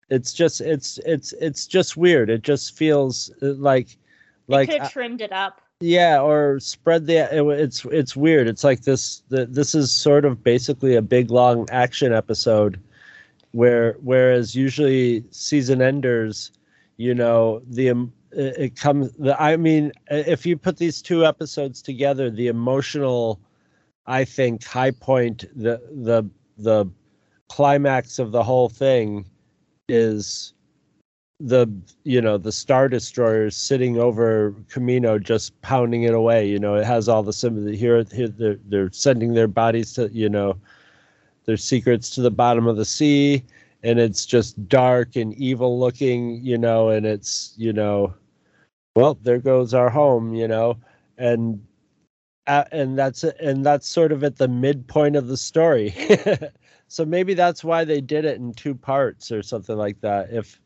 It's 0.08 0.32
just 0.32 0.60
it's 0.60 0.98
it's 1.04 1.32
it's 1.34 1.66
just 1.66 1.96
weird. 1.96 2.30
It 2.30 2.42
just 2.42 2.76
feels 2.76 3.30
uh, 3.42 3.54
like 3.54 3.96
they 4.48 4.54
like 4.54 4.70
could 4.70 4.80
uh, 4.80 4.84
have 4.84 4.92
trimmed 4.92 5.20
it 5.20 5.32
up. 5.32 5.60
yeah, 5.80 6.20
or 6.20 6.58
spread 6.60 7.06
the. 7.06 7.18
It, 7.34 7.46
it's 7.60 7.84
it's 7.86 8.16
weird. 8.16 8.48
It's 8.48 8.64
like 8.64 8.82
this. 8.82 9.22
The, 9.28 9.46
this 9.46 9.74
is 9.74 9.92
sort 9.92 10.24
of 10.24 10.42
basically 10.42 10.96
a 10.96 11.02
big 11.02 11.30
long 11.30 11.68
action 11.70 12.12
episode, 12.12 12.80
where 13.52 13.96
whereas 14.02 14.56
usually 14.56 15.24
season 15.30 15.80
enders, 15.80 16.50
you 16.96 17.14
know, 17.14 17.62
the 17.68 17.90
um, 17.90 18.12
it, 18.32 18.76
comes. 18.76 19.10
I 19.38 19.56
mean, 19.56 19.92
if 20.08 20.46
you 20.46 20.56
put 20.56 20.76
these 20.76 21.02
two 21.02 21.24
episodes 21.24 21.82
together, 21.82 22.30
the 22.30 22.48
emotional, 22.48 23.40
I 24.06 24.24
think, 24.24 24.64
high 24.64 24.92
point, 24.92 25.44
the 25.54 25.80
the 25.90 26.28
the 26.58 26.86
climax 27.48 28.18
of 28.18 28.32
the 28.32 28.42
whole 28.42 28.68
thing, 28.68 29.24
is 29.88 30.54
the 31.40 31.66
you 32.04 32.20
know 32.20 32.36
the 32.36 32.52
star 32.52 32.88
destroyers 32.88 33.56
sitting 33.56 33.98
over 33.98 34.54
Kamino 34.70 35.20
just 35.22 35.58
pounding 35.62 36.02
it 36.02 36.12
away 36.12 36.46
you 36.46 36.58
know 36.58 36.74
it 36.74 36.84
has 36.84 37.08
all 37.08 37.22
the 37.22 37.32
sympathy 37.32 37.76
here, 37.76 38.04
here 38.12 38.28
they're, 38.28 38.58
they're 38.66 38.92
sending 38.92 39.32
their 39.32 39.48
bodies 39.48 39.94
to 39.94 40.10
you 40.12 40.28
know 40.28 40.54
their 41.46 41.56
secrets 41.56 42.10
to 42.10 42.20
the 42.20 42.30
bottom 42.30 42.66
of 42.66 42.76
the 42.76 42.84
sea 42.84 43.42
and 43.82 43.98
it's 43.98 44.26
just 44.26 44.68
dark 44.68 45.16
and 45.16 45.34
evil 45.34 45.78
looking 45.78 46.40
you 46.42 46.58
know 46.58 46.90
and 46.90 47.06
it's 47.06 47.54
you 47.56 47.72
know 47.72 48.12
well 48.96 49.14
there 49.22 49.38
goes 49.38 49.74
our 49.74 49.90
home 49.90 50.34
you 50.34 50.48
know 50.48 50.76
and 51.18 51.62
uh, 52.46 52.64
and 52.72 52.98
that's 52.98 53.22
and 53.22 53.64
that's 53.64 53.86
sort 53.86 54.12
of 54.12 54.24
at 54.24 54.36
the 54.36 54.48
midpoint 54.48 55.14
of 55.14 55.28
the 55.28 55.36
story 55.36 55.94
so 56.88 57.04
maybe 57.04 57.34
that's 57.34 57.62
why 57.62 57.84
they 57.84 58.00
did 58.00 58.24
it 58.24 58.38
in 58.38 58.52
two 58.52 58.74
parts 58.74 59.30
or 59.30 59.42
something 59.42 59.76
like 59.76 60.00
that 60.00 60.32
if 60.32 60.60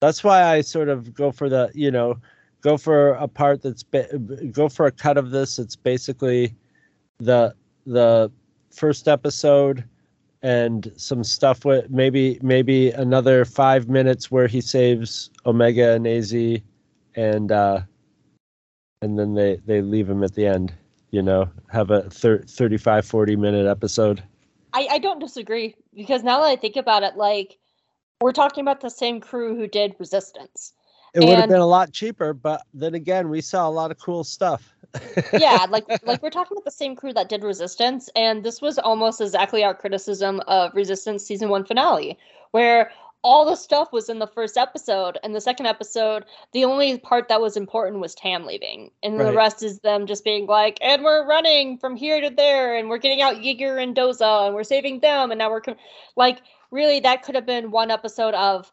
that's 0.00 0.22
why 0.22 0.42
I 0.44 0.60
sort 0.60 0.88
of 0.88 1.14
go 1.14 1.32
for 1.32 1.48
the 1.48 1.70
you 1.74 1.90
know 1.90 2.18
go 2.60 2.76
for 2.76 3.10
a 3.12 3.28
part 3.28 3.62
that's 3.62 3.82
ba- 3.82 4.18
go 4.52 4.68
for 4.68 4.86
a 4.86 4.92
cut 4.92 5.16
of 5.16 5.30
this. 5.30 5.58
It's 5.58 5.76
basically 5.76 6.54
the 7.18 7.54
the 7.86 8.30
first 8.70 9.08
episode 9.08 9.84
and 10.42 10.92
some 10.96 11.24
stuff 11.24 11.64
with 11.64 11.90
maybe 11.90 12.38
maybe 12.42 12.90
another 12.92 13.44
five 13.44 13.88
minutes 13.88 14.30
where 14.30 14.46
he 14.46 14.60
saves 14.60 15.30
Omega 15.46 15.92
and 15.92 16.06
Az 16.06 16.32
and 17.16 17.52
uh 17.52 17.80
and 19.02 19.18
then 19.18 19.34
they 19.34 19.56
they 19.66 19.82
leave 19.82 20.08
him 20.08 20.22
at 20.22 20.34
the 20.34 20.46
end 20.46 20.72
you 21.10 21.22
know 21.22 21.48
have 21.70 21.90
a 21.90 22.08
thir- 22.10 22.44
35 22.46 23.04
40 23.04 23.36
minute 23.36 23.66
episode 23.66 24.22
I, 24.72 24.86
I 24.92 24.98
don't 24.98 25.18
disagree 25.18 25.74
because 25.94 26.22
now 26.22 26.40
that 26.40 26.46
I 26.46 26.56
think 26.56 26.76
about 26.76 27.02
it, 27.02 27.16
like 27.16 27.58
we're 28.20 28.32
talking 28.32 28.62
about 28.62 28.80
the 28.80 28.90
same 28.90 29.20
crew 29.20 29.56
who 29.56 29.66
did 29.66 29.94
Resistance. 29.98 30.72
It 31.14 31.20
would 31.20 31.38
have 31.38 31.48
been 31.48 31.60
a 31.60 31.66
lot 31.66 31.92
cheaper 31.92 32.32
but 32.32 32.62
then 32.74 32.94
again 32.94 33.28
we 33.28 33.40
saw 33.40 33.68
a 33.68 33.70
lot 33.70 33.90
of 33.90 33.98
cool 33.98 34.24
stuff 34.24 34.74
yeah, 35.32 35.66
like 35.68 35.84
like 36.06 36.22
we're 36.22 36.30
talking 36.30 36.56
about 36.56 36.64
the 36.64 36.70
same 36.70 36.96
crew 36.96 37.12
that 37.12 37.28
did 37.28 37.42
Resistance, 37.42 38.08
and 38.16 38.42
this 38.42 38.62
was 38.62 38.78
almost 38.78 39.20
exactly 39.20 39.62
our 39.62 39.74
criticism 39.74 40.40
of 40.46 40.74
Resistance 40.74 41.24
season 41.24 41.48
one 41.48 41.64
finale, 41.64 42.18
where 42.52 42.90
all 43.22 43.44
the 43.44 43.56
stuff 43.56 43.92
was 43.92 44.08
in 44.08 44.20
the 44.20 44.26
first 44.26 44.56
episode, 44.56 45.18
and 45.22 45.34
the 45.34 45.40
second 45.40 45.66
episode, 45.66 46.24
the 46.52 46.64
only 46.64 46.98
part 46.98 47.28
that 47.28 47.40
was 47.40 47.56
important 47.56 48.00
was 48.00 48.14
Tam 48.14 48.46
leaving, 48.46 48.90
and 49.02 49.18
the 49.18 49.32
rest 49.32 49.62
is 49.62 49.80
them 49.80 50.06
just 50.06 50.24
being 50.24 50.46
like, 50.46 50.78
and 50.80 51.02
we're 51.02 51.26
running 51.26 51.78
from 51.78 51.96
here 51.96 52.20
to 52.20 52.30
there, 52.30 52.76
and 52.76 52.88
we're 52.88 52.98
getting 52.98 53.20
out 53.20 53.36
Yeager 53.36 53.82
and 53.82 53.96
Doza, 53.96 54.46
and 54.46 54.54
we're 54.54 54.64
saving 54.64 55.00
them, 55.00 55.30
and 55.30 55.38
now 55.38 55.50
we're 55.50 55.60
com-. 55.60 55.76
like, 56.16 56.40
really, 56.70 57.00
that 57.00 57.22
could 57.22 57.34
have 57.34 57.46
been 57.46 57.70
one 57.70 57.90
episode 57.90 58.34
of 58.34 58.72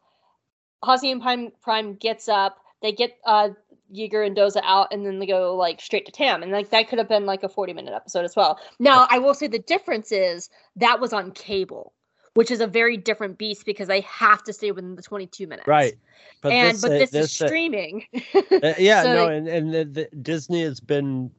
Hazian 0.86 1.22
Prime 1.22 1.52
Prime 1.62 1.96
gets 1.96 2.30
up, 2.30 2.58
they 2.82 2.92
get 2.92 3.18
uh 3.26 3.50
Yeager 3.94 4.26
and 4.26 4.36
Doza 4.36 4.62
out, 4.64 4.88
and 4.92 5.06
then 5.06 5.20
they 5.20 5.28
go 5.28 5.56
like 5.56 5.80
straight 5.82 6.06
to 6.06 6.12
Tam, 6.12 6.44
and 6.44 6.52
like 6.52 6.70
that 6.72 6.90
could 6.90 7.00
have 7.00 7.10
been 7.10 7.26
like 7.26 7.44
a 7.44 7.50
forty-minute 7.50 7.94
episode 7.94 8.26
as 8.26 8.36
well. 8.36 8.60
Now, 8.80 9.08
I 9.10 9.20
will 9.20 9.34
say 9.34 9.48
the 9.48 9.60
difference 9.60 10.12
is 10.12 10.50
that 10.76 11.00
was 11.00 11.14
on 11.14 11.32
cable, 11.32 11.94
which 12.34 12.52
is 12.52 12.62
a 12.62 12.68
very 12.68 12.98
different 12.98 13.38
beast 13.38 13.66
because 13.66 13.88
they 13.88 14.02
have 14.02 14.44
to 14.44 14.54
stay 14.54 14.72
within 14.72 14.96
the 14.96 15.02
twenty-two 15.02 15.48
minutes. 15.48 15.68
right 15.68 15.96
but 16.42 16.52
and 16.52 16.82
but 16.82 16.92
uh, 16.92 16.98
this, 16.98 17.14
is 17.14 17.42
uh, 17.42 17.48
streaming. 17.48 18.06
Uh, 18.36 18.74
yeah, 18.78 19.04
So 19.04 19.14
no, 19.14 19.28
and 19.28 19.48
and 19.48 19.74
the, 19.74 19.86
the 19.86 20.10
Disney 20.22 20.62
has 20.62 20.80
been 20.80 21.32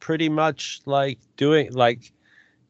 pretty 0.00 0.28
much 0.28 0.80
like 0.86 1.18
doing 1.36 1.72
like, 1.72 2.12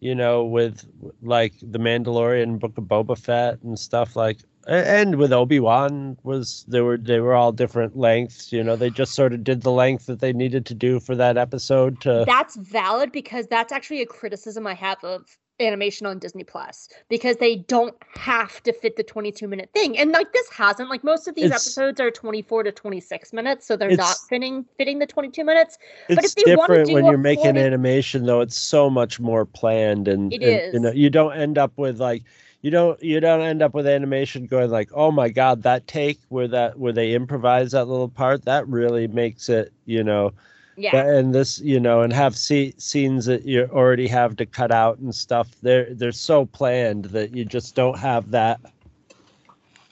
you 0.00 0.14
know, 0.14 0.44
with 0.44 0.84
like 1.22 1.54
the 1.62 1.78
Mandalorian, 1.78 2.58
Book 2.58 2.76
of 2.76 2.84
Boba 2.84 3.16
Fett, 3.18 3.62
and 3.62 3.78
stuff 3.78 4.16
like, 4.16 4.38
and 4.68 5.16
with 5.16 5.32
Obi 5.32 5.60
Wan 5.60 6.16
was 6.22 6.64
they 6.68 6.80
were 6.80 6.96
they 6.98 7.20
were 7.20 7.34
all 7.34 7.52
different 7.52 7.96
lengths. 7.96 8.52
You 8.52 8.62
know, 8.62 8.76
they 8.76 8.90
just 8.90 9.14
sort 9.14 9.32
of 9.32 9.42
did 9.42 9.62
the 9.62 9.72
length 9.72 10.06
that 10.06 10.20
they 10.20 10.32
needed 10.32 10.66
to 10.66 10.74
do 10.74 11.00
for 11.00 11.16
that 11.16 11.36
episode 11.38 12.00
to. 12.02 12.24
that's 12.26 12.56
valid 12.56 13.10
because 13.12 13.46
that's 13.46 13.72
actually 13.72 14.02
a 14.02 14.06
criticism 14.06 14.66
I 14.66 14.74
have 14.74 15.02
of 15.02 15.22
animation 15.60 16.06
on 16.06 16.20
Disney 16.20 16.44
Plus 16.44 16.88
because 17.08 17.38
they 17.38 17.56
don't 17.56 17.96
have 18.14 18.62
to 18.62 18.72
fit 18.72 18.94
the 18.94 19.02
22 19.02 19.48
minute 19.48 19.70
thing. 19.74 19.98
And 19.98 20.12
like 20.12 20.32
this 20.32 20.48
hasn't 20.50 20.88
like 20.88 21.02
most 21.02 21.26
of 21.26 21.34
these 21.34 21.46
It's- 21.46 21.66
episodes 21.66 22.00
are 22.00 22.12
24 22.12 22.62
to 22.62 22.70
26 22.70 23.32
minutes, 23.32 23.66
so 23.66 23.76
they're 23.76 23.96
not 23.96 24.16
fitting 24.28 24.64
fitting 24.76 25.00
the 25.00 25.06
22 25.06 25.42
minutes. 25.44 25.76
but 26.08 26.18
it's 26.22 26.36
if 26.36 26.44
they 26.44 26.54
wanna 26.54 26.68
different 26.68 26.88
do 26.90 26.94
when 26.94 27.06
you're 27.06 27.18
making 27.18 27.44
40 27.54 27.60
animation 27.60 28.26
though 28.26 28.40
it's 28.40 28.56
so 28.56 28.88
much 28.88 29.18
more 29.18 29.44
planned 29.44 30.06
and, 30.06 30.32
It 30.32 30.42
and, 30.42 30.74
you 30.74 30.80
know 30.80 30.92
you 30.92 31.10
don't 31.10 31.32
end 31.32 31.58
up 31.58 31.72
with 31.76 31.98
like 32.00 32.22
you 32.62 32.70
don't 32.70 33.02
you 33.02 33.20
don't 33.20 33.40
end 33.40 33.62
up 33.62 33.74
with 33.74 33.86
animation 33.86 34.46
going 34.46 34.70
like 34.70 34.90
oh 34.92 35.10
my 35.10 35.28
god 35.28 35.62
that 35.62 35.86
take 35.86 36.18
where 36.28 36.48
that 36.48 36.78
where 36.78 36.92
they 36.92 37.14
improvise 37.14 37.72
that 37.72 37.86
little 37.86 38.08
part 38.08 38.44
that 38.44 38.66
really 38.68 39.06
makes 39.06 39.48
it 39.48 39.72
you 39.86 40.02
know 40.02 40.32
Yeah. 40.76 40.96
And 40.96 41.34
this 41.34 41.58
you 41.60 41.80
know 41.80 42.02
and 42.02 42.12
have 42.12 42.36
see, 42.36 42.72
scenes 42.78 43.26
that 43.26 43.44
you 43.44 43.68
already 43.72 44.06
have 44.06 44.36
to 44.36 44.46
cut 44.46 44.70
out 44.70 44.98
and 44.98 45.12
stuff. 45.12 45.48
They're 45.60 45.92
they're 45.92 46.12
so 46.12 46.46
planned 46.46 47.06
that 47.06 47.34
you 47.34 47.44
just 47.44 47.74
don't 47.74 47.98
have 47.98 48.30
that. 48.30 48.60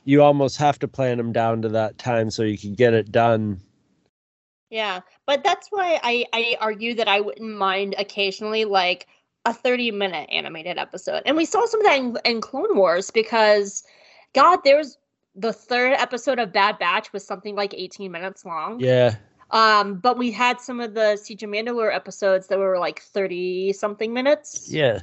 You 0.05 0.23
almost 0.23 0.57
have 0.59 0.79
to 0.79 0.87
plan 0.89 1.19
them 1.19 1.33
down 1.33 1.63
to 1.63 1.69
that 1.71 1.99
time 1.99 2.31
so 2.31 2.45
you 2.45 2.57
can 2.57 2.75
get 2.75 2.95
it 2.95 3.11
done. 3.11 3.61
Yeah, 4.71 5.01
but 5.27 5.43
that's 5.43 5.69
why 5.71 5.99
I 6.03 6.25
I 6.33 6.57
argue 6.61 6.95
that 6.95 7.09
I 7.09 7.21
wouldn't 7.21 7.57
mind 7.57 7.97
occasionally 7.99 8.65
like 8.65 9.09
a 9.47 9.55
30 9.55 9.93
minute 9.93 10.29
animated 10.31 10.77
episode. 10.77 11.23
And 11.25 11.37
we 11.37 11.47
saw 11.47 11.65
some 11.67 11.81
of 11.81 11.87
that 11.87 11.99
in, 11.99 12.19
in 12.25 12.41
Clone 12.43 12.77
Wars 12.77 13.11
because 13.11 13.83
god, 14.35 14.59
there's 14.65 14.99
the 15.35 15.53
third 15.53 15.95
episode 15.95 16.39
of 16.39 16.53
Bad 16.53 16.79
Batch 16.79 17.13
was 17.13 17.27
something 17.27 17.55
like 17.55 17.73
18 17.75 18.11
minutes 18.13 18.45
long. 18.45 18.81
yeah 18.81 19.15
Um 19.51 19.95
but 20.01 20.19
we 20.19 20.33
had 20.33 20.61
some 20.61 20.81
of 20.81 20.95
the 20.95 21.17
Siege 21.17 21.43
of 21.43 21.51
Mandalore 21.51 21.95
episodes 21.95 22.49
that 22.49 22.59
were 22.59 22.79
like 22.79 23.01
30 23.01 23.73
something 23.73 24.13
minutes. 24.13 24.69
yeah 24.71 25.01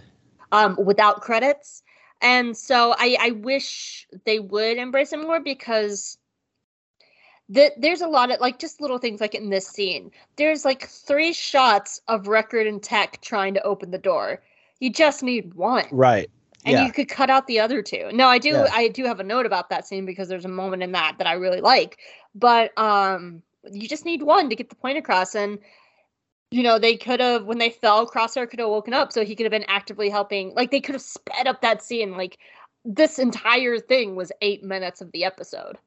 um, 0.51 0.77
without 0.83 1.21
credits. 1.21 1.81
And 2.21 2.55
so 2.55 2.93
I, 2.97 3.17
I 3.19 3.31
wish 3.31 4.07
they 4.25 4.39
would 4.39 4.77
embrace 4.77 5.11
it 5.11 5.19
more 5.19 5.41
because 5.41 6.17
the, 7.49 7.71
there's 7.77 8.01
a 8.01 8.07
lot 8.07 8.31
of 8.31 8.39
like 8.39 8.59
just 8.59 8.81
little 8.81 8.97
things 8.97 9.21
like 9.21 9.35
in 9.35 9.49
this 9.49 9.67
scene. 9.67 10.11
There's 10.37 10.65
like 10.65 10.87
three 10.87 11.33
shots 11.33 12.01
of 12.07 12.27
Wrecker 12.27 12.59
and 12.59 12.81
tech 12.81 13.21
trying 13.21 13.53
to 13.55 13.63
open 13.63 13.91
the 13.91 13.97
door. 13.97 14.41
You 14.79 14.89
just 14.89 15.23
need 15.23 15.53
one. 15.53 15.85
Right. 15.91 16.29
And 16.65 16.73
yeah. 16.73 16.85
you 16.85 16.93
could 16.93 17.09
cut 17.09 17.29
out 17.29 17.47
the 17.47 17.59
other 17.59 17.81
two. 17.81 18.09
No, 18.13 18.27
I 18.27 18.37
do 18.37 18.49
Yeah. 18.49 18.67
I 18.71 18.87
do 18.87 19.03
have 19.05 19.19
a 19.19 19.23
note 19.23 19.45
about 19.45 19.69
that 19.69 19.85
scene 19.85 20.05
because 20.05 20.29
there's 20.29 20.45
a 20.45 20.49
moment 20.49 20.81
in 20.81 20.93
that 20.93 21.15
that 21.17 21.27
I 21.27 21.33
really 21.33 21.61
like. 21.61 21.99
But 22.33 22.77
um 22.77 23.43
you 23.71 23.87
just 23.87 24.05
need 24.05 24.23
one 24.23 24.49
to 24.49 24.55
get 24.55 24.69
the 24.69 24.75
point 24.75 24.97
across 24.97 25.35
and 25.35 25.59
you 26.51 26.61
know, 26.61 26.77
they 26.77 26.95
could 26.95 27.19
have 27.19 27.45
when 27.45 27.57
they 27.57 27.71
fell, 27.71 28.07
Crosshair 28.07 28.47
could 28.47 28.59
have 28.59 28.69
woken 28.69 28.93
up 28.93 29.11
so 29.11 29.25
he 29.25 29.35
could 29.35 29.45
have 29.45 29.51
been 29.51 29.65
actively 29.67 30.07
helping. 30.09 30.53
Like 30.53 30.69
they 30.69 30.79
could 30.79 30.93
have 30.93 31.01
sped 31.01 31.47
up 31.47 31.61
that 31.61 31.81
scene. 31.81 32.15
Like 32.15 32.37
this 32.85 33.17
entire 33.17 33.79
thing 33.79 34.15
was 34.15 34.31
eight 34.41 34.63
minutes 34.63 35.01
of 35.01 35.11
the 35.11 35.23
episode. 35.23 35.77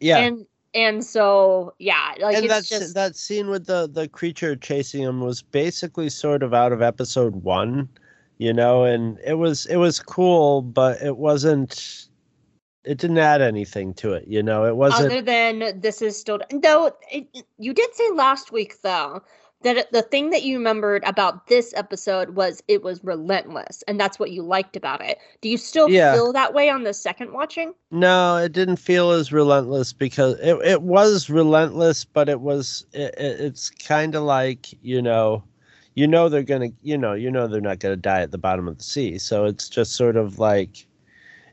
yeah. 0.00 0.18
And 0.18 0.46
and 0.74 1.04
so 1.04 1.74
yeah, 1.78 2.14
like 2.20 2.36
and 2.36 2.46
it's 2.46 2.68
just 2.68 2.94
that 2.94 3.16
scene 3.16 3.48
with 3.48 3.66
the 3.66 3.88
the 3.90 4.08
creature 4.08 4.56
chasing 4.56 5.02
him 5.02 5.20
was 5.20 5.42
basically 5.42 6.08
sort 6.08 6.42
of 6.42 6.52
out 6.52 6.72
of 6.72 6.82
episode 6.82 7.36
one 7.36 7.88
you 8.38 8.52
know 8.52 8.84
and 8.84 9.18
it 9.24 9.34
was 9.34 9.66
it 9.66 9.76
was 9.76 10.00
cool 10.00 10.62
but 10.62 11.00
it 11.02 11.16
wasn't 11.16 12.08
it 12.84 12.98
didn't 12.98 13.18
add 13.18 13.40
anything 13.40 13.94
to 13.94 14.12
it 14.12 14.26
you 14.26 14.42
know 14.42 14.64
it 14.64 14.76
wasn't 14.76 15.06
other 15.06 15.22
than 15.22 15.80
this 15.80 16.02
is 16.02 16.18
still 16.18 16.40
though 16.62 16.92
it, 17.10 17.26
you 17.58 17.72
did 17.72 17.94
say 17.94 18.10
last 18.12 18.52
week 18.52 18.80
though 18.82 19.22
that 19.64 19.92
the 19.92 20.02
thing 20.02 20.30
that 20.30 20.44
you 20.44 20.58
remembered 20.58 21.04
about 21.04 21.48
this 21.48 21.74
episode 21.76 22.36
was 22.36 22.62
it 22.68 22.82
was 22.82 23.04
relentless 23.04 23.82
and 23.88 24.00
that's 24.00 24.18
what 24.18 24.30
you 24.32 24.42
liked 24.42 24.76
about 24.76 25.02
it. 25.04 25.18
Do 25.42 25.48
you 25.50 25.58
still 25.58 25.90
Yeah. 25.90 26.12
feel 26.12 26.32
that 26.32 26.54
way 26.54 26.70
on 26.70 26.84
the 26.84 26.94
second 26.94 27.32
watching? 27.32 27.74
No 27.90 28.36
it 28.38 28.52
didn't 28.52 28.76
feel 28.76 29.10
as 29.10 29.32
relentless 29.32 29.92
because 29.92 30.38
it, 30.40 30.56
it 30.64 30.82
was 30.82 31.30
relentless 31.30 32.04
but 32.04 32.28
it 32.28 32.40
was 32.40 32.86
it, 32.92 33.14
it, 33.18 33.40
it's 33.40 33.70
kind 33.70 34.14
of 34.14 34.22
like 34.24 34.68
you 34.82 35.00
know 35.02 35.42
you 35.94 36.06
know 36.06 36.28
they're 36.28 36.42
gonna 36.42 36.70
you 36.82 36.96
know 36.98 37.12
you 37.14 37.30
know 37.30 37.46
they're 37.46 37.60
not 37.60 37.78
gonna 37.80 37.96
die 37.96 38.22
at 38.22 38.30
the 38.32 38.38
bottom 38.38 38.68
of 38.68 38.78
the 38.78 38.84
sea. 38.84 39.18
So 39.18 39.44
it's 39.44 39.68
just 39.68 39.92
sort 39.94 40.16
of 40.16 40.38
like 40.38 40.86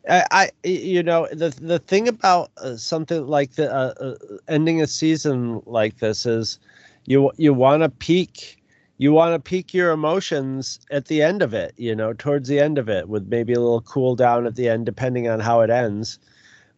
I, 0.10 0.26
I 0.32 0.50
you 0.68 1.04
know 1.04 1.28
the 1.32 1.50
the 1.50 1.80
thing 1.80 2.08
about 2.08 2.52
uh, 2.58 2.76
something 2.76 3.26
like 3.28 3.54
the 3.54 3.72
uh, 3.74 3.94
uh, 4.00 4.16
ending 4.48 4.82
a 4.82 4.88
season 4.88 5.62
like 5.66 5.98
this 6.00 6.26
is 6.26 6.60
you 7.06 7.32
you 7.38 7.54
want 7.54 7.84
to 7.84 7.90
peak 7.90 8.62
you 8.98 9.12
want 9.12 9.34
to 9.34 9.40
peak 9.40 9.74
your 9.74 9.92
emotions 9.92 10.80
at 10.92 11.06
the 11.06 11.22
end 11.24 11.42
of 11.42 11.54
it 11.54 11.74
you 11.78 11.96
know 11.96 12.14
towards 12.14 12.48
the 12.48 12.60
end 12.60 12.78
of 12.78 12.88
it 12.88 13.10
with 13.10 13.28
maybe 13.28 13.54
a 13.54 13.60
little 13.60 13.82
cool 13.82 14.16
down 14.16 14.46
at 14.46 14.56
the 14.56 14.70
end 14.70 14.86
depending 14.86 15.28
on 15.28 15.40
how 15.40 15.62
it 15.62 15.70
ends. 15.70 16.20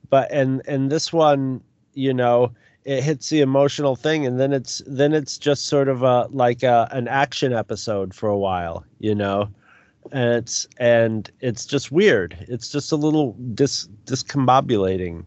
But 0.09 0.32
and 0.32 0.61
and 0.67 0.91
this 0.91 1.11
one 1.11 1.61
you 1.93 2.13
know 2.13 2.51
it 2.86 3.03
hits 3.03 3.30
the 3.30 3.41
emotional 3.41 3.95
thing 3.95 4.26
and 4.26 4.39
then 4.39 4.53
it's 4.53 4.82
then 4.86 5.13
it's 5.13 5.38
just 5.38 5.67
sort 5.67 5.88
of 5.88 6.03
a 6.03 6.28
like 6.32 6.63
a, 6.63 6.88
an 6.91 7.07
action 7.07 7.53
episode 7.53 8.13
for 8.13 8.30
a 8.30 8.38
while 8.38 8.86
you 8.99 9.15
know? 9.15 9.49
And 10.11 10.34
it's 10.36 10.67
and 10.78 11.30
it's 11.39 11.65
just 11.65 11.91
weird. 11.91 12.38
It's 12.47 12.69
just 12.69 12.91
a 12.91 12.95
little 12.97 13.36
dis 13.53 13.88
discombobulating. 14.05 15.26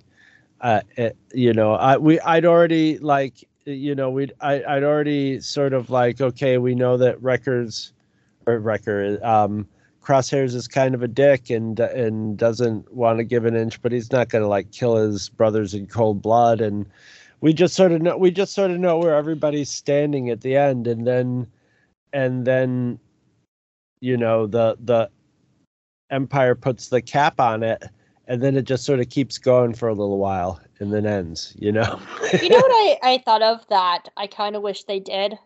Uh 0.60 0.80
it, 0.96 1.16
you 1.32 1.52
know 1.52 1.74
i 1.74 1.98
we 1.98 2.18
i'd 2.20 2.46
already 2.46 2.98
like 2.98 3.46
you 3.66 3.94
know 3.94 4.10
we'd 4.10 4.32
I, 4.40 4.62
i'd 4.68 4.84
already 4.84 5.40
sort 5.40 5.72
of 5.72 5.90
like 5.90 6.20
okay 6.20 6.56
we 6.58 6.74
know 6.74 6.96
that 6.96 7.20
records 7.20 7.92
or 8.46 8.58
record 8.58 9.22
um 9.22 9.66
crosshairs 10.06 10.54
is 10.54 10.68
kind 10.68 10.94
of 10.94 11.02
a 11.02 11.08
dick 11.08 11.50
and 11.50 11.80
and 11.80 12.38
doesn't 12.38 12.94
want 12.94 13.18
to 13.18 13.24
give 13.24 13.44
an 13.44 13.56
inch 13.56 13.82
but 13.82 13.90
he's 13.90 14.12
not 14.12 14.28
going 14.28 14.42
to 14.42 14.48
like 14.48 14.70
kill 14.70 14.94
his 14.96 15.28
brothers 15.30 15.74
in 15.74 15.86
cold 15.86 16.22
blood. 16.22 16.60
And 16.60 16.86
we 17.40 17.52
just 17.52 17.74
sort 17.74 17.90
of 17.90 18.00
know 18.00 18.16
we 18.16 18.30
just 18.30 18.52
sort 18.54 18.70
of 18.70 18.78
know 18.78 18.98
where 18.98 19.16
everybody's 19.16 19.68
standing 19.68 20.30
at 20.30 20.42
the 20.42 20.56
end. 20.56 20.86
And 20.86 21.06
then 21.06 21.48
and 22.12 22.46
then 22.46 23.00
you 24.00 24.16
know 24.16 24.46
the 24.46 24.76
the 24.84 25.10
empire 26.10 26.54
puts 26.54 26.88
the 26.88 27.02
cap 27.02 27.40
on 27.40 27.64
it 27.64 27.82
and 28.26 28.42
then 28.42 28.56
it 28.56 28.64
just 28.64 28.84
sort 28.84 29.00
of 29.00 29.08
keeps 29.08 29.38
going 29.38 29.74
for 29.74 29.88
a 29.88 29.94
little 29.94 30.18
while 30.18 30.60
and 30.78 30.92
then 30.92 31.06
ends 31.06 31.54
you 31.58 31.72
know 31.72 32.00
you 32.42 32.48
know 32.48 32.56
what 32.56 32.70
i 32.70 32.98
i 33.02 33.18
thought 33.24 33.42
of 33.42 33.66
that 33.68 34.08
i 34.16 34.26
kind 34.26 34.56
of 34.56 34.62
wish 34.62 34.84
they 34.84 35.00
did 35.00 35.38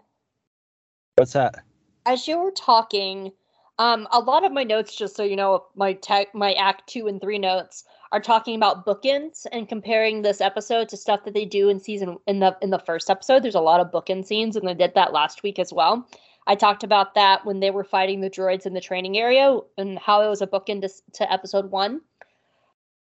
what's 1.16 1.32
that 1.32 1.62
as 2.06 2.26
you 2.26 2.38
were 2.38 2.50
talking, 2.50 3.32
um, 3.78 4.06
a 4.10 4.20
lot 4.20 4.44
of 4.44 4.52
my 4.52 4.64
notes, 4.64 4.94
just 4.94 5.16
so 5.16 5.22
you 5.22 5.36
know, 5.36 5.66
my 5.74 5.92
tech, 5.94 6.34
my 6.34 6.52
Act 6.54 6.88
Two 6.88 7.06
and 7.06 7.20
Three 7.20 7.38
notes 7.38 7.84
are 8.12 8.20
talking 8.20 8.56
about 8.56 8.84
bookends 8.84 9.46
and 9.52 9.68
comparing 9.68 10.22
this 10.22 10.40
episode 10.40 10.88
to 10.88 10.96
stuff 10.96 11.24
that 11.24 11.34
they 11.34 11.44
do 11.44 11.68
in 11.68 11.78
season 11.80 12.18
in 12.26 12.40
the 12.40 12.56
in 12.62 12.70
the 12.70 12.78
first 12.78 13.08
episode. 13.08 13.42
There's 13.42 13.54
a 13.54 13.60
lot 13.60 13.80
of 13.80 13.90
bookend 13.90 14.26
scenes, 14.26 14.56
and 14.56 14.66
they 14.66 14.74
did 14.74 14.94
that 14.94 15.12
last 15.12 15.42
week 15.42 15.58
as 15.58 15.72
well. 15.72 16.06
I 16.46 16.54
talked 16.54 16.82
about 16.82 17.14
that 17.14 17.44
when 17.44 17.60
they 17.60 17.70
were 17.70 17.84
fighting 17.84 18.20
the 18.20 18.30
droids 18.30 18.66
in 18.66 18.74
the 18.74 18.80
training 18.80 19.18
area 19.18 19.58
and 19.78 19.98
how 19.98 20.22
it 20.22 20.28
was 20.28 20.42
a 20.42 20.46
bookend 20.46 20.80
to, 20.82 20.88
to 21.14 21.32
episode 21.32 21.70
one. 21.70 22.00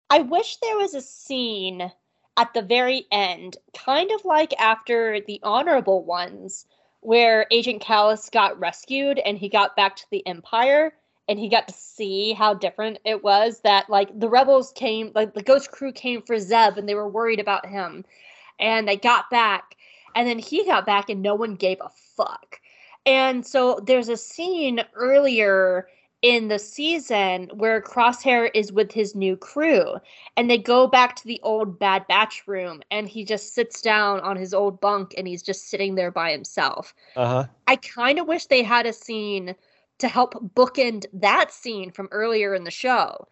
I 0.09 0.21
wish 0.21 0.57
there 0.57 0.77
was 0.77 0.95
a 0.95 1.01
scene 1.01 1.93
at 2.37 2.55
the 2.55 2.63
very 2.63 3.07
end, 3.11 3.57
kind 3.77 4.11
of 4.13 4.25
like 4.25 4.53
after 4.61 5.21
the 5.21 5.41
honorable 5.43 6.05
ones, 6.05 6.67
where 7.01 7.47
Agent 7.51 7.83
Kallus 7.83 8.31
got 8.31 8.59
rescued 8.59 9.19
and 9.19 9.39
he 9.39 9.49
got 9.49 9.75
back 9.75 9.97
to 9.97 10.11
the 10.11 10.27
Empire 10.27 10.95
and 11.29 11.39
he 11.39 11.49
got 11.49 11.67
to 11.69 11.75
see 11.75 12.33
how 12.33 12.55
different 12.55 12.99
it 13.05 13.23
was 13.23 13.61
that 13.61 13.91
like 13.91 14.17
the 14.19 14.29
rebels 14.29 14.73
came 14.73 15.11
like 15.15 15.35
the 15.35 15.43
ghost 15.43 15.73
crew 15.73 15.93
came 15.93 16.23
for 16.23 16.39
Zeb 16.39 16.79
and 16.79 16.89
they 16.89 16.95
were 16.95 17.09
worried 17.09 17.41
about 17.41 17.67
him 17.67 18.05
and 18.61 18.87
they 18.87 18.97
got 18.97 19.29
back 19.31 19.77
and 20.15 20.29
then 20.29 20.39
he 20.39 20.65
got 20.65 20.87
back 20.87 21.11
and 21.11 21.23
no 21.23 21.35
one 21.35 21.57
gave 21.57 21.79
a 21.81 21.91
fuck. 22.17 22.61
And 23.05 23.47
so 23.47 23.81
there's 23.85 24.09
a 24.09 24.17
scene 24.17 24.81
earlier 24.95 25.89
in 26.27 26.49
the 26.49 26.59
season 26.59 27.49
where 27.55 27.81
Crosshair 27.81 28.51
is 28.53 28.73
with 28.73 28.91
his 28.91 29.15
new 29.15 29.37
crew 29.37 29.95
and 30.37 30.51
they 30.51 30.59
go 30.59 30.89
back 30.89 31.15
to 31.15 31.25
the 31.25 31.41
old 31.45 31.79
Bad 31.79 32.05
Batch 32.09 32.43
room 32.49 32.83
and 32.91 33.09
he 33.09 33.25
just 33.25 33.55
sits 33.55 33.81
down 33.81 34.19
on 34.19 34.37
his 34.37 34.53
old 34.53 34.81
bunk 34.81 35.15
and 35.17 35.29
he's 35.29 35.41
just 35.41 35.71
sitting 35.71 35.95
there 35.95 36.11
by 36.11 36.33
himself. 36.33 36.93
uh-huh 37.15 37.45
I 37.69 37.77
kind 37.77 38.19
of 38.19 38.27
wish 38.27 38.47
they 38.47 38.65
had 38.65 38.87
a 38.87 38.93
scene 38.93 39.55
to 39.99 40.09
help 40.09 40.35
bookend 40.57 41.07
that 41.13 41.53
scene 41.53 41.93
from 41.93 42.09
earlier 42.11 42.57
in 42.57 42.65
the 42.65 42.73
show 42.73 43.29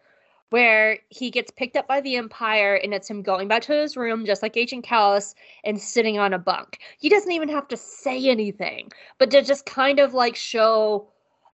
where 0.51 0.99
he 1.09 1.31
gets 1.31 1.51
picked 1.51 1.75
up 1.75 1.89
by 1.89 1.99
the 1.99 2.15
Empire 2.15 2.75
and 2.75 2.93
it's 2.93 3.09
him 3.09 3.21
going 3.21 3.49
back 3.49 3.63
to 3.63 3.73
his 3.73 3.97
room 3.97 4.25
just 4.25 4.41
like 4.41 4.55
Agent 4.55 4.85
Kallus 4.85 5.35
and 5.65 5.81
sitting 5.81 6.17
on 6.17 6.31
a 6.31 6.39
bunk. 6.39 6.79
He 6.97 7.09
doesn't 7.09 7.33
even 7.33 7.49
have 7.49 7.67
to 7.67 7.75
say 7.75 8.29
anything, 8.29 8.93
but 9.17 9.31
to 9.31 9.41
just 9.41 9.65
kind 9.65 9.99
of 9.99 10.13
like 10.13 10.37
show 10.37 11.09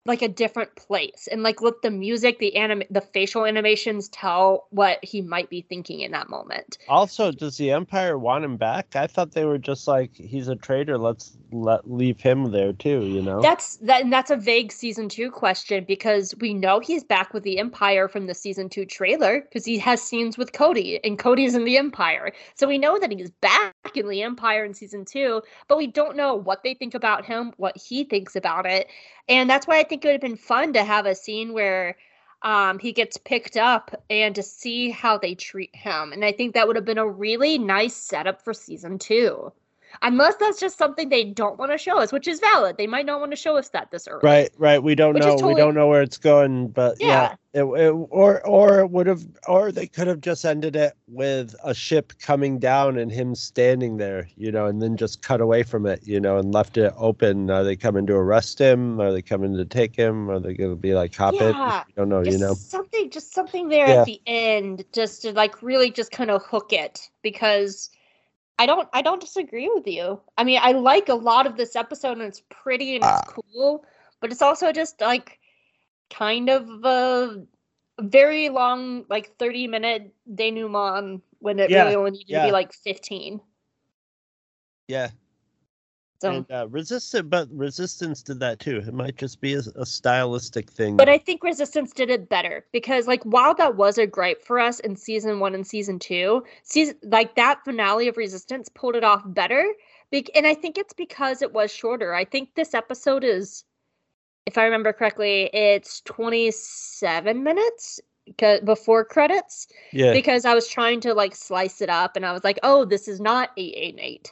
like 0.06 0.22
a 0.22 0.28
different 0.28 0.76
place. 0.76 1.28
And 1.32 1.44
like 1.44 1.62
let 1.62 1.82
the 1.82 1.92
music 1.92 2.40
the 2.40 2.56
anim 2.56 2.84
the 2.90 3.02
facial 3.02 3.46
animations 3.46 4.10
tell 4.10 4.68
what 4.72 5.04
he 5.04 5.22
might 5.22 5.50
be 5.50 5.62
thinking 5.62 6.02
in 6.02 6.12
that 6.12 6.30
moment. 6.30 6.78
Also 6.88 7.32
does 7.32 7.58
the 7.58 7.72
empire 7.72 8.18
want 8.18 8.44
him 8.44 8.58
back? 8.58 8.96
I 8.96 9.08
thought 9.08 9.32
they 9.32 9.46
were 9.46 9.58
just 9.58 9.88
like 9.88 10.16
he's 10.16 10.48
a 10.48 10.56
traitor 10.56 10.98
let's 10.98 11.38
let 11.52 11.90
leave 11.90 12.20
him 12.20 12.52
there 12.52 12.74
too 12.74 13.06
you 13.06 13.22
know? 13.22 13.42
That's 13.42 13.78
that 13.78 14.02
and 14.02 14.12
that's 14.12 14.32
a 14.32 14.38
vague 14.38 14.72
season 14.72 15.10
2 15.10 15.30
question 15.32 15.86
because 15.88 16.34
we 16.40 16.54
know 16.54 16.80
he's 16.80 17.04
back 17.04 17.34
with 17.34 17.44
the 17.44 17.60
Empire 17.60 18.08
from 18.08 18.28
the 18.28 18.34
season 18.34 18.70
2 18.70 18.86
trailer 18.86 19.42
because 19.42 19.66
he 19.66 19.78
has 19.78 20.02
scenes 20.02 20.38
with 20.38 20.54
Cody 20.54 21.00
and 21.04 21.20
Cody's 21.20 21.56
in 21.56 21.66
the 21.66 21.78
Empire. 21.78 22.32
So 22.56 22.68
we 22.68 22.78
know 22.78 22.98
that 23.00 23.12
he's 23.12 23.30
back 23.30 23.71
in 23.96 24.08
the 24.08 24.24
Empire 24.24 24.64
in 24.64 24.74
season 24.74 25.06
2, 25.06 25.42
but 25.68 25.78
we 25.78 25.88
don't 25.88 26.16
know 26.16 26.36
what 26.36 26.64
they 26.64 26.74
think 26.74 26.94
about 26.94 27.26
him, 27.26 27.54
what 27.58 27.76
he 27.78 28.04
thinks 28.04 28.36
about 28.36 28.66
it. 28.66 28.88
And 29.28 29.50
that's 29.50 29.68
why 29.68 29.80
I 29.80 29.84
think 29.84 30.04
it 30.04 30.08
would 30.08 30.14
have 30.14 30.22
been 30.22 30.38
fun 30.38 30.74
to 30.74 30.84
have 30.84 31.06
a 31.06 31.16
scene 31.16 31.54
where 31.54 31.98
um, 32.44 32.80
he 32.80 32.92
gets 32.92 33.18
picked 33.18 33.58
up 33.58 34.04
and 34.10 34.34
to 34.36 34.44
see 34.44 34.90
how 34.90 35.18
they 35.18 35.36
treat 35.36 35.76
him. 35.76 36.12
And 36.14 36.26
I 36.26 36.32
think 36.32 36.54
that 36.54 36.68
would 36.68 36.76
have 36.76 36.86
been 36.86 36.98
a 36.98 37.08
really 37.08 37.58
nice 37.58 37.96
setup 37.96 38.42
for 38.42 38.54
season 38.54 38.98
two. 38.98 39.52
Unless 40.02 40.36
that's 40.38 40.60
just 40.60 40.78
something 40.78 41.10
they 41.10 41.24
don't 41.26 41.58
want 41.60 41.72
to 41.72 41.78
show 41.78 41.98
us, 42.00 42.12
which 42.12 42.28
is 42.28 42.40
valid. 42.40 42.78
They 42.78 42.88
might 42.88 43.06
not 43.06 43.20
want 43.20 43.32
to 43.32 43.36
show 43.36 43.58
us 43.58 43.70
that 43.70 43.92
this 43.92 44.08
early. 44.08 44.22
right 44.24 44.50
right. 44.58 44.82
We 44.82 44.96
don't 44.96 45.16
know. 45.16 45.22
Totally- 45.32 45.54
we 45.54 45.60
don't 45.60 45.76
know 45.76 45.88
where 45.88 46.02
it's 46.02 46.18
going 46.18 46.70
but 46.70 46.98
yeah, 47.00 47.36
it, 47.54 47.64
it, 47.64 47.90
or 47.92 48.46
or 48.48 48.80
it 48.80 48.90
would 48.92 49.08
have 49.08 49.24
or 49.48 49.72
they 49.72 49.88
could 49.88 50.08
have 50.08 50.22
just 50.22 50.46
ended 50.46 50.76
it 50.76 50.94
with 51.08 51.56
a 51.64 51.74
ship 51.74 52.14
coming 52.20 52.60
down 52.60 52.98
and 52.98 53.12
him 53.12 53.36
standing 53.36 53.98
there 53.98 54.28
you 54.38 54.52
know 54.52 54.66
and 54.68 54.82
then 54.82 54.96
just 54.98 55.22
cut 55.22 55.42
away 55.42 55.64
from 55.64 55.86
it 55.86 56.00
you 56.08 56.20
know 56.20 56.38
and 56.38 56.54
left 56.54 56.78
it 56.78 56.94
open. 56.98 57.50
Are 57.50 57.64
they 57.64 57.76
coming 57.76 58.06
to 58.08 58.14
arrest 58.16 58.60
him? 58.60 59.00
Are 59.02 59.12
they 59.12 59.22
coming 59.22 59.56
to 59.58 59.66
take 59.66 59.96
him? 59.96 60.30
Are 60.30 60.40
they 60.40 60.54
going 60.54 60.70
to 60.72 60.76
be 60.76 60.94
like 60.94 61.12
it 61.20 61.34
Yeah, 61.34 61.52
i 61.52 61.84
don't 61.96 62.10
know 62.10 62.24
just 62.24 62.40
you 62.40 62.46
know. 62.46 62.54
something 62.54 63.10
just 63.10 63.34
something 63.34 63.68
there 63.70 63.88
Yeah. 63.88 64.02
at 64.02 64.06
the 64.06 64.22
end 64.26 64.86
just 64.94 65.22
to 65.24 65.34
like 65.34 65.62
really 65.62 65.92
just 65.92 66.12
kind 66.12 66.32
of 66.32 66.44
hook 66.44 66.72
it 66.74 67.10
because 67.22 67.90
i 68.60 68.66
don't 68.66 68.88
i 68.94 69.02
don't 69.02 69.22
disagree 69.22 69.70
with 69.74 69.88
you 69.88 70.20
i 70.38 70.44
mean 70.44 70.60
i 70.62 70.72
like 70.72 71.10
a 71.10 71.14
lot 71.16 71.48
of 71.48 71.58
this 71.58 71.76
episode 71.76 72.14
and 72.18 72.22
it's 72.22 72.42
pretty 72.50 72.96
and 72.96 73.04
it's 73.04 73.22
Ah. 73.22 73.22
cool 73.22 73.86
but 74.20 74.32
it's 74.32 74.42
also 74.42 74.72
just 74.72 75.02
like 75.02 75.40
kind 76.10 76.50
of 76.50 76.68
a 76.86 77.44
very 78.00 78.50
long, 78.50 79.06
like 79.10 79.38
30 79.38 79.68
minute 79.68 80.14
denouement 80.34 81.22
when 81.40 81.60
it 81.60 81.70
Yeah, 81.70 81.84
really 81.84 81.96
only 81.96 82.12
needed 82.12 82.34
to 82.36 82.40
be 82.42 82.52
like 82.52 82.74
15. 82.74 83.42
Yeah. 84.88 85.12
So, 86.22 86.30
And 86.32 86.52
uh, 86.52 86.68
resistance, 86.70 87.28
but 87.28 87.48
resistance 87.52 88.22
did 88.22 88.40
that 88.42 88.60
too. 88.60 88.78
It 88.78 88.94
might 88.94 89.18
just 89.18 89.42
be 89.42 89.56
a, 89.56 89.62
a 89.76 89.88
stylistic 89.88 90.70
thing. 90.70 90.96
but 90.96 91.10
I 91.10 91.18
think 91.18 91.42
Resistance 91.42 91.94
did 91.94 92.12
it 92.12 92.30
better 92.30 92.64
because, 92.72 93.08
like, 93.08 93.24
while 93.24 93.56
that 93.56 93.76
was 93.76 93.98
a 93.98 94.06
gripe 94.06 94.44
for 94.44 94.60
us 94.60 94.80
in 94.82 94.96
season 94.96 95.40
one 95.40 95.56
and 95.56 95.66
season 95.66 95.98
two, 95.98 96.44
season 96.62 96.96
like 97.02 97.36
that 97.38 97.64
finale 97.66 98.08
of 98.08 98.18
Resistance 98.18 98.70
pulled 98.70 98.96
it 98.96 99.04
off 99.04 99.24
better. 99.26 99.66
Bec- 100.12 100.30
and 100.36 100.46
I 100.46 100.54
think 100.54 100.78
it's 100.78 100.94
because 100.94 101.42
it 101.42 101.54
was 101.54 101.74
shorter. 101.74 102.14
I 102.14 102.26
think 102.26 102.54
this 102.54 102.76
episode 102.76 103.24
is, 103.24 103.64
if 104.46 104.60
I 104.60 104.66
remember 104.66 104.94
correctly, 104.94 105.50
it's 105.54 106.02
27 106.02 107.42
minutes 107.44 108.00
before 108.64 109.06
credits. 109.06 109.68
yeah, 109.92 110.14
because 110.14 110.46
I 110.46 110.54
was 110.54 110.68
trying 110.68 111.00
to 111.02 111.16
like 111.16 111.34
slice 111.36 111.82
it 111.82 111.90
up 111.90 112.16
and 112.16 112.28
I 112.28 112.32
was 112.32 112.44
like, 112.44 112.60
oh, 112.62 112.86
this 112.86 113.08
is 113.08 113.20
not 113.20 113.50
eight, 113.58 113.74
eight, 113.76 113.98
eight. 114.00 114.32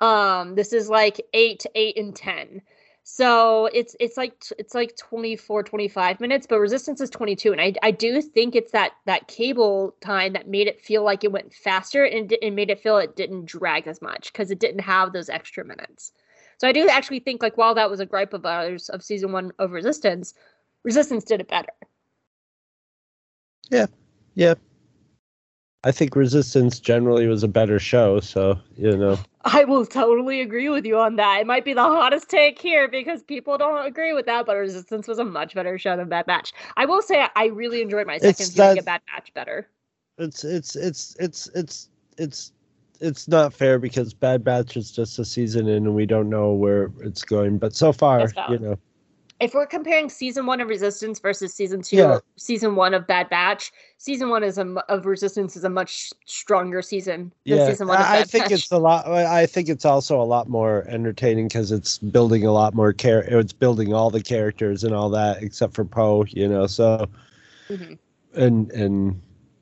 Um, 0.00 0.54
this 0.54 0.72
is 0.72 0.88
like 0.88 1.20
eight, 1.32 1.66
eight, 1.74 1.96
and 1.96 2.14
ten. 2.14 2.62
So 3.10 3.70
it's 3.72 3.96
it's 3.98 4.18
like 4.18 4.44
it's 4.58 4.74
like 4.74 4.94
24, 4.98 5.62
25 5.62 6.20
minutes, 6.20 6.46
but 6.46 6.58
resistance 6.58 7.00
is 7.00 7.08
22. 7.08 7.52
And 7.52 7.60
I 7.60 7.72
I 7.82 7.90
do 7.90 8.20
think 8.20 8.54
it's 8.54 8.72
that 8.72 8.92
that 9.06 9.28
cable 9.28 9.96
time 10.02 10.34
that 10.34 10.46
made 10.46 10.66
it 10.66 10.82
feel 10.82 11.02
like 11.04 11.24
it 11.24 11.32
went 11.32 11.54
faster 11.54 12.04
and 12.04 12.30
it, 12.30 12.52
made 12.52 12.68
it 12.68 12.80
feel 12.80 12.98
it 12.98 13.16
didn't 13.16 13.46
drag 13.46 13.86
as 13.86 14.02
much 14.02 14.30
because 14.30 14.50
it 14.50 14.60
didn't 14.60 14.82
have 14.82 15.14
those 15.14 15.30
extra 15.30 15.64
minutes. 15.64 16.12
So 16.58 16.68
I 16.68 16.72
do 16.72 16.86
actually 16.86 17.20
think 17.20 17.42
like 17.42 17.56
while 17.56 17.74
that 17.76 17.90
was 17.90 18.00
a 18.00 18.04
gripe 18.04 18.34
of 18.34 18.44
ours 18.44 18.90
of 18.90 19.02
season 19.02 19.32
one 19.32 19.52
of 19.58 19.72
resistance, 19.72 20.34
resistance 20.84 21.24
did 21.24 21.40
it 21.40 21.48
better. 21.48 21.72
Yeah. 23.70 23.86
Yeah. 24.34 24.54
I 25.82 25.92
think 25.92 26.14
resistance 26.14 26.78
generally 26.78 27.26
was 27.26 27.42
a 27.42 27.48
better 27.48 27.78
show. 27.78 28.20
So 28.20 28.58
you 28.76 28.96
know, 28.98 29.18
I 29.50 29.64
will 29.64 29.86
totally 29.86 30.40
agree 30.40 30.68
with 30.68 30.84
you 30.84 30.98
on 30.98 31.16
that. 31.16 31.40
It 31.40 31.46
might 31.46 31.64
be 31.64 31.72
the 31.72 31.82
hottest 31.82 32.28
take 32.28 32.58
here 32.60 32.88
because 32.88 33.22
people 33.22 33.56
don't 33.58 33.86
agree 33.86 34.12
with 34.12 34.26
that, 34.26 34.46
but 34.46 34.56
Resistance 34.56 35.08
was 35.08 35.18
a 35.18 35.24
much 35.24 35.54
better 35.54 35.78
show 35.78 35.96
than 35.96 36.08
Bad 36.08 36.26
Batch. 36.26 36.52
I 36.76 36.84
will 36.86 37.02
say 37.02 37.26
I 37.34 37.46
really 37.46 37.80
enjoyed 37.82 38.06
my 38.06 38.18
second 38.18 38.30
It's 38.40 38.48
viewing 38.50 38.68
that- 38.70 38.78
of 38.80 38.84
Bad 38.84 39.00
Batch 39.12 39.32
better. 39.34 39.68
it's 40.18 40.44
it's 40.44 40.76
it's 40.76 41.16
it's 41.18 41.46
it's 41.54 41.90
it's 42.18 42.52
it's 43.00 43.28
not 43.28 43.54
fair 43.54 43.78
because 43.78 44.12
Bad 44.12 44.42
Batch 44.44 44.76
is 44.76 44.90
just 44.90 45.18
a 45.18 45.24
season 45.24 45.68
in 45.68 45.86
and 45.86 45.94
we 45.94 46.04
don't 46.06 46.28
know 46.28 46.52
where 46.52 46.90
it's 47.00 47.22
going. 47.22 47.58
But 47.58 47.74
so 47.74 47.92
far, 47.92 48.28
you 48.50 48.58
know, 48.58 48.78
If 49.40 49.54
we're 49.54 49.66
comparing 49.66 50.08
season 50.08 50.46
one 50.46 50.60
of 50.60 50.68
Resistance 50.68 51.20
versus 51.20 51.54
season 51.54 51.80
two, 51.80 51.96
Yeah. 51.96 52.18
season 52.36 52.74
one 52.74 52.92
of 52.92 53.06
Bad 53.06 53.30
Batch, 53.30 53.70
season 53.96 54.30
one 54.30 54.42
is 54.42 54.58
a 54.58 54.64
of 54.88 55.06
Resistance 55.06 55.56
is 55.56 55.62
a 55.62 55.68
much 55.70 56.12
stronger 56.26 56.82
season 56.82 57.32
than 57.46 57.58
yeah, 57.58 57.66
season 57.68 57.86
one 57.86 57.98
of 58.00 58.06
I, 58.06 58.24
think 58.24 58.44
Batch. 58.46 58.52
it's 58.52 58.72
a 58.72 58.78
lot. 58.78 59.06
I 59.06 59.46
think 59.46 59.68
it's 59.68 59.84
also 59.84 60.20
a 60.20 60.24
lot 60.24 60.48
more 60.48 60.84
entertaining 60.88 61.46
because 61.46 61.70
it's 61.70 61.98
building 61.98 62.44
a 62.46 62.52
lot 62.52 62.74
more 62.74 62.92
care. 62.92 63.20
It's 63.20 63.52
building 63.52 63.94
all 63.94 64.10
the 64.10 64.22
characters 64.22 64.82
and 64.82 64.92
all 64.92 65.08
that 65.10 65.40
except 65.42 65.74
for 65.74 65.84
Poe. 65.84 66.24
You 66.30 66.48
know, 66.48 66.66
so 66.66 67.06
Mhm. 67.68 67.96
and 68.34 68.72
and 68.72 69.20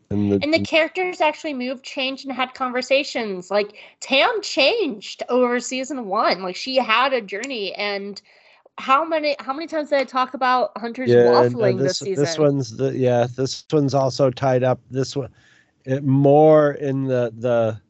and 0.08 0.32
the, 0.32 0.38
And 0.42 0.54
the 0.54 0.60
characters 0.60 1.20
actually 1.20 1.52
moved, 1.52 1.84
changed, 1.84 2.24
and 2.24 2.32
had 2.34 2.54
conversations. 2.54 3.50
Like 3.50 3.74
Tam 4.00 4.40
changed 4.40 5.22
over 5.28 5.60
season 5.60 6.06
one. 6.06 6.42
Like 6.42 6.56
she 6.56 6.76
had 6.76 7.12
a 7.12 7.20
journey. 7.20 7.74
And 7.74 8.22
how 8.78 9.04
many 9.04 9.36
how 9.38 9.52
many 9.52 9.66
times 9.66 9.90
did 9.90 9.98
I 10.00 10.04
talk 10.04 10.34
about 10.34 10.72
Hunter's 10.76 11.10
yeah, 11.10 11.24
waffling 11.24 11.78
this 11.78 11.98
this 11.98 11.98
season? 11.98 12.24
this 12.24 12.38
one's 12.38 12.76
the 12.76 12.96
yeah 12.96 13.26
this 13.36 13.64
one's 13.72 13.94
also 13.94 14.30
tied 14.30 14.62
up. 14.62 14.80
This 14.90 15.16
one 15.16 15.30
it, 15.84 16.04
more 16.04 16.72
in 16.72 17.04
the 17.04 17.32
the 17.38 17.80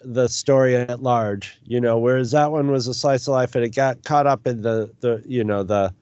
the 0.00 0.28
story 0.28 0.76
at 0.76 1.02
large. 1.02 1.58
You 1.64 1.80
know, 1.80 1.98
whereas 1.98 2.30
that 2.32 2.52
one 2.52 2.70
was 2.70 2.86
a 2.86 2.94
slice 2.94 3.26
of 3.26 3.32
life 3.32 3.54
and 3.54 3.64
it 3.64 3.74
got 3.74 4.02
caught 4.04 4.26
up 4.26 4.46
in 4.46 4.62
the 4.62 4.90
the 5.00 5.22
you 5.26 5.44
know 5.44 5.62
the 5.62 5.92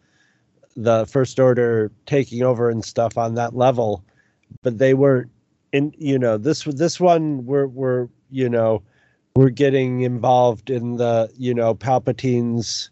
the 0.76 1.06
first 1.06 1.40
order 1.40 1.90
taking 2.06 2.42
over 2.42 2.70
and 2.70 2.84
stuff 2.84 3.18
on 3.18 3.34
that 3.34 3.56
level 3.56 4.04
but 4.62 4.78
they 4.78 4.94
weren't 4.94 5.30
in 5.72 5.92
you 5.98 6.18
know 6.18 6.36
this 6.36 6.64
this 6.64 7.00
one 7.00 7.44
we're 7.44 7.66
we're 7.66 8.08
you 8.30 8.48
know 8.48 8.82
we're 9.36 9.50
getting 9.50 10.02
involved 10.02 10.70
in 10.70 10.96
the 10.96 11.30
you 11.36 11.54
know 11.54 11.74
palpatine's 11.74 12.90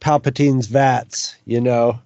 palpatine's 0.00 0.66
vats 0.66 1.36
you 1.44 1.60
know? 1.60 2.00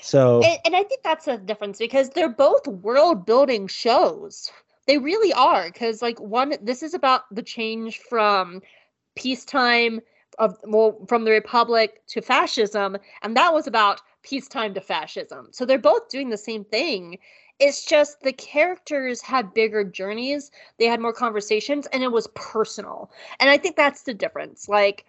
So 0.00 0.42
and, 0.42 0.58
and 0.64 0.76
I 0.76 0.84
think 0.84 1.02
that's 1.02 1.24
the 1.24 1.36
difference 1.36 1.78
because 1.78 2.10
they're 2.10 2.28
both 2.28 2.66
world 2.68 3.26
building 3.26 3.66
shows. 3.66 4.50
They 4.86 4.98
really 4.98 5.32
are. 5.32 5.66
Because 5.66 6.00
like 6.00 6.20
one 6.20 6.54
this 6.62 6.82
is 6.82 6.94
about 6.94 7.22
the 7.34 7.42
change 7.42 7.98
from 7.98 8.62
peacetime 9.16 10.00
of 10.38 10.58
well 10.64 10.98
from 11.08 11.24
the 11.24 11.30
republic 11.30 12.02
to 12.06 12.20
fascism 12.20 12.98
and 13.22 13.36
that 13.36 13.54
was 13.54 13.66
about 13.66 14.00
peacetime 14.22 14.74
to 14.74 14.80
fascism. 14.80 15.48
So 15.50 15.64
they're 15.64 15.78
both 15.78 16.08
doing 16.08 16.30
the 16.30 16.38
same 16.38 16.64
thing. 16.64 17.18
It's 17.58 17.86
just 17.86 18.20
the 18.20 18.32
characters 18.32 19.22
had 19.22 19.54
bigger 19.54 19.82
journeys. 19.82 20.50
They 20.78 20.84
had 20.86 21.00
more 21.00 21.12
conversations 21.12 21.86
and 21.86 22.02
it 22.02 22.12
was 22.12 22.28
personal. 22.34 23.10
And 23.40 23.50
i 23.50 23.56
think 23.56 23.76
that's 23.76 24.02
the 24.02 24.14
difference. 24.14 24.68
Like 24.68 25.06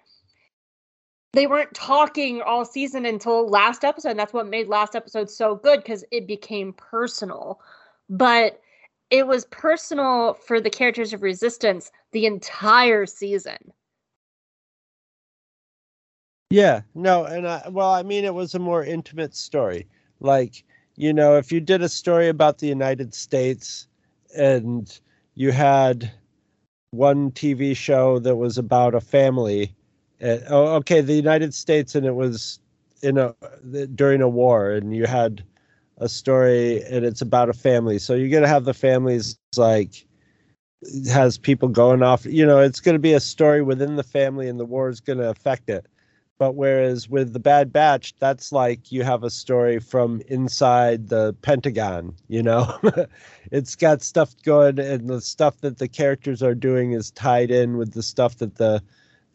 they 1.38 1.46
weren't 1.46 1.72
talking 1.76 2.42
all 2.42 2.66
season 2.66 3.06
until 3.06 3.48
last 3.48 3.84
episode 3.84 4.10
and 4.10 4.20
that's 4.20 4.34
what 4.34 4.48
made 4.48 4.68
last 4.68 4.96
episode 4.96 5.30
so 5.30 5.54
good 5.54 5.84
because 5.84 6.04
it 6.10 6.26
became 6.26 6.74
personal. 6.74 7.62
But 8.10 8.60
it 9.12 9.28
was 9.28 9.46
personal 9.46 10.34
for 10.34 10.60
the 10.60 10.72
characters 10.72 11.14
of 11.14 11.22
resistance 11.22 11.92
the 12.12 12.26
entire 12.26 13.06
season. 13.06 13.72
Yeah 16.50 16.82
no 16.96 17.26
and 17.26 17.48
i 17.48 17.62
well 17.70 17.92
i 17.92 18.02
mean 18.02 18.26
it 18.26 18.34
was 18.34 18.56
a 18.56 18.60
more 18.60 18.84
intimate 18.84 19.36
story. 19.36 19.86
Like 20.20 20.64
you 20.96 21.14
know 21.14 21.38
if 21.38 21.52
you 21.52 21.60
did 21.60 21.84
a 21.84 21.90
story 21.90 22.30
about 22.30 22.58
the 22.58 22.68
united 22.68 23.14
states 23.14 23.88
and 24.36 25.00
you 25.36 25.52
had 25.52 26.12
one 26.90 27.30
tv 27.30 27.78
show 27.78 28.18
that 28.18 28.38
was 28.38 28.58
about 28.58 28.96
a 28.96 29.02
family 29.02 29.76
uh, 30.24 30.38
oh, 30.50 30.76
okay 30.76 31.02
the 31.02 31.14
united 31.14 31.54
states 31.54 31.96
and 31.96 32.06
it 32.06 32.16
was 32.16 32.60
in 33.02 33.18
a 33.18 33.36
during 33.96 34.22
a 34.22 34.30
war 34.30 34.72
and 34.72 34.96
you 34.96 35.06
had 35.06 35.44
a 35.98 36.10
story 36.10 36.84
and 36.84 37.06
it's 37.06 37.22
about 37.22 37.50
a 37.50 37.54
family. 37.54 37.98
So 38.00 38.14
you're 38.14 38.30
to 38.44 38.50
have 38.50 38.66
the 38.66 38.74
families 38.74 39.38
like 39.56 40.06
has 41.10 41.40
people 41.40 41.68
going 41.70 42.04
off 42.04 42.24
you 42.26 42.46
know 42.46 42.60
it's 42.60 42.80
to 42.94 43.00
be 43.00 43.14
a 43.14 43.20
story 43.20 43.64
within 43.64 43.96
the 43.96 44.04
family 44.04 44.48
and 44.48 44.60
the 44.60 44.66
war 44.66 44.90
is 44.90 45.02
to 45.20 45.30
affect 45.30 45.70
it. 45.70 45.88
But 46.40 46.54
whereas 46.54 47.10
with 47.10 47.34
the 47.34 47.40
bad 47.40 47.74
batch 47.74 48.14
that's 48.20 48.52
like 48.52 48.92
you 48.92 49.04
have 49.04 49.24
a 49.24 49.30
story 49.32 49.80
from 49.80 50.22
inside 50.28 51.10
the 51.10 51.34
pentagon 51.42 52.16
you 52.28 52.44
know? 52.44 52.80
It's 53.52 53.76
got 53.76 54.02
stuff 54.02 54.36
going 54.44 54.78
and 54.78 55.10
the 55.10 55.22
stuff 55.22 55.62
that 55.62 55.78
the 55.78 55.88
characters 55.88 56.44
are 56.44 56.54
doing 56.54 56.92
is 56.92 57.12
tied 57.12 57.50
in 57.50 57.78
with 57.78 57.94
the 57.94 58.04
stuff 58.04 58.38
that 58.38 58.56
the 58.56 58.84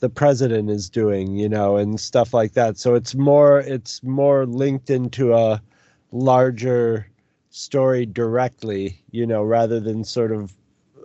the 0.03 0.11
president 0.11 0.69
is 0.69 0.91
doing 0.91 1.37
you 1.37 1.49
know 1.49 1.77
and 1.77 2.01
stuff 2.01 2.35
like 2.35 2.55
that 2.55 2.77
so 2.77 2.97
it's 2.97 3.15
more 3.15 3.61
it's 3.61 4.03
more 4.03 4.47
linked 4.47 4.91
into 4.91 5.33
a 5.33 5.63
larger 6.11 7.09
story 7.51 8.05
directly 8.05 9.01
you 9.13 9.25
know 9.25 9.45
rather 9.45 9.79
than 9.79 10.03
sort 10.03 10.33
of 10.33 10.55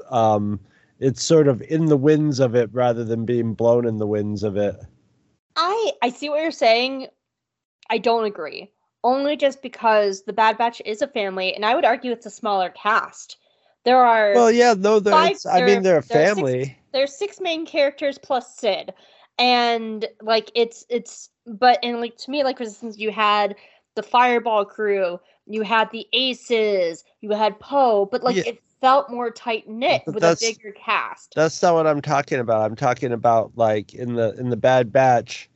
um 0.10 0.60
it's 1.00 1.24
sort 1.24 1.48
of 1.48 1.62
in 1.62 1.86
the 1.86 1.96
winds 1.96 2.40
of 2.40 2.56
it 2.56 2.72
rather 2.74 3.04
than 3.04 3.24
being 3.24 3.54
blown 3.54 3.86
in 3.86 4.00
the 4.00 4.08
winds 4.08 4.42
of 4.42 4.58
it 4.58 4.76
I 5.58 5.92
I 6.04 6.10
see 6.10 6.30
what 6.30 6.42
you're 6.42 6.52
saying. 6.52 7.08
I 7.90 7.98
don't 7.98 8.26
agree. 8.26 8.72
Only 9.04 9.36
just 9.36 9.62
because 9.62 10.24
the 10.24 10.34
Bad 10.34 10.58
Batch 10.58 10.82
is 10.86 11.02
a 11.02 11.08
family, 11.08 11.54
and 11.54 11.66
I 11.66 11.74
would 11.74 11.86
argue 11.86 12.12
it's 12.12 12.26
a 12.26 12.32
smaller 12.32 12.70
cast. 12.70 13.38
There 13.84 13.98
are 13.98 14.34
well 14.34 14.52
yeah 14.52 14.76
no 14.78 15.00
they're, 15.00 15.14
i 15.14 15.62
mean 15.64 15.82
they're 15.82 15.82
a 15.82 15.82
there 15.82 15.98
are 15.98 16.02
six- 16.02 16.36
family 16.36 16.77
there's 16.94 17.16
six 17.16 17.40
main 17.40 17.66
characters 17.66 18.18
plus 18.18 18.58
Cid, 18.58 18.94
and 19.38 20.08
like 20.22 20.52
it's 20.56 20.86
it's 20.90 21.30
but 21.46 21.80
and 21.84 22.00
like 22.02 22.18
to 22.18 22.32
me 22.32 22.44
like 22.44 22.60
Resistance, 22.60 22.98
you 22.98 23.12
had 23.12 23.56
the 23.96 24.04
Fireball 24.04 24.66
crew, 24.66 25.20
you 25.46 25.64
had 25.64 25.90
the 25.92 26.08
Aces, 26.14 27.04
you 27.22 27.32
had 27.32 27.60
Poe, 27.60 28.06
but 28.06 28.24
like 28.24 28.38
Yeah. 28.38 28.44
it 28.48 28.62
felt 28.82 29.10
more 29.10 29.32
tight 29.32 29.68
knit 29.68 30.04
with 30.06 30.24
a 30.24 30.38
bigger 30.40 30.72
cast. 30.72 31.34
That's 31.36 31.62
not 31.62 31.74
what 31.74 31.88
I'm 31.88 32.02
talking 32.02 32.40
about. 32.40 32.64
I'm 32.64 32.76
talking 32.76 33.12
about 33.12 33.52
like 33.56 33.94
in 33.94 34.14
the 34.14 34.34
in 34.38 34.50
the 34.50 34.58
Bad 34.58 34.92
Batch, 34.92 35.50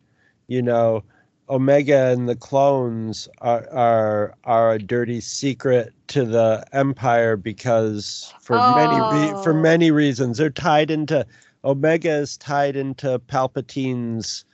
you 0.48 0.62
know, 0.62 1.04
Omega 1.52 2.08
and 2.08 2.30
the 2.30 2.36
clones 2.36 3.28
are 3.42 3.70
are 3.72 4.34
are 4.46 4.74
a 4.74 4.80
dirty 4.80 5.20
secret 5.20 5.94
to 6.08 6.24
the 6.24 6.64
Empire 6.72 7.36
because 7.36 8.34
for 8.42 8.56
many 8.56 8.96
re- 9.36 9.44
for 9.44 9.52
Oh. 9.52 9.62
many 9.62 9.92
reasons 9.92 10.38
they're 10.38 10.50
tied 10.50 10.90
into 10.90 11.26
Omega 11.66 12.12
is 12.14 12.38
tied 12.38 12.76
into 12.76 13.20
Palpatine's, 13.28 14.46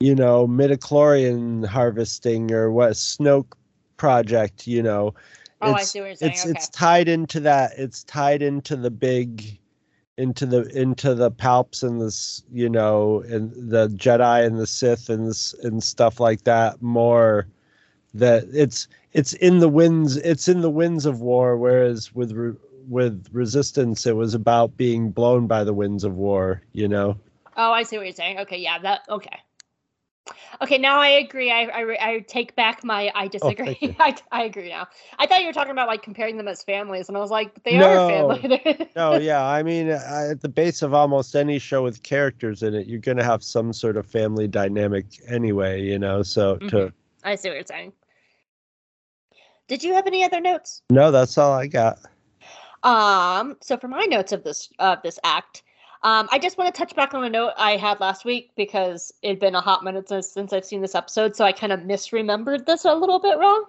you 0.00 0.14
know, 0.14 0.48
midichlorian 0.48 1.64
harvesting 1.66 2.50
or 2.52 2.72
what 2.72 2.92
Snoke 2.92 3.52
project. 3.98 4.66
You 4.66 4.82
know, 4.82 5.14
Oh, 5.60 5.72
I 5.74 5.80
it's, 5.80 5.90
see 5.90 6.00
what 6.00 6.06
you're 6.06 6.14
saying. 6.16 6.32
it's 6.32 6.42
okay. 6.46 6.50
it's 6.52 6.68
tied 6.70 7.08
into 7.08 7.40
that. 7.40 7.72
It's 7.76 8.02
tied 8.04 8.40
into 8.40 8.76
the 8.76 8.90
big, 8.90 9.59
into 10.20 10.44
the 10.44 10.62
into 10.78 11.14
the 11.14 11.30
Palps 11.30 11.82
and 11.82 12.00
this, 12.00 12.42
you 12.52 12.68
know, 12.68 13.22
and 13.28 13.52
the 13.54 13.88
Jedi 13.88 14.44
and 14.44 14.58
the 14.58 14.66
Sith 14.66 15.08
and 15.08 15.26
this, 15.26 15.54
and 15.62 15.82
stuff 15.82 16.20
like 16.20 16.44
that. 16.44 16.82
More 16.82 17.46
that 18.12 18.44
it's 18.52 18.86
it's 19.12 19.32
in 19.34 19.60
the 19.60 19.68
winds. 19.68 20.18
It's 20.18 20.46
in 20.46 20.60
the 20.60 20.70
winds 20.70 21.06
of 21.06 21.22
war. 21.22 21.56
Whereas 21.56 22.14
with 22.14 22.32
re, 22.32 22.52
with 22.88 23.26
Resistance, 23.32 24.06
it 24.06 24.16
was 24.16 24.34
about 24.34 24.76
being 24.76 25.10
blown 25.10 25.46
by 25.46 25.64
the 25.64 25.74
winds 25.74 26.04
of 26.04 26.14
war. 26.14 26.60
You 26.72 26.88
know. 26.88 27.18
Oh, 27.56 27.72
I 27.72 27.82
see 27.82 27.96
what 27.96 28.04
you're 28.04 28.14
saying. 28.14 28.38
Okay, 28.40 28.58
yeah, 28.58 28.78
that 28.78 29.00
okay. 29.08 29.38
Okay, 30.62 30.78
now 30.78 30.98
I 31.00 31.08
agree. 31.08 31.50
I 31.50 31.62
I, 31.64 31.96
I 32.14 32.18
take 32.20 32.54
back 32.56 32.84
my 32.84 33.10
I 33.14 33.28
disagree. 33.28 33.78
Oh. 33.82 33.94
I, 33.98 34.16
I 34.32 34.44
agree 34.44 34.68
now. 34.68 34.88
I 35.18 35.26
thought 35.26 35.40
you 35.40 35.46
were 35.46 35.52
talking 35.52 35.72
about 35.72 35.88
like 35.88 36.02
comparing 36.02 36.36
them 36.36 36.48
as 36.48 36.62
families, 36.62 37.08
and 37.08 37.16
I 37.16 37.20
was 37.20 37.30
like, 37.30 37.62
they 37.64 37.76
No. 37.76 37.86
are 37.86 38.08
family. 38.08 38.88
No, 38.96 39.14
yeah. 39.14 39.46
I 39.46 39.62
mean, 39.62 39.88
uh, 39.88 40.28
at 40.32 40.40
the 40.40 40.48
base 40.48 40.82
of 40.82 40.94
almost 40.94 41.36
any 41.36 41.60
show 41.60 41.82
with 41.84 42.02
characters 42.02 42.64
in 42.64 42.74
it, 42.74 42.88
you're 42.88 42.98
going 42.98 43.18
to 43.18 43.24
have 43.24 43.42
some 43.44 43.72
sort 43.72 43.96
of 43.96 44.04
family 44.04 44.48
dynamic 44.48 45.06
anyway, 45.28 45.80
you 45.82 45.98
know. 45.98 46.22
So 46.24 46.56
to 46.56 46.66
Mhm. 46.66 46.92
I 47.22 47.36
see 47.36 47.48
what 47.50 47.54
you're 47.54 47.64
saying. 47.64 47.92
Did 49.68 49.84
you 49.84 49.94
have 49.94 50.06
any 50.08 50.24
other 50.24 50.40
notes? 50.40 50.82
no, 50.90 51.12
that's 51.12 51.38
all 51.38 51.52
I 51.52 51.68
got. 51.68 52.00
Um, 52.82 53.56
so 53.60 53.76
for 53.76 53.88
my 53.88 54.04
notes 54.06 54.32
of 54.32 54.42
this 54.42 54.68
of 54.78 55.02
this 55.02 55.18
act, 55.22 55.62
um, 56.02 56.28
I 56.30 56.38
just 56.38 56.56
want 56.56 56.74
to 56.74 56.78
touch 56.78 56.94
back 56.94 57.14
on 57.14 57.24
a 57.24 57.30
note 57.30 57.52
I 57.56 57.76
had 57.76 58.00
last 58.00 58.24
week 58.24 58.52
because 58.56 59.12
it'd 59.22 59.38
been 59.38 59.54
a 59.54 59.60
hot 59.60 59.84
minute 59.84 60.08
since, 60.08 60.52
I've 60.52 60.64
seen 60.64 60.80
this 60.80 60.94
episode, 60.94 61.36
so 61.36 61.44
I 61.44 61.52
kind 61.52 61.72
of 61.72 61.80
misremembered 61.80 62.66
this 62.66 62.84
a 62.84 62.94
little 62.94 63.18
bit 63.18 63.38
wrong. 63.38 63.66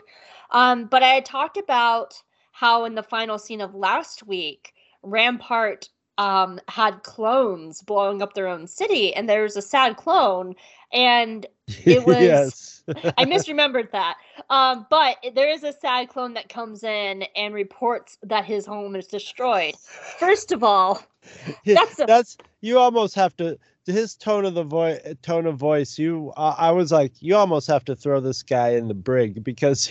Um, 0.52 0.86
but 0.86 1.04
I 1.04 1.10
had 1.10 1.26
talked 1.26 1.58
about 1.58 2.22
how 2.52 2.86
in 2.86 2.96
the 2.96 3.04
final 3.04 3.38
scene 3.38 3.62
of 3.62 3.76
last 3.76 4.26
week, 4.28 4.74
Rampart 5.04 5.90
um 6.18 6.60
had 6.68 7.04
clones 7.04 7.82
blowing 7.82 8.22
up 8.22 8.34
their 8.34 8.48
own 8.48 8.68
city, 8.68 9.14
and 9.14 9.28
there 9.28 9.44
was 9.44 9.58
a 9.58 9.62
sad 9.62 9.98
clone, 9.98 10.56
and 10.94 11.46
It 11.86 12.06
was- 12.06 12.18
yes. 12.18 12.84
I 13.18 13.26
misremembered 13.26 13.92
that. 13.92 14.18
Um, 14.50 14.86
but 14.90 15.18
there 15.36 15.50
is 15.50 15.64
a 15.64 15.72
sad 15.72 16.10
clone 16.10 16.34
that 16.34 16.50
comes 16.50 16.84
in 16.84 17.24
and 17.36 17.54
reports 17.54 18.18
that 18.24 18.44
his 18.44 18.66
home 18.66 18.96
is 18.96 19.08
destroyed. 19.08 19.76
First 20.20 20.52
of 20.52 20.64
all, 20.64 21.02
that's 21.66 22.00
a- 22.00 22.06
that's 22.06 22.38
you 22.62 22.80
almost 22.80 23.16
have 23.16 23.38
to 23.38 23.58
his 23.86 24.16
tone 24.16 24.46
of 24.46 24.54
the 24.54 24.64
voice 24.64 25.00
tone 25.22 25.46
of 25.48 25.58
voice 25.58 25.98
you 25.98 26.32
uh, 26.38 26.56
i 26.58 26.72
was 26.72 26.92
like 26.92 27.12
you 27.20 27.36
almost 27.36 27.68
have 27.68 27.84
to 27.84 27.96
throw 27.96 28.20
this 28.20 28.44
guy 28.44 28.70
in 28.70 28.88
the 28.88 28.94
brig 28.94 29.44
because 29.44 29.90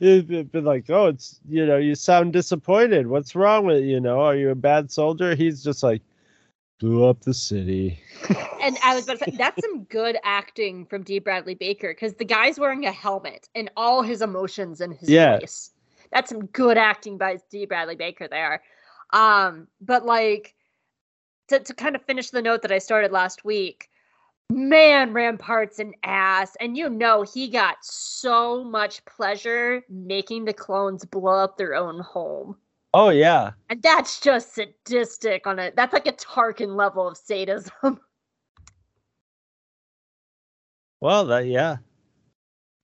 it'd 0.00 0.50
been 0.52 0.64
like 0.64 0.90
oh 0.90 1.06
it's 1.06 1.40
you 1.48 1.64
know 1.64 1.76
you 1.76 1.94
sound 1.94 2.32
disappointed 2.32 3.06
what's 3.06 3.34
wrong 3.34 3.64
with 3.64 3.84
you 3.84 4.00
know 4.00 4.20
are 4.20 4.34
you 4.36 4.50
a 4.50 4.54
bad 4.54 4.90
soldier 4.90 5.34
he's 5.34 5.62
just 5.62 5.82
like 5.82 6.02
blew 6.80 7.04
up 7.04 7.20
the 7.20 7.34
city 7.34 8.00
and 8.60 8.76
I 8.84 8.94
was 8.94 9.04
about 9.04 9.18
to 9.18 9.24
say 9.24 9.36
that's 9.36 9.60
some 9.60 9.84
good 9.84 10.16
acting 10.24 10.86
from 10.86 11.02
D. 11.02 11.18
Bradley 11.18 11.54
Baker 11.54 11.88
because 11.88 12.14
the 12.14 12.24
guy's 12.24 12.58
wearing 12.58 12.86
a 12.86 12.92
helmet 12.92 13.48
and 13.54 13.70
all 13.76 14.02
his 14.02 14.22
emotions 14.22 14.80
in 14.80 14.92
his 14.92 15.08
Yeah. 15.08 15.38
voice. 15.38 15.70
That's 16.12 16.30
some 16.30 16.46
good 16.46 16.76
acting 16.76 17.18
by 17.18 17.38
D. 17.50 17.66
Bradley 17.66 17.96
Baker 17.96 18.28
there. 18.28 18.62
Um, 19.12 19.68
but 19.80 20.04
like 20.04 20.54
to, 21.48 21.60
to 21.60 21.74
kind 21.74 21.96
of 21.96 22.02
finish 22.02 22.30
the 22.30 22.42
note 22.42 22.62
that 22.62 22.72
I 22.72 22.78
started 22.78 23.12
last 23.12 23.44
week, 23.44 23.88
man, 24.50 25.12
Rampart's 25.12 25.78
an 25.78 25.94
ass, 26.02 26.56
and 26.60 26.76
you 26.76 26.88
know 26.88 27.22
he 27.22 27.48
got 27.48 27.76
so 27.82 28.62
much 28.64 29.04
pleasure 29.04 29.82
making 29.88 30.44
the 30.44 30.52
clones 30.52 31.04
blow 31.04 31.42
up 31.42 31.56
their 31.56 31.74
own 31.74 32.00
home. 32.00 32.56
Oh 32.94 33.10
yeah 33.10 33.52
And 33.68 33.82
that's 33.82 34.20
just 34.20 34.54
sadistic 34.54 35.46
on 35.46 35.58
a 35.58 35.72
that's 35.76 35.92
like 35.92 36.06
a 36.06 36.12
Tarkin 36.12 36.76
level 36.76 37.06
of 37.08 37.16
sadism. 37.16 37.70
well 41.00 41.24
that 41.26 41.46
yeah 41.46 41.76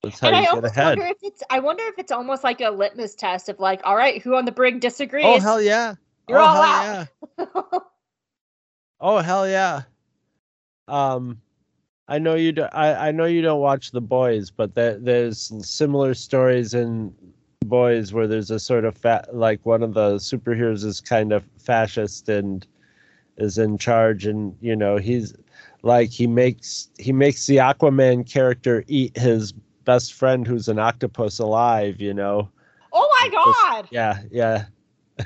that's 0.03 0.21
how 0.21 0.29
and 0.29 0.37
I 0.37 0.41
you 0.43 0.55
get 0.55 0.65
ahead 0.65 0.99
wonder 0.99 1.07
if 1.13 1.17
it's 1.23 1.43
I 1.51 1.59
wonder 1.59 1.83
if 1.85 1.99
it's 1.99 2.13
almost 2.13 2.45
like 2.45 2.61
a 2.61 2.71
litmus 2.71 3.15
test 3.15 3.49
of 3.49 3.59
like, 3.59 3.81
all 3.85 3.97
right, 3.97 4.23
who 4.23 4.37
on 4.37 4.45
the 4.45 4.53
brig 4.53 4.81
disagrees? 4.81 5.25
oh 5.27 5.41
hell 5.41 5.61
yeah 5.61 5.95
You're 6.29 6.39
oh, 6.39 6.43
all 6.45 6.55
hell 6.63 6.65
out. 6.65 7.09
yeah 7.39 7.79
Oh 9.01 9.19
hell 9.19 9.47
yeah. 9.49 9.83
Um 10.89 11.41
I 12.09 12.19
know 12.19 12.37
you 12.37 12.53
do, 12.53 12.63
I, 12.63 13.09
I 13.09 13.11
know 13.11 13.25
you 13.25 13.43
don't 13.43 13.61
watch 13.61 13.91
The 13.91 14.01
Boys, 14.01 14.49
but 14.51 14.75
there, 14.77 14.97
there's 14.97 15.53
similar 15.69 16.15
stories 16.15 16.73
in 16.73 17.13
Boys 17.69 18.13
where 18.13 18.27
there's 18.27 18.51
a 18.51 18.61
sort 18.61 18.85
of 18.85 18.97
fat 18.97 19.35
like 19.35 19.65
one 19.65 19.83
of 19.83 19.95
the 19.95 20.17
superheroes 20.17 20.85
is 20.85 21.01
kind 21.01 21.33
of 21.33 21.45
fascist 21.59 22.29
and 22.29 22.67
is 23.39 23.59
in 23.59 23.77
charge 23.77 24.25
and 24.25 24.57
you 24.61 24.75
know 24.75 24.97
he's 24.97 25.35
like 25.83 26.11
he 26.11 26.27
makes 26.27 26.89
he 26.99 27.13
makes 27.13 27.47
the 27.47 27.57
Aquaman 27.57 28.31
character 28.31 28.85
eat 28.89 29.17
his 29.17 29.53
best 29.87 30.13
friend 30.13 30.47
who's 30.47 30.69
an 30.69 30.79
octopus 30.79 31.39
alive, 31.39 31.99
you 32.01 32.13
know. 32.13 32.51
oh 32.93 33.09
my 33.21 33.29
god. 33.31 33.89
Yeah, 33.91 34.21
yeah. 34.31 34.67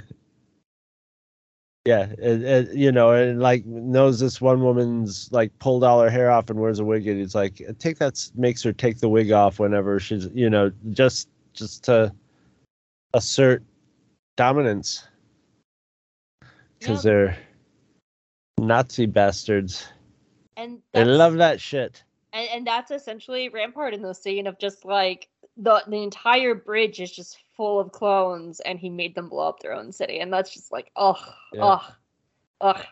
yeah, 1.84 2.12
it, 2.18 2.42
it, 2.42 2.74
you 2.74 2.92
know, 2.92 3.10
and 3.10 3.40
like 3.40 3.66
knows 3.66 4.20
this 4.20 4.40
one 4.40 4.62
woman's 4.62 5.28
like 5.32 5.58
pulled 5.58 5.82
all 5.82 6.00
her 6.00 6.10
hair 6.10 6.30
off 6.30 6.50
and 6.50 6.60
wears 6.60 6.78
a 6.78 6.84
wig, 6.84 7.08
and 7.08 7.18
he's 7.18 7.34
like, 7.34 7.60
take 7.80 7.98
that, 7.98 8.30
makes 8.36 8.62
her 8.62 8.72
take 8.72 9.00
the 9.00 9.08
wig 9.08 9.32
off 9.32 9.58
whenever 9.58 9.98
she's, 9.98 10.28
you 10.32 10.48
know, 10.48 10.70
just 10.90 11.28
just 11.52 11.82
to 11.84 12.12
assert 13.14 13.62
dominance 14.36 15.06
because 16.78 17.04
Yeah. 17.04 17.10
they're 17.10 17.38
Nazi 18.58 19.06
bastards. 19.06 19.86
And 20.56 20.82
They 20.92 21.04
love 21.04 21.34
that 21.36 21.60
shit. 21.60 22.02
and, 22.32 22.48
and 22.50 22.66
that's 22.66 22.90
essentially 22.90 23.48
Rampart 23.48 23.94
in 23.94 24.02
the 24.02 24.14
scene 24.14 24.46
of 24.46 24.58
just 24.58 24.84
like 24.84 25.28
the 25.56 25.82
the 25.86 26.02
entire 26.02 26.54
bridge 26.54 27.00
is 27.00 27.10
just 27.10 27.38
full 27.56 27.80
of 27.80 27.92
clones 27.92 28.60
and 28.60 28.78
he 28.78 28.88
made 28.88 29.14
them 29.14 29.28
blow 29.28 29.48
up 29.48 29.60
their 29.60 29.72
own 29.74 29.92
city. 29.92 30.20
And 30.20 30.32
that's 30.32 30.52
just 30.52 30.70
like, 30.72 30.90
ugh, 30.96 31.18
Yeah. 31.52 31.64
ugh, 31.64 31.92
ugh. 32.60 32.84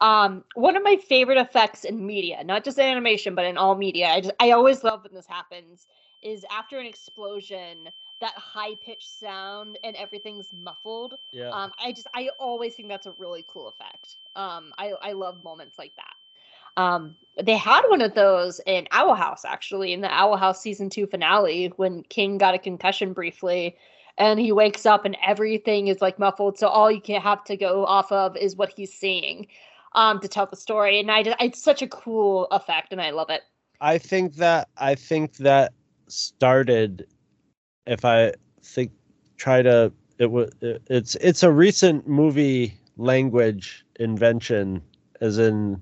Um, 0.00 0.44
one 0.54 0.76
of 0.76 0.82
my 0.82 0.96
favorite 0.96 1.38
effects 1.38 1.84
in 1.84 2.04
media, 2.06 2.44
not 2.44 2.64
just 2.64 2.78
in 2.78 2.84
animation, 2.86 3.34
but 3.34 3.46
in 3.46 3.56
all 3.56 3.74
media, 3.74 4.08
I 4.08 4.20
just 4.20 4.34
I 4.40 4.50
always 4.50 4.84
love 4.84 5.02
when 5.04 5.14
this 5.14 5.26
happens, 5.26 5.86
is 6.22 6.44
after 6.50 6.78
an 6.78 6.86
explosion, 6.86 7.88
that 8.20 8.34
high 8.34 8.74
pitched 8.76 9.10
sound 9.10 9.78
and 9.84 9.94
everything's 9.96 10.52
muffled. 10.52 11.14
Yeah. 11.32 11.50
Um, 11.50 11.72
I 11.82 11.92
just 11.92 12.06
I 12.14 12.30
always 12.38 12.74
think 12.74 12.88
that's 12.88 13.06
a 13.06 13.14
really 13.18 13.44
cool 13.48 13.68
effect. 13.68 14.16
Um, 14.34 14.72
I 14.78 14.92
I 15.02 15.12
love 15.12 15.44
moments 15.44 15.78
like 15.78 15.92
that. 15.96 16.14
Um, 16.80 17.16
they 17.42 17.56
had 17.56 17.82
one 17.88 18.02
of 18.02 18.14
those 18.14 18.60
in 18.66 18.86
Owl 18.92 19.14
House 19.14 19.44
actually 19.44 19.92
in 19.92 20.02
the 20.02 20.12
Owl 20.12 20.36
House 20.36 20.60
season 20.60 20.90
two 20.90 21.06
finale 21.06 21.72
when 21.76 22.02
King 22.04 22.38
got 22.38 22.54
a 22.54 22.58
concussion 22.58 23.12
briefly, 23.12 23.76
and 24.18 24.38
he 24.38 24.52
wakes 24.52 24.86
up 24.86 25.04
and 25.04 25.16
everything 25.26 25.88
is 25.88 26.00
like 26.00 26.18
muffled, 26.18 26.58
so 26.58 26.68
all 26.68 26.90
you 26.90 27.00
can 27.00 27.20
have 27.20 27.44
to 27.44 27.56
go 27.56 27.84
off 27.86 28.12
of 28.12 28.36
is 28.36 28.56
what 28.56 28.72
he's 28.76 28.92
seeing, 28.92 29.46
um, 29.92 30.20
to 30.20 30.28
tell 30.28 30.46
the 30.46 30.56
story. 30.56 31.00
And 31.00 31.10
I 31.10 31.22
just 31.22 31.36
it's 31.40 31.62
such 31.62 31.82
a 31.82 31.88
cool 31.88 32.46
effect, 32.50 32.92
and 32.92 33.00
I 33.00 33.10
love 33.10 33.30
it. 33.30 33.42
I 33.80 33.98
think 33.98 34.36
that 34.36 34.68
I 34.76 34.94
think 34.94 35.36
that 35.36 35.72
started 36.08 37.06
if 37.86 38.04
I 38.04 38.32
think 38.62 38.92
try 39.36 39.62
to 39.62 39.92
it 40.18 40.30
was 40.30 40.50
it's 40.60 41.14
it's 41.16 41.42
a 41.42 41.52
recent 41.52 42.08
movie 42.08 42.74
language 42.96 43.84
invention 44.00 44.82
as 45.20 45.38
in 45.38 45.80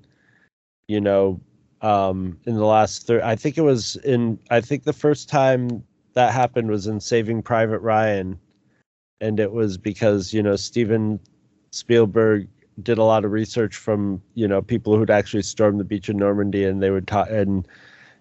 you 0.87 0.99
know 0.99 1.39
um 1.81 2.37
in 2.45 2.55
the 2.55 2.65
last 2.65 3.07
thir- 3.07 3.23
I 3.23 3.35
think 3.35 3.57
it 3.57 3.61
was 3.61 3.95
in 3.97 4.39
I 4.49 4.61
think 4.61 4.83
the 4.83 4.93
first 4.93 5.29
time 5.29 5.83
that 6.13 6.33
happened 6.33 6.69
was 6.69 6.87
in 6.87 6.99
Saving 6.99 7.41
Private 7.43 7.79
Ryan. 7.79 8.39
And 9.21 9.39
it 9.39 9.51
was 9.51 9.77
because 9.77 10.33
you 10.33 10.43
know 10.43 10.55
Steven 10.55 11.19
Spielberg 11.71 12.47
did 12.83 12.97
a 12.97 13.03
lot 13.03 13.23
of 13.23 13.31
research 13.31 13.75
from 13.75 14.21
you 14.33 14.47
know 14.47 14.61
people 14.61 14.97
who'd 14.97 15.09
actually 15.09 15.43
stormed 15.43 15.79
the 15.79 15.85
beach 15.85 16.09
of 16.09 16.15
Normandy 16.15 16.65
and 16.65 16.81
they 16.81 16.91
would 16.91 17.07
talk 17.07 17.29
and 17.29 17.67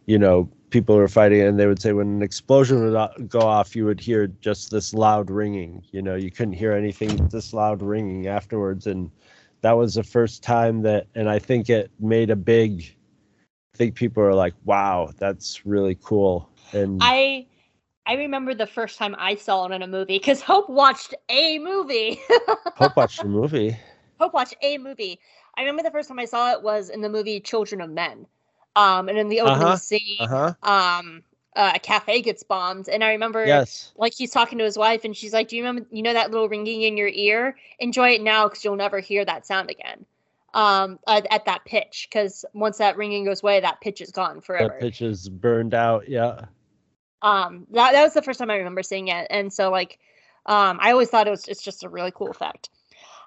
you 0.07 0.18
know 0.18 0.49
people 0.75 0.97
were 0.97 1.07
fighting 1.07 1.41
and 1.41 1.57
they 1.57 1.68
would 1.68 1.81
say 1.81 1.93
when 1.93 2.09
an 2.09 2.20
explosion 2.20 2.85
would 2.85 2.97
uh, 2.97 3.09
go 3.29 3.39
off 3.39 3.77
you 3.77 3.85
would 3.85 4.01
hear 4.01 4.27
just 4.41 4.72
this 4.72 4.93
loud 4.93 5.31
ringing 5.31 5.81
you 5.93 6.03
know 6.03 6.16
you 6.16 6.33
couldn't 6.33 6.53
hear 6.53 6.72
anything 6.72 7.14
this 7.29 7.53
loud 7.53 7.81
ringing 7.81 8.27
afterwards 8.27 8.89
and 8.89 9.09
that 9.61 9.70
was 9.70 9.95
the 9.95 10.03
first 10.03 10.43
time 10.43 10.83
that 10.83 11.07
and 11.14 11.31
i 11.31 11.39
think 11.39 11.70
it 11.70 11.93
made 12.01 12.29
a 12.29 12.35
big 12.35 12.93
i 13.72 13.79
think 13.79 13.95
people 13.95 14.20
are 14.20 14.35
like 14.35 14.53
wow 14.64 15.09
that's 15.16 15.64
really 15.64 15.97
cool 16.03 16.51
and 16.72 16.99
I 17.01 17.47
I 18.05 18.14
remember 18.14 18.53
the 18.53 18.66
first 18.66 18.99
time 18.99 19.14
I 19.16 19.37
saw 19.37 19.66
it 19.66 19.72
in 19.72 19.83
a 19.83 19.87
movie 19.87 20.18
because 20.18 20.43
Hope 20.43 20.68
watched 20.68 21.14
a 21.29 21.61
movie. 21.61 22.20
hope 22.77 22.97
watched 22.97 23.22
a 23.22 23.29
movie 23.29 23.79
Hope 24.18 24.35
watched 24.35 24.57
a 24.61 24.77
movie. 24.79 25.20
I 25.57 25.61
remember 25.61 25.85
the 25.85 25.93
first 25.93 26.09
time 26.09 26.18
I 26.18 26.25
saw 26.25 26.51
it 26.51 26.62
was 26.64 26.91
in 26.91 27.01
the 27.01 27.09
movie 27.09 27.39
Children 27.39 27.81
of 27.81 27.91
Men. 27.91 28.27
Um, 28.77 29.09
and 29.09 29.18
in 29.18 29.29
the 29.29 29.41
opening 29.41 29.68
Uh-huh, 29.68 29.77
scene, 29.77 30.18
uh-huh 30.18 30.55
um, 30.62 31.22
uh, 31.57 31.72
a 31.77 31.79
cafe 31.79 32.22
gets 32.22 32.43
bombed, 32.43 32.89
and 32.89 33.05
I 33.05 33.12
remember 33.12 33.47
Yes. 33.47 33.93
like 33.97 34.14
he's 34.14 34.31
talking 34.33 34.59
to 34.59 34.64
his 34.64 34.77
wife, 34.79 35.05
and 35.05 35.16
she's 35.16 35.33
like, 35.33 35.49
"Do 35.49 35.57
you 35.57 35.62
remember? 35.64 35.89
You 35.93 36.03
know 36.03 36.12
that 36.12 36.31
little 36.33 36.49
ringing 36.49 36.83
in 36.83 36.97
your 36.97 37.09
ear? 37.09 37.57
Enjoy 37.79 38.11
it 38.11 38.22
now, 38.22 38.49
because 38.49 38.64
you'll 38.64 38.77
never 38.77 39.01
hear 39.01 39.25
that 39.25 39.47
sound 39.47 39.70
again." 39.70 40.05
Um, 40.55 40.99
at, 41.09 41.27
at 41.33 41.45
that 41.47 41.64
pitch, 41.64 42.09
because 42.11 42.45
once 42.55 42.79
that 42.79 42.97
ringing 42.97 43.25
goes 43.25 43.43
away, 43.43 43.61
that 43.61 43.81
pitch 43.81 44.01
is 44.01 44.11
gone 44.12 44.41
forever. 44.41 44.68
That 44.68 44.79
pitch 44.81 45.03
is 45.03 45.29
burned 45.29 45.75
out. 45.75 46.09
Yeah. 46.09 46.47
um 47.22 47.66
that, 47.72 47.93
that 47.93 48.03
was 48.03 48.14
the 48.14 48.22
first 48.22 48.39
time 48.39 48.51
i 48.51 48.57
remember 48.57 48.83
seeing 48.83 49.09
it 49.09 49.27
and 49.31 49.53
so 49.53 49.70
like 49.70 49.99
um 50.47 50.79
i 50.81 50.91
always 50.93 51.09
thought 51.09 51.27
it 51.27 51.31
was 51.31 51.49
it's 51.49 51.62
just 51.62 51.85
a 51.85 51.89
really 51.89 52.12
cool 52.14 52.31
effect 52.31 52.70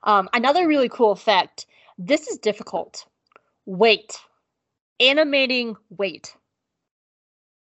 um 0.03 0.29
another 0.33 0.67
really 0.67 0.89
cool 0.89 1.11
effect 1.11 1.65
this 1.97 2.27
is 2.27 2.37
difficult 2.37 3.05
weight 3.65 4.19
animating 4.99 5.75
weight 5.89 6.35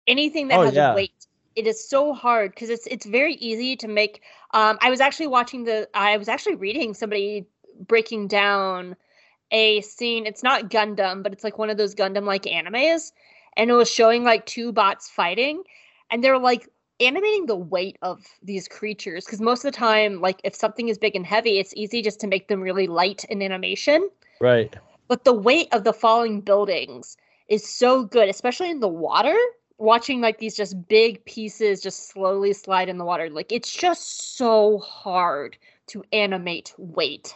anything 0.08 0.48
that 0.48 0.60
Oh, 0.60 0.64
has 0.64 0.74
yeah. 0.74 0.96
weight 0.96 1.28
it 1.56 1.68
is 1.68 1.88
so 1.88 2.14
hard 2.14 2.52
because 2.52 2.70
it's 2.70 2.88
it's 2.88 3.06
very 3.06 3.36
easy 3.36 3.76
to 3.76 3.88
make 3.88 4.22
um 4.54 4.78
i 4.82 4.90
was 4.90 5.00
actually 5.00 5.28
watching 5.28 5.64
the 5.66 5.88
i 5.94 6.18
was 6.18 6.28
actually 6.28 6.56
reading 6.56 6.94
somebody 6.94 7.46
breaking 7.88 8.28
down 8.28 8.96
a 9.52 9.82
scene 9.82 10.26
it's 10.26 10.44
not 10.44 10.70
gundam 10.70 11.22
but 11.24 11.34
it's 11.34 11.44
like 11.44 11.58
one 11.58 11.70
of 11.70 11.78
those 11.78 11.94
gundam 11.94 12.26
like 12.26 12.44
animes 12.44 13.12
and 13.58 13.70
it 13.70 13.74
was 13.74 13.90
showing 13.90 14.24
like 14.24 14.46
two 14.46 14.72
bots 14.72 15.10
fighting 15.10 15.64
and 16.10 16.24
they're 16.24 16.40
like 16.40 16.68
animating 17.00 17.48
the 17.48 17.56
weight 17.56 17.98
of 18.02 18.24
these 18.44 18.68
creatures 18.68 19.26
because 19.26 19.42
most 19.42 19.66
of 19.66 19.72
the 19.72 19.78
time 19.78 20.22
like 20.22 20.40
if 20.44 20.56
something 20.56 20.88
is 20.88 20.98
big 20.98 21.16
and 21.16 21.26
heavy 21.26 21.60
it's 21.60 21.74
easy 21.76 22.02
just 22.02 22.20
to 22.20 22.28
make 22.28 22.48
them 22.48 22.62
really 22.62 22.88
light 22.88 23.24
in 23.26 23.42
animation 23.42 24.10
Right. 24.40 24.76
But 25.12 25.26
the 25.26 25.34
weight 25.34 25.68
of 25.74 25.84
the 25.84 25.92
falling 25.92 26.40
buildings 26.40 27.18
is 27.50 27.68
so 27.68 28.06
good 28.06 28.30
especially 28.30 28.70
in 28.70 28.80
the 28.80 28.88
water 28.88 29.36
watching 29.82 30.22
like 30.22 30.38
these 30.38 30.56
just 30.56 30.88
big 30.88 31.26
pieces 31.26 31.82
just 31.82 32.08
slowly 32.10 32.54
slide 32.54 32.88
in 32.88 32.98
the 32.98 33.04
water. 33.04 33.30
Like 33.30 33.52
it's 33.52 33.74
just 33.74 34.38
so 34.38 34.78
hard 34.78 35.58
to 35.88 36.04
animate 36.14 36.74
weight. 36.78 37.36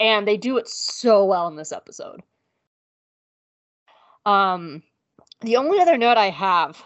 And 0.00 0.26
they 0.26 0.38
do 0.38 0.56
it 0.56 0.66
so 0.66 1.24
well 1.24 1.46
in 1.46 1.56
this 1.56 1.70
episode. 1.70 2.22
Um 4.26 4.82
the 5.42 5.56
only 5.56 5.80
other 5.80 5.96
note 5.96 6.16
i 6.16 6.28
have 6.28 6.82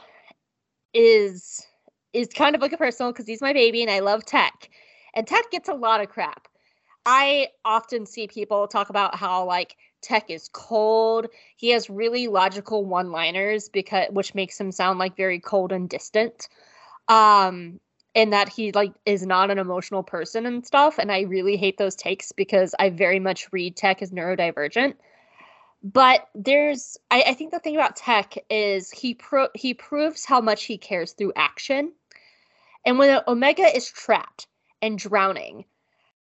is 0.92 1.66
is 2.12 2.28
kind 2.28 2.54
of 2.54 2.60
like 2.60 2.72
a 2.72 2.76
personal 2.76 3.10
because 3.10 3.26
he's 3.26 3.40
my 3.40 3.52
baby 3.52 3.80
and 3.80 3.90
i 3.90 4.00
love 4.00 4.24
tech. 4.24 4.68
And 5.14 5.26
tech 5.26 5.50
gets 5.50 5.68
a 5.68 5.74
lot 5.74 6.00
of 6.00 6.10
crap. 6.10 6.48
I 7.06 7.48
often 7.64 8.06
see 8.06 8.26
people 8.26 8.66
talk 8.66 8.90
about 8.90 9.14
how 9.14 9.44
like 9.44 9.76
tech 10.04 10.30
is 10.30 10.48
cold. 10.52 11.26
He 11.56 11.70
has 11.70 11.90
really 11.90 12.28
logical 12.28 12.84
one 12.84 13.10
liners 13.10 13.68
because 13.68 14.06
which 14.10 14.34
makes 14.34 14.60
him 14.60 14.70
sound 14.70 14.98
like 14.98 15.16
very 15.16 15.40
cold 15.40 15.72
and 15.72 15.88
distant. 15.88 16.48
Um 17.08 17.80
and 18.14 18.32
that 18.32 18.48
he 18.48 18.70
like 18.72 18.92
is 19.06 19.26
not 19.26 19.50
an 19.50 19.58
emotional 19.58 20.04
person 20.04 20.46
and 20.46 20.64
stuff 20.64 20.98
and 20.98 21.10
i 21.10 21.22
really 21.22 21.56
hate 21.56 21.78
those 21.78 21.96
takes 21.96 22.30
because 22.30 22.72
i 22.78 22.88
very 22.88 23.18
much 23.18 23.52
read 23.52 23.76
tech 23.76 24.02
as 24.02 24.12
neurodivergent. 24.12 24.94
But 25.82 26.28
there's 26.34 26.96
I, 27.10 27.24
I 27.28 27.34
think 27.34 27.52
the 27.52 27.58
thing 27.58 27.76
about 27.76 27.96
tech 27.96 28.36
is 28.48 28.90
he 28.90 29.14
pro 29.14 29.48
he 29.54 29.74
proves 29.74 30.24
how 30.24 30.40
much 30.40 30.64
he 30.64 30.78
cares 30.78 31.12
through 31.12 31.32
action. 31.36 31.92
And 32.86 32.98
when 32.98 33.20
omega 33.26 33.64
is 33.74 33.90
trapped 33.90 34.46
and 34.80 34.98
drowning 34.98 35.64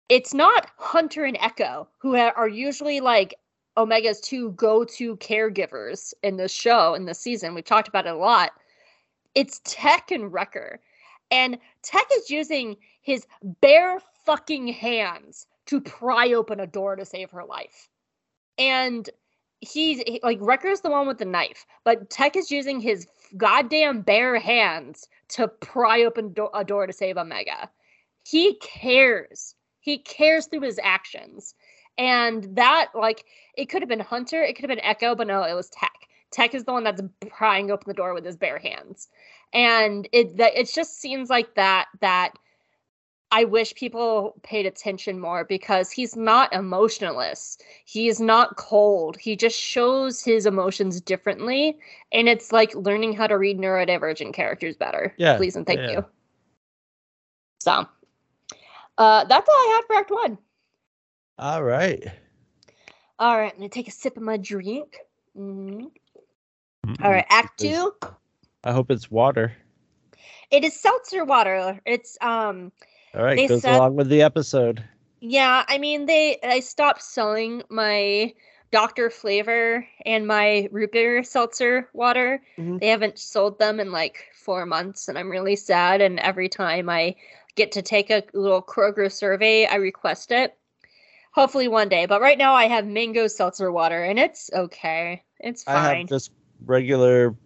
it's 0.09 0.33
not 0.33 0.69
hunter 0.79 1.25
and 1.25 1.37
echo 1.41 1.89
who 1.99 2.15
are 2.17 2.49
usually 2.49 3.01
like 3.01 3.35
omega's 3.77 4.21
two 4.21 4.51
go-to 4.53 5.17
caregivers 5.17 6.15
in 6.23 6.37
this 6.37 6.53
show 6.53 6.95
in 6.95 7.05
this 7.05 7.19
season 7.19 7.55
we've 7.55 7.65
talked 7.65 7.89
about 7.89 8.07
it 8.07 8.15
a 8.15 8.17
lot 8.17 8.53
it's 9.35 9.61
tech 9.65 10.11
and 10.11 10.33
wrecker 10.33 10.81
and 11.31 11.59
tech 11.83 12.07
is 12.15 12.31
using 12.31 12.77
his 13.03 13.27
bare 13.61 14.01
fucking 14.25 14.69
hands 14.69 15.47
to 15.67 15.81
pry 15.81 16.33
open 16.33 16.61
a 16.61 16.67
door 16.67 16.97
to 16.97 17.05
save 17.05 17.31
her 17.31 17.45
life 17.45 17.89
and 18.59 19.11
he's 19.61 20.01
he- 20.01 20.21
like 20.23 20.39
Wrecker's 20.41 20.81
the 20.81 20.91
one 20.91 21.07
with 21.07 21.19
the 21.19 21.25
knife, 21.25 21.67
but 21.85 22.11
Tech 22.11 22.37
is 22.37 22.51
using 22.51 22.81
his 22.81 23.07
goddamn 23.37 24.03
bare 24.03 24.39
hands 24.39 25.09
to 25.29 25.49
pry 25.49 26.05
open 26.05 26.33
do- 26.33 26.51
a 26.55 26.65
door 26.65 26.87
to 26.87 26.93
save 26.93 27.17
Omega. 27.17 27.71
He 28.25 28.55
cares. 28.57 29.55
He 29.81 29.99
cares 29.99 30.47
through 30.47 30.63
his 30.63 30.81
actions. 30.83 31.55
And 31.99 32.57
that, 32.57 32.89
like, 32.95 33.25
it 33.55 33.67
could 33.67 33.83
have 33.83 33.89
been 33.89 34.01
Hunter, 34.01 34.43
it 34.43 34.55
could 34.55 34.69
have 34.69 34.77
been 34.77 34.85
Echo, 34.85 35.15
but 35.15 35.27
no, 35.27 35.43
it 35.43 35.55
was 35.55 35.71
Tech. 35.71 35.93
Tech 36.31 36.55
is 36.55 36.65
the 36.65 36.73
one 36.73 36.85
that's 36.85 37.03
prying 37.31 37.71
open 37.71 37.85
the 37.87 37.95
door 37.95 38.13
with 38.13 38.25
his 38.25 38.37
bare 38.37 38.59
hands. 38.59 39.09
And 39.53 40.09
it 40.13 40.37
that 40.37 40.57
it 40.57 40.71
just 40.73 41.01
seems 41.01 41.31
like 41.31 41.55
that 41.55 41.87
that 42.01 42.35
I 43.33 43.45
wish 43.45 43.75
people 43.75 44.39
paid 44.43 44.67
attention 44.67 45.19
more 45.19 45.45
because 45.45 45.91
he's 45.91 46.17
not 46.17 46.53
emotionless. 46.53 47.59
He 47.85 48.09
is 48.09 48.21
not 48.21 48.57
cold. 48.57 49.17
He 49.17 49.37
just 49.37 49.59
shows 49.59 50.23
his 50.23 50.47
emotions 50.47 51.01
differently. 51.01 51.79
And 52.13 52.29
it's 52.29 52.53
like 52.53 52.75
learning 52.75 53.15
how 53.15 53.27
to 53.27 53.39
read 53.39 53.59
neurodivergent 53.59 54.35
characters 54.35 54.77
better. 54.77 55.15
Yeah, 55.17 55.37
Please 55.37 55.57
and 55.57 55.67
thank 55.67 55.81
yeah. 55.81 55.91
you. 55.91 56.05
So 57.61 57.87
uh 58.99 59.25
that's 59.25 59.49
all 59.49 59.55
I 59.55 59.73
had 59.77 59.87
for 59.87 59.97
Act 59.97 60.11
One. 60.11 60.39
All 61.39 61.63
right. 61.63 62.05
All 63.19 63.37
right, 63.37 63.53
I'm 63.53 63.59
gonna 63.59 63.69
take 63.69 63.89
a 63.89 63.93
sip 63.93 64.17
of 64.17 64.23
my 64.23 64.37
drink. 64.37 64.99
Mhm. 65.37 65.91
All 67.03 67.11
right, 67.11 67.27
Act 67.29 67.61
Two. 67.61 67.93
I 68.65 68.73
hope 68.73 68.91
it's 68.91 69.11
water. 69.11 69.53
It 70.51 70.65
is 70.65 70.79
seltzer 70.79 71.25
water. 71.25 71.81
It's 71.85 72.17
um 72.21 72.73
All 73.15 73.23
right. 73.25 73.49
Goes 73.49 73.63
said- 73.63 73.77
along 73.77 73.97
with 73.97 74.09
the 74.09 74.23
episode. 74.23 74.83
Yeah, 75.21 75.65
I 75.69 75.79
mean 75.79 76.07
they 76.07 76.39
I 76.43 76.61
stopped 76.61 77.03
selling 77.03 77.63
my 77.69 78.33
Dr. 78.71 79.11
Flavor 79.11 79.87
and 80.05 80.27
my 80.27 80.69
root 80.71 80.93
beer 80.93 81.23
seltzer 81.23 81.89
water. 81.93 82.43
Mhm. 82.59 82.81
They 82.81 82.89
haven't 82.89 83.19
sold 83.19 83.59
them 83.59 83.81
in 83.81 83.93
like 83.93 84.27
4 84.35 84.67
months 84.67 85.09
and 85.09 85.19
I'm 85.19 85.31
really 85.31 85.57
sad 85.57 86.01
and 86.01 86.19
every 86.21 86.49
time 86.49 86.89
I 86.89 87.17
get 87.57 87.73
to 87.73 87.83
take 87.83 88.11
a 88.11 88.23
little 88.35 88.63
Kroger 88.63 89.11
survey, 89.11 89.67
I 89.67 89.77
request 89.77 90.31
it. 90.33 90.57
Hopefully 91.37 91.69
one 91.69 91.91
day, 91.91 92.07
but 92.07 92.23
right 92.23 92.39
now 92.39 92.55
I 92.55 92.67
have 92.67 92.87
mango 92.87 93.27
seltzer 93.27 93.71
water 93.71 94.03
and 94.03 94.19
it's 94.19 94.49
okay. 94.55 95.23
It's 95.39 95.65
fine. 95.65 95.77
I 95.77 95.99
have 95.99 96.09
just 96.09 96.33
regular 96.65 97.37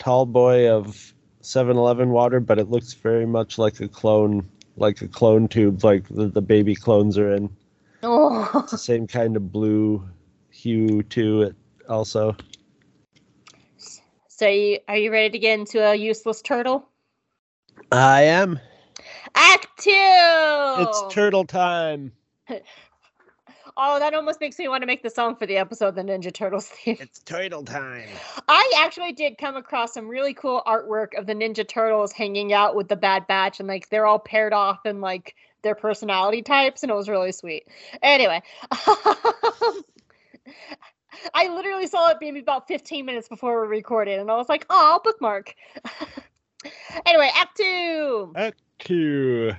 tall 0.00 0.26
boy 0.26 0.68
of 0.68 1.14
7-Eleven 1.42 2.10
water, 2.10 2.40
but 2.40 2.58
it 2.58 2.70
looks 2.70 2.92
very 2.92 3.24
much 3.24 3.56
like 3.56 3.78
a 3.78 3.86
clone, 3.86 4.48
like 4.76 5.00
a 5.00 5.06
clone 5.06 5.46
tube, 5.46 5.84
like 5.84 6.08
the, 6.08 6.26
the 6.26 6.42
baby 6.42 6.74
clones 6.74 7.16
are 7.18 7.32
in. 7.32 7.48
Oh. 8.02 8.50
It's 8.64 8.72
the 8.72 8.78
same 8.78 9.06
kind 9.06 9.36
of 9.36 9.52
blue 9.52 10.04
hue 10.50 11.04
to 11.04 11.42
it, 11.42 11.54
also. 11.88 12.36
So 14.26 14.48
you, 14.48 14.80
are 14.88 14.96
you 14.96 15.12
ready 15.12 15.30
to 15.30 15.38
get 15.38 15.56
into 15.60 15.80
a 15.88 15.94
useless 15.94 16.42
turtle? 16.42 16.88
I 17.92 18.22
am. 18.22 18.58
Act 19.36 19.68
2. 19.82 19.90
It's 19.92 21.14
turtle 21.14 21.44
time. 21.44 22.10
Oh, 23.76 23.98
that 23.98 24.14
almost 24.14 24.40
makes 24.40 24.58
me 24.58 24.68
want 24.68 24.82
to 24.82 24.86
make 24.86 25.02
the 25.02 25.10
song 25.10 25.36
for 25.36 25.46
the 25.46 25.56
episode, 25.56 25.94
the 25.94 26.02
Ninja 26.02 26.32
Turtles 26.32 26.68
theme. 26.68 26.98
It's 27.00 27.20
turtle 27.20 27.64
time. 27.64 28.08
I 28.48 28.72
actually 28.78 29.12
did 29.12 29.38
come 29.38 29.56
across 29.56 29.94
some 29.94 30.08
really 30.08 30.34
cool 30.34 30.62
artwork 30.66 31.18
of 31.18 31.26
the 31.26 31.34
Ninja 31.34 31.66
Turtles 31.66 32.12
hanging 32.12 32.52
out 32.52 32.74
with 32.74 32.88
the 32.88 32.96
Bad 32.96 33.26
Batch, 33.26 33.60
and 33.60 33.68
like 33.68 33.88
they're 33.88 34.06
all 34.06 34.18
paired 34.18 34.52
off 34.52 34.84
in 34.84 35.00
like 35.00 35.36
their 35.62 35.74
personality 35.74 36.42
types, 36.42 36.82
and 36.82 36.90
it 36.90 36.94
was 36.94 37.08
really 37.08 37.32
sweet. 37.32 37.66
Anyway, 38.02 38.42
I 41.34 41.48
literally 41.48 41.86
saw 41.86 42.10
it 42.10 42.18
maybe 42.20 42.40
about 42.40 42.68
15 42.68 43.06
minutes 43.06 43.28
before 43.28 43.62
we 43.62 43.68
recorded, 43.68 44.18
and 44.18 44.30
I 44.30 44.36
was 44.36 44.48
like, 44.48 44.66
oh, 44.68 44.92
I'll 44.92 45.00
bookmark. 45.00 45.54
anyway, 47.06 47.30
Act 47.34 47.56
Two. 47.56 48.32
Act 48.36 48.60
two. 48.80 49.52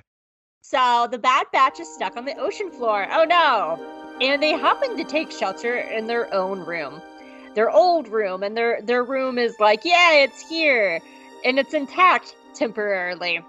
So 0.73 1.07
the 1.11 1.19
Bad 1.19 1.45
Batch 1.53 1.79
is 1.79 1.87
stuck 1.87 2.17
on 2.17 2.25
the 2.25 2.35
ocean 2.39 2.71
floor. 2.71 3.05
Oh 3.11 3.25
no! 3.25 4.17
And 4.19 4.41
they 4.41 4.53
happen 4.53 4.97
to 4.97 5.03
take 5.03 5.29
shelter 5.29 5.75
in 5.77 6.07
their 6.07 6.33
own 6.33 6.61
room, 6.61 6.99
their 7.53 7.69
old 7.69 8.07
room, 8.07 8.41
and 8.41 8.57
their 8.57 8.81
their 8.81 9.03
room 9.03 9.37
is 9.37 9.59
like, 9.59 9.85
yeah, 9.85 10.13
it's 10.13 10.49
here, 10.49 10.99
and 11.45 11.59
it's 11.59 11.75
intact 11.75 12.35
temporarily. 12.55 13.39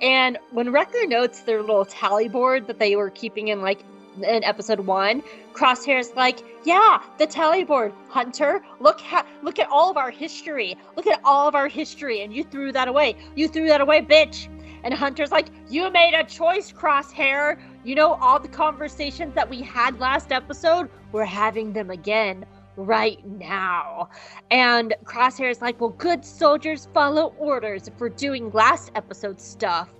And 0.00 0.38
when 0.52 0.70
Wrecker 0.70 1.08
notes 1.08 1.40
their 1.40 1.60
little 1.60 1.86
tally 1.86 2.28
board 2.28 2.68
that 2.68 2.78
they 2.78 2.94
were 2.94 3.10
keeping 3.10 3.48
in 3.48 3.60
like 3.60 3.80
in 4.18 4.44
episode 4.44 4.78
one, 4.78 5.24
Crosshair's 5.54 6.14
like, 6.14 6.38
yeah, 6.62 7.02
the 7.18 7.26
tally 7.26 7.64
board, 7.64 7.92
Hunter. 8.10 8.64
Look 8.78 9.00
ha- 9.00 9.26
look 9.42 9.58
at 9.58 9.68
all 9.70 9.90
of 9.90 9.96
our 9.96 10.12
history. 10.12 10.78
Look 10.94 11.08
at 11.08 11.20
all 11.24 11.48
of 11.48 11.56
our 11.56 11.66
history, 11.66 12.22
and 12.22 12.32
you 12.32 12.44
threw 12.44 12.70
that 12.70 12.86
away. 12.86 13.16
You 13.34 13.48
threw 13.48 13.66
that 13.66 13.80
away, 13.80 14.02
bitch. 14.02 14.48
And 14.84 14.94
Hunter's 14.94 15.32
like, 15.32 15.48
You 15.68 15.90
made 15.90 16.14
a 16.14 16.24
choice, 16.24 16.70
Crosshair. 16.70 17.58
You 17.84 17.94
know, 17.96 18.14
all 18.14 18.38
the 18.38 18.48
conversations 18.48 19.34
that 19.34 19.48
we 19.48 19.62
had 19.62 19.98
last 19.98 20.30
episode, 20.30 20.88
we're 21.12 21.24
having 21.24 21.72
them 21.72 21.90
again. 21.90 22.46
right 22.76 23.24
now. 23.26 24.08
And 24.50 24.94
Crosshair 25.04 25.50
is 25.50 25.60
like, 25.62 25.80
well, 25.80 25.90
good 25.90 26.24
soldiers 26.24 26.88
follow 26.92 27.34
orders 27.38 27.88
if 27.88 27.98
we're 28.00 28.08
doing 28.08 28.50
last 28.50 28.90
episode 28.94 29.40
stuff. 29.40 29.90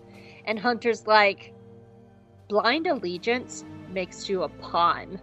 And 0.46 0.58
Hunter's 0.58 1.06
like, 1.06 1.54
blind 2.48 2.86
allegiance 2.86 3.64
makes 3.90 4.28
you 4.28 4.42
a 4.42 4.48
pawn. 4.48 5.20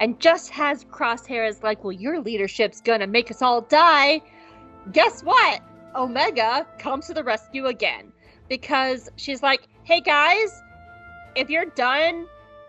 And 0.00 0.20
just 0.20 0.52
as 0.58 0.84
Crosshair 0.84 1.48
is 1.48 1.62
like, 1.62 1.84
well, 1.84 1.92
your 1.92 2.20
leadership's 2.20 2.80
gonna 2.80 3.06
make 3.06 3.30
us 3.30 3.42
all 3.42 3.62
die, 3.62 4.20
guess 4.92 5.22
what? 5.22 5.62
Omega 5.96 6.66
comes 6.78 7.06
to 7.06 7.14
the 7.14 7.24
rescue 7.24 7.66
again 7.66 8.12
because 8.50 9.10
she's 9.16 9.42
like, 9.42 9.62
hey 9.84 10.02
guys, 10.02 10.62
if 11.34 11.48
you're 11.48 11.66
done, 11.66 12.26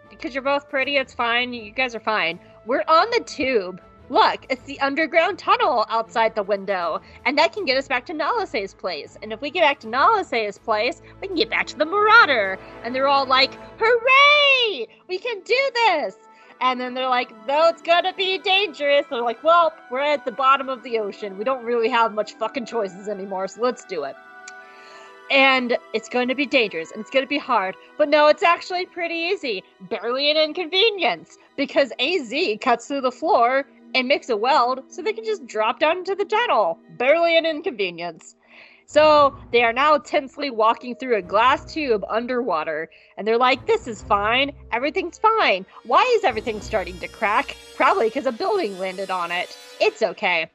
because 0.09 0.33
you're 0.33 0.43
both 0.43 0.69
pretty, 0.69 0.95
it's 0.95 1.13
fine. 1.13 1.51
You 1.51 1.71
guys 1.71 1.93
are 1.95 1.99
fine. 1.99 2.39
We're 2.65 2.85
on 2.87 3.09
the 3.09 3.23
tube. 3.25 3.81
Look, 4.09 4.45
it's 4.49 4.63
the 4.63 4.79
underground 4.81 5.39
tunnel 5.39 5.85
outside 5.89 6.35
the 6.35 6.43
window, 6.43 7.01
and 7.25 7.37
that 7.37 7.53
can 7.53 7.65
get 7.65 7.77
us 7.77 7.87
back 7.87 8.05
to 8.07 8.13
Nala 8.13 8.45
Se's 8.45 8.73
place. 8.73 9.17
And 9.23 9.33
if 9.33 9.41
we 9.41 9.49
get 9.49 9.61
back 9.61 9.79
to 9.79 9.87
Nala 9.87 10.23
Se's 10.23 10.57
place, 10.57 11.01
we 11.21 11.27
can 11.27 11.35
get 11.35 11.49
back 11.49 11.65
to 11.67 11.77
the 11.77 11.85
Marauder. 11.85 12.59
And 12.83 12.93
they're 12.93 13.07
all 13.07 13.25
like, 13.25 13.57
hooray! 13.79 14.87
We 15.07 15.17
can 15.17 15.41
do 15.41 15.71
this! 15.73 16.15
And 16.59 16.79
then 16.79 16.93
they're 16.93 17.09
like, 17.09 17.29
though 17.47 17.69
it's 17.69 17.81
gonna 17.81 18.13
be 18.13 18.37
dangerous. 18.37 19.05
They're 19.09 19.23
like, 19.23 19.43
well, 19.43 19.73
we're 19.89 20.01
at 20.01 20.25
the 20.25 20.31
bottom 20.31 20.69
of 20.69 20.83
the 20.83 20.99
ocean. 20.99 21.37
We 21.37 21.43
don't 21.43 21.65
really 21.65 21.89
have 21.89 22.13
much 22.13 22.33
fucking 22.33 22.67
choices 22.67 23.07
anymore, 23.07 23.47
so 23.47 23.61
let's 23.61 23.85
do 23.85 24.03
it. 24.03 24.15
And 25.31 25.77
it's 25.93 26.09
going 26.09 26.27
to 26.27 26.35
be 26.35 26.45
dangerous 26.45 26.91
and 26.91 26.99
it's 26.99 27.09
going 27.09 27.23
to 27.23 27.29
be 27.29 27.37
hard. 27.37 27.75
But 27.97 28.09
no, 28.09 28.27
it's 28.27 28.43
actually 28.43 28.85
pretty 28.85 29.15
easy. 29.15 29.63
Barely 29.89 30.29
an 30.29 30.35
inconvenience 30.35 31.37
because 31.55 31.93
AZ 31.99 32.33
cuts 32.59 32.87
through 32.87 33.01
the 33.01 33.11
floor 33.11 33.65
and 33.95 34.07
makes 34.07 34.29
a 34.29 34.35
weld 34.35 34.83
so 34.89 35.01
they 35.01 35.13
can 35.13 35.23
just 35.23 35.47
drop 35.47 35.79
down 35.79 35.99
into 35.99 36.15
the 36.15 36.25
tunnel. 36.25 36.79
Barely 36.97 37.37
an 37.37 37.45
inconvenience. 37.45 38.35
So 38.91 39.37
they 39.53 39.63
are 39.63 39.71
now 39.71 39.97
tensely 39.99 40.49
walking 40.49 40.95
through 40.95 41.15
a 41.15 41.21
glass 41.21 41.73
tube 41.73 42.03
underwater, 42.09 42.89
and 43.15 43.25
they're 43.25 43.37
like, 43.37 43.65
This 43.65 43.87
is 43.87 44.01
fine. 44.01 44.51
Everything's 44.73 45.17
fine. 45.17 45.65
Why 45.85 46.03
is 46.17 46.25
everything 46.25 46.59
starting 46.59 46.99
to 46.99 47.07
crack? 47.07 47.55
Probably 47.77 48.07
because 48.07 48.25
a 48.25 48.33
building 48.33 48.77
landed 48.79 49.09
on 49.09 49.31
it. 49.31 49.57
It's 49.79 50.01
okay. 50.01 50.49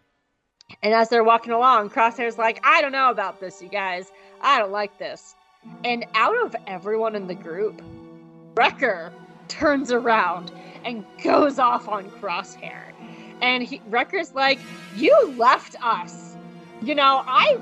And 0.83 0.93
as 0.93 1.09
they're 1.09 1.25
walking 1.25 1.53
along, 1.53 1.91
Crosshair's 1.91 2.37
like, 2.37 2.61
I 2.63 2.83
don't 2.83 2.93
know 2.93 3.11
about 3.11 3.41
this, 3.41 3.63
you 3.63 3.69
guys. 3.69 4.11
I 4.47 4.61
don't 4.61 4.71
like 4.71 4.97
this. 4.97 5.35
And 5.85 6.07
out 6.15 6.41
of 6.41 6.55
everyone 6.69 7.17
in 7.17 7.27
the 7.27 7.35
group, 7.35 7.83
Wrecker 8.55 9.13
turns 9.49 9.91
around 9.91 10.53
and 10.85 11.05
goes 11.23 11.59
off 11.59 11.89
on 11.89 12.09
Crosshair. 12.13 12.93
And 13.43 13.65
he, 13.65 13.83
Wrecker's 13.89 14.35
like, 14.35 14.61
You 14.95 15.35
left 15.37 15.75
us. 15.85 16.37
You 16.81 16.95
know, 16.95 17.25
I 17.27 17.59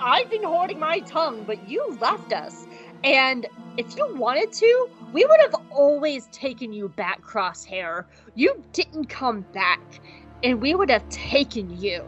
I've 0.00 0.28
been 0.28 0.42
holding 0.42 0.80
my 0.80 0.98
tongue, 1.00 1.44
but 1.46 1.68
you 1.68 1.96
left 2.00 2.32
us. 2.32 2.66
And 3.04 3.46
if 3.76 3.96
you 3.96 4.12
wanted 4.16 4.52
to, 4.54 4.88
we 5.12 5.24
would 5.24 5.40
have 5.40 5.54
always 5.70 6.26
taken 6.32 6.72
you 6.72 6.88
back, 6.88 7.22
Crosshair. 7.22 8.04
You 8.34 8.64
didn't 8.72 9.04
come 9.04 9.42
back, 9.52 10.00
and 10.42 10.60
we 10.60 10.74
would 10.74 10.90
have 10.90 11.08
taken 11.08 11.80
you. 11.80 12.02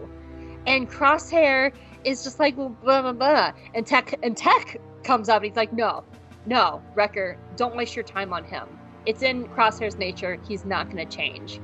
And 0.66 0.90
Crosshair 0.90 1.72
is 2.08 2.24
just 2.24 2.38
like 2.38 2.56
blah 2.56 2.68
blah 3.02 3.12
blah. 3.12 3.52
And 3.74 3.86
Tech 3.86 4.14
and 4.22 4.36
Tech 4.36 4.80
comes 5.04 5.28
up 5.28 5.38
and 5.38 5.46
he's 5.46 5.56
like, 5.56 5.72
no, 5.72 6.04
no, 6.46 6.82
Wrecker, 6.94 7.36
don't 7.56 7.76
waste 7.76 7.94
your 7.94 8.04
time 8.04 8.32
on 8.32 8.44
him. 8.44 8.66
It's 9.06 9.22
in 9.22 9.46
Crosshair's 9.48 9.96
nature. 9.96 10.38
He's 10.46 10.64
not 10.64 10.90
going 10.90 11.06
to 11.06 11.16
change. 11.16 11.60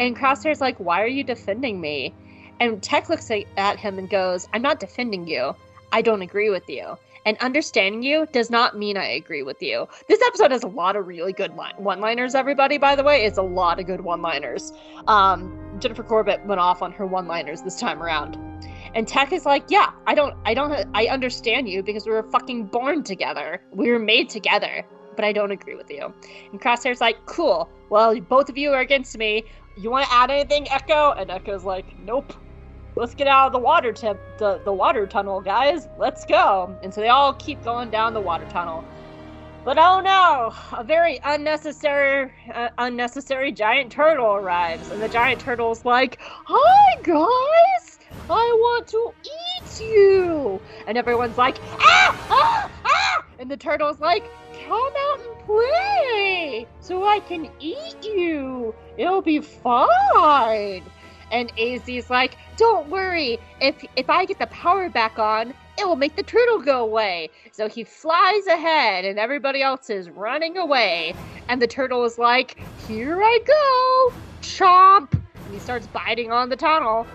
And 0.00 0.16
Crosshair's 0.16 0.60
like, 0.60 0.78
why 0.78 1.02
are 1.02 1.06
you 1.06 1.24
defending 1.24 1.80
me? 1.80 2.14
And 2.60 2.82
Tech 2.82 3.08
looks 3.08 3.30
at 3.30 3.78
him 3.78 3.98
and 3.98 4.08
goes, 4.08 4.48
I'm 4.52 4.62
not 4.62 4.80
defending 4.80 5.26
you. 5.26 5.54
I 5.92 6.02
don't 6.02 6.22
agree 6.22 6.50
with 6.50 6.68
you. 6.68 6.96
And 7.24 7.36
understanding 7.38 8.02
you 8.02 8.26
does 8.32 8.50
not 8.50 8.76
mean 8.76 8.96
I 8.96 9.04
agree 9.04 9.42
with 9.42 9.62
you. 9.62 9.86
This 10.08 10.20
episode 10.26 10.50
has 10.50 10.64
a 10.64 10.68
lot 10.68 10.96
of 10.96 11.06
really 11.06 11.32
good 11.32 11.52
one 11.54 12.00
liners, 12.00 12.34
everybody, 12.34 12.78
by 12.78 12.96
the 12.96 13.04
way. 13.04 13.24
It's 13.24 13.38
a 13.38 13.42
lot 13.42 13.78
of 13.78 13.86
good 13.86 14.00
one 14.00 14.22
liners. 14.22 14.72
Um, 15.06 15.76
Jennifer 15.78 16.02
Corbett 16.02 16.44
went 16.46 16.60
off 16.60 16.82
on 16.82 16.90
her 16.92 17.06
one 17.06 17.28
liners 17.28 17.62
this 17.62 17.78
time 17.78 18.02
around. 18.02 18.36
And 18.94 19.08
Tech 19.08 19.32
is 19.32 19.46
like, 19.46 19.64
yeah, 19.68 19.90
I 20.06 20.14
don't, 20.14 20.36
I 20.44 20.54
don't, 20.54 20.86
I 20.94 21.06
understand 21.06 21.68
you 21.68 21.82
because 21.82 22.06
we 22.06 22.12
were 22.12 22.22
fucking 22.24 22.66
born 22.66 23.02
together. 23.02 23.62
We 23.72 23.90
were 23.90 23.98
made 23.98 24.28
together, 24.28 24.84
but 25.16 25.24
I 25.24 25.32
don't 25.32 25.50
agree 25.50 25.74
with 25.74 25.90
you. 25.90 26.12
And 26.50 26.60
Crosshair's 26.60 27.00
like, 27.00 27.24
cool. 27.26 27.70
Well, 27.90 28.18
both 28.20 28.48
of 28.48 28.58
you 28.58 28.72
are 28.72 28.80
against 28.80 29.16
me. 29.16 29.44
You 29.78 29.90
want 29.90 30.06
to 30.06 30.12
add 30.12 30.30
anything, 30.30 30.68
Echo? 30.70 31.12
And 31.12 31.30
Echo's 31.30 31.64
like, 31.64 31.98
nope 32.00 32.34
let's 32.94 33.14
get 33.14 33.26
out 33.26 33.46
of 33.46 33.52
the 33.52 33.58
water 33.58 33.92
tip 33.92 34.20
the, 34.38 34.60
the 34.64 34.72
water 34.72 35.06
tunnel 35.06 35.40
guys 35.40 35.88
let's 35.98 36.24
go 36.24 36.76
and 36.82 36.92
so 36.92 37.00
they 37.00 37.08
all 37.08 37.32
keep 37.34 37.62
going 37.64 37.90
down 37.90 38.12
the 38.12 38.20
water 38.20 38.46
tunnel 38.50 38.84
but 39.64 39.78
oh 39.78 40.00
no 40.00 40.52
a 40.78 40.84
very 40.84 41.20
unnecessary 41.24 42.30
uh, 42.54 42.68
unnecessary 42.78 43.50
giant 43.50 43.90
turtle 43.90 44.34
arrives 44.34 44.90
and 44.90 45.00
the 45.00 45.08
giant 45.08 45.40
turtle's 45.40 45.84
like 45.84 46.18
hi 46.20 47.00
guys 47.02 47.91
i 48.30 48.56
want 48.60 48.86
to 48.86 49.12
eat 49.24 49.80
you 49.80 50.60
and 50.86 50.96
everyone's 50.98 51.38
like 51.38 51.58
ah 51.80 52.26
ah 52.30 52.70
ah 52.84 53.24
and 53.38 53.50
the 53.50 53.56
turtle's 53.56 54.00
like 54.00 54.24
come 54.66 54.92
out 55.10 55.20
and 55.20 55.46
play 55.46 56.66
so 56.80 57.06
i 57.06 57.20
can 57.20 57.50
eat 57.60 57.96
you 58.02 58.74
it'll 58.96 59.22
be 59.22 59.40
fine 59.40 60.82
and 61.32 61.50
AZ's 61.58 62.10
like, 62.10 62.36
"Don't 62.58 62.88
worry. 62.90 63.38
If 63.60 63.84
if 63.96 64.08
I 64.08 64.24
get 64.26 64.38
the 64.38 64.46
power 64.48 64.88
back 64.88 65.18
on, 65.18 65.54
it 65.78 65.86
will 65.86 65.96
make 65.96 66.14
the 66.14 66.22
turtle 66.22 66.60
go 66.60 66.84
away." 66.84 67.30
So 67.50 67.68
he 67.68 67.82
flies 67.84 68.46
ahead, 68.46 69.04
and 69.04 69.18
everybody 69.18 69.62
else 69.62 69.90
is 69.90 70.10
running 70.10 70.58
away. 70.58 71.14
And 71.48 71.60
the 71.60 71.66
turtle 71.66 72.04
is 72.04 72.18
like, 72.18 72.60
"Here 72.86 73.20
I 73.20 73.38
go, 73.46 74.12
chomp!" 74.42 75.12
And 75.12 75.54
he 75.54 75.58
starts 75.58 75.86
biting 75.88 76.30
on 76.30 76.50
the 76.50 76.56
tunnel, 76.56 77.06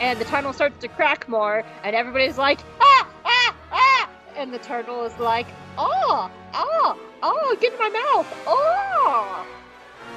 and 0.00 0.18
the 0.18 0.24
tunnel 0.24 0.52
starts 0.52 0.78
to 0.80 0.88
crack 0.88 1.28
more. 1.28 1.62
And 1.84 1.94
everybody's 1.94 2.38
like, 2.38 2.60
"Ah, 2.80 3.08
ah, 3.24 3.54
ah!" 3.72 4.08
And 4.36 4.52
the 4.52 4.58
turtle 4.58 5.04
is 5.04 5.16
like, 5.18 5.46
"Oh, 5.78 6.30
oh, 6.54 6.98
oh! 7.22 7.56
Get 7.60 7.72
in 7.74 7.78
my 7.78 7.88
mouth! 7.90 8.26
Oh!" 8.46 9.46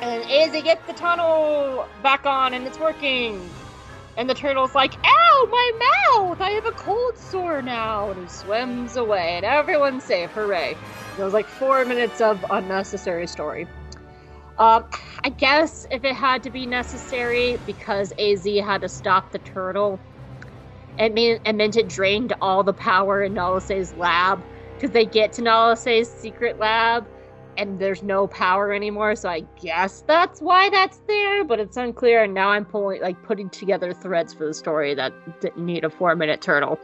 And 0.02 0.30
Izzy 0.30 0.62
gets 0.62 0.86
the 0.88 0.94
tunnel 0.94 1.88
back 2.02 2.26
on 2.26 2.54
and 2.54 2.66
it's 2.66 2.80
working. 2.80 3.50
And 4.16 4.30
the 4.30 4.34
turtle's 4.34 4.76
like, 4.76 4.94
Ow, 5.04 5.48
my 5.50 5.72
mouth! 5.80 6.40
I 6.42 6.52
have 6.52 6.66
a 6.66 6.72
cold 6.72 7.18
sore 7.18 7.62
now. 7.62 8.12
And 8.12 8.22
he 8.22 8.28
swims 8.30 8.96
away, 8.96 9.38
and 9.38 9.46
everyone's 9.46 10.04
safe. 10.04 10.30
Hooray. 10.32 10.78
It 11.18 11.24
was 11.24 11.34
like 11.34 11.48
four 11.48 11.84
minutes 11.86 12.22
of 12.22 12.44
unnecessary 12.50 13.28
story. 13.28 13.68
Um, 14.58 14.86
I 15.24 15.30
guess 15.30 15.86
if 15.92 16.04
it 16.04 16.16
had 16.16 16.44
to 16.44 16.52
be 16.52 16.66
necessary 16.68 17.58
because 17.66 18.14
AZ 18.20 18.46
had 18.46 18.82
to 18.82 18.90
stop 18.90 19.32
the 19.32 19.40
turtle, 19.40 20.02
it, 20.98 21.14
mean, 21.14 21.40
it 21.46 21.54
meant 21.56 21.76
it 21.76 21.88
drained 21.90 22.34
all 22.42 22.64
the 22.64 22.74
power 22.74 23.24
in 23.24 23.34
Nala 23.34 23.62
Se's 23.62 23.94
lab. 23.94 24.44
Because 24.78 24.92
they 24.92 25.06
get 25.06 25.34
to 25.34 25.42
Nala 25.42 25.78
Se's 25.78 26.12
secret 26.12 26.60
lab, 26.60 27.08
and 27.58 27.80
there's 27.80 28.04
no 28.04 28.28
power 28.28 28.74
anymore 28.74 29.16
so 29.16 29.30
i 29.30 29.42
guess 29.62 30.04
that's 30.08 30.42
why 30.42 30.70
that's 30.70 31.02
there 31.08 31.44
but 31.44 31.60
it's 31.60 31.78
unclear 31.78 32.24
and 32.24 32.34
now 32.34 32.50
i'm 32.50 32.66
pulling 32.66 33.02
like 33.02 33.22
putting 33.24 33.50
together 33.50 33.94
threads 33.94 34.34
for 34.34 34.48
the 34.48 34.54
story 34.54 34.96
that 34.96 35.14
didn't 35.40 35.66
need 35.66 35.84
a 35.84 35.90
four 35.90 36.16
minute 36.16 36.42
turtle 36.42 36.80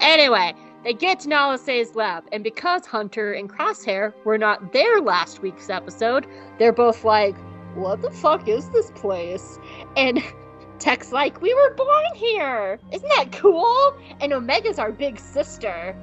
anyway 0.00 0.54
they 0.84 0.92
get 0.92 1.20
to 1.20 1.28
Nala 1.28 1.58
Se's 1.58 1.94
lab, 1.94 2.24
and 2.32 2.44
because 2.44 2.86
Hunter 2.86 3.32
and 3.32 3.50
Crosshair 3.50 4.12
were 4.24 4.38
not 4.38 4.72
there 4.72 5.00
last 5.00 5.42
week's 5.42 5.70
episode, 5.70 6.26
they're 6.58 6.72
both 6.72 7.04
like, 7.04 7.36
What 7.74 8.02
the 8.02 8.10
fuck 8.10 8.48
is 8.48 8.68
this 8.70 8.90
place? 8.92 9.58
And 9.96 10.22
Tech's 10.78 11.12
like, 11.12 11.40
We 11.40 11.52
were 11.54 11.74
born 11.74 12.14
here! 12.14 12.78
Isn't 12.92 13.08
that 13.16 13.32
cool? 13.32 13.96
And 14.20 14.32
Omega's 14.32 14.78
our 14.78 14.92
big 14.92 15.18
sister. 15.18 15.96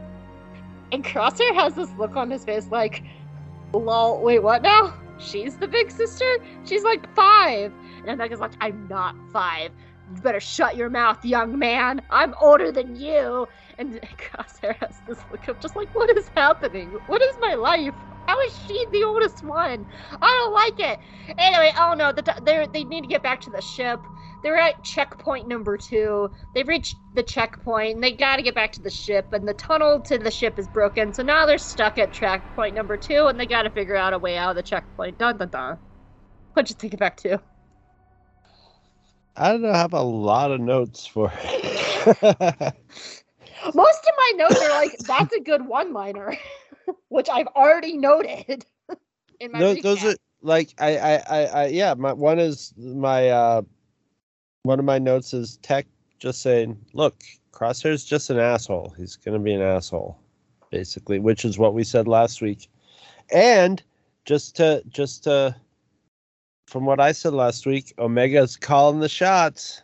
And 0.92 1.04
Crosshair 1.04 1.54
has 1.56 1.76
this 1.76 1.90
look 1.98 2.16
on 2.16 2.30
his 2.30 2.44
face 2.46 2.68
like, 2.70 3.04
lol, 3.74 4.22
wait, 4.22 4.40
what 4.40 4.62
now? 4.62 4.94
She's 5.18 5.58
the 5.58 5.68
big 5.68 5.92
sister? 5.92 6.38
She's 6.66 6.84
like 6.84 7.14
five. 7.16 7.74
And 8.02 8.10
Omega's 8.10 8.40
like, 8.40 8.54
I'm 8.62 8.88
not 8.88 9.16
five. 9.32 9.72
You 10.14 10.22
better 10.22 10.40
shut 10.40 10.76
your 10.76 10.90
mouth, 10.90 11.24
young 11.26 11.58
man. 11.58 12.02
I'm 12.10 12.36
older 12.42 12.72
than 12.72 12.96
you. 12.96 13.48
And 13.78 14.00
Crosshair 14.18 14.76
has 14.80 15.02
this 15.08 15.20
look 15.32 15.48
of 15.48 15.60
just 15.60 15.76
like, 15.76 15.94
what 15.94 16.16
is 16.18 16.30
happening? 16.36 16.90
What 17.08 17.22
is 17.22 17.36
my 17.42 17.56
life? 17.56 17.94
How 18.28 18.40
is 18.42 18.58
she 18.68 18.86
the 18.92 19.04
oldest 19.04 19.44
one? 19.44 19.86
I 20.22 20.28
don't 20.28 20.54
like 20.54 20.80
it. 20.80 21.00
Anyway, 21.38 21.72
oh 21.78 21.94
no, 21.94 22.12
the, 22.12 22.24
they 22.44 22.68
they 22.74 22.84
need 22.84 23.02
to 23.02 23.08
get 23.08 23.22
back 23.22 23.42
to 23.42 23.50
the 23.50 23.62
ship 23.62 24.00
they're 24.46 24.58
at 24.58 24.84
checkpoint 24.84 25.48
number 25.48 25.76
two. 25.76 26.30
They've 26.54 26.68
reached 26.68 26.96
the 27.16 27.24
checkpoint 27.24 27.96
and 27.96 28.04
they 28.04 28.12
got 28.12 28.36
to 28.36 28.44
get 28.44 28.54
back 28.54 28.72
to 28.74 28.82
the 28.82 28.92
ship, 28.92 29.34
and 29.34 29.48
the 29.48 29.56
tunnel 29.56 30.00
to 30.02 30.20
the 30.20 30.30
ship 30.30 30.60
is 30.60 30.68
broken. 30.68 31.12
So 31.16 31.24
now 31.24 31.48
they're 31.48 31.58
stuck 31.58 31.98
at 31.98 32.14
checkpoint 32.14 32.76
number 32.76 32.96
two, 32.96 33.26
and 33.26 33.40
they 33.40 33.48
got 33.48 33.64
to 33.64 33.72
figure 33.72 33.96
out 33.96 34.14
a 34.14 34.20
way 34.20 34.38
out 34.38 34.52
of 34.52 34.56
the 34.56 34.62
checkpoint. 34.62 35.18
Dun 35.18 35.40
dun 35.40 35.50
dun. 35.50 35.80
What'd 36.54 36.70
you 36.70 36.76
think 36.76 36.94
of 36.94 37.02
Act 37.02 37.24
Two? 37.24 37.40
I 39.36 39.52
don't 39.52 39.64
know. 39.64 39.72
I 39.72 39.78
have 39.78 39.94
a 39.94 40.02
lot 40.04 40.52
of 40.52 40.62
notes 40.62 41.08
for. 41.08 41.34
Most 43.74 44.00
of 44.00 44.14
my 44.18 44.34
notes 44.36 44.62
are 44.62 44.70
like, 44.70 44.98
"That's 45.00 45.34
a 45.34 45.40
good 45.40 45.66
one-liner," 45.68 46.38
which 47.10 47.30
I've 47.30 47.48
already 47.48 47.98
noted. 47.98 48.66
in 49.40 49.52
my 49.52 49.60
those, 49.60 49.82
those 49.82 50.04
are 50.04 50.16
like 50.42 50.74
I, 50.80 50.98
I 50.98 51.16
I 51.16 51.46
I 51.46 51.66
yeah. 51.68 51.94
My 51.96 52.14
one 52.14 52.40
is 52.40 52.74
my 52.78 53.30
uh, 53.30 53.62
one 54.64 54.80
of 54.80 54.86
my 54.86 55.00
notes 55.00 55.34
is 55.34 55.58
Tech 55.58 55.88
just 56.20 56.42
saying, 56.42 56.78
"Look, 56.94 57.24
Crosshair's 57.52 58.06
just 58.06 58.30
an 58.30 58.40
asshole. 58.40 58.94
He's 58.98 59.16
gonna 59.16 59.40
be 59.40 59.54
an 59.54 59.62
asshole." 59.62 60.20
Basically, 60.72 61.20
which 61.20 61.46
is 61.46 61.58
what 61.58 61.74
we 61.74 61.84
said 61.84 62.08
last 62.08 62.42
week, 62.42 62.68
and 63.32 63.82
just 64.26 64.56
to 64.58 64.84
just 64.90 65.24
to 65.24 65.56
from 66.68 66.86
what 66.86 67.00
I 67.00 67.12
said 67.12 67.34
last 67.34 67.66
week, 67.66 67.94
Omega's 67.98 68.58
calling 68.58 69.00
the 69.00 69.10
shots. 69.10 69.82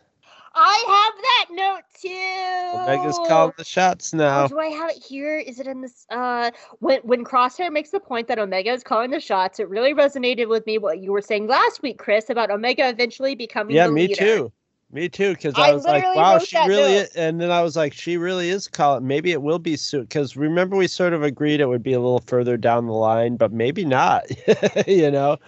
I 0.54 0.84
have 0.86 1.22
that 1.22 1.46
note 1.50 1.82
too. 2.00 2.78
Omega's 2.78 3.18
calling 3.28 3.52
the 3.56 3.64
shots 3.64 4.12
Oh, 4.14 4.18
now. 4.18 4.46
do 4.46 4.58
I 4.58 4.66
have 4.66 4.90
it 4.90 5.02
here? 5.02 5.38
Is 5.38 5.58
it 5.58 5.66
in 5.66 5.80
this? 5.80 6.06
Uh, 6.10 6.50
when 6.80 7.00
when 7.02 7.24
Crosshair 7.24 7.72
makes 7.72 7.90
the 7.90 8.00
point 8.00 8.28
that 8.28 8.38
Omega 8.38 8.70
is 8.72 8.82
calling 8.82 9.10
the 9.10 9.20
shots, 9.20 9.60
it 9.60 9.68
really 9.68 9.94
resonated 9.94 10.48
with 10.48 10.66
me 10.66 10.78
what 10.78 10.98
you 11.00 11.12
were 11.12 11.22
saying 11.22 11.46
last 11.46 11.82
week, 11.82 11.98
Chris, 11.98 12.28
about 12.30 12.50
Omega 12.50 12.88
eventually 12.88 13.34
becoming. 13.34 13.76
Yeah, 13.76 13.88
me 13.88 14.08
leader. 14.08 14.14
too. 14.14 14.52
Me 14.94 15.08
too. 15.08 15.32
Because 15.32 15.54
I 15.56 15.70
I 15.70 15.72
was 15.72 15.84
like, 15.84 16.04
wow, 16.04 16.38
she 16.38 16.58
really. 16.68 16.96
note. 16.96 17.08
And 17.16 17.40
then 17.40 17.50
I 17.50 17.62
was 17.62 17.76
like, 17.76 17.94
she 17.94 18.18
really 18.18 18.50
is 18.50 18.68
calling. 18.68 19.06
Maybe 19.06 19.32
it 19.32 19.40
will 19.40 19.58
be 19.58 19.74
soon. 19.76 20.02
Because 20.02 20.36
remember, 20.36 20.76
we 20.76 20.86
sort 20.86 21.14
of 21.14 21.22
agreed 21.22 21.60
it 21.60 21.66
would 21.66 21.82
be 21.82 21.94
a 21.94 22.00
little 22.00 22.20
further 22.26 22.58
down 22.58 22.86
the 22.86 22.92
line, 22.92 23.36
but 23.36 23.52
maybe 23.52 23.86
not. 23.86 24.24
you 24.86 25.10
know, 25.10 25.38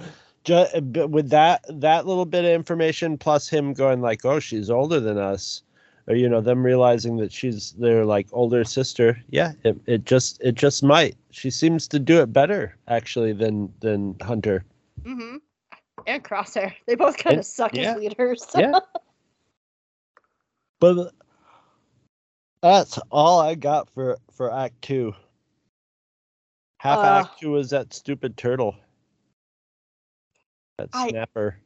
just 0.45 0.79
with 0.81 1.31
that 1.31 1.65
that 1.69 2.07
little 2.07 2.27
bit 2.27 2.45
of 2.45 2.51
information 2.51 3.19
plus 3.19 3.49
him 3.49 3.73
going 3.73 4.01
like, 4.01 4.25
oh, 4.25 4.39
she's 4.39 4.71
older 4.71 5.01
than 5.01 5.19
us. 5.19 5.62
Or 6.07 6.15
you 6.15 6.29
know 6.29 6.43
them 6.43 6.62
realizing 6.62 7.16
that 7.16 7.33
she's 7.33 7.73
their 7.73 8.05
like 8.05 8.29
older 8.33 8.62
sister. 8.62 9.19
Yeah, 9.31 9.53
it, 9.65 9.77
it 9.87 10.05
just 10.05 10.41
it 10.43 10.55
just 10.55 10.83
might. 10.83 11.16
She 11.31 11.51
seems 11.51 11.89
to 11.89 11.99
do 11.99 12.21
it 12.21 12.31
better 12.31 12.77
actually 12.89 13.33
than 13.33 13.73
than 13.81 14.15
Hunter. 14.21 14.65
Mm-hmm. 15.03 15.37
And 16.07 16.23
Crosshair, 16.23 16.75
they 16.87 16.95
both 16.95 17.16
kind 17.16 17.39
of 17.39 17.47
suck 17.47 17.75
yeah. 17.75 17.93
as 17.93 17.97
leaders. 17.97 18.47
Yeah. 18.55 18.81
But 20.81 21.15
that's 22.61 22.99
all 23.11 23.41
I 23.41 23.55
got 23.55 23.89
for 23.89 24.19
for 24.31 24.53
Act 24.53 24.83
Two. 24.83 25.15
Half 26.81 26.99
Uh, 26.99 27.03
Act 27.03 27.41
Two 27.41 27.53
was 27.53 27.71
that 27.71 27.95
stupid 27.95 28.37
turtle. 28.37 28.77
That 30.79 30.89
I- 30.93 31.09
snapper. 31.09 31.57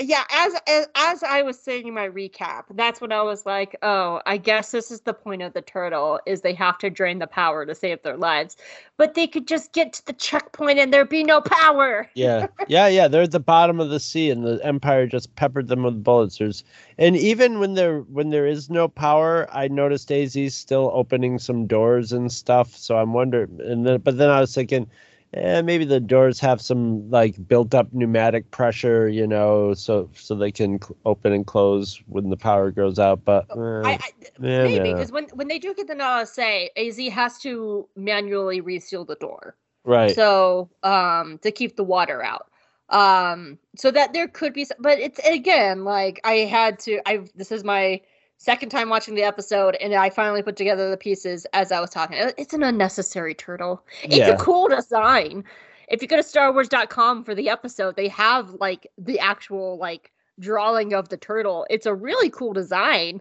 yeah 0.00 0.22
as, 0.32 0.54
as 0.68 0.88
as 0.94 1.22
i 1.24 1.42
was 1.42 1.58
saying 1.58 1.88
in 1.88 1.94
my 1.94 2.08
recap 2.08 2.64
that's 2.74 3.00
when 3.00 3.10
i 3.10 3.20
was 3.20 3.44
like 3.44 3.74
oh 3.82 4.20
i 4.26 4.36
guess 4.36 4.70
this 4.70 4.92
is 4.92 5.00
the 5.00 5.12
point 5.12 5.42
of 5.42 5.52
the 5.52 5.62
turtle 5.62 6.20
is 6.24 6.42
they 6.42 6.54
have 6.54 6.78
to 6.78 6.88
drain 6.90 7.18
the 7.18 7.26
power 7.26 7.66
to 7.66 7.74
save 7.74 8.00
their 8.02 8.16
lives 8.16 8.56
but 8.96 9.14
they 9.14 9.26
could 9.26 9.48
just 9.48 9.72
get 9.72 9.92
to 9.92 10.06
the 10.06 10.12
checkpoint 10.12 10.78
and 10.78 10.92
there'd 10.92 11.08
be 11.08 11.24
no 11.24 11.40
power 11.40 12.08
Yeah, 12.14 12.46
yeah, 12.68 12.86
yeah. 12.86 13.08
They're 13.08 13.22
at 13.22 13.32
the 13.32 13.40
bottom 13.40 13.80
of 13.80 13.90
the 13.90 14.00
sea, 14.00 14.30
and 14.30 14.44
the 14.44 14.60
Empire 14.64 15.06
just 15.06 15.34
peppered 15.36 15.68
them 15.68 15.82
with 15.84 16.02
bullets. 16.02 16.38
There's, 16.38 16.64
and 16.98 17.16
even 17.16 17.58
when 17.60 17.74
there 17.74 18.00
when 18.00 18.30
there 18.30 18.46
is 18.46 18.68
no 18.70 18.88
power, 18.88 19.48
I 19.52 19.68
noticed 19.68 20.10
AZ's 20.10 20.54
still 20.54 20.90
opening 20.94 21.38
some 21.38 21.66
doors 21.66 22.12
and 22.12 22.30
stuff. 22.32 22.76
So 22.76 22.96
I'm 22.98 23.12
wondering, 23.12 23.60
and 23.62 23.86
then 23.86 24.00
but 24.00 24.16
then 24.18 24.30
I 24.30 24.40
was 24.40 24.52
thinking, 24.54 24.88
eh, 25.34 25.62
maybe 25.62 25.84
the 25.84 26.00
doors 26.00 26.40
have 26.40 26.60
some 26.60 27.10
like 27.10 27.46
built 27.48 27.74
up 27.74 27.92
pneumatic 27.92 28.50
pressure, 28.50 29.08
you 29.08 29.26
know, 29.26 29.74
so 29.74 30.10
so 30.14 30.34
they 30.34 30.52
can 30.52 30.80
cl- 30.80 30.96
open 31.04 31.32
and 31.32 31.46
close 31.46 32.02
when 32.06 32.30
the 32.30 32.36
power 32.36 32.70
goes 32.70 32.98
out. 32.98 33.24
But 33.24 33.46
eh, 33.56 33.56
I, 33.84 33.98
I, 34.00 34.10
eh, 34.42 34.68
maybe 34.68 34.90
because 34.92 35.12
when 35.12 35.24
when 35.34 35.48
they 35.48 35.58
do 35.58 35.74
get 35.74 35.86
the 35.88 35.94
NSA, 35.94 36.68
az 36.76 36.98
has 37.12 37.38
to 37.40 37.88
manually 37.96 38.60
reseal 38.60 39.04
the 39.04 39.16
door. 39.16 39.56
Right, 39.84 40.10
so 40.10 40.70
um 40.82 41.38
to 41.38 41.50
keep 41.50 41.76
the 41.76 41.84
water 41.84 42.22
out. 42.22 42.50
Um 42.88 43.58
so 43.76 43.90
that 43.90 44.12
there 44.12 44.28
could 44.28 44.52
be 44.54 44.62
s- 44.62 44.72
but 44.78 44.98
it's 44.98 45.18
again 45.26 45.84
like 45.84 46.20
i 46.24 46.34
had 46.56 46.78
to 46.80 47.00
i 47.06 47.18
this 47.34 47.52
is 47.52 47.64
my 47.64 48.00
second 48.38 48.68
time 48.70 48.88
watching 48.88 49.14
the 49.14 49.22
episode 49.22 49.74
and 49.80 49.92
i 49.94 50.08
finally 50.08 50.42
put 50.42 50.56
together 50.56 50.90
the 50.90 50.96
pieces 50.96 51.44
as 51.52 51.72
i 51.72 51.80
was 51.80 51.90
talking. 51.90 52.16
It's 52.38 52.54
an 52.54 52.62
unnecessary 52.62 53.34
turtle. 53.34 53.84
It's 54.02 54.16
Yeah. 54.16 54.28
a 54.30 54.36
cool 54.38 54.68
design. 54.68 55.44
If 55.88 56.02
you 56.02 56.08
go 56.08 56.16
to 56.16 56.22
starwars.com 56.22 57.24
for 57.24 57.34
the 57.34 57.48
episode 57.48 57.96
they 57.96 58.08
have 58.08 58.50
like 58.54 58.86
the 58.96 59.18
actual 59.18 59.76
like 59.78 60.12
drawing 60.38 60.94
of 60.94 61.08
the 61.08 61.16
turtle. 61.16 61.66
It's 61.68 61.86
a 61.86 61.94
really 61.94 62.30
cool 62.30 62.52
design. 62.52 63.20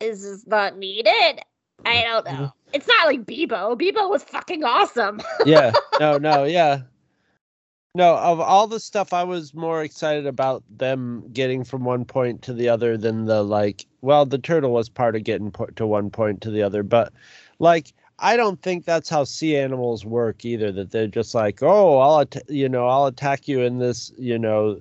Is 0.00 0.22
this 0.22 0.46
not 0.46 0.76
needed? 0.76 1.40
I 1.86 2.02
don't 2.02 2.26
Mm-hmm. 2.26 2.42
know 2.42 2.52
it's 2.74 2.86
not 2.86 3.06
like 3.06 3.24
bebo 3.24 3.78
bebo 3.80 4.10
was 4.10 4.22
fucking 4.24 4.62
awesome. 4.62 5.20
Yeah. 5.46 5.72
No 6.00 6.18
no 6.18 6.44
yeah 6.44 6.82
no 7.94 8.16
of 8.16 8.40
all 8.40 8.66
the 8.66 8.80
stuff 8.80 9.12
i 9.12 9.24
was 9.24 9.54
more 9.54 9.82
excited 9.82 10.26
about 10.26 10.62
them 10.70 11.24
getting 11.32 11.64
from 11.64 11.84
one 11.84 12.04
point 12.04 12.42
to 12.42 12.52
the 12.52 12.68
other 12.68 12.96
than 12.96 13.24
the 13.24 13.42
like 13.42 13.86
well 14.02 14.26
the 14.26 14.38
turtle 14.38 14.72
was 14.72 14.88
part 14.88 15.16
of 15.16 15.24
getting 15.24 15.50
po- 15.50 15.66
to 15.66 15.86
one 15.86 16.10
point 16.10 16.40
to 16.40 16.50
the 16.50 16.62
other 16.62 16.82
but 16.82 17.12
like 17.58 17.92
i 18.18 18.36
don't 18.36 18.60
think 18.62 18.84
that's 18.84 19.08
how 19.08 19.24
sea 19.24 19.56
animals 19.56 20.04
work 20.04 20.44
either 20.44 20.70
that 20.70 20.90
they're 20.90 21.06
just 21.06 21.34
like 21.34 21.62
oh 21.62 21.98
i'll 21.98 22.20
at- 22.20 22.48
you 22.50 22.68
know 22.68 22.86
i'll 22.86 23.06
attack 23.06 23.48
you 23.48 23.62
in 23.62 23.78
this 23.78 24.12
you 24.18 24.38
know 24.38 24.78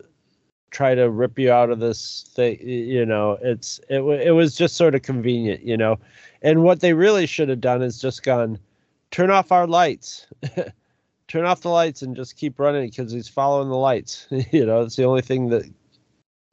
try 0.71 0.93
to 0.93 1.09
rip 1.09 1.39
you 1.39 1.51
out 1.51 1.69
of 1.69 1.79
this 1.79 2.25
thing 2.35 2.57
you 2.61 3.05
know 3.05 3.37
it's 3.41 3.79
it, 3.89 4.01
wa- 4.01 4.13
it 4.13 4.31
was 4.31 4.55
just 4.55 4.75
sort 4.75 4.95
of 4.95 5.01
convenient 5.01 5.63
you 5.63 5.77
know? 5.77 5.97
And 6.43 6.63
what 6.63 6.81
they 6.81 6.93
really 6.93 7.25
should 7.25 7.49
have 7.49 7.61
done 7.61 7.81
is 7.81 7.99
just 7.99 8.23
gone 8.23 8.59
turn 9.11 9.31
off 9.31 9.51
our 9.51 9.65
lights 9.67 10.27
turn 11.27 11.45
off 11.45 11.61
the 11.61 11.69
lights 11.69 12.01
and 12.01 12.15
just 12.15 12.37
keep 12.37 12.59
running 12.59 12.89
because 12.89 13.11
he's 13.11 13.27
following 13.27 13.69
the 13.69 13.75
lights. 13.75 14.27
You 14.51 14.65
know 14.65 14.81
it's 14.81 14.95
the 14.95 15.05
only 15.05 15.21
thing 15.21 15.49
that 15.49 15.69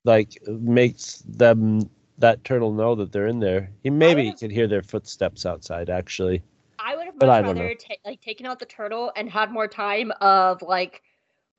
like 0.05 0.37
makes 0.47 1.23
them 1.27 1.89
that 2.19 2.45
turtle 2.45 2.73
know 2.73 2.95
that 2.95 3.13
they're 3.13 3.27
in 3.27 3.41
there. 3.41 3.71
He 3.83 3.91
maybe 3.91 4.27
would've- 4.27 4.41
could 4.41 4.51
hear 4.53 4.67
their 4.69 4.83
footsteps 4.83 5.47
outside 5.47 5.91
actually. 5.91 6.43
I 6.79 6.97
would 6.97 7.07
have 7.07 7.15
much 7.15 7.45
rather 7.45 7.75
ta- 7.75 7.95
like 8.05 8.21
taken 8.21 8.45
out 8.47 8.59
the 8.59 8.67
turtle 8.67 9.11
and 9.17 9.31
had 9.31 9.51
more 9.51 9.67
time 9.69 10.13
of 10.21 10.61
like 10.61 11.03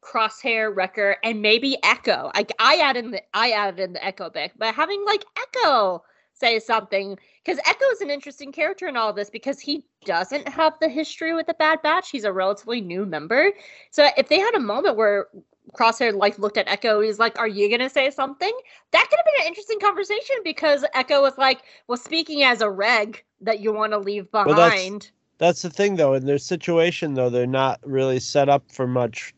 crosshair 0.03 0.75
wrecker 0.75 1.17
and 1.23 1.41
maybe 1.41 1.77
echo. 1.83 2.31
Like 2.35 2.51
i 2.59 2.77
added 2.77 3.05
in 3.05 3.11
the 3.11 3.21
i 3.33 3.51
added 3.51 3.79
in 3.79 3.93
the 3.93 4.05
echo 4.05 4.29
bit 4.29 4.51
but 4.57 4.75
having 4.75 5.03
like 5.05 5.25
echo 5.37 6.03
say 6.35 6.59
something 6.59 7.17
because 7.43 7.59
echo 7.65 7.85
is 7.93 8.01
an 8.01 8.09
interesting 8.09 8.51
character 8.51 8.87
in 8.87 8.97
all 8.97 9.13
this 9.13 9.29
because 9.29 9.59
he 9.59 9.85
doesn't 10.05 10.47
have 10.47 10.73
the 10.81 10.89
history 10.89 11.33
with 11.33 11.47
the 11.47 11.53
bad 11.55 11.81
batch. 11.81 12.09
He's 12.11 12.25
a 12.25 12.33
relatively 12.33 12.81
new 12.81 13.05
member. 13.05 13.51
So 13.91 14.07
if 14.17 14.27
they 14.29 14.39
had 14.39 14.53
a 14.53 14.59
moment 14.59 14.97
where 14.97 15.27
crosshair 15.73 16.13
like 16.13 16.37
looked 16.37 16.57
at 16.57 16.67
echo 16.67 17.01
he's 17.01 17.17
like 17.17 17.37
are 17.39 17.47
you 17.47 17.69
gonna 17.69 17.89
say 17.89 18.11
something? 18.11 18.53
That 18.91 19.07
could 19.09 19.17
have 19.17 19.25
been 19.25 19.41
an 19.41 19.47
interesting 19.47 19.79
conversation 19.79 20.35
because 20.43 20.85
echo 20.93 21.21
was 21.21 21.37
like 21.37 21.63
well 21.87 21.97
speaking 21.97 22.43
as 22.43 22.61
a 22.61 22.69
reg 22.69 23.23
that 23.41 23.59
you 23.61 23.73
want 23.73 23.91
to 23.93 23.97
leave 23.97 24.29
behind 24.31 24.47
Well, 24.47 24.55
that's- 24.57 25.11
that's 25.37 25.61
the 25.63 25.69
thing 25.69 25.95
though. 25.97 26.13
In 26.13 26.25
their 26.25 26.37
situation 26.37 27.13
though 27.15 27.29
they're 27.29 27.47
not 27.47 27.79
really 27.83 28.19
set 28.19 28.47
up 28.47 28.71
for 28.71 28.87
much 28.87 29.33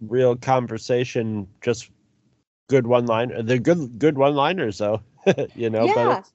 real 0.00 0.36
conversation 0.36 1.46
just 1.62 1.90
good 2.68 2.86
one 2.86 3.06
line 3.06 3.32
they're 3.44 3.58
good 3.58 3.98
good 3.98 4.16
one 4.16 4.34
liners 4.34 4.78
though 4.78 5.00
you 5.54 5.68
know 5.68 5.86
but 5.86 5.96
yeah. 5.96 6.10
it's- 6.12 6.32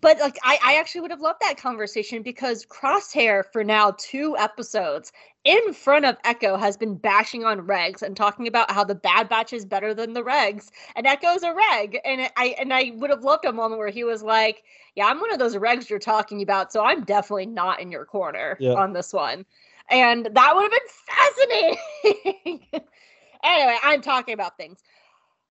But 0.00 0.18
like 0.18 0.38
I, 0.42 0.58
I 0.64 0.78
actually 0.78 1.02
would 1.02 1.10
have 1.10 1.20
loved 1.20 1.40
that 1.42 1.56
conversation 1.58 2.22
because 2.22 2.64
Crosshair 2.66 3.44
for 3.52 3.62
now 3.62 3.94
two 3.98 4.36
episodes 4.38 5.12
in 5.44 5.72
front 5.72 6.04
of 6.04 6.16
Echo 6.24 6.56
has 6.56 6.76
been 6.76 6.96
bashing 6.96 7.44
on 7.44 7.66
regs 7.66 8.02
and 8.02 8.16
talking 8.16 8.46
about 8.46 8.70
how 8.70 8.84
the 8.84 8.94
bad 8.94 9.28
batch 9.28 9.52
is 9.52 9.64
better 9.64 9.94
than 9.94 10.12
the 10.12 10.22
regs 10.22 10.70
and 10.96 11.06
Echo's 11.06 11.42
a 11.42 11.54
reg 11.54 11.98
and 12.04 12.30
I 12.36 12.54
and 12.58 12.72
I 12.72 12.92
would 12.96 13.10
have 13.10 13.24
loved 13.24 13.44
a 13.44 13.52
moment 13.52 13.78
where 13.78 13.88
he 13.90 14.04
was 14.04 14.22
like, 14.22 14.62
"Yeah, 14.94 15.06
I'm 15.06 15.20
one 15.20 15.32
of 15.32 15.38
those 15.38 15.56
regs 15.56 15.88
you're 15.88 15.98
talking 15.98 16.42
about, 16.42 16.72
so 16.72 16.84
I'm 16.84 17.04
definitely 17.04 17.46
not 17.46 17.80
in 17.80 17.90
your 17.90 18.04
corner 18.04 18.56
Yeah. 18.60 18.74
on 18.74 18.92
this 18.92 19.12
one." 19.12 19.44
And 19.90 20.28
that 20.32 20.54
would 20.54 20.62
have 20.62 20.70
been 20.70 21.78
fascinating. 22.04 22.66
anyway, 23.42 23.76
I'm 23.82 24.00
talking 24.00 24.34
about 24.34 24.56
things. 24.56 24.82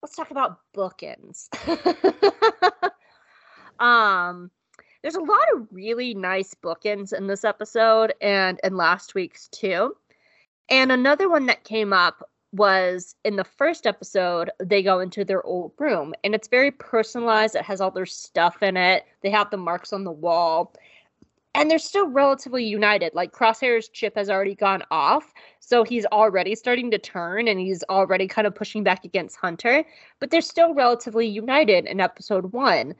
Let's 0.02 0.14
talk 0.14 0.30
about 0.30 0.58
bookends. 0.76 1.48
um 3.80 4.50
there's 5.02 5.14
a 5.14 5.20
lot 5.20 5.46
of 5.54 5.68
really 5.70 6.14
nice 6.14 6.54
bookends 6.54 7.12
in 7.12 7.26
this 7.28 7.44
episode 7.44 8.12
and 8.20 8.58
and 8.64 8.76
last 8.76 9.14
week's 9.14 9.48
too. 9.48 9.96
And 10.70 10.92
another 10.92 11.28
one 11.30 11.46
that 11.46 11.64
came 11.64 11.92
up 11.92 12.28
was 12.52 13.14
in 13.24 13.36
the 13.36 13.44
first 13.44 13.86
episode, 13.86 14.50
they 14.58 14.82
go 14.82 15.00
into 15.00 15.24
their 15.24 15.42
old 15.44 15.72
room 15.78 16.14
and 16.24 16.34
it's 16.34 16.48
very 16.48 16.70
personalized. 16.72 17.54
It 17.54 17.62
has 17.62 17.80
all 17.80 17.90
their 17.90 18.06
stuff 18.06 18.62
in 18.62 18.76
it. 18.76 19.04
They 19.22 19.30
have 19.30 19.50
the 19.50 19.56
marks 19.58 19.92
on 19.92 20.04
the 20.04 20.12
wall. 20.12 20.74
and 21.54 21.70
they're 21.70 21.78
still 21.78 22.08
relatively 22.08 22.64
united. 22.64 23.14
Like 23.14 23.32
Crosshair's 23.32 23.88
chip 23.88 24.14
has 24.16 24.30
already 24.30 24.54
gone 24.54 24.82
off, 24.90 25.32
so 25.60 25.82
he's 25.82 26.06
already 26.06 26.54
starting 26.54 26.90
to 26.92 26.98
turn 26.98 27.48
and 27.48 27.58
he's 27.58 27.82
already 27.90 28.28
kind 28.28 28.46
of 28.46 28.54
pushing 28.54 28.84
back 28.84 29.04
against 29.04 29.36
Hunter, 29.36 29.84
but 30.20 30.30
they're 30.30 30.40
still 30.40 30.74
relatively 30.74 31.26
united 31.26 31.86
in 31.86 32.00
episode 32.00 32.52
1. 32.52 32.94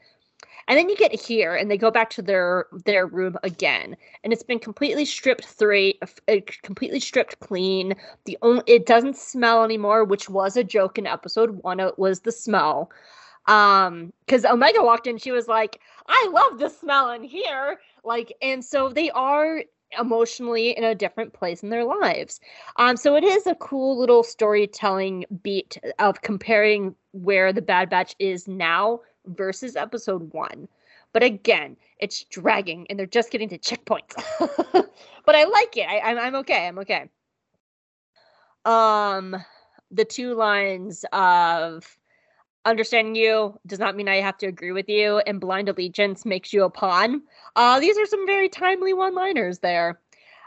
And 0.69 0.77
then 0.77 0.87
you 0.87 0.95
get 0.95 1.19
here 1.19 1.55
and 1.55 1.69
they 1.69 1.77
go 1.77 1.89
back 1.89 2.11
to 2.11 2.21
their 2.21 2.67
their 2.85 3.07
room 3.07 3.37
again 3.41 3.97
and 4.23 4.31
it's 4.31 4.43
been 4.43 4.59
completely 4.59 5.03
stripped 5.03 5.45
three 5.45 5.99
uh, 6.27 6.35
completely 6.61 6.99
stripped 6.99 7.39
clean. 7.39 7.95
The 8.25 8.37
only 8.43 8.63
it 8.67 8.85
doesn't 8.85 9.17
smell 9.17 9.63
anymore, 9.63 10.03
which 10.05 10.29
was 10.29 10.55
a 10.55 10.63
joke 10.63 10.99
in 10.99 11.07
episode 11.07 11.63
1 11.63 11.79
it 11.79 11.97
was 11.97 12.19
the 12.21 12.31
smell. 12.31 12.91
Um 13.47 14.13
cuz 14.27 14.45
Omega 14.45 14.83
walked 14.83 15.07
in 15.07 15.17
she 15.17 15.31
was 15.31 15.47
like, 15.47 15.81
"I 16.07 16.29
love 16.31 16.59
the 16.59 16.69
smell 16.69 17.09
in 17.11 17.23
here." 17.23 17.79
Like 18.03 18.31
and 18.41 18.63
so 18.63 18.89
they 18.89 19.09
are 19.09 19.63
emotionally 19.99 20.77
in 20.77 20.83
a 20.83 20.93
different 20.93 21.33
place 21.33 21.63
in 21.63 21.69
their 21.69 21.85
lives. 21.85 22.39
Um, 22.77 22.95
so 22.95 23.15
it 23.15 23.23
is 23.23 23.47
a 23.47 23.55
cool 23.55 23.97
little 23.97 24.23
storytelling 24.23 25.25
beat 25.41 25.79
of 25.97 26.21
comparing 26.21 26.95
where 27.11 27.51
the 27.51 27.61
Bad 27.63 27.89
Batch 27.89 28.15
is 28.19 28.47
now 28.47 28.99
versus 29.35 29.75
episode 29.75 30.33
one. 30.33 30.67
But 31.11 31.23
again, 31.23 31.75
it's 31.99 32.23
dragging 32.25 32.85
and 32.89 32.99
they're 32.99 33.05
just 33.05 33.31
getting 33.31 33.49
to 33.49 33.57
checkpoints. 33.57 34.13
but 35.25 35.35
I 35.35 35.43
like 35.45 35.77
it. 35.77 35.87
I, 35.89 35.99
I'm, 35.99 36.19
I'm 36.19 36.35
okay. 36.35 36.67
I'm 36.67 36.79
okay. 36.79 37.09
Um, 38.65 39.35
the 39.91 40.05
two 40.05 40.35
lines 40.35 41.05
of 41.11 41.97
understanding 42.65 43.15
you 43.15 43.59
does 43.65 43.79
not 43.79 43.95
mean 43.95 44.07
I 44.07 44.17
have 44.17 44.37
to 44.39 44.47
agree 44.47 44.71
with 44.71 44.89
you, 44.89 45.19
and 45.19 45.39
blind 45.39 45.69
allegiance 45.69 46.25
makes 46.25 46.53
you 46.53 46.63
a 46.63 46.69
pawn. 46.69 47.21
Uh, 47.55 47.79
these 47.79 47.97
are 47.97 48.05
some 48.05 48.25
very 48.25 48.49
timely 48.49 48.93
one-liners 48.93 49.59
there. 49.59 49.99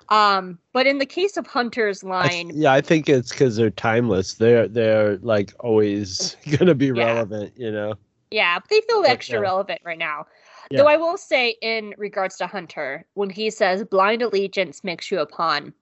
Um, 0.08 0.58
but 0.72 0.86
in 0.86 0.98
the 0.98 1.06
case 1.06 1.36
of 1.36 1.46
Hunter's 1.46 2.04
line, 2.04 2.50
I, 2.50 2.54
yeah, 2.54 2.72
I 2.72 2.80
think 2.80 3.08
it's 3.08 3.30
because 3.30 3.56
they're 3.56 3.70
timeless. 3.70 4.34
They're 4.34 4.68
they're 4.68 5.16
like 5.18 5.54
always 5.60 6.36
gonna 6.58 6.74
be 6.74 6.86
yeah. 6.86 7.04
relevant, 7.04 7.54
you 7.56 7.70
know. 7.70 7.94
Yeah, 8.32 8.58
but 8.58 8.68
they 8.68 8.80
feel 8.82 9.04
extra 9.06 9.38
yeah. 9.38 9.42
relevant 9.42 9.80
right 9.84 9.98
now. 9.98 10.26
Yeah. 10.70 10.78
Though 10.78 10.88
I 10.88 10.96
will 10.96 11.18
say, 11.18 11.56
in 11.60 11.94
regards 11.98 12.36
to 12.38 12.46
Hunter, 12.46 13.04
when 13.14 13.30
he 13.30 13.50
says 13.50 13.84
blind 13.84 14.22
allegiance 14.22 14.82
makes 14.82 15.10
you 15.10 15.20
a 15.20 15.26
pawn, 15.26 15.72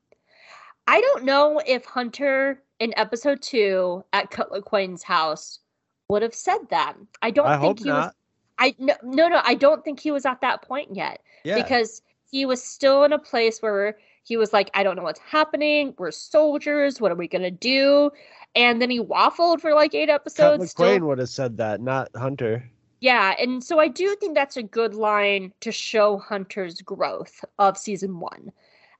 I 0.87 1.01
don't 1.01 1.25
know 1.25 1.61
if 1.67 1.85
Hunter 1.85 2.63
in 2.81 2.93
episode 2.97 3.43
two 3.43 4.05
at 4.13 4.31
Cut 4.31 4.51
Lawquane's 4.51 5.03
house 5.03 5.61
would 6.09 6.23
have 6.23 6.35
said 6.35 6.59
that. 6.71 6.95
I 7.23 7.31
don't 7.31 7.47
I 7.47 7.61
think 7.61 7.79
he 7.81 7.85
not. 7.85 8.07
was. 8.07 8.15
I 8.59 8.75
no, 8.79 8.95
no 9.03 9.29
no 9.29 9.41
I 9.45 9.55
don't 9.55 9.85
think 9.85 10.01
he 10.01 10.11
was 10.11 10.27
at 10.27 10.41
that 10.41 10.63
point 10.63 10.95
yet. 10.95 11.23
Yeah. 11.45 11.55
Because 11.55 12.03
he 12.31 12.45
was 12.47 12.63
still 12.63 13.05
in 13.05 13.13
a 13.13 13.19
place 13.19 13.61
where 13.61 13.99
he 14.25 14.37
was 14.37 14.53
like, 14.53 14.71
I 14.75 14.83
don't 14.83 14.97
know 14.97 15.03
what's 15.03 15.21
happening. 15.21 15.95
We're 15.99 16.11
soldiers. 16.11 17.01
What 17.01 17.13
are 17.13 17.17
we 17.17 17.29
gonna 17.29 17.51
do? 17.51 18.11
And 18.55 18.83
then 18.83 18.91
he 18.91 19.01
waffled 19.01 19.61
for 19.61 19.75
like 19.75 19.95
eight 19.95 20.09
episodes. 20.09 20.75
Cut 20.75 20.85
Lawquane 20.85 21.07
would 21.07 21.19
have 21.19 21.29
said 21.29 21.57
that, 21.59 21.81
not 21.81 22.11
Hunter. 22.17 22.69
Yeah, 23.01 23.35
and 23.39 23.65
so 23.65 23.79
I 23.79 23.89
do 23.89 24.15
think 24.17 24.35
that's 24.35 24.59
a 24.59 24.63
good 24.63 24.95
line 24.95 25.53
to 25.61 25.73
show 25.73 26.19
Hunter's 26.19 26.83
growth 26.83 27.45
of 27.59 27.79
season 27.79 28.21
one. 28.21 28.53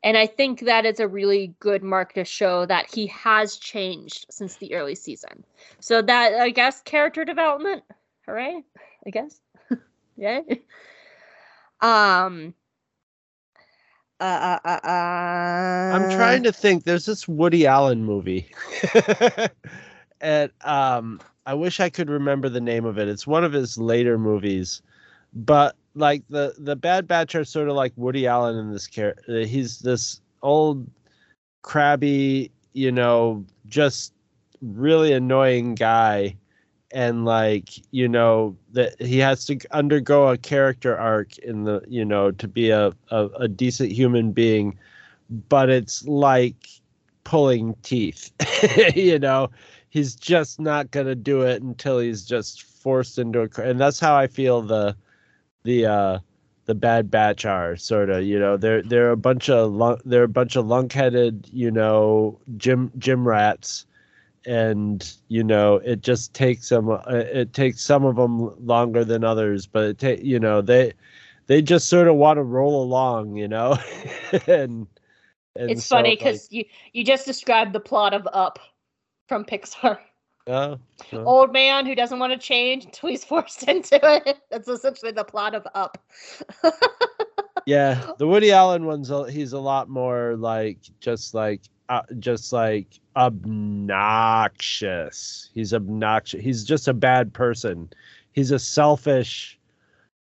And 0.03 0.17
I 0.17 0.27
think 0.27 0.61
that 0.61 0.87
is 0.87 0.99
a 0.99 1.09
really 1.09 1.55
good 1.61 1.83
mark 1.83 2.15
to 2.15 2.25
show 2.25 2.65
that 2.67 2.93
he 2.93 3.07
has 3.09 3.57
changed 3.57 4.27
since 4.31 4.57
the 4.57 4.75
early 4.75 4.95
season. 4.95 5.45
So 5.81 6.01
that 6.01 6.41
I 6.41 6.51
guess 6.51 6.81
character 6.81 7.25
development. 7.25 7.83
Hooray, 8.27 8.65
I 9.07 9.11
guess. 9.11 9.41
yeah. 10.17 10.41
Um 11.83 12.55
uh, 14.21 14.59
uh, 14.65 14.69
uh, 14.87 14.89
I'm 15.91 16.09
trying 16.09 16.43
to 16.45 16.53
think. 16.53 16.85
There's 16.85 17.07
this 17.07 17.29
Woody 17.29 17.67
Allen 17.67 18.05
movie, 18.05 18.49
and 20.21 20.51
um, 20.63 21.21
I 21.47 21.55
wish 21.55 21.81
I 21.81 21.91
could 21.91 22.11
remember 22.11 22.49
the 22.49 22.61
name 22.61 22.85
of 22.85 22.99
it. 22.99 23.09
It's 23.09 23.27
one 23.27 23.45
of 23.45 23.53
his 23.53 23.79
later 23.79 24.19
movies, 24.19 24.83
but 25.35 25.77
like 25.95 26.23
the 26.29 26.55
the 26.59 26.77
Bad 26.77 27.07
Batch 27.09 27.35
are 27.35 27.45
sort 27.45 27.69
of 27.69 27.75
like 27.77 27.93
Woody 27.97 28.27
Allen 28.27 28.57
in 28.57 28.73
this 28.73 28.87
character. 28.87 29.45
He's 29.45 29.81
this 29.81 30.21
old, 30.43 30.87
crabby, 31.63 32.51
you 32.73 32.93
know, 32.93 33.45
just 33.67 34.13
really 34.63 35.13
annoying 35.13 35.75
guy 35.75 36.37
and 36.93 37.25
like 37.25 37.71
you 37.93 38.09
know 38.09 38.57
that 38.73 39.01
he 39.01 39.19
has 39.19 39.45
to 39.47 39.59
undergo 39.71 40.29
a 40.29 40.39
character 40.39 40.97
arc 40.99 41.39
in 41.39 41.65
the 41.65 41.83
you 41.89 42.05
know 42.05 42.31
to 42.33 42.49
be 42.49 42.71
a, 42.71 42.93
a, 43.11 43.27
a 43.39 43.49
decent 43.49 43.93
human 43.93 44.33
being 44.33 44.77
but 45.49 45.71
it's 45.71 46.05
like 46.07 46.69
pulling 47.25 47.75
teeth 47.83 48.33
you 48.97 49.19
know? 49.19 49.51
He's 49.91 50.15
just 50.15 50.61
not 50.61 50.93
going 50.93 51.07
to 51.07 51.17
do 51.17 51.43
it 51.43 51.63
until 51.63 51.99
he's 51.99 52.25
just 52.25 52.63
forced 52.63 53.19
into 53.19 53.43
a 53.43 53.63
and 53.63 53.81
that's 53.81 54.01
how 54.01 54.17
i 54.17 54.27
feel 54.27 54.63
the 54.63 54.97
the 55.65 55.87
uh 55.87 56.19
the 56.67 56.75
bad 56.75 57.11
batch 57.11 57.45
are 57.45 57.77
sort 57.77 58.11
of 58.11 58.25
you 58.25 58.39
know? 58.39 58.57
They're 58.57 58.83
they're 58.83 59.11
a 59.11 59.17
bunch 59.17 59.51
of 59.51 59.73
lunk, 59.73 60.03
they're 60.05 60.25
a 60.25 60.29
bunch 60.29 60.57
of 60.57 60.67
lunkheaded 60.67 61.49
you 61.53 61.71
know 61.71 62.39
gym 62.57 62.93
gym 62.99 63.27
rats 63.27 63.87
and 64.47 65.15
you 65.29 65.45
know 65.45 65.77
it 65.77 66.01
just 66.01 66.33
takes 66.33 66.69
them 66.69 66.91
uh, 66.91 67.01
it 67.07 67.53
takes 67.53 67.81
some 67.83 68.05
of 68.05 68.17
them 68.17 68.55
longer 68.67 69.05
than 69.05 69.23
others 69.23 69.67
but 69.67 69.85
it 69.85 69.99
take 69.99 70.23
you 70.23 70.41
know 70.41 70.63
they 70.63 70.93
they 71.47 71.61
just 71.61 71.89
sort 71.89 72.09
of 72.09 72.17
want 72.17 72.37
to 72.37 72.43
roll 72.43 72.83
along 72.83 73.37
you 73.37 73.49
know? 73.49 73.77
And, 74.47 74.87
and, 75.57 75.71
it's 75.73 75.85
so, 75.85 75.97
funny 75.97 76.15
because 76.15 76.45
like, 76.45 76.53
you 76.53 76.65
you 76.93 77.05
just 77.05 77.27
described 77.27 77.73
the 77.73 77.81
plot 77.81 78.15
of 78.15 78.29
up 78.33 78.61
from 79.29 79.45
pixar. 79.45 79.99
Uh, 80.47 80.77
uh, 81.13 81.25
old 81.25 81.53
man 81.53 81.85
who 81.85 81.97
doesn't 81.97 82.21
want 82.21 82.33
to 82.33 82.39
change 82.39 82.85
until 82.85 83.09
he's 83.09 83.25
forced 83.33 83.65
into 83.65 83.99
it. 84.03 84.39
That's 84.51 84.69
essentially 84.69 85.11
the 85.11 85.25
plot 85.25 85.57
of 85.57 85.67
up. 85.75 85.99
Yeah 87.67 88.13
the 88.19 88.27
woody 88.27 88.53
allen 88.53 88.85
one's 88.85 89.13
he's 89.31 89.53
a 89.53 89.59
lot 89.59 89.89
more 89.89 90.35
like 90.37 90.79
just 90.99 91.35
like 91.35 91.63
uh, 91.91 92.03
just 92.21 92.53
like 92.53 92.87
obnoxious. 93.17 93.91
He's 95.53 95.75
obnoxious. 95.75 96.41
He's 96.41 96.65
just 96.65 96.89
a 96.89 96.95
bad 96.95 97.35
person. 97.35 97.91
He's 98.33 98.53
a 98.53 98.59
selfish, 98.61 99.59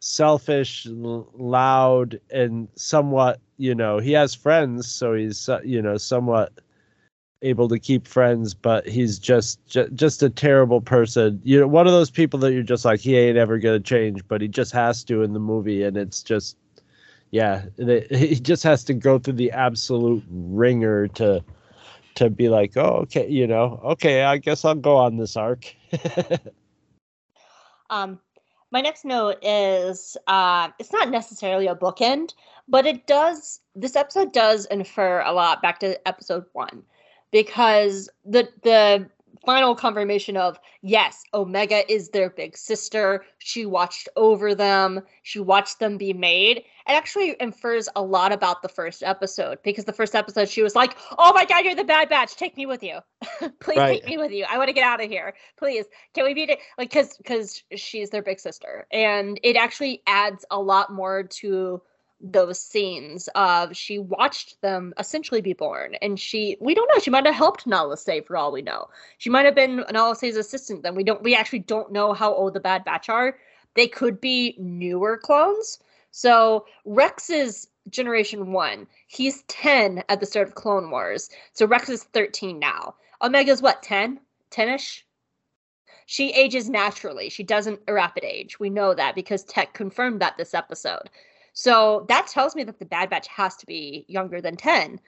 selfish, 0.01 0.87
loud, 0.89 2.19
and 2.31 2.67
somewhat, 2.75 3.39
you 3.57 3.75
know, 3.75 3.99
he 3.99 4.11
has 4.13 4.33
friends, 4.33 4.91
so 4.91 5.13
he's, 5.13 5.47
you 5.63 5.81
know, 5.83 5.97
somewhat 5.97 6.51
able 7.43 7.67
to 7.69 7.77
keep 7.79 8.07
friends, 8.07 8.55
but 8.55 8.87
he's 8.87 9.19
just, 9.19 9.63
just 9.67 9.93
just 9.93 10.23
a 10.23 10.29
terrible 10.29 10.81
person. 10.81 11.39
You 11.43 11.59
know, 11.59 11.67
one 11.67 11.85
of 11.85 11.93
those 11.93 12.09
people 12.11 12.39
that 12.39 12.53
you're 12.53 12.63
just 12.63 12.85
like, 12.85 12.99
he 12.99 13.15
ain't 13.17 13.37
ever 13.37 13.59
gonna 13.59 13.79
change, 13.79 14.27
but 14.27 14.41
he 14.41 14.47
just 14.47 14.71
has 14.73 15.03
to 15.05 15.21
in 15.21 15.33
the 15.33 15.39
movie, 15.39 15.83
and 15.83 15.95
it's 15.95 16.23
just, 16.23 16.57
yeah, 17.31 17.63
he 18.09 18.35
just 18.35 18.63
has 18.63 18.83
to 18.85 18.93
go 18.93 19.17
through 19.17 19.33
the 19.33 19.51
absolute 19.51 20.23
ringer 20.29 21.07
to 21.09 21.43
to 22.15 22.29
be 22.29 22.49
like, 22.49 22.75
oh, 22.75 22.99
okay, 23.03 23.27
you 23.29 23.47
know, 23.47 23.79
okay, 23.83 24.23
I 24.23 24.37
guess 24.37 24.65
I'll 24.65 24.75
go 24.75 24.97
on 24.97 25.15
this 25.15 25.37
arc. 25.37 25.73
um, 27.89 28.19
my 28.71 28.81
next 28.81 29.05
note 29.05 29.37
is 29.41 30.17
uh, 30.27 30.69
it's 30.77 30.91
not 30.91 31.09
necessarily 31.09 31.67
a 31.67 31.75
bookend, 31.75 32.33
but 32.67 32.85
it 32.85 33.07
does. 33.07 33.61
This 33.75 33.95
episode 33.95 34.33
does 34.33 34.65
infer 34.65 35.21
a 35.21 35.31
lot 35.31 35.61
back 35.61 35.79
to 35.79 36.05
episode 36.07 36.45
one 36.53 36.83
because 37.31 38.09
the 38.25 38.49
the 38.63 39.09
final 39.45 39.75
confirmation 39.75 40.37
of 40.37 40.59
yes, 40.81 41.23
Omega 41.33 41.89
is 41.91 42.09
their 42.09 42.29
big 42.29 42.57
sister. 42.57 43.25
She 43.39 43.65
watched 43.65 44.07
over 44.15 44.53
them. 44.53 45.01
She 45.23 45.39
watched 45.39 45.79
them 45.79 45.97
be 45.97 46.13
made. 46.13 46.63
It 46.87 46.93
actually 46.93 47.35
infers 47.39 47.87
a 47.95 48.01
lot 48.01 48.31
about 48.31 48.61
the 48.61 48.69
first 48.69 49.03
episode 49.03 49.59
because 49.63 49.85
the 49.85 49.93
first 49.93 50.15
episode 50.15 50.49
she 50.49 50.63
was 50.63 50.75
like, 50.75 50.95
"Oh 51.17 51.33
my 51.33 51.45
god, 51.45 51.65
you're 51.65 51.75
the 51.75 51.83
Bad 51.83 52.09
Batch. 52.09 52.35
Take 52.35 52.57
me 52.57 52.65
with 52.65 52.83
you. 52.83 52.99
Please 53.59 53.77
right. 53.77 54.01
take 54.01 54.05
me 54.05 54.17
with 54.17 54.31
you. 54.31 54.45
I 54.49 54.57
want 54.57 54.69
to 54.69 54.73
get 54.73 54.83
out 54.83 55.03
of 55.03 55.09
here. 55.09 55.33
Please, 55.57 55.85
can 56.13 56.25
we 56.25 56.33
be 56.33 56.47
like 56.77 56.89
because 56.89 57.17
because 57.17 57.63
she's 57.75 58.09
their 58.09 58.23
big 58.23 58.39
sister, 58.39 58.87
and 58.91 59.39
it 59.43 59.55
actually 59.55 60.01
adds 60.07 60.45
a 60.51 60.59
lot 60.59 60.91
more 60.91 61.23
to 61.23 61.81
those 62.21 62.61
scenes 62.61 63.27
of 63.35 63.75
she 63.75 63.97
watched 63.97 64.61
them 64.61 64.93
essentially 64.99 65.41
be 65.41 65.53
born 65.53 65.95
and 66.01 66.19
she 66.19 66.55
we 66.61 66.75
don't 66.75 66.87
know 66.93 66.99
she 66.99 67.09
might 67.09 67.25
have 67.25 67.33
helped 67.33 67.65
Nala 67.65 67.97
for 67.97 68.37
all 68.37 68.51
we 68.51 68.61
know 68.61 68.87
she 69.17 69.29
might 69.29 69.45
have 69.45 69.55
been 69.55 69.83
Nala 69.91 70.11
assistant 70.11 70.83
then 70.83 70.93
we 70.93 71.03
don't 71.03 71.23
we 71.23 71.35
actually 71.35 71.59
don't 71.59 71.91
know 71.91 72.13
how 72.13 72.31
old 72.31 72.53
the 72.53 72.59
bad 72.59 72.83
batch 72.83 73.09
are 73.09 73.37
they 73.75 73.87
could 73.87 74.21
be 74.21 74.55
newer 74.59 75.17
clones 75.17 75.79
so 76.11 76.65
Rex 76.85 77.29
is 77.29 77.67
generation 77.89 78.51
one. 78.51 78.87
He's 79.07 79.43
10 79.43 80.03
at 80.09 80.19
the 80.19 80.25
start 80.25 80.47
of 80.47 80.55
clone 80.55 80.91
wars. 80.91 81.29
So 81.53 81.65
Rex 81.65 81.89
is 81.89 82.03
13 82.03 82.59
now. 82.59 82.95
Omega's 83.21 83.61
what 83.61 83.81
10 83.81 84.19
10ish 84.51 85.01
she 86.11 86.33
ages 86.33 86.69
naturally. 86.69 87.29
She 87.29 87.43
doesn't 87.43 87.79
rapid 87.87 88.25
age. 88.25 88.59
We 88.59 88.69
know 88.69 88.93
that 88.93 89.15
because 89.15 89.45
tech 89.45 89.73
confirmed 89.73 90.21
that 90.21 90.35
this 90.37 90.53
episode. 90.53 91.09
So 91.53 92.05
that 92.09 92.27
tells 92.27 92.53
me 92.53 92.65
that 92.65 92.79
the 92.79 92.85
Bad 92.85 93.09
Batch 93.09 93.27
has 93.27 93.55
to 93.57 93.65
be 93.65 94.05
younger 94.09 94.41
than 94.41 94.57
10 94.57 94.99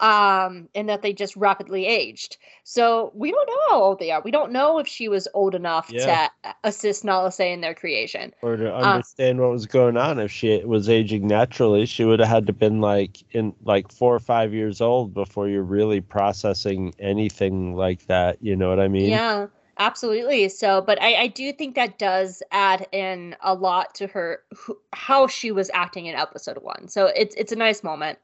um, 0.00 0.68
and 0.74 0.88
that 0.88 1.02
they 1.02 1.12
just 1.12 1.34
rapidly 1.36 1.86
aged. 1.86 2.36
So 2.64 3.10
we 3.14 3.30
don't 3.30 3.46
know 3.46 3.60
how 3.70 3.82
old 3.82 3.98
they 3.98 4.10
are. 4.10 4.20
We 4.22 4.30
don't 4.30 4.52
know 4.52 4.78
if 4.78 4.86
she 4.86 5.08
was 5.08 5.26
old 5.34 5.54
enough 5.54 5.90
Yeah. 5.90 6.28
to 6.44 6.54
assist 6.64 7.04
Nala 7.04 7.32
Se 7.32 7.52
in 7.52 7.60
their 7.60 7.74
creation. 7.74 8.32
or 8.42 8.56
to 8.56 8.72
Uh, 8.72 8.78
understand 8.78 9.40
what 9.40 9.50
was 9.50 9.66
going 9.66 9.96
on. 9.96 10.18
If 10.18 10.30
she 10.30 10.64
was 10.64 10.88
aging 10.88 11.26
naturally, 11.26 11.86
she 11.86 12.04
would 12.04 12.20
have 12.20 12.28
had 12.28 12.46
to 12.46 12.52
been 12.52 12.80
like 12.80 13.18
in 13.34 13.54
like 13.64 13.90
four 13.90 14.14
or 14.14 14.20
five 14.20 14.54
years 14.54 14.80
old 14.80 15.14
before 15.14 15.48
you're 15.48 15.62
really 15.62 16.00
processing 16.00 16.94
anything 16.98 17.74
like 17.74 18.06
that. 18.06 18.38
You 18.40 18.54
know 18.56 18.68
what 18.68 18.80
I 18.80 18.88
mean? 18.88 19.10
Yeah, 19.10 19.46
absolutely. 19.78 20.48
So, 20.48 20.80
but 20.80 21.00
I, 21.02 21.14
I 21.22 21.26
do 21.28 21.52
think 21.52 21.74
that 21.74 21.98
does 21.98 22.42
add 22.52 22.86
in 22.92 23.34
a 23.40 23.54
lot 23.54 23.94
to 23.96 24.06
her 24.08 24.42
who, 24.56 24.78
how 24.92 25.26
she 25.26 25.50
was 25.50 25.70
acting 25.74 26.06
in 26.06 26.14
episode 26.14 26.58
one. 26.62 26.88
So 26.88 27.06
it's 27.06 27.34
it's 27.34 27.52
a 27.52 27.56
nice 27.56 27.82
moment. 27.82 28.18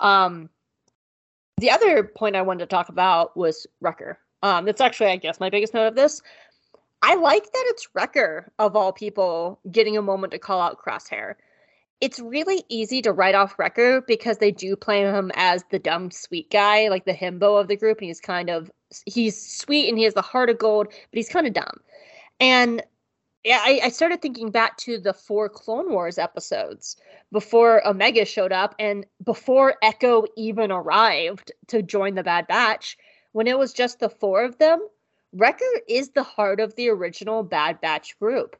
Um, 0.00 0.50
the 1.58 1.70
other 1.70 2.04
point 2.04 2.36
I 2.36 2.42
wanted 2.42 2.60
to 2.60 2.66
talk 2.66 2.88
about 2.88 3.36
was 3.36 3.66
Wrecker. 3.80 4.18
Um, 4.42 4.64
that's 4.64 4.80
actually, 4.80 5.08
I 5.08 5.16
guess, 5.16 5.40
my 5.40 5.50
biggest 5.50 5.74
note 5.74 5.86
of 5.86 5.94
this. 5.94 6.20
I 7.02 7.14
like 7.14 7.44
that 7.44 7.64
it's 7.68 7.88
Wrecker 7.94 8.52
of 8.58 8.76
all 8.76 8.92
people 8.92 9.60
getting 9.70 9.96
a 9.96 10.02
moment 10.02 10.32
to 10.32 10.38
call 10.38 10.60
out 10.60 10.78
Crosshair. 10.78 11.34
It's 12.00 12.20
really 12.20 12.62
easy 12.68 13.00
to 13.02 13.12
write 13.12 13.34
off 13.34 13.58
Wrecker 13.58 14.02
because 14.02 14.38
they 14.38 14.50
do 14.50 14.76
play 14.76 15.00
him 15.00 15.30
as 15.34 15.64
the 15.70 15.78
dumb 15.78 16.10
sweet 16.10 16.50
guy, 16.50 16.88
like 16.88 17.06
the 17.06 17.14
himbo 17.14 17.58
of 17.58 17.68
the 17.68 17.76
group, 17.76 17.98
and 17.98 18.08
he's 18.08 18.20
kind 18.20 18.50
of 18.50 18.70
he's 19.06 19.40
sweet 19.40 19.88
and 19.88 19.96
he 19.96 20.04
has 20.04 20.14
the 20.14 20.22
heart 20.22 20.50
of 20.50 20.58
gold, 20.58 20.88
but 20.88 20.96
he's 21.12 21.28
kind 21.28 21.46
of 21.46 21.54
dumb. 21.54 21.80
And 22.38 22.82
yeah, 23.46 23.60
I, 23.62 23.80
I 23.84 23.88
started 23.90 24.20
thinking 24.20 24.50
back 24.50 24.76
to 24.78 24.98
the 24.98 25.12
four 25.12 25.48
Clone 25.48 25.92
Wars 25.92 26.18
episodes 26.18 26.96
before 27.30 27.86
Omega 27.86 28.24
showed 28.24 28.50
up 28.50 28.74
and 28.80 29.06
before 29.22 29.76
Echo 29.82 30.24
even 30.36 30.72
arrived 30.72 31.52
to 31.68 31.80
join 31.80 32.16
the 32.16 32.24
Bad 32.24 32.48
Batch. 32.48 32.98
When 33.30 33.46
it 33.46 33.56
was 33.56 33.72
just 33.72 34.00
the 34.00 34.08
four 34.08 34.42
of 34.42 34.58
them, 34.58 34.80
Wrecker 35.32 35.64
is 35.88 36.10
the 36.10 36.24
heart 36.24 36.58
of 36.58 36.74
the 36.74 36.88
original 36.88 37.44
Bad 37.44 37.80
Batch 37.80 38.18
group. 38.18 38.56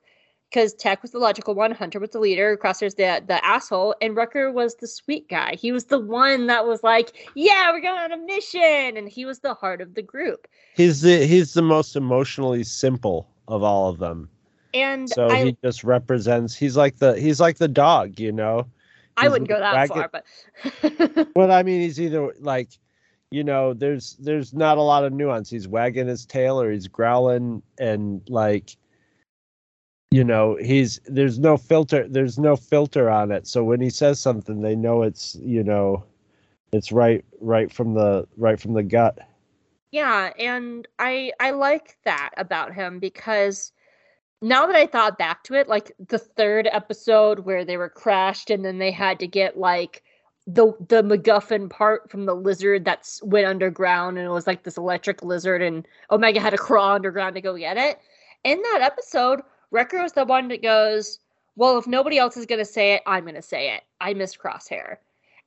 Because 0.50 0.72
Tech 0.74 1.02
was 1.02 1.10
the 1.10 1.18
logical 1.18 1.56
one, 1.56 1.72
Hunter 1.72 1.98
was 1.98 2.10
the 2.10 2.20
leader, 2.20 2.56
Crosshair's 2.56 2.94
the 2.94 3.20
the 3.26 3.44
asshole, 3.44 3.96
and 4.00 4.14
Wrecker 4.14 4.52
was 4.52 4.76
the 4.76 4.86
sweet 4.86 5.28
guy. 5.28 5.56
He 5.56 5.72
was 5.72 5.86
the 5.86 5.98
one 5.98 6.46
that 6.46 6.64
was 6.64 6.84
like, 6.84 7.28
"Yeah, 7.34 7.72
we're 7.72 7.80
going 7.80 7.98
on 7.98 8.12
a 8.12 8.18
mission," 8.18 8.96
and 8.96 9.08
he 9.08 9.24
was 9.24 9.40
the 9.40 9.54
heart 9.54 9.80
of 9.80 9.94
the 9.94 10.02
group. 10.02 10.46
He's 10.76 11.00
the 11.00 11.26
he's 11.26 11.54
the 11.54 11.62
most 11.62 11.96
emotionally 11.96 12.62
simple 12.62 13.28
of 13.48 13.64
all 13.64 13.88
of 13.88 13.98
them. 13.98 14.30
And 14.74 15.08
So 15.08 15.28
I, 15.28 15.44
he 15.46 15.56
just 15.62 15.84
represents. 15.84 16.54
He's 16.54 16.76
like 16.76 16.96
the 16.96 17.18
he's 17.18 17.40
like 17.40 17.58
the 17.58 17.68
dog, 17.68 18.18
you 18.18 18.32
know. 18.32 18.66
I 19.16 19.28
wouldn't 19.28 19.48
go 19.48 19.58
that 19.58 19.88
far, 19.88 20.10
but 20.10 20.24
Well, 21.36 21.50
I 21.50 21.62
mean, 21.62 21.80
he's 21.80 22.00
either 22.00 22.34
like, 22.40 22.70
you 23.30 23.44
know, 23.44 23.72
there's 23.72 24.14
there's 24.16 24.52
not 24.52 24.78
a 24.78 24.82
lot 24.82 25.04
of 25.04 25.12
nuance. 25.12 25.48
He's 25.50 25.68
wagging 25.68 26.06
his 26.06 26.26
tail 26.26 26.60
or 26.60 26.70
he's 26.70 26.88
growling 26.88 27.62
and 27.78 28.20
like, 28.28 28.76
you 30.10 30.24
know, 30.24 30.56
he's 30.60 31.00
there's 31.06 31.38
no 31.38 31.56
filter. 31.56 32.06
There's 32.08 32.38
no 32.38 32.56
filter 32.56 33.08
on 33.08 33.32
it. 33.32 33.46
So 33.46 33.64
when 33.64 33.80
he 33.80 33.90
says 33.90 34.20
something, 34.20 34.60
they 34.60 34.76
know 34.76 35.02
it's 35.02 35.36
you 35.36 35.62
know, 35.64 36.04
it's 36.72 36.92
right 36.92 37.24
right 37.40 37.72
from 37.72 37.94
the 37.94 38.26
right 38.36 38.60
from 38.60 38.74
the 38.74 38.82
gut. 38.82 39.18
Yeah, 39.92 40.32
and 40.38 40.86
I 40.98 41.32
I 41.40 41.52
like 41.52 41.96
that 42.04 42.30
about 42.36 42.74
him 42.74 42.98
because 42.98 43.72
now 44.42 44.66
that 44.66 44.76
I 44.76 44.86
thought 44.86 45.18
back 45.18 45.44
to 45.44 45.54
it, 45.54 45.68
like 45.68 45.92
the 46.08 46.18
third 46.18 46.68
episode 46.70 47.40
where 47.40 47.64
they 47.64 47.76
were 47.76 47.88
crashed 47.88 48.50
and 48.50 48.64
then 48.64 48.78
they 48.78 48.90
had 48.90 49.18
to 49.20 49.26
get 49.26 49.58
like 49.58 50.02
the 50.46 50.72
the 50.88 51.02
MacGuffin 51.02 51.68
part 51.68 52.10
from 52.10 52.26
the 52.26 52.34
lizard 52.34 52.84
that's 52.84 53.22
went 53.22 53.46
underground 53.46 54.16
and 54.18 54.26
it 54.26 54.30
was 54.30 54.46
like 54.46 54.62
this 54.62 54.76
electric 54.76 55.22
lizard 55.22 55.60
and 55.60 55.86
Omega 56.10 56.40
had 56.40 56.50
to 56.50 56.58
crawl 56.58 56.94
underground 56.94 57.34
to 57.34 57.40
go 57.40 57.56
get 57.56 57.76
it. 57.76 57.98
In 58.44 58.60
that 58.62 58.80
episode, 58.82 59.40
Wrecker 59.70 60.02
was 60.02 60.12
the 60.12 60.24
one 60.24 60.48
that 60.48 60.62
goes, 60.62 61.18
Well, 61.56 61.78
if 61.78 61.86
nobody 61.86 62.18
else 62.18 62.36
is 62.36 62.46
gonna 62.46 62.64
say 62.64 62.94
it, 62.94 63.02
I'm 63.06 63.24
gonna 63.24 63.42
say 63.42 63.74
it. 63.74 63.82
I 64.00 64.14
miss 64.14 64.36
Crosshair. 64.36 64.98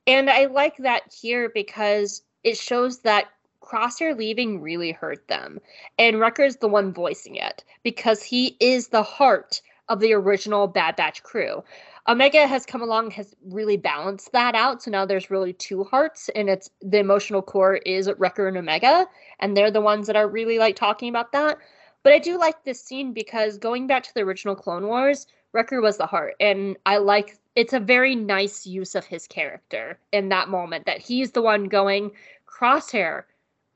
And 0.06 0.28
I 0.28 0.46
like 0.46 0.76
that 0.78 1.02
here 1.12 1.50
because 1.54 2.22
it 2.42 2.58
shows 2.58 3.00
that 3.00 3.26
Crosshair 3.62 4.16
leaving 4.16 4.60
really 4.60 4.92
hurt 4.92 5.26
them. 5.28 5.60
And 5.98 6.18
Wrecker's 6.18 6.56
the 6.56 6.68
one 6.68 6.92
voicing 6.92 7.36
it 7.36 7.64
because 7.82 8.22
he 8.22 8.56
is 8.60 8.88
the 8.88 9.02
heart 9.02 9.62
of 9.88 10.00
the 10.00 10.12
original 10.12 10.66
Bad 10.66 10.96
Batch 10.96 11.22
crew. 11.22 11.62
Omega 12.08 12.46
has 12.46 12.64
come 12.64 12.80
along, 12.80 13.10
has 13.12 13.34
really 13.44 13.76
balanced 13.76 14.32
that 14.32 14.54
out. 14.54 14.82
So 14.82 14.90
now 14.90 15.04
there's 15.04 15.30
really 15.30 15.52
two 15.52 15.84
hearts, 15.84 16.30
and 16.34 16.48
it's 16.48 16.70
the 16.80 16.98
emotional 16.98 17.42
core 17.42 17.76
is 17.76 18.10
Wrecker 18.18 18.48
and 18.48 18.56
Omega, 18.56 19.06
and 19.38 19.56
they're 19.56 19.70
the 19.70 19.80
ones 19.80 20.06
that 20.06 20.16
are 20.16 20.28
really 20.28 20.58
like 20.58 20.76
talking 20.76 21.08
about 21.08 21.32
that. 21.32 21.58
But 22.02 22.12
I 22.14 22.18
do 22.18 22.38
like 22.38 22.64
this 22.64 22.82
scene 22.82 23.12
because 23.12 23.58
going 23.58 23.86
back 23.86 24.04
to 24.04 24.14
the 24.14 24.22
original 24.22 24.56
Clone 24.56 24.86
Wars, 24.86 25.26
Wrecker 25.52 25.82
was 25.82 25.98
the 25.98 26.06
heart, 26.06 26.34
and 26.40 26.76
I 26.86 26.96
like 26.98 27.38
it's 27.56 27.72
a 27.72 27.80
very 27.80 28.14
nice 28.14 28.64
use 28.64 28.94
of 28.94 29.04
his 29.04 29.26
character 29.26 29.98
in 30.12 30.28
that 30.28 30.48
moment 30.48 30.86
that 30.86 31.00
he's 31.00 31.32
the 31.32 31.42
one 31.42 31.64
going, 31.64 32.12
Crosshair, 32.46 33.24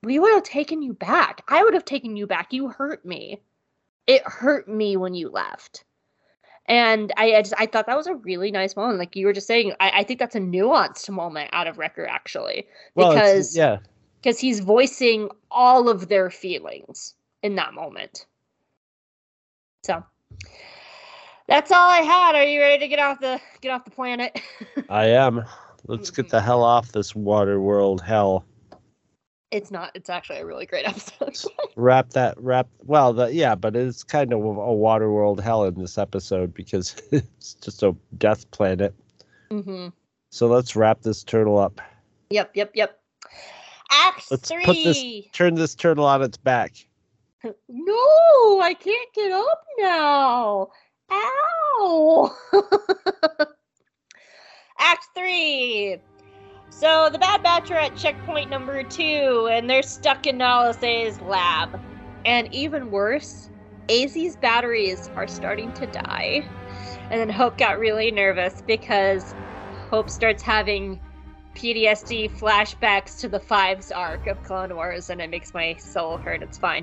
we 0.05 0.19
would 0.19 0.33
have 0.35 0.43
taken 0.43 0.83
you 0.83 0.93
back. 0.93 1.43
I 1.49 1.63
would 1.63 1.75
have 1.75 1.85
taken 1.85 2.17
you 2.17 2.27
back. 2.27 2.53
You 2.53 2.69
hurt 2.69 3.05
me. 3.05 3.41
It 4.07 4.23
hurt 4.25 4.69
me 4.69 4.97
when 4.97 5.15
you 5.15 5.31
left. 5.31 5.85
And 6.67 7.13
I, 7.17 7.35
I 7.35 7.43
just 7.43 7.55
I 7.59 7.67
thought 7.67 7.87
that 7.87 7.97
was 7.97 8.07
a 8.07 8.15
really 8.15 8.51
nice 8.51 8.77
moment. 8.77 8.99
Like 8.99 9.17
you 9.17 9.27
were 9.27 9.33
just 9.33 9.47
saying, 9.47 9.75
I, 9.81 9.91
I 9.97 10.03
think 10.03 10.19
that's 10.19 10.35
a 10.35 10.41
nuanced 10.41 11.11
moment 11.11 11.51
out 11.53 11.67
of 11.67 11.79
Wrecker 11.79 12.07
actually. 12.07 12.67
Well, 12.95 13.15
Because 13.15 13.57
yeah, 13.57 13.79
because 14.23 14.39
he's 14.39 14.61
voicing 14.61 15.29
all 15.51 15.89
of 15.89 16.09
their 16.09 16.31
feelings 16.31 17.15
in 17.43 17.57
that 17.57 17.75
moment. 17.75 18.27
So 19.83 20.03
that's 21.47 21.71
all 21.71 21.91
I 21.91 21.99
had. 21.99 22.35
Are 22.35 22.45
you 22.45 22.61
ready 22.61 22.79
to 22.79 22.89
get 22.89 22.99
off 22.99 23.21
the 23.21 23.39
get 23.61 23.71
off 23.71 23.85
the 23.85 23.91
planet? 23.91 24.41
I 24.89 25.07
am. 25.09 25.45
Let's 25.87 26.11
get 26.11 26.31
the 26.31 26.41
hell 26.41 26.63
off 26.63 26.93
this 26.93 27.15
water 27.15 27.61
world 27.61 28.01
hell. 28.01 28.47
It's 29.55 29.71
not. 29.71 29.91
It's 29.95 30.11
actually 30.11 30.39
a 30.41 30.47
really 30.47 30.67
great 30.67 30.87
episode. 30.89 31.37
wrap 31.77 32.11
that 32.11 32.35
wrap 32.39 32.69
well 32.85 33.13
the 33.13 33.33
yeah 33.33 33.55
but 33.55 33.75
it's 33.75 34.05
kind 34.05 34.33
of 34.33 34.41
a 34.41 34.73
water 34.75 35.11
world 35.11 35.41
hell 35.41 35.65
in 35.65 35.75
this 35.75 35.97
episode 35.99 36.53
because 36.55 36.95
it's 37.13 37.55
just 37.55 37.83
a 37.83 37.95
death 38.19 38.49
planet 38.53 38.95
hmm 39.51 39.89
so 40.31 40.47
let's 40.47 40.77
wrap 40.77 41.01
this 41.03 41.23
turtle 41.25 41.59
up 41.59 41.81
Yep. 42.31 42.51
Yep. 42.55 42.71
Yep. 42.75 42.99
Act 43.91 44.31
let's 44.31 44.49
three. 44.49 44.65
put 44.65 44.77
this 44.85 45.05
turn 45.33 45.55
this 45.55 45.75
turtle 45.75 46.05
on 46.07 46.23
its 46.23 46.37
back 46.37 46.73
No, 47.69 48.61
I 48.61 48.75
can't 48.79 49.13
get 49.15 49.31
up 49.33 49.65
now. 49.79 50.69
Ow. 51.13 52.37
Act 54.79 55.07
three. 55.15 55.99
So 56.77 57.09
the 57.09 57.21
Bad 57.21 57.45
Batch 57.45 57.71
are 57.71 57.79
at 57.79 57.97
checkpoint 57.97 58.51
number 58.51 58.83
two, 58.83 59.49
and 59.49 59.71
they're 59.71 59.81
stuck 59.81 60.27
in 60.27 60.39
Nala 60.39 60.75
Se's 60.75 61.21
lab. 61.21 61.81
And 62.25 62.53
even 62.53 62.91
worse, 62.91 63.49
AZ's 63.89 64.35
batteries 64.35 65.09
are 65.15 65.29
starting 65.29 65.73
to 65.75 65.87
die. 65.87 66.45
And 67.11 67.21
then 67.21 67.29
Hope 67.29 67.59
got 67.59 67.79
really 67.79 68.11
nervous 68.11 68.61
because 68.67 69.37
Hope 69.91 70.11
starts 70.11 70.43
having 70.43 71.01
PTSD 71.55 72.37
flashbacks 72.37 73.21
to 73.21 73.29
the 73.29 73.39
Fives 73.39 73.93
arc 73.93 74.27
of 74.27 74.43
Clone 74.43 74.75
Wars, 74.75 75.11
and 75.11 75.21
it 75.21 75.31
makes 75.31 75.55
my 75.55 75.77
soul 75.77 76.17
hurt. 76.17 76.43
It's 76.43 76.59
fine. 76.59 76.83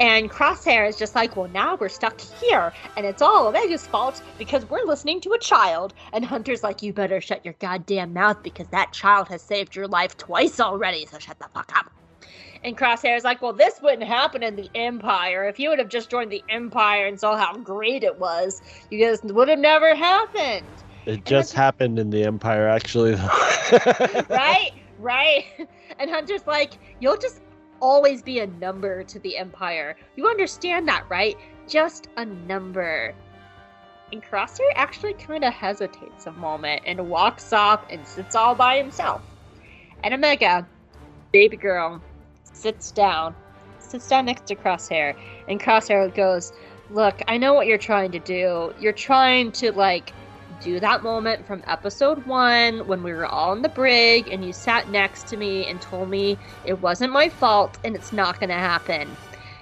And 0.00 0.30
Crosshair 0.30 0.88
is 0.88 0.96
just 0.96 1.16
like, 1.16 1.36
well, 1.36 1.48
now 1.48 1.74
we're 1.74 1.88
stuck 1.88 2.20
here, 2.20 2.72
and 2.96 3.04
it's 3.04 3.20
all 3.20 3.48
Omega's 3.48 3.86
fault 3.86 4.22
because 4.38 4.68
we're 4.70 4.84
listening 4.84 5.20
to 5.22 5.32
a 5.32 5.38
child. 5.38 5.92
And 6.12 6.24
Hunter's 6.24 6.62
like, 6.62 6.82
you 6.82 6.92
better 6.92 7.20
shut 7.20 7.44
your 7.44 7.54
goddamn 7.58 8.12
mouth 8.12 8.40
because 8.44 8.68
that 8.68 8.92
child 8.92 9.28
has 9.28 9.42
saved 9.42 9.74
your 9.74 9.88
life 9.88 10.16
twice 10.16 10.60
already, 10.60 11.04
so 11.06 11.18
shut 11.18 11.38
the 11.40 11.48
fuck 11.52 11.72
up. 11.76 11.90
And 12.62 12.76
Crosshair's 12.76 13.24
like, 13.24 13.42
well, 13.42 13.52
this 13.52 13.80
wouldn't 13.82 14.04
happen 14.04 14.42
in 14.42 14.56
the 14.56 14.70
Empire. 14.74 15.48
If 15.48 15.58
you 15.58 15.68
would 15.70 15.78
have 15.78 15.88
just 15.88 16.10
joined 16.10 16.30
the 16.30 16.42
Empire 16.48 17.06
and 17.06 17.18
saw 17.18 17.36
how 17.36 17.56
great 17.56 18.04
it 18.04 18.18
was, 18.18 18.62
you 18.90 19.04
guys 19.04 19.20
would 19.22 19.48
have 19.48 19.58
never 19.58 19.94
happened. 19.94 20.66
it 21.06 21.24
just 21.24 21.54
happened 21.54 21.98
in 21.98 22.10
the 22.10 22.22
empire 22.24 22.68
actually 22.68 23.14
right? 24.28 24.70
Right? 24.98 25.44
And 26.00 26.10
Hunter's 26.10 26.44
like, 26.48 26.72
you'll 27.00 27.16
just 27.16 27.40
always 27.80 28.22
be 28.22 28.40
a 28.40 28.46
number 28.46 29.04
to 29.04 29.18
the 29.20 29.36
Empire. 29.36 29.96
You 30.16 30.26
understand 30.26 30.88
that, 30.88 31.04
right? 31.08 31.36
Just 31.66 32.08
a 32.16 32.24
number. 32.24 33.14
And 34.12 34.22
Crosshair 34.22 34.70
actually 34.74 35.14
kind 35.14 35.44
of 35.44 35.52
hesitates 35.52 36.26
a 36.26 36.32
moment 36.32 36.82
and 36.86 37.08
walks 37.08 37.52
off 37.52 37.84
and 37.90 38.06
sits 38.06 38.34
all 38.34 38.54
by 38.54 38.78
himself. 38.78 39.22
And 40.02 40.14
Omega, 40.14 40.66
baby 41.32 41.56
girl, 41.56 42.00
sits 42.44 42.90
down, 42.90 43.34
sits 43.78 44.08
down 44.08 44.26
next 44.26 44.46
to 44.46 44.54
Crosshair, 44.54 45.14
and 45.48 45.60
Crosshair 45.60 46.14
goes, 46.14 46.52
Look, 46.90 47.20
I 47.28 47.36
know 47.36 47.52
what 47.52 47.66
you're 47.66 47.76
trying 47.76 48.12
to 48.12 48.18
do. 48.18 48.72
You're 48.80 48.94
trying 48.94 49.52
to, 49.52 49.72
like, 49.72 50.14
do 50.60 50.80
that 50.80 51.02
moment 51.02 51.46
from 51.46 51.62
episode 51.66 52.26
one 52.26 52.86
when 52.86 53.02
we 53.02 53.12
were 53.12 53.26
all 53.26 53.52
in 53.52 53.62
the 53.62 53.68
brig 53.68 54.28
and 54.28 54.44
you 54.44 54.52
sat 54.52 54.88
next 54.90 55.28
to 55.28 55.36
me 55.36 55.66
and 55.66 55.80
told 55.80 56.10
me 56.10 56.38
it 56.64 56.80
wasn't 56.80 57.12
my 57.12 57.28
fault 57.28 57.78
and 57.84 57.94
it's 57.94 58.12
not 58.12 58.40
going 58.40 58.50
to 58.50 58.56
happen. 58.56 59.18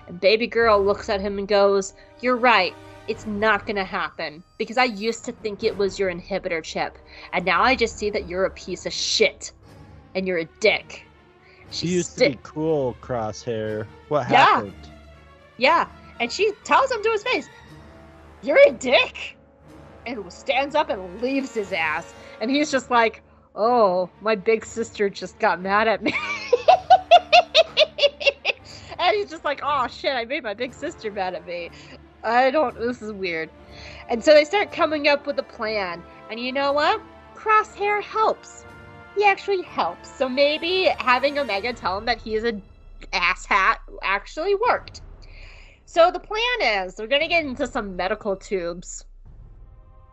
And 0.07 0.21
baby 0.21 0.47
girl 0.47 0.83
looks 0.85 1.09
at 1.09 1.21
him 1.21 1.39
and 1.39 1.49
goes, 1.49 1.93
You're 2.21 2.39
right. 2.39 2.75
It's 3.09 3.27
not 3.27 3.67
going 3.67 3.77
to 3.77 3.85
happen 3.85 4.43
because 4.59 4.79
I 4.79 4.85
used 4.85 5.25
to 5.27 5.33
think 5.33 5.63
it 5.63 5.77
was 5.77 5.99
your 5.99 6.13
inhibitor 6.13 6.63
chip. 6.63 6.99
And 7.33 7.45
now 7.45 7.63
I 7.63 7.77
just 7.77 7.99
see 7.99 8.11
that 8.11 8.27
you're 8.29 8.45
a 8.47 8.51
piece 8.51 8.87
of 8.87 8.93
shit 8.93 9.53
and 10.15 10.27
you're 10.27 10.39
a 10.39 10.49
dick. 10.61 11.03
She 11.71 11.89
used 11.89 12.17
to 12.19 12.31
be 12.31 12.39
cool, 12.43 12.95
Crosshair. 13.03 13.87
What 14.09 14.27
Yeah. 14.29 14.47
happened? 14.47 14.75
Yeah. 15.59 15.89
And 16.21 16.33
she 16.33 16.53
tells 16.65 16.91
him 16.91 17.03
to 17.03 17.11
his 17.11 17.23
face, 17.25 17.49
You're 18.43 18.59
a 18.69 18.73
dick. 18.73 19.36
And 20.07 20.33
stands 20.33 20.75
up 20.77 20.89
and 20.89 21.21
leaves 21.21 21.53
his 21.55 21.73
ass. 21.73 22.15
And 22.41 22.51
he's 22.51 22.71
just 22.71 22.91
like, 22.91 23.23
Oh, 23.55 24.11
my 24.21 24.35
big 24.35 24.65
sister 24.65 25.09
just 25.09 25.39
got 25.39 25.61
mad 25.61 25.89
at 25.89 26.03
me. 26.03 26.13
and 28.99 29.17
he's 29.17 29.31
just 29.31 29.45
like, 29.45 29.61
Oh 29.65 29.89
shit, 29.89 30.15
I 30.15 30.25
made 30.25 30.45
my 30.45 30.55
big 30.55 30.75
sister 30.75 31.11
mad 31.11 31.35
at 31.35 31.45
me. 31.47 31.71
I 32.23 32.51
don't, 32.51 32.79
this 32.79 33.03
is 33.03 33.13
weird. 33.13 33.51
And 34.09 34.23
so 34.23 34.33
they 34.33 34.45
start 34.45 34.73
coming 34.73 35.09
up 35.09 35.27
with 35.27 35.39
a 35.39 35.43
plan. 35.43 36.03
And 36.31 36.39
you 36.39 36.53
know 36.53 36.73
what? 36.73 37.01
Crosshair 37.35 38.03
helps. 38.03 38.65
He 39.17 39.25
actually 39.25 39.63
helps. 39.63 40.17
So 40.17 40.29
maybe 40.29 40.91
having 40.99 41.39
Omega 41.39 41.73
tell 41.73 41.99
him 41.99 42.05
that 42.05 42.21
he 42.21 42.35
is 42.35 42.45
a 42.45 42.61
asshat 43.13 43.77
actually 44.03 44.55
worked. 44.55 45.01
So 45.85 46.11
the 46.11 46.21
plan 46.21 46.85
is 46.85 46.97
we're 46.99 47.07
gonna 47.07 47.29
get 47.29 47.45
into 47.45 47.67
some 47.67 47.97
medical 47.97 48.37
tubes 48.37 49.06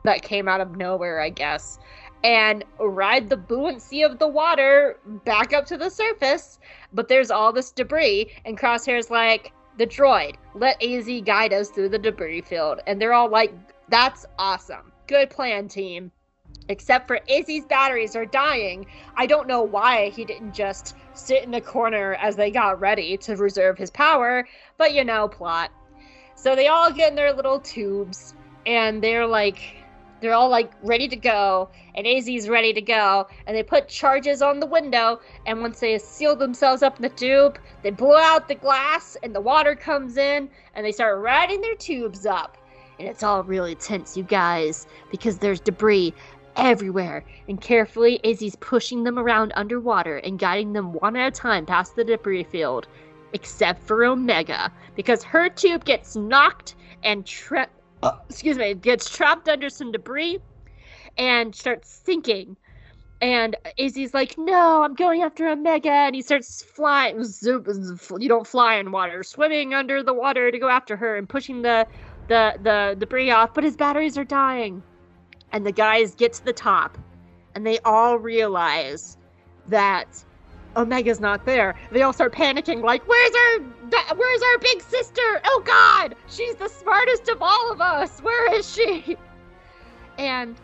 that 0.03 0.21
came 0.21 0.47
out 0.47 0.61
of 0.61 0.75
nowhere, 0.75 1.21
I 1.21 1.29
guess, 1.29 1.79
and 2.23 2.63
ride 2.79 3.29
the 3.29 3.37
buoyancy 3.37 4.03
of 4.03 4.19
the 4.19 4.27
water 4.27 4.99
back 5.25 5.53
up 5.53 5.65
to 5.67 5.77
the 5.77 5.89
surface. 5.89 6.59
But 6.93 7.07
there's 7.07 7.31
all 7.31 7.51
this 7.51 7.71
debris, 7.71 8.31
and 8.45 8.57
Crosshair's 8.57 9.09
like, 9.09 9.51
the 9.77 9.87
droid, 9.87 10.35
let 10.53 10.81
AZ 10.83 11.09
guide 11.25 11.53
us 11.53 11.69
through 11.69 11.89
the 11.89 11.97
debris 11.97 12.41
field. 12.41 12.79
And 12.85 13.01
they're 13.01 13.13
all 13.13 13.29
like, 13.29 13.53
that's 13.89 14.25
awesome. 14.37 14.91
Good 15.07 15.29
plan, 15.29 15.67
team. 15.67 16.11
Except 16.69 17.07
for 17.07 17.19
Izzy's 17.27 17.65
batteries 17.65 18.15
are 18.15 18.25
dying. 18.25 18.85
I 19.15 19.25
don't 19.25 19.47
know 19.47 19.63
why 19.63 20.09
he 20.09 20.23
didn't 20.23 20.53
just 20.53 20.95
sit 21.13 21.43
in 21.43 21.53
a 21.55 21.61
corner 21.61 22.13
as 22.15 22.35
they 22.35 22.51
got 22.51 22.79
ready 22.79 23.17
to 23.17 23.35
reserve 23.35 23.77
his 23.77 23.91
power, 23.91 24.47
but 24.77 24.93
you 24.93 25.03
know, 25.03 25.27
plot. 25.27 25.71
So 26.35 26.55
they 26.55 26.67
all 26.67 26.91
get 26.91 27.09
in 27.09 27.15
their 27.15 27.33
little 27.33 27.59
tubes 27.59 28.35
and 28.65 29.03
they're 29.03 29.27
like 29.27 29.82
they're 30.23 30.33
all 30.33 30.49
like 30.49 30.71
ready 30.81 31.09
to 31.09 31.17
go 31.17 31.69
and 31.95 32.07
AZ's 32.07 32.47
ready 32.47 32.71
to 32.71 32.81
go 32.81 33.27
and 33.45 33.55
they 33.55 33.61
put 33.61 33.89
charges 33.89 34.41
on 34.41 34.61
the 34.61 34.65
window 34.65 35.19
and 35.45 35.59
once 35.59 35.81
they 35.81 35.99
seal 35.99 36.33
themselves 36.33 36.81
up 36.81 36.95
in 36.95 37.01
the 37.01 37.09
tube, 37.09 37.59
they 37.81 37.91
blow 37.91 38.15
out 38.15 38.47
the 38.47 38.55
glass 38.55 39.17
and 39.21 39.35
the 39.35 39.41
water 39.41 39.75
comes 39.75 40.15
in 40.15 40.49
and 40.75 40.85
they 40.85 40.93
start 40.93 41.19
riding 41.19 41.59
their 41.59 41.75
tubes 41.75 42.25
up. 42.25 42.57
And 42.99 43.07
it's 43.07 43.21
all 43.21 43.43
really 43.43 43.75
tense, 43.75 44.15
you 44.15 44.23
guys, 44.23 44.87
because 45.11 45.39
there's 45.39 45.59
debris 45.59 46.13
everywhere. 46.55 47.25
And 47.49 47.59
carefully, 47.59 48.21
Izzy's 48.23 48.55
pushing 48.55 49.03
them 49.03 49.19
around 49.19 49.51
underwater 49.57 50.19
and 50.19 50.39
guiding 50.39 50.71
them 50.71 50.93
one 50.93 51.17
at 51.17 51.27
a 51.27 51.31
time 51.31 51.65
past 51.65 51.97
the 51.97 52.05
debris 52.05 52.43
field. 52.43 52.87
Except 53.33 53.83
for 53.83 54.05
Omega, 54.05 54.71
because 54.95 55.23
her 55.23 55.49
tube 55.49 55.83
gets 55.83 56.15
knocked 56.15 56.75
and 57.03 57.25
excuse 58.29 58.57
me, 58.57 58.73
gets 58.73 59.09
trapped 59.09 59.47
under 59.47 59.69
some 59.69 59.91
debris 59.91 60.39
and 61.17 61.53
starts 61.55 62.01
sinking. 62.05 62.57
And 63.21 63.55
Izzy's 63.77 64.13
like, 64.13 64.37
"No, 64.37 64.83
I'm 64.83 64.95
going 64.95 65.21
after 65.21 65.47
Omega," 65.47 65.89
and 65.89 66.13
he 66.15 66.21
starts 66.21 66.61
flying. 66.61 67.23
Zoop, 67.23 67.67
you 68.19 68.27
don't 68.27 68.45
fly 68.45 68.75
in 68.75 68.91
water, 68.91 69.23
swimming 69.23 69.73
under 69.73 70.03
the 70.03 70.13
water 70.13 70.51
to 70.51 70.59
go 70.59 70.67
after 70.67 70.97
her 70.97 71.15
and 71.15 71.29
pushing 71.29 71.61
the 71.61 71.87
the 72.27 72.57
the 72.61 72.95
debris 72.99 73.31
off. 73.31 73.53
But 73.53 73.63
his 73.63 73.77
batteries 73.77 74.17
are 74.17 74.25
dying 74.25 74.83
and 75.53 75.65
the 75.65 75.71
guys 75.71 76.15
get 76.15 76.33
to 76.33 76.43
the 76.43 76.51
top 76.53 76.97
and 77.55 77.65
they 77.65 77.79
all 77.79 78.17
realize 78.17 79.17
that 79.67 80.23
Omega's 80.75 81.19
not 81.19 81.45
there. 81.45 81.75
They 81.91 82.01
all 82.01 82.13
start 82.13 82.33
panicking 82.33 82.81
like, 82.83 83.07
"Where's 83.07 83.35
our 83.35 84.15
where's 84.15 84.41
our 84.41 84.57
big 84.59 84.81
sister? 84.81 85.41
Oh 85.45 85.61
god, 85.65 86.15
she's 86.27 86.55
the 86.55 86.67
smartest 86.67 87.29
of 87.29 87.41
all 87.41 87.71
of 87.71 87.81
us. 87.81 88.19
Where 88.21 88.53
is 88.53 88.71
she?" 88.71 89.17
And 90.17 90.55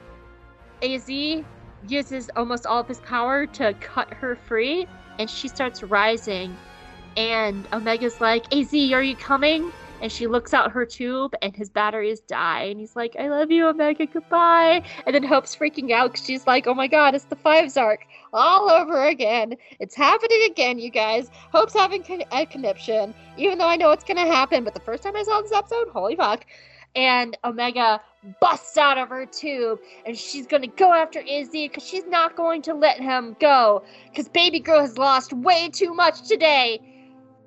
AZ 0.82 1.10
uses 1.88 2.30
almost 2.36 2.66
all 2.66 2.80
of 2.80 2.88
his 2.88 3.00
power 3.02 3.46
to 3.46 3.74
cut 3.76 4.14
her 4.14 4.36
free 4.36 4.88
and 5.18 5.30
she 5.30 5.48
starts 5.48 5.84
rising 5.84 6.56
and 7.18 7.68
Omega's 7.74 8.22
like, 8.22 8.54
"AZ, 8.54 8.74
are 8.94 9.04
you 9.04 9.16
coming?" 9.16 9.72
And 10.02 10.12
she 10.12 10.28
looks 10.28 10.54
out 10.54 10.72
her 10.72 10.86
tube 10.86 11.34
and 11.42 11.56
his 11.56 11.70
batteries 11.70 12.20
die 12.22 12.64
and 12.64 12.80
he's 12.80 12.96
like 12.96 13.16
i 13.20 13.28
love 13.28 13.52
you 13.52 13.68
omega 13.68 14.06
goodbye. 14.06 14.82
And 15.06 15.16
then 15.16 15.24
hope's 15.24 15.56
freaking 15.56 15.92
out 15.92 16.12
because 16.12 16.26
she's 16.26 16.48
like 16.48 16.68
oh 16.68 16.74
my 16.74 16.88
god 16.88 17.16
it's 17.16 17.26
the 17.26 17.36
fives 17.36 17.78
arc 17.78 18.06
all 18.32 18.70
over 18.70 19.08
again. 19.08 19.56
It's 19.80 19.96
happening 19.96 20.44
again 20.52 20.78
you 20.78 20.92
guys. 20.92 21.32
Hope's 21.52 21.74
having 21.74 22.04
con- 22.04 22.24
a 22.32 22.46
conniption 22.46 23.14
even 23.38 23.58
though 23.58 23.68
i 23.68 23.76
know 23.76 23.92
it's 23.92 24.04
gonna 24.04 24.26
happen 24.26 24.64
but 24.64 24.74
the 24.74 24.80
first 24.82 25.04
time 25.04 25.16
i 25.16 25.24
saw 25.24 25.42
this 25.42 25.52
episode 25.52 25.90
holy 25.90 26.16
fuck. 26.16 26.46
And 26.96 27.38
omega 27.44 28.02
busts 28.42 28.78
out 28.78 28.98
of 28.98 29.10
her 29.10 29.26
tube 29.26 29.80
and 30.06 30.18
she's 30.18 30.48
gonna 30.48 30.68
go 30.68 30.94
after 30.94 31.20
izzy 31.20 31.68
because 31.68 31.84
she's 31.84 32.06
not 32.08 32.36
going 32.36 32.62
to 32.64 32.74
let 32.74 33.00
him 33.00 33.36
go 33.40 33.84
because 34.10 34.28
baby 34.30 34.60
girl 34.60 34.82
has 34.82 34.98
lost 34.98 35.32
way 35.34 35.70
too 35.70 35.94
much 35.94 36.28
today 36.28 36.82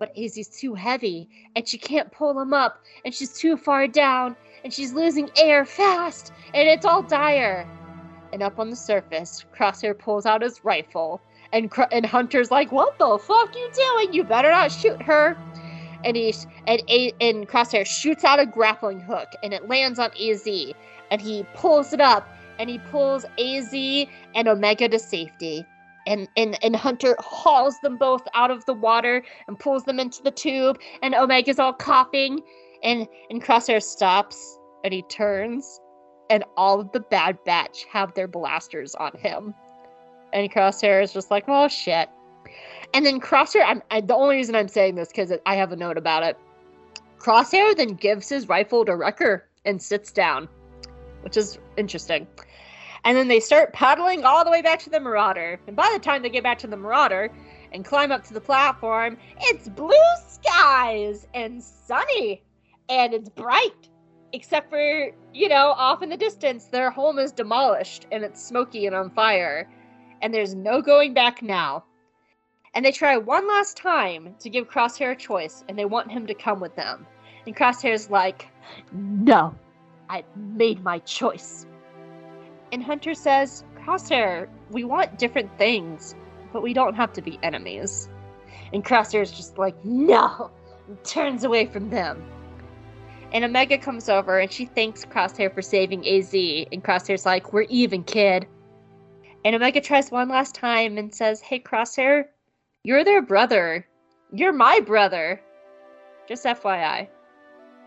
but 0.03 0.11
Izzy's 0.17 0.49
too 0.49 0.75
heavy 0.75 1.29
and 1.55 1.69
she 1.69 1.79
can't 1.79 2.11
pull 2.11 2.37
him 2.41 2.53
up 2.53 2.83
and 3.05 3.15
she's 3.15 3.33
too 3.39 3.57
far 3.57 3.87
down 3.87 4.35
and 4.65 4.75
she's 4.75 4.93
losing 4.93 5.31
air 5.37 5.65
fast 5.65 6.33
and 6.55 6.69
it's 6.69 6.85
all 6.85 7.03
dire. 7.03 7.65
And 8.33 8.43
up 8.43 8.59
on 8.59 8.69
the 8.69 8.75
surface, 8.75 9.45
Crosshair 9.57 9.97
pulls 9.97 10.27
out 10.27 10.43
his 10.43 10.65
rifle 10.65 11.21
and 11.53 11.71
Cr- 11.71 11.93
and 11.93 12.05
Hunter's 12.05 12.51
like, 12.51 12.73
"What 12.73 12.99
the 12.99 13.17
fuck 13.17 13.55
you 13.55 13.71
doing? 13.73 14.13
You 14.13 14.25
better 14.25 14.51
not 14.51 14.73
shoot 14.73 15.01
her." 15.03 15.37
And 16.03 16.17
he 16.17 16.35
and 16.67 16.83
and 17.21 17.49
Crosshair 17.49 17.87
shoots 17.87 18.25
out 18.25 18.41
a 18.41 18.47
grappling 18.47 18.99
hook 18.99 19.29
and 19.45 19.55
it 19.55 19.69
lands 19.69 20.01
on 20.01 20.11
AZ 20.21 20.49
and 21.13 21.21
he 21.21 21.47
pulls 21.55 21.93
it 21.93 22.01
up 22.01 22.29
and 22.59 22.69
he 22.69 22.81
pulls 22.91 23.25
AZ 23.39 23.73
and 24.35 24.49
Omega 24.49 24.89
to 24.89 24.99
safety 24.99 25.65
and, 26.07 26.29
and 26.37 26.63
and 26.65 26.75
Hunter 26.77 27.17
hauls 27.19 27.79
them 27.83 27.97
both 27.97 28.23
out 28.35 28.51
of 28.51 28.65
the 28.67 28.75
water 28.75 29.23
and 29.49 29.59
pulls 29.59 29.85
them 29.85 30.01
into 30.01 30.23
the 30.23 30.31
tube, 30.31 30.79
and 31.03 31.15
Omega's 31.15 31.59
all 31.59 31.73
coughing, 31.73 32.41
and 32.83 33.07
and 33.31 33.43
Crosshair 33.43 33.83
stops 33.83 34.59
and 34.85 34.93
he 34.93 35.03
turns, 35.03 35.81
and 36.31 36.45
all 36.57 36.81
of 36.81 36.91
the 36.93 37.01
Bad 37.01 37.39
Batch 37.45 37.85
have 37.91 38.15
their 38.15 38.29
blasters 38.29 38.95
on 38.97 39.13
him, 39.17 39.55
and 40.33 40.53
Crosshair 40.53 41.03
is 41.03 41.13
just 41.13 41.31
like, 41.31 41.45
oh 41.49 41.69
shit, 41.69 42.09
and 42.95 43.07
then 43.07 43.21
Crosshair, 43.21 43.65
I'm 43.65 43.83
I, 43.91 44.01
the 44.01 44.15
only 44.15 44.37
reason 44.37 44.55
I'm 44.55 44.69
saying 44.69 44.97
this 44.97 45.09
because 45.09 45.33
I 45.47 45.55
have 45.55 45.73
a 45.73 45.77
note 45.77 45.97
about 45.97 46.23
it. 46.23 46.37
Crosshair 47.19 47.77
then 47.77 47.95
gives 47.95 48.29
his 48.29 48.49
rifle 48.49 48.85
to 48.85 48.97
Wrecker 48.97 49.49
and 49.65 49.81
sits 49.81 50.11
down, 50.11 50.49
which 51.23 51.37
is 51.37 51.59
interesting. 51.77 52.27
And 53.05 53.17
then 53.17 53.29
they 53.29 53.41
start 53.41 53.73
paddling 53.73 54.25
all 54.25 54.45
the 54.45 54.51
way 54.51 54.63
back 54.63 54.79
to 54.81 54.91
the 54.91 55.01
Marauder. 55.01 55.61
And 55.67 55.75
by 55.75 55.91
the 55.93 55.99
time 55.99 56.23
they 56.23 56.31
get 56.31 56.45
back 56.45 56.59
to 56.61 56.67
the 56.67 56.77
Marauder 56.77 57.31
and 57.73 57.85
climb 57.85 58.13
up 58.13 58.25
to 58.25 58.35
the 58.35 58.41
platform, 58.41 59.19
it's 59.41 59.69
blue 59.69 59.93
skies 60.29 61.27
and 61.35 61.63
sunny. 61.63 62.43
And 62.89 63.13
it's 63.13 63.29
bright. 63.29 63.89
Except 64.33 64.71
for, 64.71 65.11
you 65.35 65.49
know, 65.49 65.75
off 65.77 66.03
in 66.03 66.09
the 66.09 66.17
distance, 66.17 66.67
their 66.67 66.91
home 66.91 67.19
is 67.19 67.33
demolished 67.33 68.07
and 68.13 68.25
it's 68.25 68.43
smoky 68.43 68.87
and 68.87 68.95
on 68.95 69.11
fire. 69.11 69.69
And 70.23 70.33
there's 70.33 70.55
no 70.55 70.81
going 70.81 71.13
back 71.13 71.43
now. 71.43 71.85
And 72.75 72.85
they 72.85 72.93
try 72.93 73.17
one 73.19 73.47
last 73.47 73.77
time 73.77 74.35
to 74.39 74.49
give 74.49 74.71
Crosshair 74.71 75.13
a 75.13 75.17
choice, 75.17 75.63
and 75.69 75.79
they 75.79 75.85
want 75.85 76.11
him 76.11 76.27
to 76.27 76.35
come 76.35 76.59
with 76.59 76.75
them. 76.75 77.07
And 77.47 77.55
Crosshair's 77.55 78.09
like, 78.09 78.49
No, 78.93 79.55
I've 80.09 80.25
made 80.37 80.83
my 80.83 81.01
choice. 81.01 81.67
And 82.73 82.83
Hunter 82.83 83.15
says, 83.15 83.65
Crosshair, 83.77 84.49
we 84.71 84.83
want 84.83 85.19
different 85.19 85.57
things, 85.59 86.15
but 86.53 86.63
we 86.63 86.73
don't 86.73 86.95
have 86.95 87.13
to 87.13 87.23
be 87.23 87.39
enemies. 87.43 88.09
And 88.73 88.83
Crosshair's 88.83 89.31
just 89.31 89.59
like, 89.59 89.85
no, 89.85 90.51
and 90.89 91.05
turns 91.05 91.45
away 91.45 91.67
from 91.67 91.91
them. 91.91 92.25
And 93.33 93.45
Omega 93.45 93.79
comes 93.79 94.09
over 94.09 94.39
and 94.39 94.51
she 94.51 94.65
thanks 94.65 95.05
Crosshair 95.05 95.55
for 95.55 95.63
saving 95.63 96.07
AZ. 96.09 96.33
And 96.33 96.83
Crosshair's 96.83 97.27
like, 97.27 97.53
we're 97.53 97.63
even, 97.63 98.05
kid. 98.05 98.47
And 99.45 99.55
Omega 99.55 99.81
tries 99.81 100.11
one 100.11 100.29
last 100.29 100.55
time 100.55 100.97
and 100.97 101.15
says, 101.15 101.41
hey, 101.41 101.61
Crosshair, 101.61 102.25
you're 102.85 103.05
their 103.05 103.23
brother. 103.23 103.87
You're 104.33 104.53
my 104.53 104.81
brother. 104.81 105.41
Just 106.29 106.45
FYI. 106.45 107.09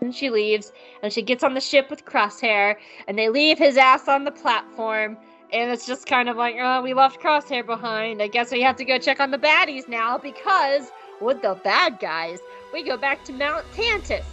And 0.00 0.14
she 0.14 0.30
leaves, 0.30 0.72
and 1.02 1.12
she 1.12 1.22
gets 1.22 1.42
on 1.42 1.54
the 1.54 1.60
ship 1.60 1.88
with 1.90 2.04
Crosshair, 2.04 2.76
and 3.08 3.18
they 3.18 3.28
leave 3.28 3.58
his 3.58 3.76
ass 3.76 4.08
on 4.08 4.24
the 4.24 4.30
platform. 4.30 5.16
And 5.52 5.70
it's 5.70 5.86
just 5.86 6.06
kind 6.06 6.28
of 6.28 6.36
like, 6.36 6.56
oh, 6.60 6.82
we 6.82 6.92
left 6.92 7.20
Crosshair 7.20 7.64
behind. 7.64 8.20
I 8.20 8.28
guess 8.28 8.50
we 8.50 8.60
have 8.62 8.76
to 8.76 8.84
go 8.84 8.98
check 8.98 9.20
on 9.20 9.30
the 9.30 9.38
baddies 9.38 9.88
now 9.88 10.18
because 10.18 10.90
with 11.20 11.40
the 11.40 11.58
bad 11.62 11.98
guys, 11.98 12.40
we 12.72 12.82
go 12.82 12.96
back 12.96 13.24
to 13.24 13.32
Mount 13.32 13.64
Tantiss. 13.72 14.24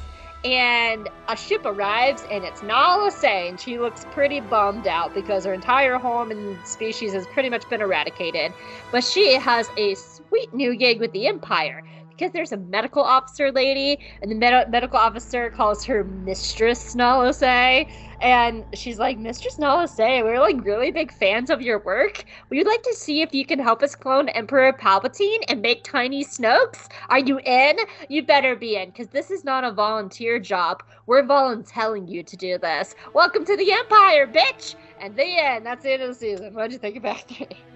And 0.44 1.08
a 1.30 1.38
ship 1.38 1.62
arrives, 1.64 2.26
and 2.30 2.44
it's 2.44 2.62
Nala 2.64 3.12
and 3.24 3.58
she 3.58 3.80
looks 3.80 4.06
pretty 4.12 4.42
bummed 4.42 4.88
out 4.88 5.14
because 5.14 5.46
her 5.46 5.54
entire 5.54 5.98
home 5.98 6.32
and 6.32 6.58
species 6.68 7.14
has 7.14 7.26
pretty 7.28 7.50
much 7.50 7.70
been 7.70 7.80
eradicated. 7.80 8.52
But 8.92 9.06
she 9.06 9.36
has 9.36 9.70
a 9.78 9.96
sweet 9.96 10.54
new 10.54 10.76
gig 10.76 11.00
with 11.00 11.14
the 11.14 11.28
Empire 11.28 11.82
because 12.16 12.32
there's 12.32 12.52
a 12.52 12.58
medical 12.58 13.02
officer 13.02 13.52
lady, 13.52 14.00
and 14.22 14.32
the 14.32 14.36
med- 14.36 14.70
medical 14.70 14.98
officer 14.98 15.50
calls 15.50 15.84
her 15.86 16.04
Mistress 16.04 16.96
Nala 16.96 17.34
Se, 17.34 17.88
And 18.22 18.64
she's 18.74 19.00
like, 19.00 19.18
Mistress 19.18 19.60
Nala 19.60 19.88
Se, 19.88 20.24
we're 20.24 20.40
like 20.40 20.64
really 20.64 20.92
big 20.92 21.12
fans 21.12 21.50
of 21.50 21.62
your 21.62 21.80
work. 21.80 22.24
We'd 22.50 22.68
like 22.68 22.84
to 22.84 22.94
see 22.94 23.22
if 23.22 23.34
you 23.34 23.46
can 23.46 23.60
help 23.60 23.84
us 23.84 23.96
clone 23.96 24.30
Emperor 24.30 24.72
Palpatine 24.74 25.42
and 25.48 25.62
make 25.62 25.84
tiny 25.84 26.24
Snokes. 26.24 26.88
Are 27.10 27.20
you 27.20 27.40
in? 27.40 27.78
You 28.10 28.24
better 28.24 28.56
be 28.56 28.76
in, 28.78 28.90
because 28.90 29.08
this 29.08 29.32
is 29.32 29.44
not 29.44 29.64
a 29.64 29.72
volunteer 29.72 30.40
job. 30.40 30.84
We're 31.08 31.26
volunteering 31.26 32.08
you 32.08 32.24
to 32.24 32.38
do 32.38 32.58
this. 32.58 32.96
Welcome 33.14 33.44
to 33.46 33.58
the 33.58 33.72
Empire, 33.74 34.28
bitch! 34.28 34.76
And 35.00 35.16
the 35.16 35.26
end. 35.26 35.66
That's 35.66 35.84
the 35.84 35.94
end 35.94 36.04
of 36.04 36.10
the 36.10 36.16
season. 36.16 36.54
What'd 36.54 36.72
you 36.72 36.78
think 36.78 36.96
about 36.96 37.28
three? 37.28 37.48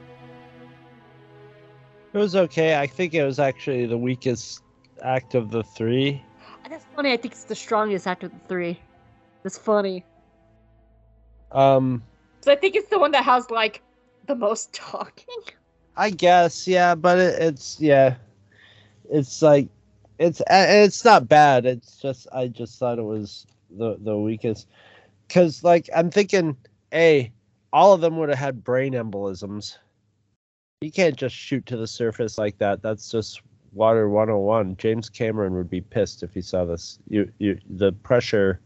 It 2.13 2.17
was 2.17 2.35
okay. 2.35 2.75
I 2.75 2.87
think 2.87 3.13
it 3.13 3.23
was 3.23 3.39
actually 3.39 3.85
the 3.85 3.97
weakest 3.97 4.61
act 5.01 5.35
of 5.35 5.51
the 5.51 5.63
three. 5.63 6.23
That's 6.69 6.85
funny. 6.95 7.13
I 7.13 7.17
think 7.17 7.33
it's 7.33 7.43
the 7.43 7.55
strongest 7.55 8.07
act 8.07 8.23
of 8.23 8.31
the 8.31 8.39
three. 8.47 8.79
That's 9.43 9.57
funny. 9.57 10.03
Um, 11.51 12.03
So 12.41 12.51
I 12.51 12.55
think 12.55 12.75
it's 12.75 12.89
the 12.89 12.99
one 12.99 13.11
that 13.11 13.23
has 13.23 13.49
like 13.49 13.81
the 14.25 14.35
most 14.35 14.73
talking. 14.73 15.43
I 15.95 16.09
guess, 16.09 16.67
yeah, 16.67 16.95
but 16.95 17.17
it, 17.17 17.41
it's 17.41 17.79
yeah, 17.79 18.15
it's 19.09 19.41
like 19.41 19.67
it's 20.19 20.41
uh, 20.41 20.65
it's 20.67 21.03
not 21.05 21.27
bad. 21.27 21.65
It's 21.65 21.99
just 22.01 22.27
I 22.33 22.47
just 22.47 22.77
thought 22.79 22.99
it 22.99 23.03
was 23.03 23.45
the 23.69 23.97
the 23.99 24.17
weakest 24.17 24.67
because 25.27 25.63
like 25.63 25.89
I'm 25.95 26.09
thinking, 26.11 26.57
a 26.93 27.31
all 27.73 27.93
of 27.93 28.01
them 28.01 28.17
would 28.17 28.29
have 28.29 28.37
had 28.37 28.63
brain 28.63 28.93
embolisms. 28.93 29.77
You 30.81 30.91
can't 30.91 31.15
just 31.15 31.35
shoot 31.35 31.65
to 31.67 31.77
the 31.77 31.87
surface 31.87 32.37
like 32.37 32.57
that. 32.59 32.81
That's 32.81 33.09
just 33.09 33.41
water 33.73 34.09
101. 34.09 34.77
James 34.77 35.09
Cameron 35.09 35.55
would 35.55 35.69
be 35.69 35.81
pissed 35.81 36.23
if 36.23 36.33
he 36.33 36.41
saw 36.41 36.65
this. 36.65 36.99
You 37.09 37.31
you 37.39 37.59
the 37.69 37.91
pressure 37.91 38.59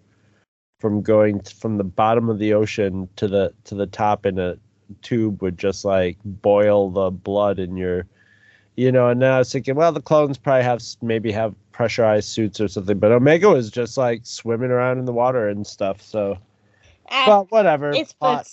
from 0.81 1.01
going 1.01 1.39
from 1.41 1.77
the 1.77 1.83
bottom 1.83 2.27
of 2.27 2.39
the 2.39 2.53
ocean 2.53 3.07
to 3.15 3.27
the 3.27 3.53
to 3.63 3.75
the 3.75 3.85
top 3.85 4.25
in 4.25 4.39
a 4.39 4.57
tube 5.03 5.41
would 5.41 5.57
just 5.57 5.85
like 5.85 6.17
boil 6.25 6.89
the 6.89 7.11
blood 7.11 7.59
in 7.59 7.77
your 7.77 8.05
you 8.75 8.91
know 8.91 9.07
and 9.07 9.19
now 9.19 9.35
i 9.35 9.37
was 9.37 9.51
thinking 9.51 9.75
well 9.75 9.91
the 9.91 10.01
clones 10.01 10.37
probably 10.37 10.63
have 10.63 10.81
maybe 11.01 11.31
have 11.31 11.55
pressurized 11.71 12.27
suits 12.27 12.59
or 12.59 12.67
something 12.67 12.99
but 12.99 13.11
omega 13.11 13.47
was 13.47 13.69
just 13.71 13.95
like 13.97 14.21
swimming 14.23 14.71
around 14.71 14.97
in 14.97 15.05
the 15.05 15.13
water 15.13 15.47
and 15.47 15.65
stuff 15.65 16.01
so 16.01 16.37
ah, 17.09 17.23
And 17.23 17.25
but 17.27 17.51
whatever 17.51 17.91
it's, 17.91 18.13
plot. 18.13 18.49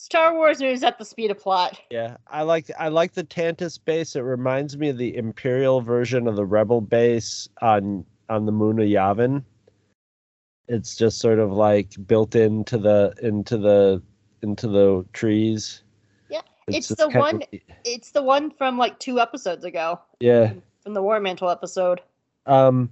It's 0.00 0.06
Star 0.06 0.34
Wars 0.34 0.62
moves 0.62 0.82
at 0.82 0.96
the 0.98 1.04
speed 1.04 1.30
of 1.30 1.38
plot. 1.38 1.78
yeah 1.90 2.16
i 2.26 2.40
like 2.40 2.70
i 2.78 2.88
like 2.88 3.12
the 3.12 3.22
Tantiss 3.22 3.76
base. 3.84 4.16
It 4.16 4.22
reminds 4.22 4.78
me 4.78 4.88
of 4.88 4.96
the 4.96 5.14
imperial 5.14 5.82
version 5.82 6.26
of 6.26 6.36
the 6.36 6.46
rebel 6.46 6.80
base 6.80 7.50
on 7.60 8.06
on 8.30 8.46
the 8.46 8.52
moon 8.52 8.78
of 8.78 8.86
yavin. 8.86 9.44
It's 10.68 10.96
just 10.96 11.18
sort 11.18 11.38
of 11.38 11.52
like 11.52 11.92
built 12.06 12.34
into 12.34 12.78
the 12.78 13.12
into 13.22 13.58
the 13.58 14.02
into 14.40 14.68
the 14.68 15.04
trees. 15.12 15.82
Yeah, 16.30 16.40
it's 16.66 16.88
just 16.88 16.98
the 16.98 17.10
one- 17.10 17.42
of- 17.42 17.60
It's 17.84 18.12
the 18.12 18.22
one 18.22 18.50
from 18.52 18.78
like 18.78 18.98
two 19.00 19.20
episodes 19.20 19.66
ago, 19.66 20.00
yeah. 20.20 20.54
From 20.82 20.94
the 20.94 21.02
War 21.02 21.20
Mantle 21.20 21.50
episode. 21.50 22.00
Um, 22.46 22.88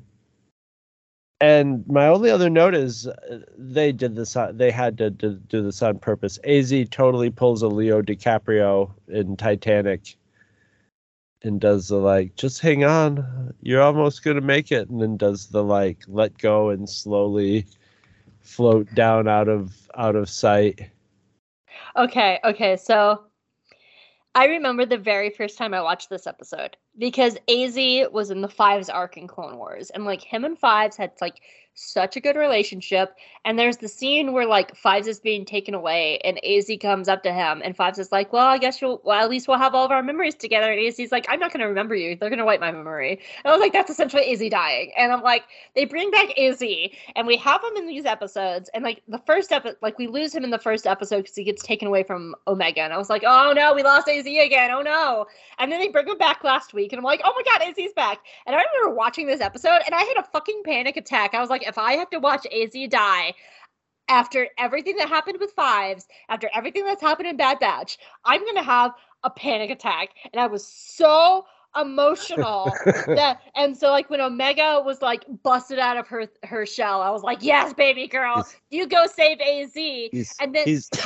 and 1.40 1.86
my 1.86 2.06
only 2.06 2.30
other 2.30 2.50
note 2.50 2.74
is 2.74 3.06
uh, 3.06 3.40
they 3.56 3.92
did 3.92 4.16
this. 4.16 4.36
They 4.52 4.70
had 4.70 4.98
to, 4.98 5.10
do 5.10 5.34
do 5.34 5.62
this 5.62 5.82
on 5.82 5.98
purpose. 5.98 6.38
Az 6.44 6.72
totally 6.90 7.30
pulls 7.30 7.62
a 7.62 7.68
Leo 7.68 8.02
DiCaprio 8.02 8.92
in 9.08 9.36
Titanic, 9.36 10.16
and 11.42 11.60
does 11.60 11.88
the 11.88 11.96
like, 11.96 12.34
just 12.34 12.60
hang 12.60 12.84
on, 12.84 13.54
you're 13.62 13.82
almost 13.82 14.24
gonna 14.24 14.40
make 14.40 14.72
it, 14.72 14.88
and 14.88 15.00
then 15.00 15.16
does 15.16 15.46
the 15.46 15.62
like, 15.62 16.02
let 16.08 16.36
go 16.38 16.70
and 16.70 16.88
slowly 16.88 17.66
float 18.40 18.92
down 18.94 19.28
out 19.28 19.48
of 19.48 19.88
out 19.96 20.16
of 20.16 20.28
sight. 20.28 20.90
Okay, 21.96 22.40
okay, 22.44 22.76
so 22.76 23.22
I 24.34 24.46
remember 24.46 24.86
the 24.86 24.98
very 24.98 25.30
first 25.30 25.56
time 25.56 25.72
I 25.74 25.82
watched 25.82 26.10
this 26.10 26.26
episode 26.26 26.76
because 26.98 27.36
AZ 27.48 27.76
was 28.12 28.30
in 28.30 28.40
the 28.40 28.48
Fives 28.48 28.88
arc 28.88 29.16
in 29.16 29.26
Clone 29.26 29.56
Wars, 29.56 29.90
and 29.90 30.04
like 30.04 30.22
him 30.22 30.44
and 30.44 30.58
Fives 30.58 30.96
had 30.96 31.12
like 31.20 31.40
such 31.78 32.16
a 32.16 32.20
good 32.20 32.36
relationship. 32.36 33.14
And 33.44 33.58
there's 33.58 33.76
the 33.76 33.88
scene 33.88 34.32
where 34.32 34.46
like 34.46 34.74
Fives 34.76 35.06
is 35.06 35.20
being 35.20 35.44
taken 35.44 35.74
away, 35.74 36.18
and 36.24 36.44
AZ 36.44 36.70
comes 36.80 37.08
up 37.08 37.22
to 37.22 37.32
him, 37.32 37.62
and 37.64 37.76
Fives 37.76 37.98
is 37.98 38.10
like, 38.10 38.32
"Well, 38.32 38.46
I 38.46 38.58
guess 38.58 38.82
you'll, 38.82 39.00
well, 39.04 39.22
at 39.22 39.30
least 39.30 39.48
we'll 39.48 39.58
have 39.58 39.74
all 39.74 39.84
of 39.84 39.92
our 39.92 40.02
memories 40.02 40.34
together." 40.34 40.70
And 40.70 40.80
AZ's 40.80 41.12
like, 41.12 41.26
"I'm 41.28 41.38
not 41.38 41.52
to 41.52 41.64
remember 41.64 41.94
you. 41.94 42.16
They're 42.16 42.30
to 42.30 42.44
wipe 42.44 42.60
my 42.60 42.72
memory." 42.72 43.12
And 43.12 43.46
I 43.46 43.52
was 43.52 43.60
like, 43.60 43.72
"That's 43.72 43.90
essentially 43.90 44.30
AZ 44.32 44.50
dying." 44.50 44.92
And 44.96 45.12
I'm 45.12 45.22
like, 45.22 45.44
they 45.74 45.84
bring 45.84 46.10
back 46.10 46.36
AZ, 46.38 46.62
and 47.14 47.26
we 47.26 47.36
have 47.36 47.62
him 47.62 47.76
in 47.76 47.86
these 47.86 48.04
episodes, 48.04 48.68
and 48.74 48.82
like 48.82 49.02
the 49.08 49.18
first 49.18 49.52
episode, 49.52 49.76
like 49.80 49.98
we 49.98 50.08
lose 50.08 50.34
him 50.34 50.44
in 50.44 50.50
the 50.50 50.58
first 50.58 50.86
episode 50.86 51.18
because 51.22 51.36
he 51.36 51.44
gets 51.44 51.62
taken 51.62 51.88
away 51.88 52.02
from 52.02 52.34
Omega, 52.48 52.82
and 52.82 52.92
I 52.92 52.98
was 52.98 53.08
like, 53.08 53.22
"Oh 53.24 53.52
no, 53.54 53.74
we 53.74 53.82
lost 53.82 54.08
AZ 54.08 54.26
again. 54.26 54.70
Oh 54.72 54.82
no!" 54.82 55.26
And 55.58 55.70
then 55.70 55.80
they 55.80 55.88
bring 55.88 56.08
him 56.08 56.18
back 56.18 56.44
last 56.44 56.74
week, 56.74 56.87
and 56.92 56.98
I'm 56.98 57.04
like, 57.04 57.20
"Oh 57.24 57.32
my 57.34 57.42
god, 57.42 57.68
AZ's 57.68 57.92
back!" 57.94 58.18
And 58.46 58.54
I 58.54 58.62
remember 58.62 58.96
watching 58.96 59.26
this 59.26 59.40
episode, 59.40 59.80
and 59.86 59.94
I 59.94 60.02
had 60.02 60.16
a 60.18 60.22
fucking 60.22 60.62
panic 60.64 60.96
attack. 60.96 61.34
I 61.34 61.40
was 61.40 61.50
like, 61.50 61.66
if 61.66 61.78
I 61.78 61.94
have 61.94 62.10
to 62.10 62.18
watch 62.18 62.46
AZ 62.46 62.74
die 62.88 63.34
after 64.08 64.48
everything 64.58 64.96
that 64.96 65.08
happened 65.08 65.38
with 65.40 65.52
Fives, 65.52 66.06
after 66.28 66.50
everything 66.54 66.84
that's 66.84 67.02
happened 67.02 67.28
in 67.28 67.36
Bad 67.36 67.58
Batch, 67.58 67.98
I'm 68.24 68.44
gonna 68.44 68.62
have 68.62 68.92
a 69.22 69.30
panic 69.30 69.70
attack. 69.70 70.10
And 70.32 70.40
I 70.40 70.46
was 70.46 70.66
so 70.66 71.44
emotional 71.80 72.72
that 73.06 73.40
and 73.54 73.76
so 73.76 73.90
like 73.90 74.08
when 74.10 74.20
Omega 74.20 74.82
was 74.84 75.02
like 75.02 75.24
busted 75.42 75.78
out 75.78 75.96
of 75.96 76.08
her 76.08 76.26
her 76.44 76.64
shell, 76.66 77.02
I 77.02 77.10
was 77.10 77.22
like, 77.22 77.38
Yes, 77.42 77.72
baby 77.74 78.06
girl, 78.08 78.36
He's- 78.36 78.56
you 78.70 78.86
go 78.86 79.06
save 79.06 79.38
AZ. 79.40 79.72
He's, 79.74 80.34
And 80.40 80.54
then- 80.54 80.64
he's 80.66 80.88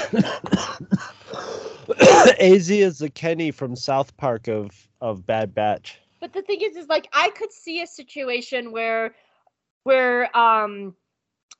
Az 2.40 2.70
is 2.70 2.98
the 2.98 3.10
Kenny 3.10 3.50
from 3.50 3.74
South 3.76 4.16
Park 4.16 4.48
of 4.48 4.88
of 5.00 5.26
Bad 5.26 5.54
Batch. 5.54 5.98
But 6.20 6.32
the 6.32 6.42
thing 6.42 6.60
is, 6.62 6.76
is 6.76 6.88
like 6.88 7.08
I 7.12 7.30
could 7.30 7.52
see 7.52 7.82
a 7.82 7.86
situation 7.86 8.70
where, 8.70 9.14
where 9.82 10.34
um, 10.36 10.94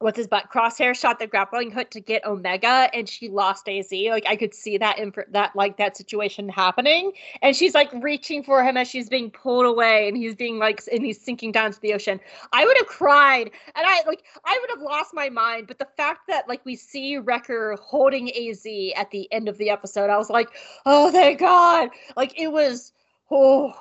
what's 0.03 0.17
his 0.17 0.27
butt 0.27 0.51
crosshair 0.53 0.95
shot 0.95 1.19
the 1.19 1.27
grappling 1.27 1.71
hook 1.71 1.91
to 1.91 2.01
get 2.01 2.25
Omega, 2.27 2.91
and 2.93 3.09
she 3.09 3.29
lost 3.29 3.69
Az. 3.69 3.93
Like 3.93 4.27
I 4.27 4.37
could 4.37 4.55
see 4.55 4.79
that 4.79 4.99
in 4.99 5.13
that 5.31 5.55
like 5.55 5.77
that 5.79 5.97
situation 5.97 6.49
happening, 6.49 7.13
and 7.41 7.55
she's 7.55 7.75
like 7.75 7.91
reaching 7.95 8.43
for 8.43 8.65
him 8.65 8.77
as 8.77 8.89
she's 8.89 9.09
being 9.09 9.31
pulled 9.31 9.67
away, 9.67 10.09
and 10.09 10.17
he's 10.17 10.35
being 10.35 10.59
like, 10.59 10.83
and 10.91 11.05
he's 11.05 11.21
sinking 11.21 11.53
down 11.53 11.73
to 11.73 11.81
the 11.81 11.95
ocean. 11.95 12.21
I 12.53 12.65
would 12.65 12.77
have 12.77 12.87
cried, 12.87 13.51
and 13.75 13.87
I 13.87 14.03
like 14.07 14.25
I 14.45 14.59
would 14.61 14.71
have 14.71 14.83
lost 14.83 15.15
my 15.15 15.29
mind. 15.29 15.67
But 15.67 15.79
the 15.79 15.89
fact 15.97 16.23
that 16.29 16.49
like 16.49 16.65
we 16.65 16.77
see 16.77 17.19
Wrecker 17.19 17.77
holding 17.81 18.29
Az 18.31 18.67
at 18.97 19.11
the 19.11 19.33
end 19.33 19.49
of 19.49 19.59
the 19.59 19.71
episode, 19.71 20.11
I 20.11 20.19
was 20.19 20.31
like, 20.31 20.49
oh 20.87 21.11
thank 21.11 21.41
God! 21.41 21.91
Like 22.17 22.39
it 22.39 22.51
was, 22.53 22.93
oh 23.31 23.73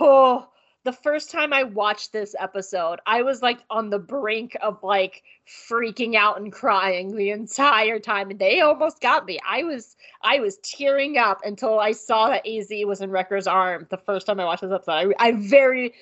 oh 0.00 0.48
the 0.84 0.92
first 0.92 1.30
time 1.30 1.52
i 1.52 1.62
watched 1.62 2.12
this 2.12 2.34
episode 2.38 3.00
i 3.06 3.22
was 3.22 3.42
like 3.42 3.58
on 3.70 3.90
the 3.90 3.98
brink 3.98 4.56
of 4.62 4.82
like 4.82 5.22
freaking 5.46 6.14
out 6.14 6.40
and 6.40 6.52
crying 6.52 7.16
the 7.16 7.30
entire 7.30 7.98
time 7.98 8.30
and 8.30 8.38
they 8.38 8.60
almost 8.60 9.00
got 9.00 9.26
me. 9.26 9.38
I 9.46 9.62
was 9.64 9.96
i 10.22 10.38
was 10.38 10.58
tearing 10.58 11.18
up 11.18 11.40
until 11.44 11.78
i 11.78 11.92
saw 11.92 12.28
that 12.28 12.46
az 12.46 12.70
was 12.86 13.00
in 13.00 13.10
wrecker's 13.10 13.46
arm 13.46 13.86
the 13.90 13.98
first 13.98 14.26
time 14.26 14.40
i 14.40 14.44
watched 14.44 14.62
this 14.62 14.72
episode. 14.72 15.14
I, 15.18 15.28
I 15.28 15.32
very 15.32 15.94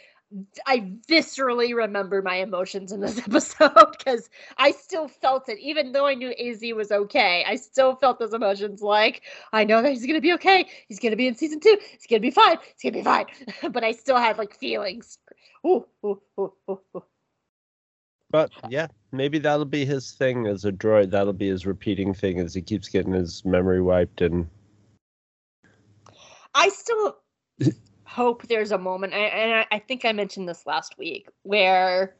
i 0.66 0.80
viscerally 1.08 1.74
remember 1.74 2.22
my 2.22 2.36
emotions 2.36 2.92
in 2.92 3.00
this 3.00 3.18
episode 3.26 3.96
because 3.96 4.30
i 4.58 4.70
still 4.70 5.08
felt 5.08 5.48
it 5.48 5.58
even 5.58 5.92
though 5.92 6.06
i 6.06 6.14
knew 6.14 6.32
az 6.38 6.62
was 6.74 6.90
okay 6.90 7.44
i 7.46 7.54
still 7.54 7.96
felt 7.96 8.18
those 8.18 8.34
emotions 8.34 8.82
like 8.82 9.22
I 9.52 9.64
know 9.64 9.82
that 9.82 9.90
he's 9.90 10.06
gonna 10.06 10.20
be 10.20 10.32
okay. 10.34 10.66
He's 10.88 10.98
gonna 10.98 11.16
be 11.16 11.26
in 11.26 11.34
season 11.34 11.60
two. 11.60 11.78
He's 11.92 12.06
gonna 12.06 12.20
be 12.20 12.30
fine. 12.30 12.58
He's 12.76 12.90
gonna 12.90 13.02
be 13.02 13.04
fine. 13.04 13.26
but 13.72 13.84
I 13.84 13.92
still 13.92 14.16
had 14.16 14.38
like 14.38 14.54
feelings. 14.54 15.18
Ooh, 15.66 15.86
ooh, 16.04 16.20
ooh. 16.38 16.82
But 18.30 18.50
yeah, 18.68 18.86
maybe 19.12 19.38
that'll 19.38 19.66
be 19.66 19.84
his 19.84 20.12
thing 20.12 20.46
as 20.46 20.64
a 20.64 20.72
droid. 20.72 21.10
That'll 21.10 21.34
be 21.34 21.48
his 21.48 21.66
repeating 21.66 22.14
thing 22.14 22.40
as 22.40 22.54
he 22.54 22.62
keeps 22.62 22.88
getting 22.88 23.12
his 23.12 23.44
memory 23.44 23.82
wiped 23.82 24.22
and 24.22 24.48
I 26.54 26.68
still 26.68 27.18
hope 28.12 28.46
there's 28.48 28.72
a 28.72 28.78
moment, 28.78 29.14
and 29.14 29.66
I, 29.70 29.78
think 29.78 30.04
I 30.04 30.12
mentioned 30.12 30.48
this 30.48 30.66
last 30.66 30.98
week, 30.98 31.28
where 31.44 32.14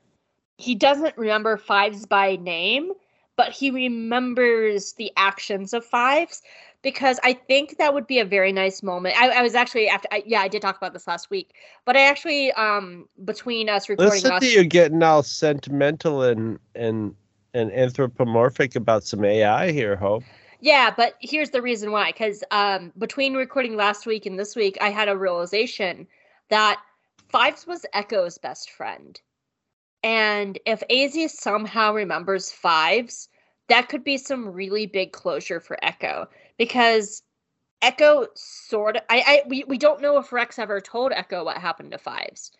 he 0.56 0.74
doesn't 0.74 1.16
remember 1.18 1.56
fives 1.56 2.06
by 2.06 2.36
name, 2.36 2.92
but 3.36 3.52
he 3.52 3.70
remembers 3.70 4.94
the 4.94 5.12
actions 5.16 5.74
of 5.74 5.84
fives 5.84 6.42
because 6.82 7.20
I 7.22 7.34
think 7.34 7.76
that 7.78 7.92
would 7.94 8.06
be 8.06 8.18
a 8.18 8.24
very 8.24 8.52
nice 8.52 8.82
moment. 8.82 9.20
I, 9.20 9.40
I 9.40 9.42
was 9.42 9.54
actually 9.54 9.88
after, 9.88 10.08
I, 10.10 10.22
yeah, 10.26 10.40
I 10.40 10.48
did 10.48 10.62
talk 10.62 10.76
about 10.76 10.94
this 10.94 11.06
last 11.06 11.30
week, 11.30 11.54
but 11.84 11.96
I 11.96 12.00
actually, 12.02 12.52
um, 12.52 13.06
between 13.24 13.68
us 13.68 13.88
recording, 13.88 14.14
Listen 14.14 14.30
last, 14.30 14.42
to 14.42 14.48
you 14.48 14.64
getting 14.64 15.02
all 15.02 15.22
sentimental 15.22 16.22
and 16.22 16.58
and 16.74 17.14
and 17.54 17.70
anthropomorphic 17.70 18.76
about 18.76 19.04
some 19.04 19.24
AI 19.24 19.72
here, 19.72 19.94
Hope. 19.96 20.24
Yeah, 20.62 20.94
but 20.96 21.14
here's 21.20 21.50
the 21.50 21.60
reason 21.60 21.90
why, 21.90 22.12
because 22.12 22.44
um, 22.52 22.92
between 22.96 23.34
recording 23.34 23.74
last 23.76 24.06
week 24.06 24.26
and 24.26 24.38
this 24.38 24.54
week, 24.54 24.78
I 24.80 24.90
had 24.90 25.08
a 25.08 25.18
realization 25.18 26.06
that 26.50 26.80
fives 27.28 27.66
was 27.66 27.84
Echo's 27.92 28.38
best 28.38 28.70
friend, 28.70 29.20
and 30.04 30.60
if 30.64 30.80
Az 30.88 31.36
somehow 31.36 31.92
remembers 31.92 32.52
fives, 32.52 33.28
that 33.68 33.88
could 33.88 34.04
be 34.04 34.16
some 34.16 34.52
really 34.52 34.86
big 34.86 35.10
closure 35.10 35.58
for 35.58 35.76
Echo 35.82 36.28
because 36.58 37.24
Echo 37.82 38.28
sort 38.34 38.96
of 38.96 39.02
I, 39.10 39.24
I 39.26 39.42
we, 39.48 39.64
we 39.64 39.78
don't 39.78 40.00
know 40.00 40.16
if 40.18 40.32
Rex 40.32 40.60
ever 40.60 40.80
told 40.80 41.10
Echo 41.10 41.44
what 41.44 41.56
happened 41.56 41.90
to 41.90 41.98
Fives. 41.98 42.52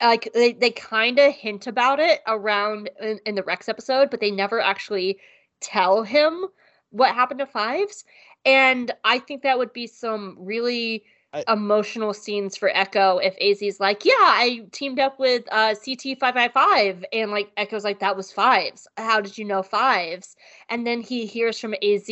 Like 0.00 0.30
they, 0.32 0.52
they 0.52 0.70
kind 0.70 1.18
of 1.18 1.34
hint 1.34 1.66
about 1.66 1.98
it 1.98 2.20
around 2.28 2.88
in, 3.02 3.18
in 3.26 3.34
the 3.34 3.42
Rex 3.42 3.68
episode, 3.68 4.10
but 4.10 4.20
they 4.20 4.30
never 4.30 4.60
actually 4.60 5.18
tell 5.60 6.04
him 6.04 6.46
what 6.90 7.14
happened 7.14 7.40
to 7.40 7.46
Fives. 7.46 8.04
And 8.44 8.90
I 9.04 9.18
think 9.18 9.42
that 9.42 9.58
would 9.58 9.72
be 9.72 9.86
some 9.86 10.36
really 10.38 11.04
I- 11.32 11.44
emotional 11.48 12.14
scenes 12.14 12.56
for 12.56 12.70
Echo 12.74 13.18
if 13.18 13.36
AZ's 13.38 13.80
like, 13.80 14.04
yeah, 14.04 14.14
I 14.16 14.66
teamed 14.72 14.98
up 14.98 15.18
with 15.18 15.44
uh, 15.52 15.74
CT 15.74 16.18
five 16.18 16.34
five 16.34 16.52
five, 16.52 17.04
and 17.12 17.30
like 17.30 17.50
Echo's 17.56 17.84
like, 17.84 18.00
that 18.00 18.16
was 18.16 18.32
Fives. 18.32 18.86
How 18.96 19.20
did 19.20 19.36
you 19.36 19.44
know 19.44 19.62
Fives? 19.62 20.36
And 20.70 20.86
then 20.86 21.00
he 21.00 21.26
hears 21.26 21.58
from 21.58 21.74
AZ 21.82 22.10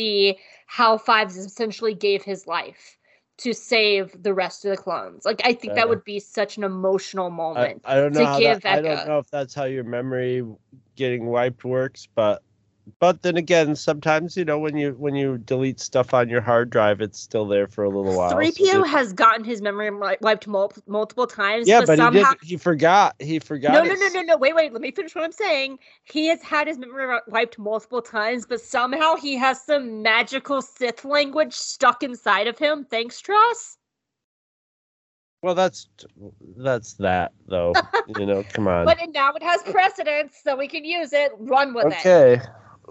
how 0.67 0.97
Fives 0.97 1.37
essentially 1.37 1.93
gave 1.95 2.23
his 2.23 2.45
life 2.45 2.97
to 3.37 3.53
save 3.53 4.21
the 4.21 4.33
rest 4.33 4.65
of 4.65 4.71
the 4.71 4.77
clones. 4.77 5.23
Like 5.25 5.41
I 5.43 5.53
think 5.53 5.71
Yeah. 5.71 5.75
that 5.75 5.89
would 5.89 6.03
be 6.03 6.19
such 6.19 6.57
an 6.57 6.63
emotional 6.63 7.29
moment. 7.29 7.81
I 7.85 7.95
don't 7.95 8.13
to 8.13 8.23
know. 8.23 8.39
That, 8.39 8.65
I 8.65 8.81
don't 8.81 9.07
know 9.07 9.19
if 9.19 9.29
that's 9.29 9.53
how 9.53 9.65
your 9.65 9.83
memory 9.83 10.43
getting 10.95 11.27
wiped 11.27 11.63
works, 11.63 12.07
but 12.13 12.43
but 12.99 13.21
then 13.21 13.37
again, 13.37 13.75
sometimes 13.75 14.37
you 14.37 14.45
know 14.45 14.57
when 14.57 14.77
you 14.77 14.91
when 14.93 15.15
you 15.15 15.37
delete 15.37 15.79
stuff 15.79 16.13
on 16.13 16.29
your 16.29 16.41
hard 16.41 16.69
drive, 16.69 17.01
it's 17.01 17.19
still 17.19 17.45
there 17.45 17.67
for 17.67 17.83
a 17.83 17.89
little 17.89 18.15
while. 18.15 18.31
3PO 18.31 18.83
it- 18.83 18.87
has 18.87 19.13
gotten 19.13 19.43
his 19.43 19.61
memory 19.61 19.91
wiped 20.21 20.47
mul- 20.47 20.73
multiple 20.87 21.27
times, 21.27 21.67
yeah, 21.67 21.79
but, 21.81 21.87
but 21.87 21.99
he 21.99 22.05
somehow 22.05 22.31
did. 22.31 22.43
He 22.43 22.57
forgot. 22.57 23.15
He 23.19 23.39
forgot. 23.39 23.73
No, 23.73 23.83
no, 23.83 23.95
no, 23.95 24.07
no, 24.07 24.21
no. 24.21 24.37
Wait, 24.37 24.55
wait. 24.55 24.71
Let 24.71 24.81
me 24.81 24.91
finish 24.91 25.15
what 25.15 25.23
I'm 25.23 25.31
saying. 25.31 25.79
He 26.03 26.27
has 26.27 26.41
had 26.41 26.67
his 26.67 26.77
memory 26.77 27.19
wiped 27.27 27.59
multiple 27.59 28.01
times, 28.01 28.45
but 28.45 28.61
somehow 28.61 29.15
he 29.15 29.35
has 29.37 29.61
some 29.61 30.01
magical 30.01 30.61
Sith 30.61 31.03
language 31.03 31.53
stuck 31.53 32.03
inside 32.03 32.47
of 32.47 32.57
him. 32.57 32.85
Thanks, 32.85 33.19
TROS. 33.21 33.77
Well, 35.43 35.55
that's 35.55 35.87
that's 36.57 36.93
that 36.95 37.31
though. 37.47 37.73
you 38.17 38.25
know, 38.25 38.43
come 38.53 38.67
on. 38.67 38.85
But 38.85 38.97
now 39.13 39.33
it 39.33 39.43
has 39.43 39.61
precedence, 39.63 40.39
so 40.43 40.55
we 40.55 40.67
can 40.67 40.83
use 40.83 41.13
it. 41.13 41.31
Run 41.37 41.73
with 41.73 41.87
it. 41.87 41.93
okay. 41.93 42.41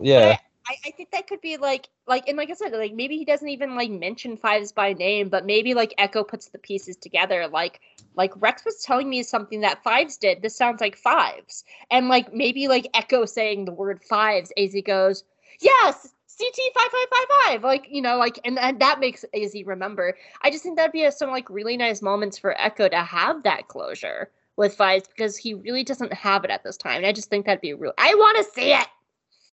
Yeah. 0.01 0.39
I, 0.69 0.77
I 0.87 0.91
think 0.91 1.11
that 1.13 1.29
could 1.29 1.41
be 1.41 1.57
like 1.59 1.89
like 2.07 2.29
and 2.29 2.37
like 2.37 2.51
I 2.51 2.55
said, 2.55 2.73
like 2.73 2.93
maybe 2.93 3.17
he 3.17 3.25
doesn't 3.25 3.49
even 3.49 3.77
like 3.77 3.91
mention 3.91 4.37
fives 4.37 4.73
by 4.73 4.93
name, 4.93 5.29
but 5.29 5.47
maybe 5.47 5.75
like 5.75 5.95
Echo 5.97 6.25
puts 6.25 6.49
the 6.49 6.59
pieces 6.59 6.97
together. 6.97 7.47
Like 7.47 7.81
like 8.17 8.33
Rex 8.37 8.65
was 8.65 8.83
telling 8.83 9.09
me 9.09 9.23
something 9.23 9.61
that 9.61 9.83
fives 9.85 10.17
did. 10.17 10.43
This 10.43 10.57
sounds 10.57 10.81
like 10.81 10.97
fives. 10.97 11.65
And 11.91 12.09
like 12.09 12.33
maybe 12.35 12.69
like 12.69 12.89
Echo 12.95 13.25
saying 13.27 13.65
the 13.65 13.73
word 13.73 14.03
fives, 14.03 14.53
AZ 14.59 14.75
goes, 14.85 15.25
Yes, 15.61 16.15
CT 16.39 16.59
five 16.75 16.91
five 16.91 17.09
five 17.11 17.29
five. 17.45 17.65
Like, 17.65 17.87
you 17.89 18.03
know, 18.03 18.17
like 18.19 18.41
and, 18.45 18.59
and 18.59 18.81
that 18.81 19.01
makes 19.01 19.25
AZ 19.35 19.55
remember. 19.65 20.17
I 20.43 20.51
just 20.51 20.63
think 20.63 20.77
that'd 20.77 20.93
be 20.93 21.05
a, 21.05 21.13
some 21.13 21.31
like 21.31 21.49
really 21.49 21.77
nice 21.77 22.03
moments 22.03 22.39
for 22.39 22.61
Echo 22.61 22.89
to 22.89 23.03
have 23.03 23.43
that 23.45 23.69
closure 23.69 24.31
with 24.57 24.75
fives 24.75 25.07
because 25.07 25.37
he 25.37 25.55
really 25.55 25.85
doesn't 25.85 26.13
have 26.13 26.45
it 26.45 26.51
at 26.51 26.65
this 26.65 26.77
time. 26.77 26.99
And 26.99 27.07
I 27.07 27.13
just 27.13 27.31
think 27.31 27.47
that'd 27.47 27.61
be 27.61 27.75
real 27.75 27.93
I 27.99 28.15
wanna 28.15 28.45
see 28.45 28.73
it. 28.73 28.87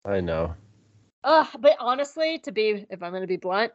I 0.06 0.22
know. 0.22 0.56
Uh, 1.24 1.46
but 1.60 1.78
honestly, 1.80 2.40
to 2.40 2.52
be 2.52 2.86
if 2.90 3.02
I'm 3.02 3.12
going 3.12 3.22
to 3.22 3.28
be 3.28 3.38
blunt, 3.38 3.72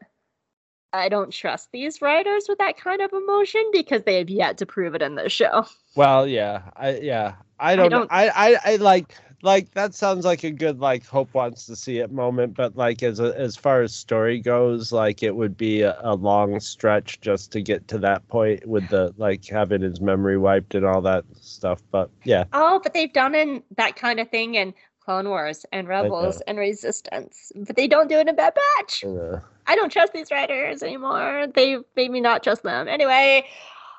I 0.93 1.09
don't 1.09 1.33
trust 1.33 1.71
these 1.73 2.01
writers 2.03 2.47
with 2.49 2.59
that 2.59 2.77
kind 2.79 3.01
of 3.03 3.13
emotion 3.13 3.63
because 3.73 4.03
they 4.05 4.19
have 4.19 4.31
yet 4.31 4.59
to 4.59 4.67
prove 4.67 4.95
it 4.95 5.03
in 5.03 5.15
this 5.15 5.33
show. 5.33 5.67
Well, 5.95 6.27
yeah, 6.27 6.63
I 6.77 6.97
yeah, 6.99 7.35
I 7.59 7.77
don't, 7.77 7.91
don't- 7.91 8.13
I, 8.13 8.29
I, 8.29 8.73
I 8.73 8.77
like 8.77 9.17
like 9.43 9.73
that 9.73 9.95
sounds 9.95 10.25
like 10.25 10.45
a 10.45 10.51
good 10.51 10.81
like 10.81 11.07
Hope 11.07 11.33
wants 11.35 11.67
to 11.67 11.77
see 11.77 11.99
it 11.99 12.11
moment, 12.13 12.55
but 12.55 12.77
like 12.77 13.03
as 13.03 13.21
a, 13.21 13.37
as 13.39 13.57
far 13.57 13.83
as 13.83 13.95
story 13.95 14.41
goes, 14.41 14.93
like 14.93 15.23
it 15.23 15.35
would 15.37 15.57
be 15.57 15.83
a, 15.83 15.99
a 16.03 16.15
long 16.15 16.61
stretch 16.61 17.21
just 17.21 17.53
to 17.53 17.63
get 17.63 17.89
to 17.89 17.99
that 17.99 18.27
point 18.29 18.67
with 18.67 18.89
the 18.89 19.15
like 19.17 19.45
having 19.47 19.83
his 19.83 20.01
memory 20.01 20.39
wiped 20.39 20.75
and 20.75 20.85
all 20.87 21.01
that 21.03 21.25
stuff. 21.41 21.83
But 21.91 22.11
yeah, 22.25 22.45
Oh, 22.53 22.81
but 22.83 22.95
they've 22.95 23.13
done 23.13 23.35
in 23.35 23.63
that 23.77 23.97
kind 23.97 24.21
of 24.21 24.31
thing 24.31 24.55
in 24.55 24.75
Clone 25.09 25.31
Wars 25.31 25.65
and. 25.73 25.89
Rebels 25.89 26.43
and 26.47 26.59
Resistance, 26.59 27.51
but 27.57 27.77
they 27.77 27.89
don't 27.89 28.11
do 28.11 28.17
it 28.17 28.21
in 28.21 28.29
a 28.29 28.35
Bad 28.35 28.53
Batch. 28.55 29.05
uh, 29.05 29.41
I 29.67 29.75
don't 29.75 29.91
trust 29.91 30.13
these 30.13 30.31
writers 30.31 30.83
anymore. 30.83 31.47
They 31.55 31.79
made 31.97 32.11
me 32.11 32.21
not 32.21 32.43
trust 32.43 32.63
them. 32.63 32.89
Anyway, 32.89 33.47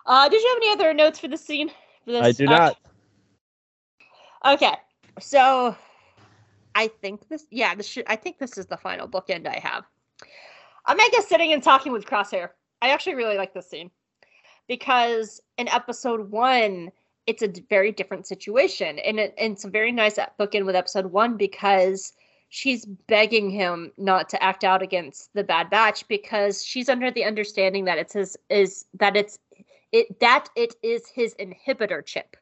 uh, 0.05 0.29
did 0.29 0.39
you 0.39 0.47
have 0.49 0.57
any 0.57 0.71
other 0.71 0.93
notes 0.93 1.17
for 1.17 1.27
this 1.27 1.43
scene? 1.43 1.69
For 2.05 2.11
this, 2.11 2.21
I 2.21 2.31
do 2.31 2.45
not. 2.45 2.77
Okay, 4.45 4.75
so 5.19 5.75
I 6.75 6.89
think 7.01 7.27
this, 7.27 7.47
yeah, 7.49 7.73
this 7.73 7.87
should. 7.87 8.05
I 8.05 8.15
think 8.15 8.37
this 8.37 8.59
is 8.59 8.67
the 8.67 8.77
final 8.77 9.07
bookend 9.07 9.47
I 9.47 9.57
have. 9.57 9.85
Omega 10.87 11.23
sitting 11.23 11.53
and 11.53 11.63
talking 11.63 11.91
with 11.91 12.05
Crosshair. 12.05 12.49
I 12.83 12.89
actually 12.89 13.15
really 13.15 13.35
like 13.35 13.55
this 13.55 13.67
scene 13.67 13.89
because 14.67 15.41
in 15.57 15.69
episode 15.69 16.29
one, 16.29 16.91
it's 17.29 17.43
a 17.43 17.61
very 17.69 17.91
different 17.91 18.25
situation, 18.25 18.97
and, 18.99 19.19
it, 19.19 19.35
and 19.37 19.53
it's 19.53 19.63
a 19.63 19.69
very 19.69 19.91
nice 19.91 20.17
ep- 20.17 20.35
bookend 20.39 20.65
with 20.65 20.75
episode 20.75 21.05
one 21.05 21.37
because 21.37 22.13
she's 22.49 22.85
begging 22.85 23.51
him 23.51 23.91
not 23.97 24.29
to 24.29 24.43
act 24.43 24.63
out 24.63 24.81
against 24.81 25.31
the 25.35 25.43
Bad 25.43 25.69
Batch 25.69 26.07
because 26.07 26.65
she's 26.65 26.89
under 26.89 27.11
the 27.11 27.23
understanding 27.23 27.85
that 27.85 27.99
it's 27.99 28.13
his 28.13 28.35
is 28.49 28.85
that 28.95 29.15
it's 29.15 29.37
it 29.91 30.19
that 30.19 30.49
it 30.55 30.73
is 30.81 31.07
his 31.07 31.35
inhibitor 31.35 32.03
chip. 32.03 32.35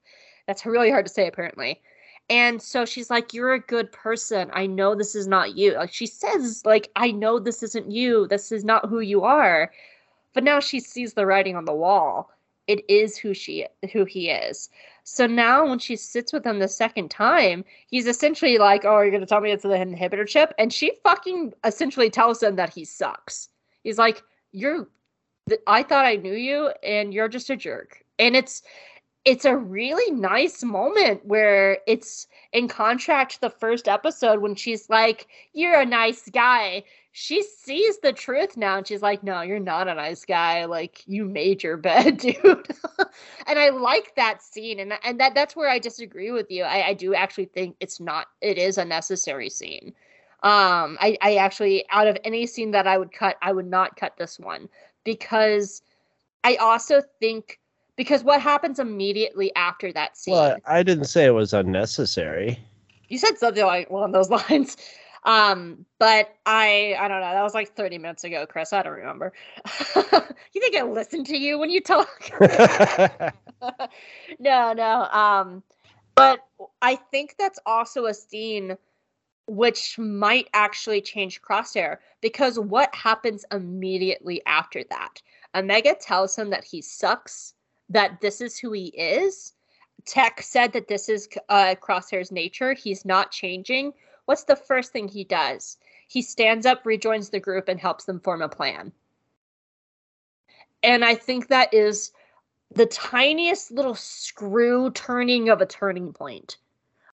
That's 0.47 0.65
really 0.65 0.89
hard 0.89 1.05
to 1.05 1.11
say, 1.11 1.27
apparently. 1.27 1.81
And 2.29 2.61
so 2.61 2.85
she's 2.85 3.09
like, 3.09 3.33
You're 3.33 3.55
a 3.55 3.59
good 3.59 3.91
person. 3.91 4.49
I 4.53 4.67
know 4.67 4.95
this 4.95 5.15
is 5.15 5.27
not 5.27 5.57
you. 5.57 5.73
Like 5.73 5.91
she 5.91 6.07
says, 6.07 6.61
like, 6.65 6.89
I 6.95 7.11
know 7.11 7.39
this 7.39 7.61
isn't 7.61 7.91
you. 7.91 8.25
This 8.27 8.53
is 8.53 8.63
not 8.63 8.87
who 8.87 9.01
you 9.01 9.23
are. 9.23 9.69
But 10.33 10.45
now 10.45 10.61
she 10.61 10.79
sees 10.79 11.13
the 11.13 11.25
writing 11.25 11.57
on 11.57 11.65
the 11.65 11.73
wall. 11.73 12.31
It 12.67 12.83
is 12.89 13.17
who 13.17 13.33
she 13.33 13.65
who 13.93 14.05
he 14.05 14.29
is. 14.29 14.69
So 15.03 15.25
now 15.25 15.65
when 15.65 15.79
she 15.79 15.95
sits 15.95 16.33
with 16.33 16.45
him 16.45 16.59
the 16.59 16.67
second 16.67 17.09
time, 17.09 17.63
he's 17.87 18.07
essentially 18.07 18.57
like, 18.57 18.83
Oh, 18.85 19.01
you're 19.01 19.11
gonna 19.11 19.25
tell 19.25 19.41
me 19.41 19.51
it's 19.51 19.63
the 19.63 19.69
inhibitor 19.69 20.27
chip? 20.27 20.53
And 20.59 20.71
she 20.71 20.93
fucking 21.03 21.53
essentially 21.63 22.09
tells 22.09 22.43
him 22.43 22.55
that 22.57 22.73
he 22.73 22.83
sucks. 22.83 23.49
He's 23.83 23.97
like, 23.97 24.21
You're 24.51 24.87
I 25.65 25.83
thought 25.83 26.05
I 26.05 26.15
knew 26.15 26.33
you 26.33 26.71
and 26.83 27.13
you're 27.13 27.29
just 27.29 27.49
a 27.49 27.55
jerk. 27.55 28.03
And 28.19 28.35
it's 28.35 28.63
it's 29.27 29.43
a 29.43 29.57
really 29.57 30.09
nice 30.09 30.63
moment 30.63 31.25
where 31.25 31.79
it's 31.85 32.27
in 32.53 32.69
contrast 32.69 33.35
to 33.35 33.41
the 33.41 33.49
first 33.49 33.89
episode 33.89 34.39
when 34.39 34.55
she's 34.55 34.89
like, 34.89 35.27
You're 35.51 35.81
a 35.81 35.85
nice 35.85 36.29
guy. 36.29 36.85
She 37.11 37.43
sees 37.43 37.99
the 37.99 38.13
truth 38.13 38.55
now 38.55 38.77
and 38.77 38.87
she's 38.87 39.01
like, 39.01 39.23
No, 39.23 39.41
you're 39.41 39.59
not 39.59 39.89
a 39.89 39.95
nice 39.95 40.23
guy. 40.23 40.63
Like 40.63 41.03
you 41.07 41.25
made 41.25 41.61
your 41.61 41.75
bed, 41.89 42.19
dude. 42.19 42.37
and 43.47 43.59
I 43.59 43.67
like 43.67 44.15
that 44.15 44.41
scene. 44.41 44.79
And 44.79 44.93
and 45.03 45.19
that 45.19 45.35
that's 45.35 45.57
where 45.57 45.69
I 45.69 45.79
disagree 45.79 46.31
with 46.31 46.49
you. 46.49 46.63
I, 46.63 46.87
I 46.87 46.93
do 46.93 47.13
actually 47.13 47.47
think 47.47 47.75
it's 47.81 47.99
not 47.99 48.27
it 48.39 48.57
is 48.57 48.77
a 48.77 48.85
necessary 48.85 49.49
scene. 49.49 49.93
Um 50.41 50.97
I, 51.01 51.17
I 51.21 51.35
actually 51.35 51.83
out 51.89 52.07
of 52.07 52.17
any 52.23 52.47
scene 52.47 52.71
that 52.71 52.87
I 52.87 52.97
would 52.97 53.11
cut, 53.11 53.35
I 53.41 53.51
would 53.51 53.67
not 53.67 53.97
cut 53.97 54.15
this 54.15 54.39
one 54.39 54.69
because 55.03 55.81
I 56.45 56.55
also 56.55 57.01
think 57.19 57.59
because 57.97 58.23
what 58.23 58.39
happens 58.39 58.79
immediately 58.79 59.53
after 59.55 59.91
that 59.91 60.15
scene? 60.15 60.35
Well, 60.35 60.57
I 60.65 60.83
didn't 60.83 61.05
say 61.05 61.25
it 61.25 61.31
was 61.31 61.53
unnecessary. 61.53 62.59
You 63.09 63.17
said 63.17 63.37
something 63.37 63.65
like 63.65 63.89
along 63.89 64.13
those 64.13 64.29
lines. 64.49 64.77
Um, 65.23 65.85
but 65.99 66.33
I 66.45 66.95
I 66.97 67.09
don't 67.09 67.19
know. 67.19 67.31
That 67.33 67.43
was 67.43 67.53
like 67.53 67.75
30 67.75 67.97
minutes 67.97 68.23
ago, 68.23 68.45
Chris. 68.45 68.71
I 68.71 68.83
don't 68.83 68.93
remember. 68.93 69.33
you 69.95 70.61
think 70.61 70.75
I 70.75 70.83
listen 70.83 71.25
to 71.25 71.37
you 71.37 71.59
when 71.59 71.69
you 71.69 71.81
talk? 71.81 72.31
no, 74.39 74.73
no. 74.73 75.07
Um, 75.11 75.63
but 76.15 76.39
I 76.81 76.95
think 76.95 77.35
that's 77.37 77.59
also 77.65 78.05
a 78.05 78.13
scene 78.13 78.77
which 79.47 79.97
might 79.97 80.49
actually 80.53 81.01
change 81.01 81.41
Crosshair 81.41 81.97
because 82.21 82.59
what 82.59 82.93
happens 82.93 83.45
immediately 83.51 84.41
after 84.45 84.83
that? 84.89 85.21
Omega 85.55 85.95
tells 85.95 86.35
him 86.35 86.49
that 86.49 86.63
he 86.63 86.81
sucks, 86.81 87.53
that 87.89 88.21
this 88.21 88.41
is 88.41 88.57
who 88.57 88.71
he 88.71 88.87
is, 88.87 89.53
Tech 90.05 90.41
said 90.41 90.73
that 90.73 90.87
this 90.87 91.09
is 91.09 91.27
uh, 91.49 91.75
Crosshair's 91.81 92.31
nature. 92.31 92.73
He's 92.73 93.05
not 93.05 93.31
changing. 93.31 93.93
What's 94.25 94.45
the 94.45 94.55
first 94.55 94.91
thing 94.91 95.07
he 95.07 95.23
does? 95.23 95.77
He 96.07 96.21
stands 96.21 96.65
up, 96.65 96.85
rejoins 96.85 97.29
the 97.29 97.39
group, 97.39 97.67
and 97.67 97.79
helps 97.79 98.05
them 98.05 98.19
form 98.19 98.41
a 98.41 98.49
plan. 98.49 98.91
And 100.83 101.03
I 101.03 101.15
think 101.15 101.47
that 101.47 101.73
is 101.73 102.11
the 102.73 102.85
tiniest 102.85 103.71
little 103.71 103.95
screw 103.95 104.91
turning 104.91 105.49
of 105.49 105.61
a 105.61 105.65
turning 105.65 106.13
point 106.13 106.57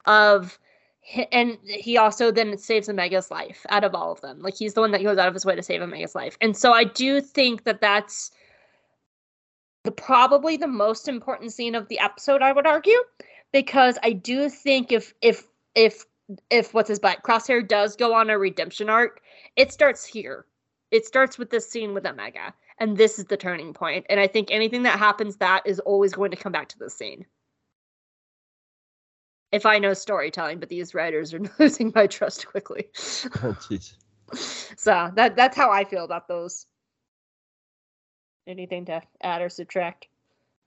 of 0.05 0.57
and 1.31 1.57
he 1.63 1.97
also 1.97 2.31
then 2.31 2.57
saves 2.57 2.87
Omega's 2.87 3.31
life 3.31 3.65
out 3.69 3.83
of 3.83 3.95
all 3.95 4.11
of 4.11 4.21
them. 4.21 4.39
Like 4.41 4.55
he's 4.55 4.75
the 4.75 4.81
one 4.81 4.91
that 4.91 5.01
goes 5.01 5.17
out 5.17 5.27
of 5.27 5.33
his 5.33 5.45
way 5.45 5.55
to 5.55 5.63
save 5.63 5.81
Omega's 5.81 6.15
life. 6.15 6.37
And 6.41 6.55
so 6.55 6.73
I 6.73 6.83
do 6.83 7.21
think 7.21 7.63
that 7.63 7.81
that's 7.81 8.31
the 9.83 9.91
probably 9.91 10.57
the 10.57 10.67
most 10.67 11.07
important 11.07 11.53
scene 11.53 11.75
of 11.75 11.87
the 11.87 11.99
episode 11.99 12.41
I 12.41 12.51
would 12.51 12.67
argue 12.67 12.99
because 13.51 13.97
I 14.03 14.13
do 14.13 14.49
think 14.49 14.91
if 14.91 15.13
if 15.21 15.47
if 15.75 16.05
if 16.49 16.73
what's 16.73 16.89
his 16.89 16.99
butt 16.99 17.23
Crosshair 17.23 17.67
does 17.67 17.95
go 17.95 18.13
on 18.13 18.29
a 18.29 18.37
redemption 18.37 18.89
arc, 18.89 19.21
it 19.55 19.71
starts 19.71 20.05
here. 20.05 20.45
It 20.91 21.05
starts 21.05 21.37
with 21.37 21.49
this 21.49 21.69
scene 21.69 21.93
with 21.93 22.05
Omega 22.05 22.53
and 22.81 22.97
this 22.97 23.19
is 23.19 23.25
the 23.25 23.37
turning 23.37 23.73
point. 23.73 24.07
And 24.09 24.19
I 24.19 24.25
think 24.25 24.49
anything 24.49 24.83
that 24.83 24.97
happens 24.97 25.37
that 25.37 25.61
is 25.65 25.79
always 25.79 26.13
going 26.13 26.31
to 26.31 26.37
come 26.37 26.51
back 26.51 26.67
to 26.69 26.79
this 26.79 26.95
scene. 26.95 27.25
If 29.51 29.67
I 29.67 29.77
know 29.77 29.93
storytelling, 29.93 30.59
but 30.59 30.69
these 30.69 30.95
writers 30.95 31.33
are 31.33 31.41
losing 31.59 31.91
my 31.93 32.07
trust 32.07 32.47
quickly. 32.47 32.89
Oh, 33.43 33.57
so 34.77 35.11
that 35.15 35.35
that's 35.35 35.57
how 35.57 35.71
I 35.71 35.83
feel 35.83 36.05
about 36.05 36.29
those. 36.29 36.65
Anything 38.47 38.85
to 38.85 39.01
add 39.21 39.41
or 39.41 39.49
subtract? 39.49 40.07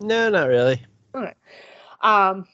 No, 0.01 0.29
not 0.29 0.49
really. 0.49 0.83
Okay. 1.15 1.35
Um 2.03 2.47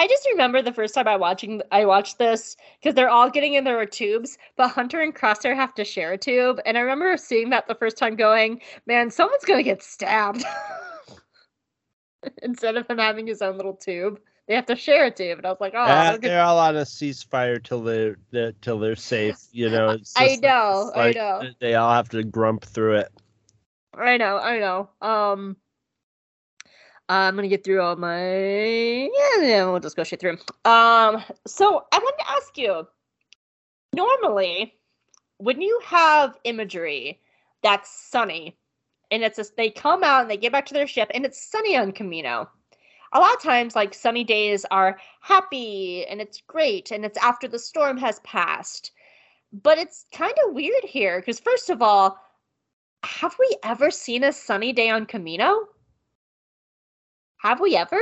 I 0.00 0.06
just 0.06 0.26
remember 0.30 0.62
the 0.62 0.72
first 0.72 0.94
time 0.94 1.06
I 1.06 1.16
watching 1.16 1.60
I 1.70 1.84
watched 1.84 2.18
this 2.18 2.56
because 2.80 2.94
they're 2.94 3.10
all 3.10 3.28
getting 3.28 3.52
in 3.52 3.64
their 3.64 3.84
tubes, 3.84 4.38
but 4.56 4.68
Hunter 4.68 5.00
and 5.00 5.14
Crosshair 5.14 5.54
have 5.54 5.74
to 5.74 5.84
share 5.84 6.12
a 6.12 6.18
tube. 6.18 6.58
And 6.64 6.78
I 6.78 6.80
remember 6.80 7.18
seeing 7.18 7.50
that 7.50 7.68
the 7.68 7.74
first 7.74 7.98
time 7.98 8.16
going, 8.16 8.62
man, 8.86 9.10
someone's 9.10 9.44
gonna 9.44 9.62
get 9.62 9.82
stabbed. 9.82 10.42
Instead 12.42 12.76
of 12.76 12.88
him 12.88 12.96
having 12.96 13.26
his 13.26 13.42
own 13.42 13.56
little 13.56 13.74
tube. 13.74 14.20
They 14.48 14.54
have 14.54 14.66
to 14.66 14.74
share 14.74 15.04
a 15.04 15.10
tube. 15.10 15.38
And 15.38 15.46
I 15.46 15.50
was 15.50 15.60
like, 15.60 15.74
oh 15.76 15.82
uh, 15.82 16.16
they're 16.16 16.42
all 16.42 16.58
on 16.58 16.76
a 16.76 16.80
ceasefire 16.80 17.62
till 17.62 17.82
they're, 17.82 18.16
they're 18.30 18.52
till 18.62 18.78
they're 18.78 18.96
safe, 18.96 19.36
you 19.52 19.68
know. 19.68 19.98
I 20.16 20.36
know, 20.36 20.92
like, 20.96 21.16
I 21.16 21.20
know. 21.20 21.42
They 21.60 21.74
all 21.74 21.92
have 21.92 22.08
to 22.08 22.24
grump 22.24 22.64
through 22.64 22.96
it. 22.96 23.12
I 23.94 24.16
know, 24.16 24.38
I 24.38 24.58
know. 24.58 24.90
Um 25.00 25.56
I'm 27.10 27.34
gonna 27.34 27.48
get 27.48 27.64
through 27.64 27.80
all 27.82 27.96
my 27.96 28.30
yeah, 28.30 29.42
yeah, 29.42 29.64
we'll 29.64 29.80
just 29.80 29.96
go 29.96 30.04
straight 30.04 30.20
through. 30.20 30.38
Um, 30.64 31.24
so 31.44 31.84
I 31.92 31.98
wanted 31.98 32.22
to 32.22 32.30
ask 32.30 32.56
you. 32.56 32.86
Normally, 33.92 34.74
when 35.38 35.60
you 35.60 35.80
have 35.84 36.38
imagery 36.44 37.20
that's 37.64 37.90
sunny, 37.90 38.56
and 39.10 39.24
it's 39.24 39.36
just 39.36 39.56
they 39.56 39.70
come 39.70 40.04
out 40.04 40.22
and 40.22 40.30
they 40.30 40.36
get 40.36 40.52
back 40.52 40.66
to 40.66 40.74
their 40.74 40.86
ship, 40.86 41.10
and 41.12 41.24
it's 41.24 41.50
sunny 41.50 41.76
on 41.76 41.90
Kamino. 41.90 42.46
A 43.12 43.18
lot 43.18 43.34
of 43.34 43.42
times, 43.42 43.74
like 43.74 43.92
sunny 43.92 44.22
days 44.22 44.64
are 44.70 44.96
happy 45.20 46.06
and 46.06 46.20
it's 46.20 46.40
great, 46.46 46.92
and 46.92 47.04
it's 47.04 47.18
after 47.18 47.48
the 47.48 47.58
storm 47.58 47.96
has 47.96 48.20
passed. 48.20 48.92
But 49.52 49.78
it's 49.78 50.06
kind 50.12 50.34
of 50.46 50.54
weird 50.54 50.84
here 50.84 51.18
because, 51.18 51.40
first 51.40 51.70
of 51.70 51.82
all, 51.82 52.20
have 53.02 53.36
we 53.38 53.56
ever 53.64 53.90
seen 53.90 54.24
a 54.24 54.32
sunny 54.32 54.72
day 54.72 54.90
on 54.90 55.06
Kamino? 55.06 55.64
Have 57.42 57.60
we 57.60 57.76
ever? 57.76 58.00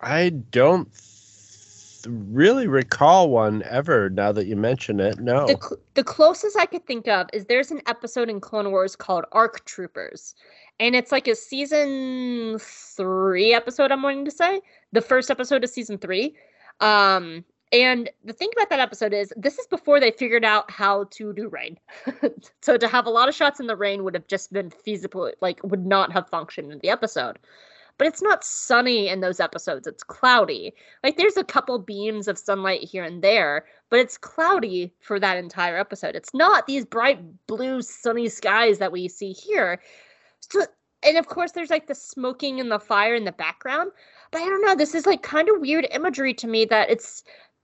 I 0.00 0.30
don't 0.30 0.90
th- 0.92 2.06
really 2.08 2.66
recall 2.66 3.30
one 3.30 3.62
ever 3.64 4.10
now 4.10 4.32
that 4.32 4.46
you 4.46 4.56
mention 4.56 4.98
it. 4.98 5.20
No. 5.20 5.46
The, 5.46 5.58
cl- 5.60 5.80
the 5.94 6.04
closest 6.04 6.58
I 6.58 6.66
could 6.66 6.86
think 6.86 7.06
of 7.06 7.28
is 7.32 7.44
there's 7.44 7.70
an 7.70 7.82
episode 7.86 8.28
in 8.28 8.40
Clone 8.40 8.70
Wars 8.70 8.96
called 8.96 9.26
Arc 9.32 9.64
Troopers. 9.66 10.34
And 10.80 10.96
it's 10.96 11.12
like 11.12 11.28
a 11.28 11.36
season 11.36 12.58
three 12.58 13.52
episode, 13.54 13.92
I'm 13.92 14.02
wanting 14.02 14.24
to 14.24 14.30
say. 14.30 14.60
The 14.92 15.02
first 15.02 15.30
episode 15.30 15.62
of 15.62 15.70
season 15.70 15.98
three. 15.98 16.34
Um, 16.80 17.44
and 17.72 18.10
the 18.24 18.32
thing 18.32 18.50
about 18.56 18.70
that 18.70 18.80
episode 18.80 19.12
is 19.12 19.32
this 19.36 19.58
is 19.58 19.66
before 19.66 20.00
they 20.00 20.10
figured 20.10 20.44
out 20.44 20.70
how 20.70 21.04
to 21.10 21.32
do 21.32 21.48
rain. 21.48 21.78
so 22.60 22.76
to 22.76 22.88
have 22.88 23.06
a 23.06 23.10
lot 23.10 23.28
of 23.28 23.34
shots 23.34 23.60
in 23.60 23.66
the 23.66 23.76
rain 23.76 24.04
would 24.04 24.14
have 24.14 24.26
just 24.26 24.52
been 24.52 24.70
feasible, 24.70 25.30
like 25.40 25.60
would 25.62 25.86
not 25.86 26.12
have 26.12 26.28
functioned 26.28 26.72
in 26.72 26.78
the 26.80 26.90
episode 26.90 27.38
but 28.00 28.06
it's 28.06 28.22
not 28.22 28.42
sunny 28.42 29.08
in 29.08 29.20
those 29.20 29.40
episodes. 29.40 29.86
It's 29.86 30.02
cloudy. 30.02 30.72
Like 31.04 31.18
there's 31.18 31.36
a 31.36 31.44
couple 31.44 31.78
beams 31.78 32.28
of 32.28 32.38
sunlight 32.38 32.82
here 32.82 33.04
and 33.04 33.20
there, 33.20 33.66
but 33.90 33.98
it's 33.98 34.16
cloudy 34.16 34.90
for 35.00 35.20
that 35.20 35.36
entire 35.36 35.76
episode. 35.76 36.16
It's 36.16 36.32
not 36.32 36.66
these 36.66 36.86
bright 36.86 37.20
blue 37.46 37.82
sunny 37.82 38.30
skies 38.30 38.78
that 38.78 38.90
we 38.90 39.06
see 39.06 39.32
here. 39.32 39.82
So 40.40 40.64
and 41.02 41.18
of 41.18 41.26
course 41.26 41.52
there's 41.52 41.68
like 41.68 41.88
the 41.88 41.94
smoking 41.94 42.58
and 42.58 42.72
the 42.72 42.78
fire 42.80 43.14
in 43.14 43.24
the 43.24 43.32
background. 43.32 43.92
But 44.30 44.40
I 44.40 44.46
don't 44.46 44.64
know, 44.64 44.74
this 44.74 44.94
is 44.94 45.04
like 45.04 45.22
kind 45.22 45.50
of 45.50 45.60
weird 45.60 45.86
imagery 45.90 46.32
to 46.32 46.46
me 46.46 46.64
that 46.64 46.88
it's 46.88 47.22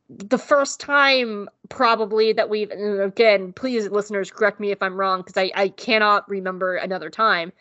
the 0.08 0.38
first 0.38 0.78
time 0.78 1.48
probably 1.68 2.32
that 2.32 2.48
we've 2.48 2.70
again 2.70 3.52
please 3.52 3.88
listeners 3.88 4.30
correct 4.30 4.60
me 4.60 4.70
if 4.70 4.80
i'm 4.80 4.96
wrong 4.96 5.20
because 5.20 5.36
I, 5.36 5.50
I 5.56 5.68
cannot 5.70 6.28
remember 6.28 6.76
another 6.76 7.10
time 7.10 7.52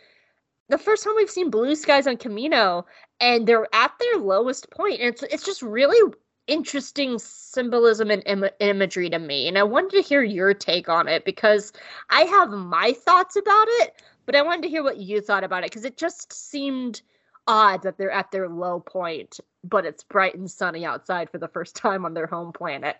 the 0.69 0.77
first 0.77 1.03
time 1.03 1.13
we've 1.15 1.29
seen 1.29 1.49
blue 1.49 1.75
skies 1.75 2.07
on 2.07 2.17
Kamino 2.17 2.85
and 3.19 3.47
they're 3.47 3.67
at 3.73 3.91
their 3.99 4.19
lowest. 4.19 4.67
And 4.79 4.89
it's 4.99 5.23
it's 5.23 5.45
just 5.45 5.61
really 5.61 6.13
interesting 6.47 7.17
symbolism 7.19 8.11
and 8.11 8.23
Im- 8.25 8.49
imagery 8.59 9.09
to 9.09 9.19
me. 9.19 9.47
And 9.47 9.57
I 9.57 9.63
wanted 9.63 9.91
to 9.91 10.01
hear 10.01 10.23
your 10.23 10.53
take 10.53 10.89
on 10.89 11.07
it 11.07 11.25
because 11.25 11.71
I 12.09 12.21
have 12.21 12.49
my 12.49 12.93
thoughts 12.93 13.35
about 13.35 13.67
it, 13.81 14.01
but 14.25 14.35
I 14.35 14.41
wanted 14.41 14.63
to 14.63 14.69
hear 14.69 14.83
what 14.83 14.97
you 14.97 15.21
thought 15.21 15.43
about 15.43 15.63
it 15.63 15.71
because 15.71 15.85
it 15.85 15.97
just 15.97 16.31
seemed 16.33 17.01
odd 17.47 17.83
that 17.83 17.97
they're 17.97 18.11
at 18.11 18.31
their 18.31 18.49
low 18.49 18.79
point, 18.79 19.39
but 19.63 19.85
it's 19.85 20.03
bright 20.03 20.35
and 20.35 20.49
sunny 20.49 20.85
outside 20.85 21.29
for 21.29 21.37
the 21.37 21.47
first 21.47 21.75
time 21.75 22.05
on 22.05 22.13
their 22.13 22.27
home 22.27 22.51
planet. 22.51 22.97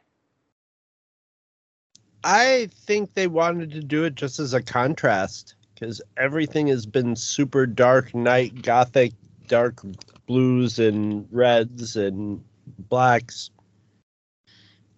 I 2.24 2.70
think 2.74 3.14
they 3.14 3.28
wanted 3.28 3.72
to 3.72 3.82
do 3.82 4.04
it 4.04 4.16
just 4.16 4.40
as 4.40 4.54
a 4.54 4.62
contrast 4.62 5.56
because 5.74 6.02
everything 6.18 6.68
has 6.68 6.86
been 6.86 7.16
super 7.16 7.68
dark 7.68 8.16
night, 8.16 8.64
gothic, 8.64 9.14
dark 9.48 9.82
blues 10.26 10.80
and 10.80 11.28
reds 11.32 11.96
and 11.96 12.44
blacks. 12.90 13.52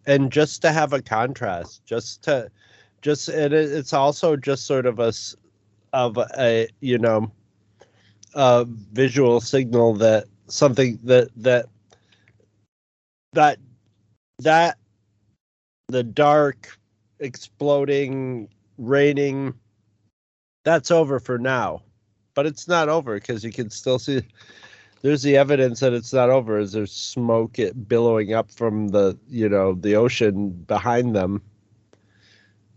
And 0.06 0.32
just 0.32 0.62
to 0.62 0.72
have 0.72 0.94
a 0.94 1.02
contrast, 1.02 1.86
just 1.86 2.24
to, 2.24 2.50
just 3.02 3.28
and 3.28 3.54
it's 3.54 3.92
also 3.92 4.38
just 4.38 4.66
sort 4.66 4.86
of 4.86 5.00
a, 5.00 5.12
of 5.92 6.18
a 6.18 6.70
you 6.80 6.98
know, 6.98 7.30
a 8.38 8.66
visual 8.68 9.42
signal 9.42 9.96
that 9.96 10.26
something 10.48 11.00
that 11.04 11.30
that 11.36 11.66
that 13.34 13.58
that 14.40 14.78
the 15.88 16.04
dark 16.04 16.78
exploding 17.20 18.48
raining 18.78 19.54
that's 20.64 20.92
over 20.92 21.20
for 21.20 21.40
now. 21.40 21.82
But 22.36 22.46
it's 22.46 22.68
not 22.68 22.90
over 22.90 23.16
because 23.16 23.44
you 23.44 23.52
can 23.52 23.72
still 23.72 23.98
see 23.98 24.22
there's 25.02 25.24
the 25.24 25.36
evidence 25.36 25.80
that 25.80 25.94
it's 25.94 26.14
not 26.14 26.30
over 26.30 26.60
as 26.60 26.74
there's 26.74 26.92
smoke 26.92 27.58
it 27.58 27.88
billowing 27.88 28.34
up 28.34 28.52
from 28.52 28.90
the 28.90 29.18
you 29.28 29.50
know 29.50 29.74
the 29.74 29.96
ocean 29.96 30.52
behind 30.68 31.16
them 31.16 31.42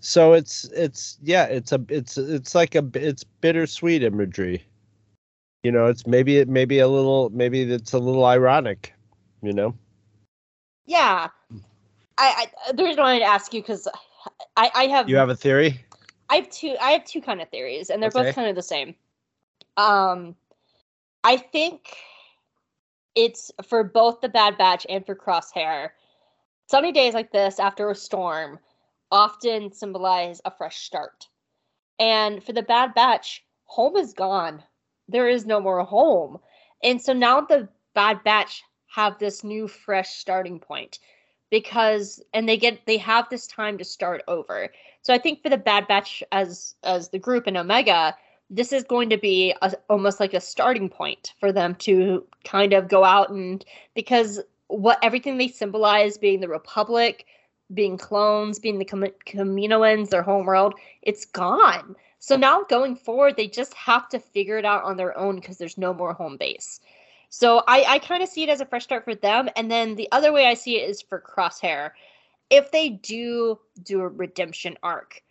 so 0.01 0.33
it's 0.33 0.65
it's 0.75 1.19
yeah 1.23 1.45
it's 1.45 1.73
a 1.73 1.85
it's 1.89 2.17
it's 2.17 2.55
like 2.55 2.75
a 2.75 2.89
it's 2.95 3.25
bittersweet 3.25 4.03
imagery 4.03 4.65
you 5.63 5.73
know 5.73 5.87
it's 5.87 6.07
maybe 6.07 6.39
it 6.39 6.49
maybe 6.49 6.79
a 6.79 6.89
little 6.89 7.31
maybe 7.31 7.63
it's 7.63 7.93
a 7.93 7.99
little 7.99 8.25
ironic 8.25 8.95
you 9.43 9.53
know 9.53 9.75
yeah 10.87 11.29
i 12.19 12.49
i 12.69 12.73
the 12.73 12.83
reason 12.83 13.01
i 13.01 13.03
wanted 13.03 13.21
to 13.21 13.25
ask 13.25 13.53
you 13.53 13.61
because 13.61 13.87
i 14.57 14.71
i 14.75 14.85
have 14.87 15.09
you 15.09 15.17
have 15.17 15.29
a 15.29 15.37
theory 15.37 15.85
I 16.31 16.37
have 16.37 16.49
two. 16.49 16.77
I 16.81 16.93
have 16.93 17.05
two 17.05 17.21
kind 17.21 17.43
of 17.43 17.51
theories, 17.51 17.91
and 17.91 18.01
they're 18.01 18.09
okay. 18.09 18.23
both 18.23 18.35
kind 18.35 18.49
of 18.49 18.55
the 18.55 18.63
same. 18.63 18.95
Um, 19.77 20.37
I 21.25 21.37
think 21.37 21.97
it's 23.17 23.51
for 23.67 23.83
both 23.83 24.21
the 24.21 24.29
Bad 24.29 24.57
Batch 24.57 24.87
and 24.89 25.05
for 25.05 25.17
Crosshair. 25.17 25.91
Sunny 26.69 26.93
days 26.93 27.15
like 27.15 27.33
this 27.33 27.59
after 27.59 27.91
a 27.91 27.97
storm 27.97 28.61
often 29.11 29.73
symbolize 29.73 30.41
a 30.45 30.53
fresh 30.53 30.79
start. 30.79 31.27
And 31.99 32.43
for 32.45 32.53
the 32.53 32.63
Bad 32.63 32.95
Batch, 32.95 33.45
home 33.65 33.97
is 33.97 34.15
gone. 34.15 34.63
There 35.11 35.29
is 35.29 35.47
no 35.47 35.61
more 35.61 35.85
home. 35.85 36.39
And 36.83 37.01
so 37.01 37.13
now 37.13 37.41
the 37.41 37.69
Bad 37.95 38.23
Batch 38.25 38.63
have 38.87 39.19
this 39.19 39.45
new 39.45 39.69
fresh 39.69 40.17
starting 40.17 40.59
point 40.59 40.99
because 41.51 42.23
and 42.33 42.49
they 42.49 42.57
get 42.57 42.87
they 42.87 42.97
have 42.97 43.29
this 43.29 43.47
time 43.47 43.79
to 43.79 43.85
start 43.85 44.23
over. 44.29 44.71
So 45.03 45.13
I 45.13 45.19
think 45.19 45.43
for 45.43 45.49
the 45.49 45.59
Bad 45.59 45.87
Batch 45.89 46.23
as 46.33 46.75
as 46.85 47.09
the 47.09 47.19
group 47.19 47.47
in 47.47 47.57
Omega, 47.57 48.17
this 48.51 48.73
is 48.73 48.83
going 48.83 49.09
to 49.11 49.17
be 49.17 49.55
a, 49.63 49.73
almost 49.89 50.21
like 50.21 50.35
a 50.35 50.41
starting 50.41 50.89
point 50.89 51.35
for 51.39 51.53
them 51.53 51.75
to 51.77 52.27
kind 52.45 52.73
of 52.73 52.89
go 52.89 53.05
out 53.05 53.31
and 53.31 53.65
because 53.95 54.41
what 54.67 54.99
everything 55.03 55.39
they 55.39 55.49
symbolize 55.49 56.19
being 56.19 56.41
the 56.41 56.49
republic 56.49 57.27
being 57.73 57.97
clones 57.97 58.59
being 58.59 58.79
the 58.79 58.85
Com- 58.85 59.05
Kaminoans 59.27 60.11
their 60.11 60.23
homeworld 60.23 60.75
it's 61.03 61.25
gone 61.25 61.95
so 62.21 62.37
now 62.37 62.63
going 62.69 62.95
forward 62.95 63.37
they 63.37 63.49
just 63.49 63.75
have 63.75 64.09
to 64.09 64.21
figure 64.21 64.59
it 64.59 64.65
out 64.65 64.85
on 64.85 64.97
their 64.97 65.17
own 65.19 65.37
because 65.37 65.59
there's 65.59 65.79
no 65.79 65.93
more 65.93 66.13
home 66.13 66.37
base 66.37 66.81
so 67.29 67.63
i 67.67 67.85
i 67.89 67.99
kind 67.99 68.23
of 68.23 68.29
see 68.29 68.45
it 68.45 68.49
as 68.49 68.61
a 68.61 68.67
fresh 68.67 68.85
start 68.85 69.05
for 69.05 69.15
them 69.17 69.49
and 69.57 69.69
then 69.71 69.97
the 69.97 70.09
other 70.13 70.33
way 70.33 70.47
i 70.47 70.55
see 70.55 70.77
it 70.79 70.89
is 70.89 71.03
for 71.03 71.21
crosshair 71.21 71.91
if 72.49 72.71
they 72.71 72.89
do 72.89 73.59
do 73.83 74.01
a 74.01 74.09
redemption 74.09 74.77
arc 74.83 75.23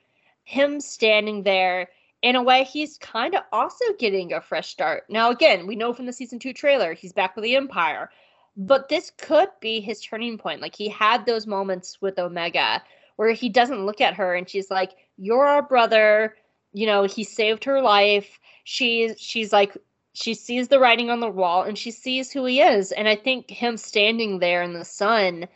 him 0.43 0.81
standing 0.81 1.43
there 1.43 1.87
in 2.21 2.35
a 2.35 2.43
way, 2.43 2.63
he's 2.65 2.97
kind 2.97 3.33
of 3.35 3.43
also 3.51 3.85
getting 3.97 4.33
a 4.33 4.41
fresh 4.41 4.69
start. 4.69 5.03
Now, 5.09 5.31
again, 5.31 5.67
we 5.67 5.75
know 5.75 5.93
from 5.93 6.05
the 6.05 6.13
season 6.13 6.39
two 6.39 6.53
trailer, 6.53 6.93
he's 6.93 7.13
back 7.13 7.35
with 7.35 7.43
the 7.43 7.55
Empire, 7.55 8.09
but 8.57 8.89
this 8.89 9.11
could 9.17 9.49
be 9.61 9.79
his 9.79 10.01
turning 10.01 10.37
point. 10.37 10.61
Like, 10.61 10.75
he 10.75 10.89
had 10.89 11.25
those 11.25 11.47
moments 11.47 12.01
with 12.01 12.19
Omega 12.19 12.83
where 13.15 13.31
he 13.31 13.49
doesn't 13.49 13.85
look 13.85 14.01
at 14.01 14.15
her 14.15 14.35
and 14.35 14.49
she's 14.49 14.69
like, 14.69 14.91
You're 15.17 15.45
our 15.45 15.61
brother. 15.61 16.35
You 16.73 16.85
know, 16.85 17.03
he 17.03 17.23
saved 17.23 17.63
her 17.65 17.81
life. 17.81 18.39
She's, 18.63 19.19
she's 19.19 19.51
like, 19.51 19.75
she 20.13 20.33
sees 20.33 20.67
the 20.67 20.79
writing 20.79 21.09
on 21.09 21.19
the 21.19 21.29
wall 21.29 21.63
and 21.63 21.77
she 21.77 21.91
sees 21.91 22.31
who 22.31 22.45
he 22.45 22.61
is. 22.61 22.91
And 22.91 23.07
I 23.07 23.15
think 23.15 23.49
him 23.49 23.77
standing 23.77 24.39
there 24.39 24.61
in 24.61 24.73
the 24.73 24.85
sun 24.85 25.47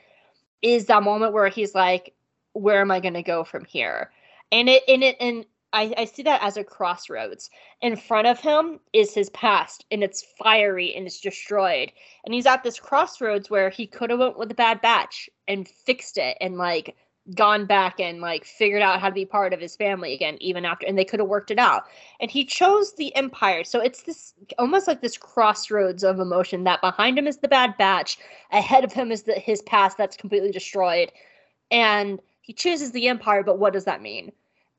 is 0.62 0.86
that 0.86 1.04
moment 1.04 1.34
where 1.34 1.50
he's 1.50 1.76
like, 1.76 2.14
Where 2.54 2.82
am 2.82 2.92
I 2.92 3.00
going 3.00 3.16
to 3.16 3.24
go 3.24 3.44
from 3.44 3.66
here? 3.66 4.12
And 4.52 4.70
it, 4.70 4.84
and 4.88 5.04
it, 5.04 5.18
and 5.20 5.46
I, 5.74 5.92
I 5.98 6.06
see 6.06 6.22
that 6.24 6.44
as 6.44 6.56
a 6.56 6.64
crossroads. 6.64 7.50
In 7.82 7.96
front 7.96 8.28
of 8.28 8.40
him 8.40 8.80
is 8.94 9.14
his 9.14 9.32
past, 9.32 9.84
and 9.92 10.04
it's 10.04 10.24
fiery 10.38 10.96
and 10.96 11.08
it's 11.08 11.20
destroyed. 11.20 11.92
And 12.24 12.34
he's 12.34 12.46
at 12.46 12.64
this 12.64 12.80
crossroads 12.80 13.50
where 13.50 13.72
he 13.72 13.88
could 13.88 14.12
have 14.12 14.20
went 14.20 14.38
with 14.38 14.52
a 14.52 14.56
bad 14.56 14.82
batch 14.82 15.30
and 15.48 15.68
fixed 15.68 16.18
it 16.18 16.38
and 16.40 16.58
like 16.58 16.96
gone 17.36 17.66
back 17.66 18.00
and 18.00 18.20
like 18.20 18.44
figured 18.44 18.82
out 18.82 19.00
how 19.00 19.08
to 19.08 19.14
be 19.14 19.26
part 19.26 19.54
of 19.54 19.60
his 19.62 19.76
family 19.78 20.14
again 20.14 20.38
even 20.42 20.66
after 20.66 20.86
and 20.86 20.98
they 20.98 21.06
could 21.06 21.22
have 21.22 21.30
worked 21.30 21.52
it 21.52 21.60
out. 21.60 21.84
And 22.20 22.30
he 22.30 22.44
chose 22.44 22.94
the 22.94 23.16
empire. 23.16 23.64
So 23.64 23.80
it's 23.80 24.04
this 24.04 24.34
almost 24.60 24.88
like 24.88 25.02
this 25.02 25.18
crossroads 25.18 26.04
of 26.04 26.20
emotion 26.20 26.66
that 26.66 26.82
behind 26.82 27.18
him 27.18 27.28
is 27.28 27.38
the 27.38 27.48
bad 27.48 27.78
batch 27.78 28.18
ahead 28.52 28.84
of 28.84 28.92
him 28.92 29.12
is 29.12 29.24
the, 29.24 29.34
his 29.34 29.62
past 29.62 29.98
that's 29.98 30.18
completely 30.18 30.52
destroyed. 30.52 31.12
And 31.72 32.20
he 32.42 32.52
chooses 32.52 32.92
the 32.92 33.08
empire 33.08 33.42
but 33.42 33.58
what 33.58 33.74
does 33.74 33.86
that 33.86 34.02
mean? 34.02 34.32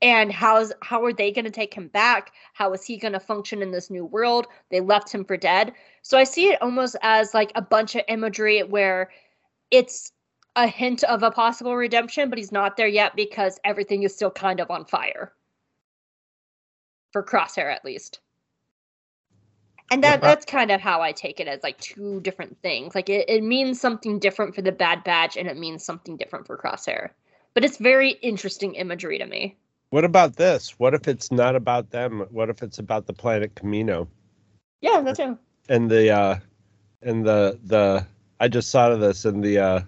And 0.02 0.30
how's 0.30 0.70
how 0.82 1.02
are 1.02 1.14
they 1.14 1.32
going 1.32 1.46
to 1.46 1.50
take 1.50 1.72
him 1.72 1.88
back? 1.88 2.32
How 2.52 2.74
is 2.74 2.84
he 2.84 2.98
going 2.98 3.14
to 3.14 3.20
function 3.20 3.62
in 3.62 3.70
this 3.70 3.88
new 3.88 4.04
world? 4.04 4.46
They 4.70 4.80
left 4.80 5.10
him 5.10 5.24
for 5.24 5.38
dead. 5.38 5.72
So 6.02 6.18
i 6.18 6.24
see 6.24 6.48
it 6.48 6.60
almost 6.60 6.94
as 7.00 7.32
like 7.32 7.52
a 7.54 7.62
bunch 7.62 7.94
of 7.94 8.02
imagery 8.08 8.62
where 8.64 9.10
it's 9.70 10.12
a 10.56 10.66
hint 10.66 11.02
of 11.04 11.22
a 11.22 11.30
possible 11.30 11.74
redemption 11.76 12.28
but 12.28 12.38
he's 12.38 12.52
not 12.52 12.76
there 12.76 12.88
yet 12.88 13.14
because 13.16 13.58
everything 13.64 14.02
is 14.02 14.14
still 14.14 14.30
kind 14.30 14.60
of 14.60 14.70
on 14.70 14.84
fire 14.84 15.32
for 17.12 17.22
crosshair 17.22 17.72
at 17.72 17.84
least 17.84 18.20
and 19.90 20.02
that 20.02 20.20
that's 20.20 20.44
kind 20.44 20.70
of 20.70 20.80
how 20.80 21.00
i 21.00 21.12
take 21.12 21.40
it 21.40 21.48
as 21.48 21.62
like 21.62 21.78
two 21.78 22.20
different 22.20 22.56
things 22.62 22.94
like 22.94 23.08
it, 23.08 23.28
it 23.28 23.42
means 23.42 23.80
something 23.80 24.18
different 24.18 24.54
for 24.54 24.62
the 24.62 24.72
bad 24.72 25.02
batch 25.04 25.36
and 25.36 25.48
it 25.48 25.56
means 25.56 25.84
something 25.84 26.16
different 26.16 26.46
for 26.46 26.56
crosshair 26.56 27.10
but 27.52 27.64
it's 27.64 27.76
very 27.76 28.12
interesting 28.22 28.74
imagery 28.74 29.18
to 29.18 29.26
me 29.26 29.56
what 29.94 30.04
about 30.04 30.34
this? 30.34 30.70
What 30.80 30.92
if 30.92 31.06
it's 31.06 31.30
not 31.30 31.54
about 31.54 31.90
them? 31.90 32.26
What 32.30 32.50
if 32.50 32.64
it's 32.64 32.80
about 32.80 33.06
the 33.06 33.12
planet 33.12 33.54
Kamino? 33.54 34.08
Yeah, 34.80 35.02
that's 35.02 35.20
too. 35.20 35.38
And 35.68 35.88
the 35.88 36.10
uh 36.10 36.38
and 37.02 37.24
the 37.24 37.60
the 37.62 38.04
I 38.40 38.48
just 38.48 38.72
thought 38.72 38.90
of 38.90 38.98
this 38.98 39.24
and 39.24 39.40
the 39.40 39.58
uh 39.60 39.80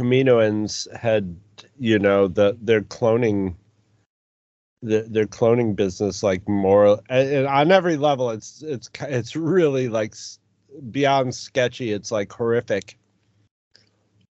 Kaminoans 0.00 0.90
had 0.96 1.36
you 1.78 1.98
know 1.98 2.26
the 2.26 2.56
their 2.62 2.80
cloning 2.80 3.54
the, 4.82 5.02
their 5.10 5.26
cloning 5.26 5.76
business 5.76 6.22
like 6.22 6.48
more 6.48 6.98
and 7.10 7.46
on 7.46 7.70
every 7.70 7.98
level 7.98 8.30
it's 8.30 8.62
it's 8.62 8.88
it's 9.02 9.36
really 9.36 9.90
like 9.90 10.14
beyond 10.90 11.34
sketchy 11.34 11.92
it's 11.92 12.10
like 12.10 12.32
horrific 12.32 12.96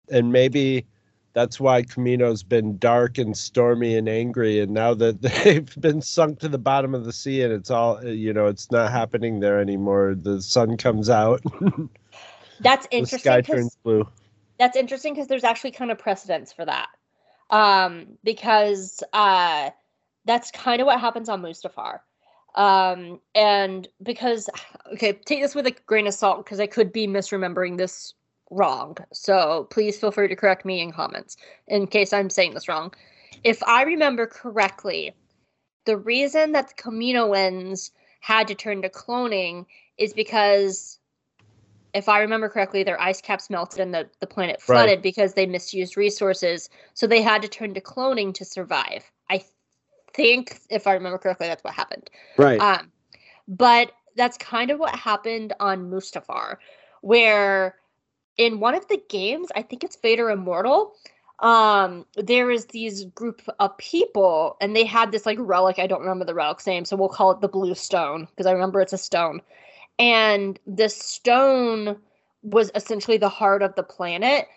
and 0.09 0.31
maybe 0.31 0.85
that's 1.33 1.59
why 1.59 1.83
Kamino's 1.83 2.41
been 2.41 2.79
dark 2.79 3.19
and 3.19 3.37
stormy 3.37 3.95
and 3.95 4.09
angry. 4.09 4.59
And 4.59 4.71
now 4.71 4.95
that 4.95 5.21
they've 5.43 5.79
been 5.79 6.01
sunk 6.01 6.39
to 6.39 6.49
the 6.49 6.57
bottom 6.57 6.95
of 6.95 7.05
the 7.05 7.13
sea 7.13 7.43
and 7.43 7.53
it's 7.53 7.69
all, 7.69 8.03
you 8.03 8.33
know, 8.33 8.47
it's 8.47 8.71
not 8.71 8.91
happening 8.91 9.39
there 9.39 9.59
anymore. 9.59 10.15
The 10.19 10.41
sun 10.41 10.77
comes 10.77 11.11
out. 11.11 11.43
that's 12.61 12.87
interesting. 12.89 13.17
The 13.17 13.19
sky 13.19 13.41
turns 13.41 13.77
blue. 13.83 14.07
That's 14.59 14.77
interesting 14.77 15.13
because 15.13 15.27
there's 15.27 15.43
actually 15.43 15.71
kind 15.71 15.91
of 15.91 15.97
precedence 15.97 16.51
for 16.51 16.65
that. 16.65 16.89
Um, 17.49 18.17
because 18.23 19.01
uh, 19.13 19.69
that's 20.25 20.51
kind 20.51 20.81
of 20.81 20.85
what 20.85 20.99
happens 20.99 21.29
on 21.29 21.41
Mustafar. 21.41 21.99
Um, 22.55 23.19
and 23.35 23.87
because, 24.01 24.49
okay, 24.93 25.13
take 25.13 25.41
this 25.41 25.55
with 25.55 25.67
a 25.67 25.75
grain 25.85 26.07
of 26.07 26.13
salt 26.13 26.43
because 26.43 26.59
I 26.59 26.67
could 26.67 26.91
be 26.91 27.07
misremembering 27.07 27.77
this 27.77 28.13
wrong. 28.49 28.97
So 29.13 29.67
please 29.69 29.99
feel 29.99 30.11
free 30.11 30.27
to 30.27 30.35
correct 30.35 30.65
me 30.65 30.81
in 30.81 30.91
comments 30.91 31.37
in 31.67 31.87
case 31.87 32.13
I'm 32.13 32.29
saying 32.29 32.53
this 32.53 32.67
wrong. 32.67 32.93
If 33.43 33.61
I 33.63 33.83
remember 33.83 34.25
correctly, 34.25 35.13
the 35.85 35.97
reason 35.97 36.53
that 36.53 36.69
the 36.69 36.81
Kaminoans 36.81 37.91
had 38.21 38.47
to 38.47 38.55
turn 38.55 38.81
to 38.81 38.89
cloning 38.89 39.65
is 39.97 40.13
because 40.13 40.96
if 41.93 42.09
I 42.09 42.19
remember 42.19 42.49
correctly, 42.49 42.83
their 42.83 42.99
ice 43.01 43.21
caps 43.21 43.49
melted 43.49 43.79
and 43.79 43.93
the, 43.93 44.09
the 44.19 44.27
planet 44.27 44.61
flooded 44.61 44.97
right. 44.97 45.03
because 45.03 45.33
they 45.33 45.45
misused 45.45 45.97
resources. 45.97 46.69
So 46.93 47.07
they 47.07 47.21
had 47.21 47.41
to 47.41 47.47
turn 47.47 47.73
to 47.73 47.81
cloning 47.81 48.33
to 48.35 48.45
survive. 48.45 49.09
I 49.29 49.43
think, 50.13 50.59
if 50.69 50.87
I 50.87 50.93
remember 50.93 51.17
correctly, 51.17 51.47
that's 51.47 51.63
what 51.63 51.73
happened. 51.73 52.09
Right. 52.37 52.59
Um, 52.59 52.91
but 53.47 53.91
that's 54.15 54.37
kind 54.37 54.71
of 54.71 54.79
what 54.79 54.95
happened 54.95 55.53
on 55.59 55.89
Mustafar, 55.89 56.57
where 57.01 57.75
in 58.37 58.59
one 58.59 58.75
of 58.75 58.87
the 58.87 59.01
games, 59.09 59.49
I 59.55 59.61
think 59.61 59.83
it's 59.83 59.97
Vader 59.97 60.29
Immortal, 60.29 60.93
um 61.39 62.03
there 62.15 62.49
is 62.49 62.65
these 62.67 63.05
group 63.05 63.43
of 63.59 63.77
people 63.77 64.57
and 64.59 64.75
they 64.75 64.83
had 64.83 65.11
this 65.11 65.23
like 65.25 65.37
relic 65.39 65.77
i 65.77 65.85
don't 65.85 66.01
remember 66.01 66.25
the 66.25 66.33
relic's 66.33 66.65
name 66.65 66.83
so 66.83 66.95
we'll 66.95 67.07
call 67.07 67.29
it 67.29 67.41
the 67.41 67.47
blue 67.47 67.75
stone 67.75 68.27
because 68.31 68.47
i 68.47 68.51
remember 68.51 68.81
it's 68.81 68.93
a 68.93 68.97
stone 68.97 69.39
and 69.99 70.59
the 70.65 70.89
stone 70.89 71.97
was 72.43 72.71
essentially 72.75 73.17
the 73.17 73.29
heart 73.29 73.61
of 73.61 73.75
the 73.75 73.83
planet 73.83 74.47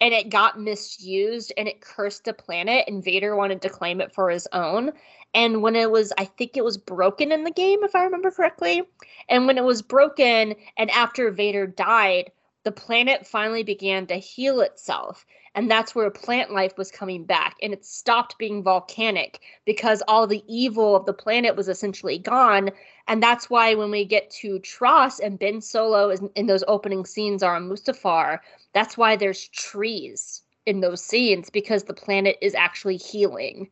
and 0.00 0.14
it 0.14 0.30
got 0.30 0.60
misused 0.60 1.52
and 1.56 1.68
it 1.68 1.80
cursed 1.80 2.24
the 2.24 2.32
planet 2.32 2.84
and 2.86 3.04
vader 3.04 3.36
wanted 3.36 3.60
to 3.62 3.68
claim 3.68 4.00
it 4.00 4.14
for 4.14 4.30
his 4.30 4.48
own. 4.52 4.92
And 5.34 5.62
when 5.62 5.76
it 5.76 5.90
was 5.90 6.12
i 6.18 6.24
think 6.24 6.56
it 6.56 6.64
was 6.64 6.78
broken 6.78 7.32
in 7.32 7.44
the 7.44 7.50
game 7.50 7.84
if 7.84 7.94
i 7.94 8.04
remember 8.04 8.30
correctly. 8.30 8.82
And 9.28 9.46
when 9.46 9.58
it 9.58 9.64
was 9.64 9.82
broken 9.82 10.54
and 10.76 10.90
after 10.90 11.30
vader 11.30 11.66
died 11.66 12.30
the 12.62 12.72
planet 12.72 13.26
finally 13.26 13.62
began 13.62 14.06
to 14.06 14.16
heal 14.16 14.60
itself. 14.60 15.24
And 15.54 15.70
that's 15.70 15.94
where 15.94 16.10
plant 16.10 16.52
life 16.52 16.76
was 16.76 16.90
coming 16.90 17.24
back. 17.24 17.56
And 17.62 17.72
it 17.72 17.84
stopped 17.84 18.38
being 18.38 18.62
volcanic 18.62 19.40
because 19.64 20.02
all 20.06 20.26
the 20.26 20.44
evil 20.46 20.94
of 20.94 21.06
the 21.06 21.12
planet 21.12 21.56
was 21.56 21.68
essentially 21.68 22.18
gone. 22.18 22.70
And 23.08 23.22
that's 23.22 23.50
why 23.50 23.74
when 23.74 23.90
we 23.90 24.04
get 24.04 24.30
to 24.42 24.60
TROS 24.60 25.18
and 25.18 25.38
Ben 25.38 25.60
Solo 25.60 26.10
in, 26.10 26.30
in 26.36 26.46
those 26.46 26.64
opening 26.68 27.04
scenes 27.04 27.42
are 27.42 27.56
on 27.56 27.68
Mustafar, 27.68 28.40
that's 28.74 28.96
why 28.96 29.16
there's 29.16 29.48
trees 29.48 30.42
in 30.66 30.80
those 30.80 31.02
scenes 31.02 31.50
because 31.50 31.84
the 31.84 31.94
planet 31.94 32.36
is 32.40 32.54
actually 32.54 32.98
healing. 32.98 33.70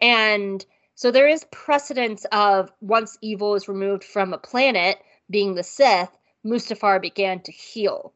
And 0.00 0.64
so 0.94 1.10
there 1.10 1.28
is 1.28 1.44
precedence 1.50 2.24
of 2.32 2.72
once 2.80 3.18
evil 3.20 3.54
is 3.54 3.68
removed 3.68 4.04
from 4.04 4.32
a 4.32 4.38
planet, 4.38 4.98
being 5.28 5.54
the 5.54 5.62
Sith, 5.62 6.16
Mustafar 6.44 7.00
began 7.00 7.40
to 7.40 7.52
heal. 7.52 8.12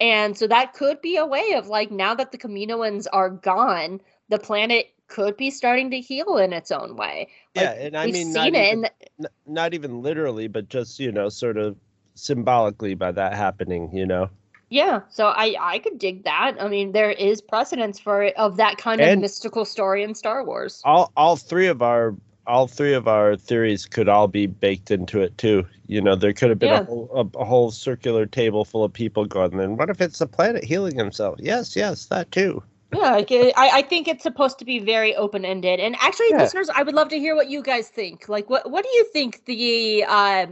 And 0.00 0.36
so 0.36 0.46
that 0.48 0.74
could 0.74 1.00
be 1.00 1.16
a 1.16 1.26
way 1.26 1.52
of 1.52 1.68
like 1.68 1.90
now 1.90 2.14
that 2.14 2.32
the 2.32 2.38
Kaminoans 2.38 3.06
are 3.12 3.30
gone, 3.30 4.00
the 4.28 4.38
planet 4.38 4.90
could 5.06 5.36
be 5.36 5.50
starting 5.50 5.90
to 5.90 6.00
heal 6.00 6.38
in 6.38 6.52
its 6.52 6.70
own 6.72 6.96
way. 6.96 7.28
Like, 7.54 7.64
yeah, 7.64 7.72
and 7.72 7.96
I 7.96 8.10
mean 8.10 8.32
not 8.32 8.48
even, 8.48 8.86
the- 9.18 9.30
not 9.46 9.74
even 9.74 10.02
literally, 10.02 10.48
but 10.48 10.68
just 10.68 10.98
you 10.98 11.12
know, 11.12 11.28
sort 11.28 11.56
of 11.56 11.76
symbolically 12.14 12.94
by 12.94 13.12
that 13.12 13.34
happening, 13.34 13.90
you 13.94 14.06
know. 14.06 14.30
Yeah, 14.70 15.02
so 15.10 15.26
I 15.26 15.54
I 15.60 15.78
could 15.78 15.98
dig 15.98 16.24
that. 16.24 16.56
I 16.58 16.68
mean, 16.68 16.92
there 16.92 17.10
is 17.10 17.40
precedence 17.40 18.00
for 18.00 18.22
it 18.24 18.36
of 18.36 18.56
that 18.56 18.78
kind 18.78 19.00
of 19.00 19.18
mystical 19.18 19.64
story 19.64 20.02
in 20.02 20.14
Star 20.14 20.44
Wars. 20.44 20.80
All 20.84 21.12
all 21.16 21.36
three 21.36 21.68
of 21.68 21.82
our 21.82 22.16
all 22.46 22.66
three 22.66 22.94
of 22.94 23.08
our 23.08 23.36
theories 23.36 23.86
could 23.86 24.08
all 24.08 24.28
be 24.28 24.46
baked 24.46 24.90
into 24.90 25.20
it 25.20 25.36
too. 25.38 25.66
You 25.86 26.00
know, 26.00 26.14
there 26.14 26.32
could 26.32 26.50
have 26.50 26.58
been 26.58 26.70
yeah. 26.70 26.80
a, 26.80 26.84
whole, 26.84 27.10
a, 27.14 27.38
a, 27.38 27.44
whole 27.44 27.70
circular 27.70 28.26
table 28.26 28.64
full 28.64 28.84
of 28.84 28.92
people 28.92 29.24
going. 29.24 29.56
Then 29.56 29.76
what 29.76 29.90
if 29.90 30.00
it's 30.00 30.18
the 30.18 30.26
planet 30.26 30.64
healing 30.64 30.96
himself? 30.96 31.36
Yes, 31.38 31.74
yes, 31.76 32.06
that 32.06 32.30
too. 32.32 32.62
yeah, 32.94 33.12
like, 33.12 33.30
I, 33.32 33.52
I 33.56 33.82
think 33.82 34.08
it's 34.08 34.22
supposed 34.22 34.58
to 34.60 34.64
be 34.64 34.78
very 34.78 35.14
open 35.16 35.44
ended. 35.44 35.80
And 35.80 35.96
actually, 36.00 36.28
Yeah. 36.30 36.38
listeners, 36.42 36.70
I 36.70 36.82
would 36.82 36.94
love 36.94 37.08
to 37.08 37.18
hear 37.18 37.34
what 37.34 37.48
you 37.48 37.62
guys 37.62 37.88
think. 37.88 38.28
Like, 38.28 38.48
what 38.50 38.70
what 38.70 38.84
do 38.84 38.90
you 38.90 39.04
think 39.12 39.44
the 39.46 40.04
uh, 40.06 40.46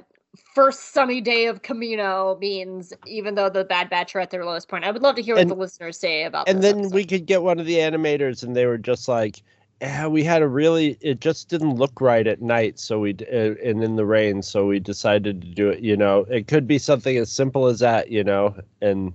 first 0.55 0.93
sunny 0.93 1.21
day 1.21 1.47
of 1.47 1.63
Kamino 1.63 2.39
means? 2.41 2.93
Even 3.07 3.35
though 3.35 3.49
the 3.49 3.65
Bad 3.65 3.91
Batch 3.91 4.15
are 4.17 4.21
at 4.21 4.31
their 4.31 4.45
lowest 4.45 4.69
point, 4.69 4.85
I 4.85 4.91
would 4.91 5.03
love 5.03 5.17
to 5.17 5.23
hear 5.23 5.35
what 5.35 5.43
And- 5.43 5.51
the 5.51 5.55
listeners 5.57 5.99
say 5.99 6.25
about. 6.25 6.49
and 6.49 6.63
then 6.63 6.79
episode. 6.81 6.95
we 6.95 7.05
could 7.05 7.27
get 7.27 7.43
one 7.43 7.59
of 7.61 7.67
the 7.67 7.77
animators 7.77 8.43
and 8.43 8.57
they 8.57 8.67
were 8.67 8.79
just 8.79 9.09
like 9.09 9.43
yeah, 9.83 10.07
we 10.07 10.23
had 10.23 10.43
a 10.43 10.49
really 10.49 10.97
it 11.01 11.21
just 11.21 11.49
didn't 11.49 11.75
look 11.75 12.01
right 12.01 12.29
at 12.29 12.41
night 12.41 12.79
so 12.79 13.01
we 13.01 13.17
uh, 13.33 13.55
and 13.65 13.83
in 13.83 13.97
the 13.97 14.07
rain 14.07 14.41
so 14.41 14.65
we 14.65 14.79
decided 14.79 15.41
to 15.41 15.49
do 15.49 15.71
it 15.71 15.81
you 15.81 15.97
know. 15.97 16.21
It 16.31 16.47
could 16.47 16.69
be 16.69 16.79
something 16.79 17.17
as 17.17 17.33
simple 17.33 17.67
as 17.67 17.81
that 17.81 18.09
you 18.09 18.23
know 18.23 18.55
and 18.81 19.13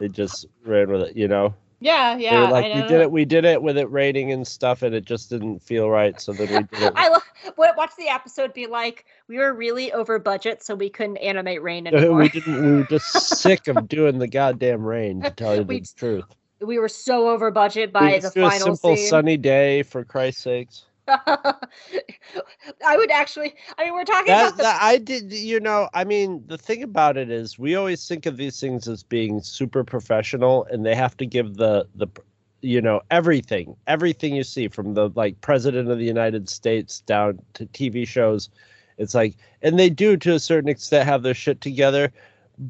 they 0.00 0.08
just 0.08 0.46
ran 0.64 0.90
with 0.90 1.02
it 1.02 1.16
you 1.16 1.28
know. 1.28 1.54
Yeah, 1.78 2.16
yeah 2.16 2.30
they 2.30 2.40
were 2.40 2.50
like 2.50 2.74
we 2.74 2.82
did 2.82 3.00
it 3.00 3.12
we 3.12 3.24
did 3.24 3.44
it 3.44 3.62
with 3.62 3.78
it 3.78 3.88
raining 3.92 4.32
and 4.32 4.44
stuff 4.44 4.82
and 4.82 4.92
it 4.92 5.04
just 5.04 5.30
didn't 5.30 5.60
feel 5.60 5.88
right 5.88 6.20
so 6.20 6.32
then 6.32 6.48
we 6.48 6.64
did 6.76 6.82
it. 6.82 6.92
I 6.96 7.08
love 7.08 7.22
what 7.54 7.76
watch 7.76 7.92
the 7.96 8.08
episode 8.08 8.52
be 8.52 8.66
like 8.66 9.04
we 9.28 9.38
were 9.38 9.54
really 9.54 9.92
over 9.92 10.18
budget, 10.18 10.64
so 10.64 10.74
we 10.74 10.90
couldn't 10.90 11.18
animate 11.18 11.62
rain 11.62 11.86
anymore. 11.88 12.16
we 12.16 12.28
didn't 12.28 12.60
we 12.60 12.72
were 12.72 12.84
just 12.84 13.12
sick 13.40 13.68
of 13.68 13.86
doing 13.86 14.18
the 14.18 14.28
goddamn 14.28 14.82
rain 14.82 15.22
to 15.22 15.30
tell 15.30 15.54
you 15.54 15.62
the 15.64 15.80
truth 15.96 16.34
we 16.66 16.78
were 16.78 16.88
so 16.88 17.28
over 17.28 17.50
budget 17.50 17.92
by 17.92 18.12
Let's 18.12 18.30
the 18.30 18.40
do 18.40 18.46
a 18.46 18.50
final 18.50 18.76
simple 18.76 18.96
scene. 18.96 19.08
sunny 19.08 19.36
day 19.36 19.82
for 19.82 20.04
christ's 20.04 20.42
sakes 20.42 20.84
I 21.08 22.96
would 22.96 23.10
actually. 23.10 23.54
I 23.76 23.84
mean, 23.84 23.94
we're 23.94 24.04
talking 24.04 24.26
that, 24.26 24.46
about 24.46 24.56
the 24.56 24.62
that 24.62 24.78
I 24.80 24.98
did 24.98 25.32
you 25.32 25.58
know 25.58 25.88
I 25.94 26.04
mean 26.04 26.44
the 26.46 26.58
thing 26.58 26.82
about 26.82 27.16
it 27.16 27.30
is 27.30 27.58
we 27.58 27.74
always 27.74 28.06
think 28.06 28.24
of 28.26 28.36
these 28.36 28.60
things 28.60 28.86
as 28.86 29.02
being 29.02 29.42
super 29.42 29.82
professional 29.82 30.64
and 30.70 30.86
they 30.86 30.94
have 30.94 31.16
to 31.16 31.26
give 31.26 31.56
the 31.56 31.86
the 31.96 32.06
you 32.60 32.80
know 32.80 33.00
everything 33.10 33.76
everything 33.88 34.36
you 34.36 34.44
see 34.44 34.68
from 34.68 34.94
the 34.94 35.10
like 35.16 35.40
president 35.40 35.90
of 35.90 35.98
the 35.98 36.04
United 36.04 36.48
States 36.48 37.00
down 37.00 37.40
to 37.54 37.66
TV 37.66 38.06
shows 38.06 38.48
it's 38.98 39.14
like 39.14 39.34
and 39.62 39.78
they 39.78 39.90
do 39.90 40.16
to 40.16 40.34
a 40.34 40.40
certain 40.40 40.68
extent 40.68 41.08
have 41.08 41.24
their 41.24 41.34
shit 41.34 41.60
together 41.60 42.12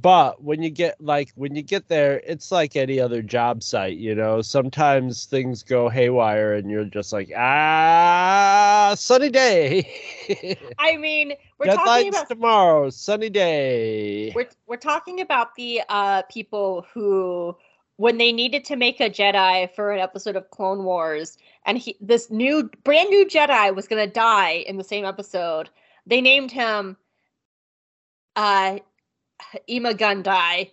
but 0.01 0.43
when 0.43 0.63
you 0.63 0.71
get 0.71 1.01
like 1.01 1.31
when 1.35 1.55
you 1.55 1.63
get 1.63 1.89
there 1.89 2.21
it's 2.27 2.51
like 2.51 2.77
any 2.77 2.99
other 2.99 3.21
job 3.21 3.63
site 3.63 3.99
you 3.99 4.15
know 4.15 4.41
sometimes 4.41 5.27
things 5.27 5.63
go 5.63 5.89
haywire 5.89 6.55
and 6.55 6.71
you're 6.71 6.85
just 6.85 7.13
like 7.13 7.31
ah 7.37 8.95
sunny 8.97 9.29
day 9.29 9.89
I 10.79 10.97
mean, 10.97 11.35
we're 11.59 11.67
talking 11.67 12.09
about 12.09 12.29
tomorrow, 12.29 12.91
sunny 12.91 13.31
day. 13.31 14.33
we're 14.35 14.49
we're 14.67 14.77
talking 14.77 15.21
about 15.21 15.55
the 15.55 15.83
uh 15.89 16.23
people 16.23 16.87
who 16.93 17.57
when 17.97 18.19
they 18.19 18.33
needed 18.33 18.65
to 18.67 18.77
make 18.77 19.01
a 19.01 19.11
Jedi 19.11 19.73
for 19.75 19.93
an 19.93 20.01
episode 20.01 20.37
of 20.37 20.51
Clone 20.51 20.85
Wars 20.85 21.39
and 21.67 21.79
he 21.79 21.97
this 22.01 22.31
new 22.31 22.71
brand 22.85 23.11
new 23.11 23.27
Jedi 23.27 23.75
was 23.75 23.87
going 23.87 24.05
to 24.05 24.13
die 24.13 24.65
in 24.67 24.77
the 24.77 24.85
same 24.85 25.05
episode. 25.05 25.71
They 26.07 26.21
named 26.21 26.51
him 26.51 26.97
uh 28.37 28.79
Ima-Gun 29.67 30.23
Di. 30.23 30.71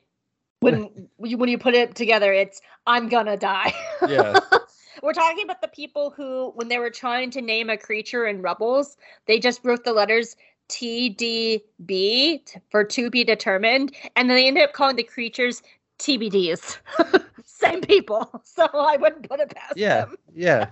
When 0.61 0.89
you 1.23 1.37
when 1.37 1.47
you 1.49 1.57
put 1.57 1.73
it 1.73 1.95
together 1.95 2.33
it's 2.33 2.61
I'm 2.85 3.07
gonna 3.07 3.37
die. 3.37 3.73
Yeah. 4.07 4.39
We're 5.03 5.13
talking 5.13 5.45
about 5.45 5.61
the 5.61 5.69
people 5.69 6.09
who, 6.09 6.51
when 6.55 6.67
they 6.67 6.77
were 6.77 6.89
trying 6.89 7.31
to 7.31 7.41
name 7.41 7.69
a 7.69 7.77
creature 7.77 8.27
in 8.27 8.41
Rebels, 8.41 8.97
they 9.27 9.39
just 9.39 9.61
wrote 9.63 9.85
the 9.85 9.93
letters 9.93 10.35
TDB 10.67 12.41
for 12.69 12.83
to 12.83 13.09
be 13.09 13.23
determined, 13.23 13.93
and 14.17 14.29
then 14.29 14.35
they 14.35 14.47
ended 14.47 14.63
up 14.63 14.73
calling 14.73 14.97
the 14.97 15.03
creatures 15.03 15.63
TBDs. 15.99 16.77
Same 17.45 17.81
people. 17.81 18.29
So 18.43 18.65
I 18.73 18.97
wouldn't 18.97 19.29
put 19.29 19.39
it 19.39 19.55
past 19.55 19.77
Yeah. 19.77 20.01
them. 20.05 20.15
Yeah. 20.35 20.67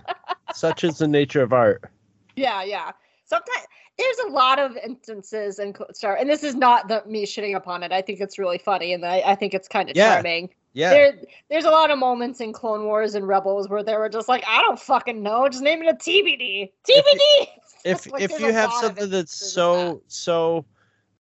Such 0.54 0.84
is 0.84 0.98
the 0.98 1.08
nature 1.08 1.40
of 1.42 1.54
art. 1.54 1.90
Yeah, 2.36 2.62
yeah. 2.62 2.92
Sometimes 3.28 3.66
there's 3.98 4.18
a 4.26 4.32
lot 4.32 4.58
of 4.58 4.76
instances 4.76 5.58
in 5.58 5.74
Star, 5.92 6.16
and 6.16 6.28
this 6.28 6.42
is 6.42 6.54
not 6.54 6.88
the, 6.88 7.02
me 7.06 7.26
shitting 7.26 7.54
upon 7.54 7.82
it. 7.82 7.92
I 7.92 8.00
think 8.02 8.20
it's 8.20 8.38
really 8.38 8.58
funny, 8.58 8.92
and 8.94 9.04
I, 9.04 9.22
I 9.26 9.34
think 9.34 9.54
it's 9.54 9.68
kind 9.68 9.90
of 9.90 9.96
Yeah. 9.96 10.14
charming. 10.14 10.50
Yeah. 10.72 10.90
There, 10.90 11.12
there's 11.50 11.64
a 11.64 11.70
lot 11.70 11.90
of 11.90 11.98
moments 11.98 12.40
in 12.40 12.52
Clone 12.52 12.84
Wars 12.84 13.14
and 13.14 13.26
Rebels 13.26 13.68
where 13.68 13.82
they 13.82 13.96
were 13.96 14.08
just 14.08 14.28
like, 14.28 14.44
I 14.46 14.62
don't 14.62 14.78
fucking 14.78 15.22
know, 15.22 15.48
just 15.48 15.62
name 15.62 15.82
it 15.82 15.88
a 15.88 15.94
TBD. 15.94 16.70
TBD. 16.88 17.46
if 17.84 18.10
Like, 18.10 18.22
if 18.22 18.38
you 18.38 18.52
have 18.52 18.72
something 18.72 19.10
that's 19.10 19.34
so 19.34 20.02
so 20.08 20.64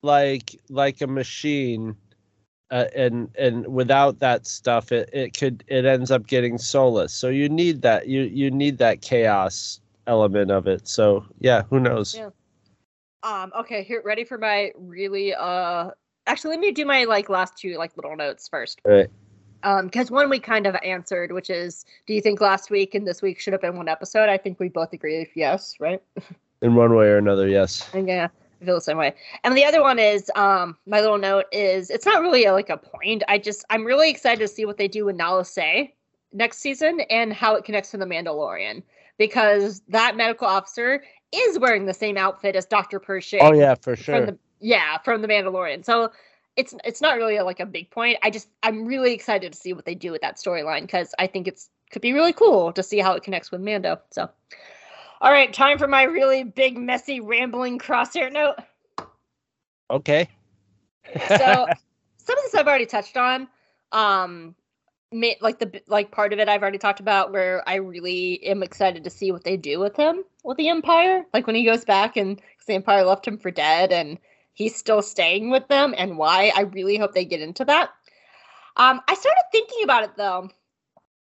like 0.01 0.55
like 0.69 1.01
a 1.01 1.07
machine 1.07 1.95
uh, 2.71 2.85
and 2.95 3.29
and 3.37 3.67
without 3.67 4.19
that 4.19 4.45
stuff 4.45 4.91
it, 4.91 5.09
it 5.13 5.37
could 5.37 5.63
it 5.67 5.85
ends 5.85 6.11
up 6.11 6.27
getting 6.27 6.57
soulless 6.57 7.13
so 7.13 7.29
you 7.29 7.49
need 7.49 7.81
that 7.81 8.07
you 8.07 8.21
you 8.23 8.51
need 8.51 8.77
that 8.77 9.01
chaos 9.01 9.79
element 10.07 10.51
of 10.51 10.67
it 10.67 10.87
so 10.87 11.25
yeah 11.39 11.63
who 11.69 11.79
knows 11.79 12.15
Yeah. 12.15 12.29
Um, 13.23 13.53
okay, 13.57 13.83
here 13.83 14.01
ready 14.03 14.25
for 14.25 14.37
my 14.37 14.71
really 14.77 15.33
uh 15.33 15.91
actually 16.27 16.51
let 16.51 16.59
me 16.59 16.71
do 16.71 16.85
my 16.85 17.05
like 17.05 17.29
last 17.29 17.57
two 17.57 17.77
like 17.77 17.95
little 17.95 18.15
notes 18.15 18.47
first. 18.47 18.81
Right. 18.85 19.07
Um, 19.63 19.85
because 19.85 20.11
one 20.11 20.29
we 20.29 20.39
kind 20.39 20.67
of 20.67 20.75
answered, 20.83 21.31
which 21.31 21.49
is 21.49 21.85
do 22.05 22.13
you 22.13 22.21
think 22.21 22.41
last 22.41 22.69
week 22.69 22.93
and 22.93 23.07
this 23.07 23.21
week 23.21 23.39
should 23.39 23.53
have 23.53 23.61
been 23.61 23.77
one 23.77 23.87
episode? 23.87 24.27
I 24.27 24.37
think 24.37 24.59
we 24.59 24.67
both 24.67 24.91
agree 24.91 25.29
yes, 25.35 25.75
right? 25.79 26.01
in 26.61 26.75
one 26.75 26.95
way 26.95 27.07
or 27.07 27.17
another 27.17 27.47
yes 27.47 27.89
And 27.93 28.07
yeah, 28.07 28.27
I 28.61 28.65
feel 28.65 28.75
the 28.75 28.81
same 28.81 28.97
way. 28.97 29.13
And 29.45 29.55
the 29.55 29.63
other 29.63 29.81
one 29.81 29.99
is 29.99 30.29
um 30.35 30.77
my 30.85 30.99
little 30.99 31.17
note 31.17 31.45
is 31.53 31.89
it's 31.89 32.05
not 32.05 32.21
really 32.21 32.43
a, 32.43 32.51
like 32.51 32.69
a 32.69 32.77
point. 32.77 33.23
I 33.29 33.37
just 33.37 33.63
I'm 33.69 33.85
really 33.85 34.09
excited 34.09 34.41
to 34.41 34.49
see 34.49 34.65
what 34.65 34.77
they 34.77 34.89
do 34.89 35.05
with 35.05 35.15
Nala 35.15 35.45
Se 35.45 35.95
next 36.33 36.57
season 36.57 36.99
and 37.09 37.31
how 37.31 37.55
it 37.55 37.63
connects 37.63 37.91
to 37.91 37.97
the 37.97 38.05
Mandalorian 38.05 38.83
because 39.27 39.81
that 39.87 40.15
medical 40.15 40.47
officer 40.47 41.03
is 41.31 41.57
wearing 41.57 41.85
the 41.85 41.93
same 41.93 42.17
outfit 42.17 42.55
as 42.55 42.65
Dr. 42.65 42.99
Pershing. 42.99 43.39
oh 43.41 43.53
yeah 43.53 43.75
for 43.75 43.95
sure 43.95 44.17
From 44.17 44.25
the 44.25 44.37
yeah, 44.63 44.97
from 44.99 45.21
the 45.21 45.27
Mandalorian. 45.27 45.83
So 45.83 46.11
it's 46.55 46.73
it's 46.85 47.01
not 47.01 47.17
really 47.17 47.35
a, 47.35 47.43
like 47.43 47.59
a 47.59 47.65
big 47.65 47.91
point. 47.91 48.17
I 48.23 48.29
just 48.29 48.47
I'm 48.63 48.85
really 48.85 49.13
excited 49.13 49.51
to 49.51 49.57
see 49.57 49.73
what 49.73 49.85
they 49.85 49.93
do 49.93 50.11
with 50.11 50.21
that 50.21 50.37
storyline 50.37 50.81
because 50.81 51.13
I 51.19 51.27
think 51.27 51.47
it's 51.47 51.69
could 51.91 52.01
be 52.01 52.13
really 52.13 52.33
cool 52.33 52.71
to 52.73 52.81
see 52.81 52.99
how 52.99 53.13
it 53.13 53.23
connects 53.23 53.51
with 53.51 53.61
Mando. 53.61 53.99
So, 54.09 54.29
all 55.21 55.31
right, 55.31 55.53
time 55.53 55.77
for 55.77 55.87
my 55.87 56.03
really 56.03 56.43
big, 56.43 56.77
messy, 56.77 57.19
rambling 57.19 57.77
crosshair 57.77 58.31
note. 58.31 58.55
okay 59.91 60.29
So 61.27 61.35
some 62.17 62.37
of 62.37 62.43
this 62.43 62.55
I've 62.55 62.67
already 62.67 62.85
touched 62.85 63.17
on. 63.17 63.47
Um, 63.91 64.55
like 65.41 65.59
the 65.59 65.81
like 65.87 66.11
part 66.11 66.33
of 66.33 66.39
it 66.39 66.49
I've 66.49 66.61
already 66.61 66.77
talked 66.77 66.99
about 66.99 67.31
where 67.31 67.67
I 67.67 67.75
really 67.75 68.43
am 68.45 68.63
excited 68.63 69.03
to 69.03 69.09
see 69.09 69.31
what 69.31 69.43
they 69.43 69.57
do 69.57 69.79
with 69.79 69.95
him 69.95 70.23
with 70.43 70.57
the 70.57 70.69
Empire. 70.69 71.25
Like 71.33 71.47
when 71.47 71.55
he 71.55 71.65
goes 71.65 71.85
back 71.85 72.17
and 72.17 72.37
'cause 72.37 72.65
the 72.67 72.73
Empire 72.73 73.03
left 73.03 73.27
him 73.27 73.37
for 73.37 73.51
dead 73.51 73.91
and 73.91 74.19
he's 74.53 74.75
still 74.75 75.01
staying 75.01 75.49
with 75.49 75.67
them 75.67 75.93
and 75.97 76.17
why. 76.17 76.51
I 76.55 76.61
really 76.61 76.97
hope 76.97 77.13
they 77.13 77.25
get 77.25 77.41
into 77.41 77.65
that. 77.65 77.91
Um, 78.77 79.01
I 79.07 79.13
started 79.15 79.43
thinking 79.51 79.83
about 79.83 80.03
it 80.03 80.15
though. 80.17 80.49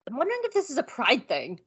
I'm 0.08 0.18
wondering 0.18 0.40
if 0.44 0.54
this 0.54 0.70
is 0.70 0.78
a 0.78 0.84
pride 0.84 1.28
thing. 1.28 1.60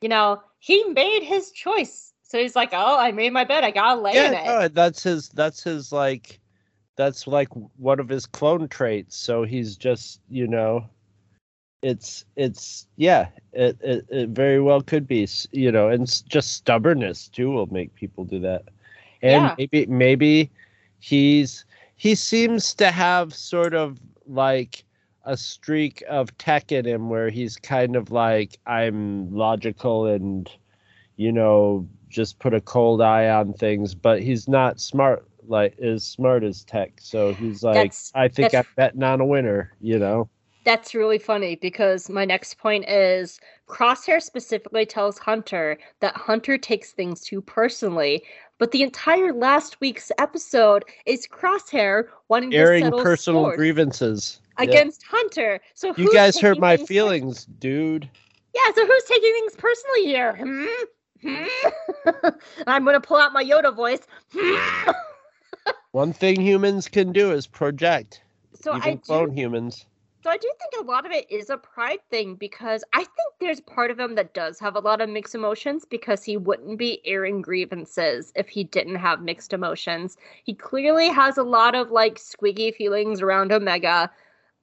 You 0.00 0.08
know, 0.08 0.42
he 0.58 0.84
made 0.84 1.22
his 1.22 1.50
choice. 1.50 2.12
So 2.22 2.38
he's 2.38 2.56
like, 2.56 2.70
"Oh, 2.72 2.98
I 2.98 3.12
made 3.12 3.32
my 3.32 3.44
bed. 3.44 3.64
I 3.64 3.70
gotta 3.70 4.00
lay 4.00 4.16
in 4.26 4.34
it." 4.34 4.44
no, 4.46 4.68
that's 4.68 5.02
his 5.02 5.28
that's 5.30 5.62
his 5.62 5.92
like 5.92 6.40
that's 6.96 7.26
like 7.26 7.48
one 7.76 8.00
of 8.00 8.08
his 8.08 8.26
clone 8.26 8.68
traits 8.68 9.16
so 9.16 9.44
he's 9.44 9.76
just 9.76 10.20
you 10.28 10.46
know 10.46 10.84
it's 11.82 12.24
it's 12.36 12.86
yeah 12.96 13.28
it, 13.52 13.76
it, 13.82 14.06
it 14.10 14.28
very 14.30 14.60
well 14.60 14.80
could 14.80 15.06
be 15.06 15.26
you 15.52 15.70
know 15.70 15.88
and 15.88 16.06
just 16.28 16.52
stubbornness 16.54 17.28
too 17.28 17.50
will 17.50 17.66
make 17.72 17.94
people 17.94 18.24
do 18.24 18.40
that. 18.40 18.64
And 19.22 19.52
Yeah. 19.52 19.56
maybe 19.56 19.86
maybe 19.86 20.50
he's 20.98 21.64
he 21.96 22.14
seems 22.14 22.74
to 22.74 22.90
have 22.90 23.34
sort 23.34 23.74
of 23.74 23.98
like 24.26 24.84
a 25.24 25.36
streak 25.36 26.02
of 26.08 26.36
tech 26.38 26.72
in 26.72 26.84
him 26.86 27.08
where 27.08 27.30
he's 27.30 27.56
kind 27.56 27.96
of 27.96 28.10
like 28.10 28.58
i'm 28.66 29.32
logical 29.34 30.06
and 30.06 30.50
you 31.16 31.32
know 31.32 31.86
just 32.08 32.38
put 32.38 32.54
a 32.54 32.60
cold 32.60 33.00
eye 33.02 33.28
on 33.28 33.52
things 33.54 33.94
but 33.94 34.22
he's 34.22 34.48
not 34.48 34.80
smart 34.80 35.26
like 35.48 35.78
as 35.80 36.04
smart 36.04 36.42
as 36.44 36.64
tech. 36.64 36.92
So 37.00 37.32
he's 37.32 37.62
like 37.62 37.94
That's- 37.94 38.12
i 38.14 38.28
think 38.28 38.54
i'm 38.54 38.64
betting 38.76 39.02
on 39.02 39.20
a 39.20 39.26
winner 39.26 39.72
you 39.80 39.98
know 39.98 40.28
That's 40.66 40.96
really 40.96 41.18
funny 41.18 41.54
because 41.54 42.10
my 42.10 42.24
next 42.24 42.58
point 42.58 42.88
is 42.88 43.38
Crosshair 43.68 44.20
specifically 44.20 44.84
tells 44.84 45.16
Hunter 45.16 45.78
that 46.00 46.16
Hunter 46.16 46.58
takes 46.58 46.90
things 46.90 47.20
too 47.20 47.40
personally, 47.40 48.24
but 48.58 48.72
the 48.72 48.82
entire 48.82 49.32
last 49.32 49.80
week's 49.80 50.10
episode 50.18 50.84
is 51.06 51.24
Crosshair 51.28 52.08
wanting 52.28 52.52
airing 52.52 52.80
to 52.80 52.86
settle 52.86 53.02
personal 53.02 53.50
grievances 53.52 54.40
Yeah. 54.58 54.64
against 54.64 55.04
Hunter. 55.04 55.60
So 55.74 55.94
you 55.96 56.12
guys 56.12 56.40
hurt 56.40 56.58
my 56.58 56.76
feelings 56.76 57.44
dude 57.44 58.10
yeah, 58.56 58.72
so 58.74 58.86
who's 58.86 59.04
taking 59.04 59.32
things 59.34 59.54
personally 59.54 60.04
here? 60.04 60.36
Hmm? 60.36 60.66
Hmm? 61.22 62.28
I'm 62.66 62.84
gonna 62.84 63.00
pull 63.00 63.18
out 63.18 63.32
my 63.32 63.44
Yoda 63.44 63.74
voice. 63.74 64.00
Hmm? 64.34 64.90
one 65.92 66.12
thing 66.12 66.40
humans 66.40 66.88
can 66.88 67.12
do 67.12 67.30
is 67.30 67.46
project 67.46 68.22
so 68.54 68.74
even 68.76 68.82
I 68.82 68.94
do 68.94 68.98
clone 68.98 69.30
humans 69.30 69.86
So 70.26 70.32
I 70.32 70.38
do 70.38 70.50
think 70.58 70.82
a 70.82 70.90
lot 70.90 71.06
of 71.06 71.12
it 71.12 71.30
is 71.30 71.50
a 71.50 71.56
pride 71.56 72.00
thing 72.10 72.34
because 72.34 72.82
I 72.92 72.98
think 72.98 73.34
there's 73.38 73.60
part 73.60 73.92
of 73.92 74.00
him 74.00 74.16
that 74.16 74.34
does 74.34 74.58
have 74.58 74.74
a 74.74 74.80
lot 74.80 75.00
of 75.00 75.08
mixed 75.08 75.36
emotions 75.36 75.84
because 75.88 76.24
he 76.24 76.36
wouldn't 76.36 76.80
be 76.80 77.00
airing 77.04 77.42
grievances 77.42 78.32
if 78.34 78.48
he 78.48 78.64
didn't 78.64 78.96
have 78.96 79.22
mixed 79.22 79.52
emotions. 79.52 80.16
He 80.42 80.52
clearly 80.52 81.10
has 81.10 81.38
a 81.38 81.44
lot 81.44 81.76
of 81.76 81.92
like 81.92 82.18
squeaky 82.18 82.72
feelings 82.72 83.22
around 83.22 83.52
Omega 83.52 84.10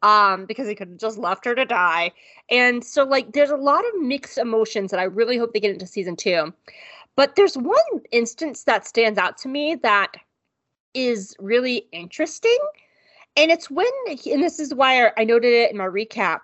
um 0.01 0.45
because 0.47 0.67
he 0.67 0.75
could 0.75 0.89
have 0.89 0.97
just 0.97 1.17
left 1.17 1.45
her 1.45 1.55
to 1.55 1.63
die. 1.63 2.11
And 2.51 2.83
so 2.83 3.05
like 3.05 3.31
there's 3.31 3.49
a 3.49 3.55
lot 3.55 3.85
of 3.85 4.01
mixed 4.01 4.37
emotions 4.37 4.91
that 4.91 4.99
I 4.99 5.03
really 5.03 5.37
hope 5.37 5.53
they 5.53 5.61
get 5.61 5.71
into 5.71 5.87
season 5.87 6.17
2. 6.17 6.53
But 7.15 7.37
there's 7.37 7.55
one 7.55 8.01
instance 8.11 8.65
that 8.65 8.85
stands 8.85 9.17
out 9.17 9.37
to 9.37 9.47
me 9.47 9.75
that 9.75 10.11
is 10.93 11.37
really 11.39 11.87
interesting 11.93 12.59
and 13.35 13.51
it's 13.51 13.69
when, 13.69 13.91
and 14.07 14.43
this 14.43 14.59
is 14.59 14.73
why 14.73 15.11
I 15.17 15.23
noted 15.23 15.53
it 15.53 15.71
in 15.71 15.77
my 15.77 15.85
recap, 15.85 16.41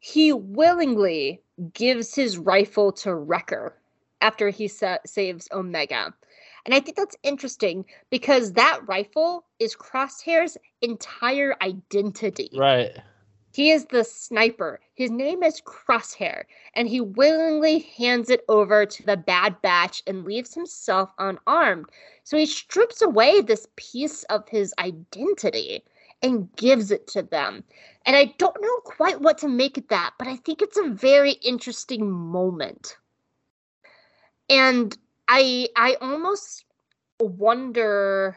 he 0.00 0.32
willingly 0.32 1.42
gives 1.72 2.14
his 2.14 2.38
rifle 2.38 2.92
to 2.92 3.14
Wrecker 3.14 3.74
after 4.20 4.48
he 4.48 4.68
sa- 4.68 4.98
saves 5.04 5.48
Omega. 5.52 6.14
And 6.64 6.74
I 6.74 6.80
think 6.80 6.96
that's 6.96 7.16
interesting 7.22 7.84
because 8.10 8.52
that 8.52 8.80
rifle 8.86 9.44
is 9.58 9.74
Crosshair's 9.74 10.56
entire 10.82 11.56
identity. 11.62 12.50
Right. 12.54 12.96
He 13.52 13.70
is 13.70 13.86
the 13.86 14.04
sniper. 14.04 14.78
His 14.94 15.10
name 15.10 15.42
is 15.42 15.60
Crosshair, 15.62 16.44
and 16.74 16.86
he 16.86 17.00
willingly 17.00 17.80
hands 17.96 18.30
it 18.30 18.44
over 18.48 18.86
to 18.86 19.02
the 19.02 19.16
Bad 19.16 19.60
Batch 19.62 20.02
and 20.06 20.24
leaves 20.24 20.54
himself 20.54 21.10
unarmed. 21.18 21.86
So 22.22 22.36
he 22.36 22.46
strips 22.46 23.02
away 23.02 23.40
this 23.40 23.66
piece 23.76 24.22
of 24.24 24.48
his 24.48 24.74
identity 24.78 25.82
and 26.22 26.54
gives 26.56 26.90
it 26.90 27.06
to 27.08 27.22
them. 27.22 27.64
And 28.06 28.16
I 28.16 28.34
don't 28.38 28.60
know 28.60 28.76
quite 28.84 29.20
what 29.20 29.38
to 29.38 29.48
make 29.48 29.78
of 29.78 29.88
that, 29.88 30.14
but 30.18 30.28
I 30.28 30.36
think 30.36 30.62
it's 30.62 30.78
a 30.78 30.88
very 30.88 31.32
interesting 31.32 32.10
moment. 32.10 32.96
And 34.48 34.96
I 35.28 35.68
I 35.76 35.96
almost 36.00 36.64
wonder 37.20 38.36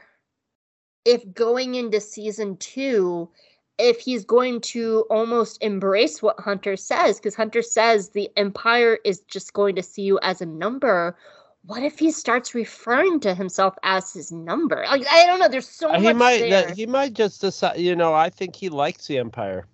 if 1.05 1.33
going 1.33 1.75
into 1.75 1.99
season 1.99 2.57
2 2.57 3.29
if 3.77 3.99
he's 3.99 4.23
going 4.23 4.61
to 4.61 5.05
almost 5.09 5.61
embrace 5.63 6.21
what 6.21 6.39
Hunter 6.39 6.77
says 6.77 7.17
because 7.17 7.33
Hunter 7.33 7.63
says 7.63 8.09
the 8.09 8.29
empire 8.37 8.99
is 9.03 9.21
just 9.21 9.53
going 9.53 9.75
to 9.75 9.81
see 9.81 10.03
you 10.03 10.19
as 10.21 10.41
a 10.41 10.45
number 10.45 11.17
what 11.65 11.83
if 11.83 11.99
he 11.99 12.11
starts 12.11 12.55
referring 12.55 13.19
to 13.21 13.33
himself 13.35 13.75
as 13.83 14.11
his 14.13 14.31
number? 14.31 14.83
Like 14.89 15.05
I 15.11 15.25
don't 15.27 15.39
know. 15.39 15.47
There's 15.47 15.67
so 15.69 15.89
Uh, 15.89 15.99
much 15.99 16.01
he 16.01 16.13
might 16.13 16.39
there. 16.49 16.73
he 16.73 16.85
might 16.85 17.13
just 17.13 17.41
decide 17.41 17.77
you 17.77 17.95
know 17.95 18.13
i 18.13 18.29
think 18.29 18.55
he 18.55 18.69
likes 18.69 19.07
the 19.07 19.17
empire 19.19 19.67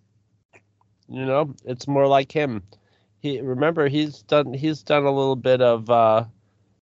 you 1.09 1.25
know 1.25 1.53
it's 1.65 1.87
more 1.87 2.07
like 2.07 2.31
him 2.31 2.61
he 3.19 3.39
remember 3.41 3.87
he's 3.87 4.21
done 4.23 4.53
he's 4.53 4.83
done 4.83 5.03
a 5.03 5.11
little 5.11 5.35
bit 5.35 5.61
of 5.61 5.89
uh 5.89 6.23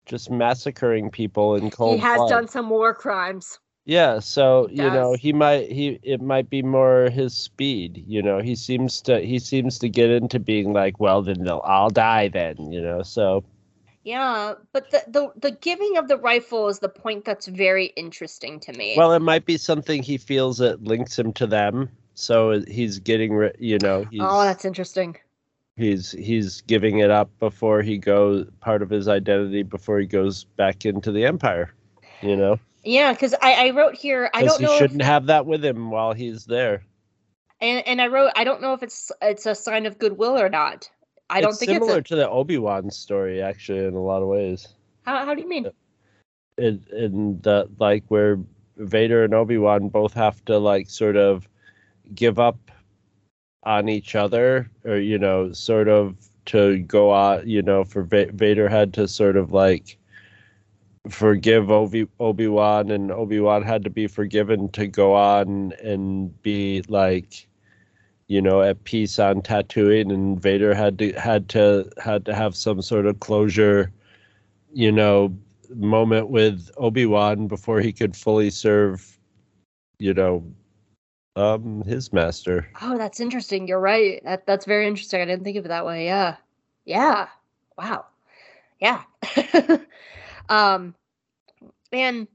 just 0.06 0.30
massacring 0.30 1.10
people 1.10 1.54
in 1.56 1.70
cold 1.70 1.94
he 1.96 2.00
has 2.00 2.16
blood. 2.18 2.28
done 2.28 2.48
some 2.48 2.70
war 2.70 2.94
crimes. 2.94 3.58
yeah 3.84 4.18
so 4.18 4.68
you 4.70 4.90
know 4.90 5.14
he 5.14 5.32
might 5.32 5.70
he 5.70 5.98
it 6.02 6.20
might 6.22 6.48
be 6.48 6.62
more 6.62 7.10
his 7.10 7.34
speed 7.34 8.02
you 8.06 8.22
know 8.22 8.40
he 8.40 8.54
seems 8.54 9.02
to 9.02 9.20
he 9.20 9.38
seems 9.38 9.78
to 9.78 9.88
get 9.88 10.10
into 10.10 10.38
being 10.38 10.72
like 10.72 10.98
well 11.00 11.22
then 11.22 11.44
they'll 11.44 11.62
i'll 11.64 11.90
die 11.90 12.28
then 12.28 12.72
you 12.72 12.80
know 12.80 13.02
so 13.02 13.44
Yeah, 14.04 14.54
but 14.72 14.90
the, 14.90 15.02
the 15.08 15.32
the 15.36 15.50
giving 15.50 15.96
of 15.96 16.08
the 16.08 16.18
rifle 16.18 16.68
is 16.68 16.78
the 16.78 16.90
point 16.90 17.24
that's 17.24 17.46
very 17.46 17.86
interesting 17.96 18.60
to 18.60 18.72
me. 18.74 18.94
well 18.96 19.12
it 19.12 19.20
might 19.20 19.46
be 19.46 19.56
something 19.56 20.02
he 20.02 20.18
feels 20.18 20.58
that 20.58 20.84
links 20.84 21.18
him 21.18 21.32
to 21.34 21.46
them 21.46 21.88
so 22.14 22.62
he's 22.68 22.98
getting 22.98 23.50
you 23.58 23.78
know 23.78 24.04
he's 24.10 24.20
oh, 24.22 24.44
that's 24.44 24.64
interesting. 24.64 25.16
he's 25.76 26.12
he's 26.12 26.60
giving 26.62 26.98
it 26.98 27.10
up 27.10 27.30
before 27.38 27.82
he 27.82 27.98
goes 27.98 28.46
part 28.60 28.82
of 28.82 28.90
his 28.90 29.08
identity 29.08 29.62
before 29.62 29.98
he 29.98 30.06
goes 30.06 30.44
back 30.44 30.84
into 30.84 31.10
the 31.10 31.24
empire 31.24 31.72
you 32.22 32.36
know 32.36 32.58
Yeah, 32.84 33.12
because 33.12 33.34
I, 33.40 33.68
I 33.68 33.70
wrote 33.70 33.94
here 33.94 34.30
I 34.34 34.44
don't 34.44 34.60
he 34.60 34.66
know 34.66 34.72
if, 34.74 34.78
shouldn't 34.78 35.02
have 35.02 35.26
that 35.26 35.46
with 35.46 35.64
him 35.64 35.90
while 35.90 36.12
he's 36.12 36.44
there 36.44 36.82
and, 37.60 37.86
and 37.86 38.02
I 38.02 38.08
wrote 38.08 38.32
I 38.36 38.44
don't 38.44 38.60
know 38.60 38.74
if 38.74 38.82
it's 38.82 39.10
it's 39.22 39.46
a 39.46 39.54
sign 39.54 39.86
of 39.86 39.98
goodwill 39.98 40.38
or 40.38 40.48
not. 40.48 40.90
I 41.30 41.40
don't 41.40 41.50
it's 41.50 41.58
think 41.58 41.70
similar 41.70 41.98
it's 41.98 42.08
to 42.08 42.16
the 42.16 42.28
obi-wan 42.28 42.90
story 42.90 43.42
actually 43.42 43.84
in 43.84 43.94
a 43.94 44.02
lot 44.02 44.22
of 44.22 44.28
ways 44.28 44.68
how 45.02 45.24
how 45.24 45.34
do 45.34 45.42
you 45.42 45.48
mean? 45.48 45.70
in, 46.58 46.84
in 46.92 47.40
the 47.42 47.68
like 47.78 48.04
where 48.08 48.38
vader 48.76 49.24
and 49.24 49.34
obi-wan 49.34 49.88
both 49.88 50.14
have 50.14 50.44
to 50.44 50.58
like 50.58 50.88
sort 50.88 51.16
of 51.16 51.48
give 52.14 52.38
up 52.38 52.70
on 53.64 53.88
each 53.88 54.14
other 54.14 54.70
or 54.84 54.96
you 54.96 55.18
know 55.18 55.52
sort 55.52 55.88
of 55.88 56.16
to 56.44 56.78
go 56.80 57.14
out 57.14 57.46
you 57.46 57.62
know 57.62 57.84
for 57.84 58.02
Va- 58.02 58.30
vader 58.32 58.68
had 58.68 58.92
to 58.92 59.08
sort 59.08 59.36
of 59.36 59.52
like 59.52 59.96
forgive 61.08 61.70
Obi 61.70 62.06
Obi 62.20 62.48
Wan, 62.48 62.90
and 62.90 63.10
Obi 63.10 63.40
Wan 63.40 63.62
had 63.62 63.84
to 63.84 63.90
be 63.90 64.06
forgiven 64.06 64.68
to 64.70 64.86
go 64.86 65.14
on 65.14 65.72
and 65.82 66.40
be 66.42 66.82
like, 66.88 67.46
you 68.28 68.40
know, 68.40 68.62
at 68.62 68.84
peace 68.84 69.18
on 69.18 69.42
Tatooine, 69.42 70.12
and 70.12 70.40
Vader 70.40 70.74
had 70.74 70.98
to 70.98 71.12
had 71.12 71.48
to 71.50 71.90
had 72.02 72.24
to 72.26 72.34
have 72.34 72.56
some 72.56 72.82
sort 72.82 73.06
of 73.06 73.20
closure, 73.20 73.92
you 74.72 74.90
know, 74.90 75.36
moment 75.74 76.28
with 76.28 76.70
Obi 76.76 77.06
Wan 77.06 77.46
before 77.46 77.80
he 77.80 77.92
could 77.92 78.16
fully 78.16 78.50
serve, 78.50 79.18
you 79.98 80.14
know, 80.14 80.44
um, 81.36 81.82
his 81.82 82.12
master. 82.12 82.68
Oh, 82.80 82.96
that's 82.96 83.20
interesting. 83.20 83.68
You're 83.68 83.80
right. 83.80 84.22
That 84.24 84.46
that's 84.46 84.66
very 84.66 84.86
interesting. 84.86 85.20
I 85.20 85.26
didn't 85.26 85.44
think 85.44 85.56
of 85.56 85.64
it 85.64 85.68
that 85.68 85.86
way. 85.86 86.06
Yeah. 86.06 86.36
Yeah. 86.84 87.28
Wow. 87.76 88.06
Yeah. 88.80 89.02
um 90.48 90.94
and 91.92 92.28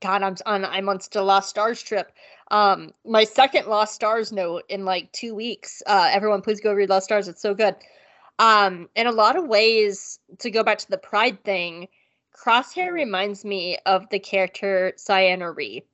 God, 0.00 0.22
I'm 0.22 0.36
on 0.46 0.64
I'm 0.64 0.88
on 0.88 1.00
still 1.00 1.24
Lost 1.24 1.50
Stars 1.50 1.82
trip. 1.82 2.12
Um 2.50 2.92
my 3.04 3.24
second 3.24 3.66
Lost 3.66 3.94
Stars 3.94 4.32
note 4.32 4.64
in 4.68 4.84
like 4.84 5.12
two 5.12 5.34
weeks. 5.34 5.82
Uh 5.86 6.08
everyone 6.12 6.42
please 6.42 6.60
go 6.60 6.72
read 6.72 6.90
Lost 6.90 7.04
Stars. 7.04 7.28
It's 7.28 7.42
so 7.42 7.54
good. 7.54 7.76
Um 8.38 8.88
in 8.94 9.06
a 9.06 9.12
lot 9.12 9.36
of 9.36 9.46
ways, 9.46 10.18
to 10.38 10.50
go 10.50 10.62
back 10.62 10.78
to 10.78 10.90
the 10.90 10.98
pride 10.98 11.42
thing, 11.44 11.88
Crosshair 12.34 12.92
reminds 12.92 13.44
me 13.44 13.78
of 13.86 14.08
the 14.10 14.18
character 14.18 14.92
Ciena 14.96 15.54
Ree. 15.54 15.84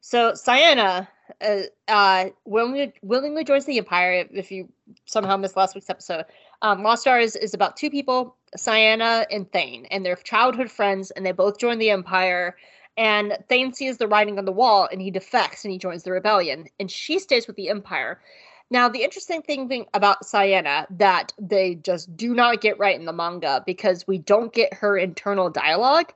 So 0.00 0.32
Ciena 0.32 1.08
uh, 1.40 1.62
uh, 1.88 2.26
willingly, 2.44 2.92
willingly 3.02 3.44
joins 3.44 3.64
the 3.64 3.78
Empire. 3.78 4.26
If, 4.30 4.50
you 4.50 4.68
somehow 5.06 5.36
missed 5.36 5.56
last 5.56 5.74
week's 5.74 5.90
episode, 5.90 6.24
um, 6.62 6.82
Lost 6.82 7.02
Stars 7.02 7.36
is 7.36 7.54
about 7.54 7.76
two 7.76 7.90
people, 7.90 8.36
Ciena 8.56 9.26
and 9.30 9.50
Thane, 9.52 9.86
and 9.86 10.04
they're 10.06 10.16
childhood 10.16 10.70
friends, 10.70 11.10
and 11.10 11.26
they 11.26 11.32
both 11.32 11.58
join 11.58 11.78
the 11.78 11.90
Empire. 11.90 12.56
And 12.96 13.36
Thane 13.48 13.72
sees 13.72 13.98
the 13.98 14.08
writing 14.08 14.38
on 14.38 14.46
the 14.46 14.52
wall, 14.52 14.88
and 14.90 15.00
he 15.02 15.10
defects 15.10 15.64
and 15.64 15.72
he 15.72 15.78
joins 15.78 16.02
the 16.02 16.12
rebellion, 16.12 16.66
and 16.80 16.90
she 16.90 17.18
stays 17.18 17.46
with 17.46 17.56
the 17.56 17.68
Empire. 17.68 18.20
Now, 18.70 18.88
the 18.88 19.04
interesting 19.04 19.42
thing, 19.42 19.86
about 19.94 20.24
Ciena 20.24 20.86
that 20.98 21.32
they 21.38 21.76
just 21.76 22.16
do 22.16 22.34
not 22.34 22.60
get 22.60 22.78
right 22.78 22.98
in 22.98 23.04
the 23.04 23.12
manga 23.12 23.62
because 23.64 24.06
we 24.08 24.18
don't 24.18 24.52
get 24.52 24.74
her 24.74 24.98
internal 24.98 25.50
dialogue. 25.50 26.12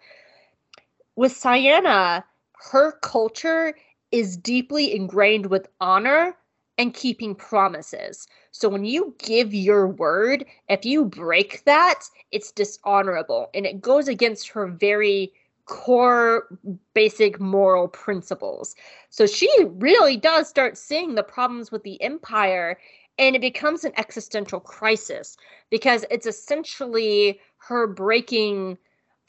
With 1.15 1.33
Ciena, 1.33 2.25
her 2.71 2.93
culture 3.03 3.77
is 4.11 4.37
deeply 4.37 4.95
ingrained 4.95 5.47
with 5.47 5.69
honor 5.81 6.37
and 6.77 6.95
keeping 6.95 7.35
promises. 7.35 8.27
So 8.53 8.69
when 8.69 8.85
you 8.85 9.15
give 9.19 9.55
your 9.55 9.87
word, 9.87 10.45
if 10.69 10.85
you 10.85 11.05
break 11.05 11.63
that, 11.65 12.05
it's 12.33 12.51
dishonorable 12.51 13.51
and 13.55 13.67
it 13.67 13.81
goes 13.81 14.09
against 14.09 14.49
her 14.49 14.67
very 14.67 15.33
core 15.71 16.49
basic 16.95 17.41
moral 17.41 17.87
principles. 17.89 18.75
So 19.09 19.25
she 19.25 19.49
really 19.65 20.17
does 20.17 20.49
start 20.49 20.77
seeing 20.77 21.15
the 21.15 21.23
problems 21.23 21.71
with 21.71 21.85
the 21.85 22.03
empire 22.03 22.77
and 23.19 23.37
it 23.37 23.41
becomes 23.41 23.85
an 23.85 23.93
existential 23.97 24.59
crisis 24.59 25.37
because 25.71 26.05
it's 26.11 26.27
essentially 26.27 27.41
her 27.59 27.87
breaking 27.87 28.79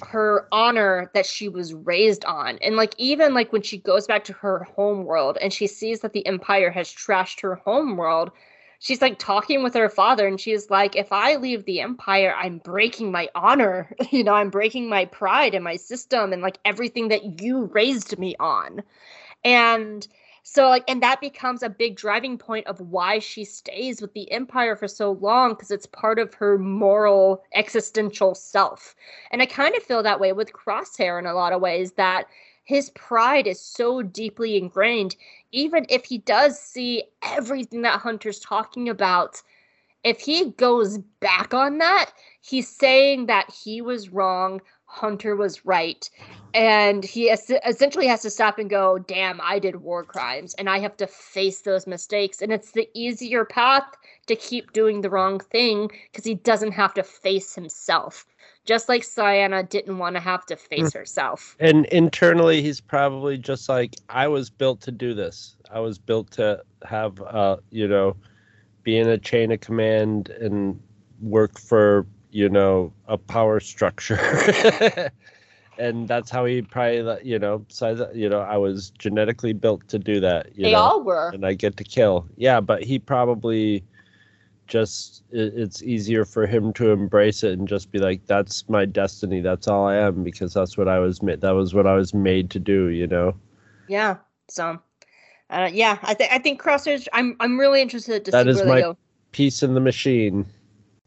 her 0.01 0.47
honor 0.51 1.11
that 1.13 1.27
she 1.27 1.47
was 1.47 1.75
raised 1.75 2.25
on 2.25 2.57
and 2.63 2.75
like 2.75 2.95
even 2.97 3.35
like 3.35 3.53
when 3.53 3.61
she 3.61 3.77
goes 3.77 4.07
back 4.07 4.23
to 4.23 4.33
her 4.33 4.63
home 4.63 5.03
world 5.03 5.37
and 5.39 5.53
she 5.53 5.67
sees 5.67 5.99
that 5.99 6.11
the 6.11 6.25
empire 6.25 6.71
has 6.71 6.91
trashed 6.91 7.39
her 7.41 7.53
home 7.53 7.97
world 7.97 8.31
she's 8.81 9.01
like 9.01 9.19
talking 9.19 9.61
with 9.63 9.75
her 9.75 9.89
father 9.89 10.27
and 10.27 10.41
she's 10.41 10.69
like 10.69 10.95
if 10.95 11.11
i 11.13 11.35
leave 11.37 11.63
the 11.63 11.79
empire 11.79 12.35
i'm 12.37 12.57
breaking 12.57 13.11
my 13.11 13.29
honor. 13.33 13.95
You 14.11 14.25
know 14.25 14.33
i'm 14.33 14.49
breaking 14.49 14.89
my 14.89 15.05
pride 15.05 15.55
and 15.55 15.63
my 15.63 15.77
system 15.77 16.33
and 16.33 16.41
like 16.41 16.57
everything 16.65 17.07
that 17.07 17.41
you 17.41 17.65
raised 17.65 18.19
me 18.19 18.35
on. 18.39 18.83
And 19.45 20.05
so 20.43 20.67
like 20.69 20.83
and 20.87 21.01
that 21.01 21.21
becomes 21.21 21.63
a 21.63 21.69
big 21.69 21.95
driving 21.95 22.37
point 22.37 22.65
of 22.67 22.79
why 22.81 23.19
she 23.19 23.43
stays 23.43 24.01
with 24.01 24.13
the 24.13 24.31
empire 24.31 24.75
for 24.75 24.87
so 24.87 25.11
long 25.11 25.49
because 25.49 25.71
it's 25.71 25.85
part 25.85 26.19
of 26.19 26.33
her 26.33 26.57
moral 26.57 27.43
existential 27.53 28.33
self 28.33 28.95
and 29.31 29.41
i 29.41 29.45
kind 29.45 29.75
of 29.75 29.83
feel 29.83 30.03
that 30.03 30.19
way 30.19 30.33
with 30.33 30.53
crosshair 30.53 31.19
in 31.19 31.25
a 31.25 31.33
lot 31.33 31.53
of 31.53 31.61
ways 31.61 31.93
that 31.93 32.25
his 32.63 32.89
pride 32.91 33.47
is 33.47 33.59
so 33.59 34.01
deeply 34.01 34.57
ingrained. 34.57 35.15
Even 35.51 35.85
if 35.89 36.05
he 36.05 36.19
does 36.19 36.59
see 36.59 37.03
everything 37.21 37.81
that 37.81 37.99
Hunter's 37.99 38.39
talking 38.39 38.87
about, 38.87 39.41
if 40.03 40.21
he 40.21 40.51
goes 40.51 40.97
back 41.19 41.53
on 41.53 41.79
that, 41.79 42.11
he's 42.41 42.67
saying 42.67 43.25
that 43.27 43.51
he 43.51 43.81
was 43.81 44.09
wrong, 44.09 44.61
Hunter 44.91 45.35
was 45.35 45.65
right. 45.65 46.09
And 46.53 47.05
he 47.05 47.29
es- 47.29 47.49
essentially 47.65 48.07
has 48.07 48.21
to 48.23 48.29
stop 48.29 48.59
and 48.59 48.69
go, 48.69 48.99
damn, 48.99 49.39
I 49.41 49.57
did 49.57 49.77
war 49.77 50.03
crimes 50.03 50.53
and 50.55 50.69
I 50.69 50.79
have 50.79 50.97
to 50.97 51.07
face 51.07 51.61
those 51.61 51.87
mistakes. 51.87 52.41
And 52.41 52.51
it's 52.51 52.71
the 52.71 52.89
easier 52.93 53.45
path 53.45 53.85
to 54.27 54.35
keep 54.35 54.73
doing 54.73 54.99
the 54.99 55.09
wrong 55.09 55.39
thing 55.39 55.89
because 56.11 56.25
he 56.25 56.35
doesn't 56.35 56.73
have 56.73 56.93
to 56.95 57.03
face 57.03 57.55
himself. 57.55 58.25
Just 58.65 58.89
like 58.89 59.01
Ciena 59.01 59.67
didn't 59.67 59.97
want 59.97 60.15
to 60.17 60.19
have 60.19 60.45
to 60.47 60.55
face 60.55 60.93
herself. 60.93 61.55
And 61.59 61.85
internally, 61.87 62.61
he's 62.61 62.81
probably 62.81 63.37
just 63.37 63.69
like, 63.69 63.95
I 64.09 64.27
was 64.27 64.49
built 64.49 64.81
to 64.81 64.91
do 64.91 65.13
this. 65.13 65.55
I 65.71 65.79
was 65.79 65.97
built 65.97 66.31
to 66.31 66.61
have, 66.83 67.19
uh, 67.21 67.57
you 67.71 67.87
know, 67.87 68.15
be 68.83 68.97
in 68.97 69.07
a 69.07 69.17
chain 69.17 69.51
of 69.51 69.61
command 69.61 70.29
and 70.29 70.79
work 71.21 71.59
for, 71.59 72.05
you 72.31 72.49
know, 72.49 72.93
a 73.07 73.17
power 73.17 73.59
structure. 73.59 74.19
and 75.77 76.07
that's 76.07 76.29
how 76.29 76.45
he 76.45 76.61
probably, 76.61 77.17
you 77.23 77.39
know, 77.39 77.65
says, 77.69 78.01
you 78.13 78.29
know, 78.29 78.39
I 78.41 78.57
was 78.57 78.91
genetically 78.99 79.53
built 79.53 79.87
to 79.89 79.99
do 79.99 80.19
that. 80.19 80.55
You 80.55 80.63
They 80.65 80.71
know, 80.73 80.77
all 80.79 81.03
were. 81.03 81.29
and 81.33 81.45
I 81.45 81.53
get 81.53 81.77
to 81.77 81.83
kill. 81.83 82.27
Yeah, 82.37 82.59
but 82.61 82.83
he 82.83 82.99
probably 82.99 83.83
just 84.67 85.23
it's 85.31 85.83
easier 85.83 86.23
for 86.23 86.47
him 86.47 86.71
to 86.73 86.91
embrace 86.91 87.43
it 87.43 87.57
and 87.59 87.67
just 87.67 87.91
be 87.91 87.99
like, 87.99 88.25
"That's 88.27 88.67
my 88.69 88.85
destiny. 88.85 89.41
That's 89.41 89.67
all 89.67 89.85
I 89.85 89.95
am," 89.97 90.23
because 90.23 90.53
that's 90.53 90.77
what 90.77 90.87
I 90.87 90.99
was 90.99 91.21
made. 91.21 91.41
That 91.41 91.51
was 91.51 91.73
what 91.73 91.85
I 91.87 91.95
was 91.95 92.13
made 92.13 92.49
to 92.51 92.59
do. 92.59 92.87
You 92.87 93.07
know. 93.07 93.35
Yeah. 93.89 94.17
So, 94.49 94.79
uh, 95.49 95.69
yeah, 95.73 95.97
I 96.03 96.13
think 96.13 96.31
I 96.31 96.37
think 96.37 96.61
Crosshair's. 96.61 97.09
I'm 97.11 97.35
I'm 97.41 97.59
really 97.59 97.81
interested 97.81 98.23
to 98.25 98.31
That 98.31 98.45
see 98.45 98.49
is 98.51 98.57
where 98.57 98.65
my- 98.67 98.75
they 98.75 98.81
go. 98.81 98.97
Peace 99.33 99.61
in 99.63 99.73
the 99.73 99.79
machine. 99.81 100.45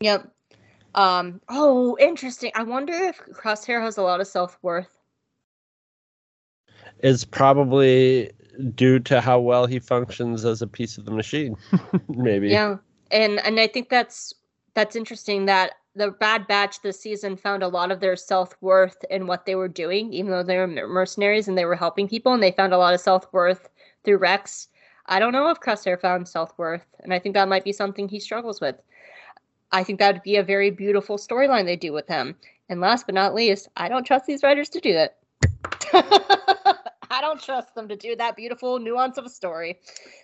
Yep. 0.01 0.31
Um. 0.95 1.41
Oh, 1.49 1.97
interesting. 1.99 2.53
I 2.55 2.62
wonder 2.62 2.93
if 2.93 3.19
Crosshair 3.33 3.81
has 3.83 3.97
a 3.97 4.03
lot 4.03 4.21
of 4.21 4.27
self 4.27 4.59
worth. 4.62 4.99
is 7.03 7.25
probably 7.25 8.31
due 8.75 8.99
to 9.01 9.21
how 9.21 9.39
well 9.41 9.66
he 9.66 9.79
functions 9.79 10.45
as 10.45 10.62
a 10.62 10.66
piece 10.66 10.97
of 10.99 11.05
the 11.05 11.11
machine. 11.11 11.57
Maybe. 12.09 12.49
Yeah, 12.49 12.77
and 13.11 13.41
and 13.45 13.61
I 13.61 13.66
think 13.66 13.89
that's 13.89 14.35
that's 14.75 14.97
interesting 14.97 15.47
that 15.47 15.73
the 15.97 16.11
Bad 16.11 16.47
Batch 16.47 16.83
this 16.83 17.01
season 17.01 17.37
found 17.37 17.62
a 17.62 17.69
lot 17.69 17.91
of 17.93 18.01
their 18.01 18.16
self 18.16 18.57
worth 18.61 19.05
in 19.11 19.27
what 19.27 19.47
they 19.47 19.55
were 19.55 19.69
doing, 19.69 20.12
even 20.12 20.31
though 20.31 20.43
they 20.43 20.57
were 20.57 20.66
mercenaries 20.66 21.49
and 21.49 21.57
they 21.57 21.65
were 21.65 21.77
helping 21.77 22.09
people, 22.09 22.33
and 22.33 22.43
they 22.43 22.53
found 22.53 22.73
a 22.73 22.79
lot 22.79 22.95
of 22.95 23.01
self 23.01 23.33
worth 23.33 23.69
through 24.05 24.19
Rex. 24.19 24.69
I 25.07 25.19
don't 25.19 25.33
know 25.33 25.51
if 25.51 25.61
Crosshair 25.61 26.01
found 26.01 26.27
self 26.29 26.57
worth, 26.59 26.87
and 27.01 27.12
I 27.12 27.19
think 27.19 27.35
that 27.35 27.49
might 27.49 27.65
be 27.65 27.73
something 27.73 28.09
he 28.09 28.21
struggles 28.21 28.61
with. 28.61 28.77
I 29.75 29.83
think 29.83 29.99
that 29.99 30.15
would 30.15 30.23
be 30.23 30.37
a 30.37 30.43
very 30.45 30.71
beautiful 30.71 31.19
storyline 31.19 31.65
they 31.65 31.75
do 31.75 31.93
with 31.93 32.07
him. 32.07 32.37
And 32.69 32.81
last 32.81 33.07
but 33.07 33.15
not 33.15 33.35
least, 33.35 33.69
I 33.77 33.89
don't 33.89 34.07
trust 34.07 34.25
these 34.25 34.45
writers 34.45 34.69
to 34.69 34.81
do 34.81 34.93
that. 34.93 35.17
I 37.11 37.21
don't 37.21 37.43
trust 37.43 37.75
them 37.75 37.89
to 37.89 37.97
do 37.97 38.15
that 38.15 38.37
beautiful 38.37 38.79
nuance 38.79 39.19
of 39.19 39.27
a 39.27 39.29
story. 39.29 39.81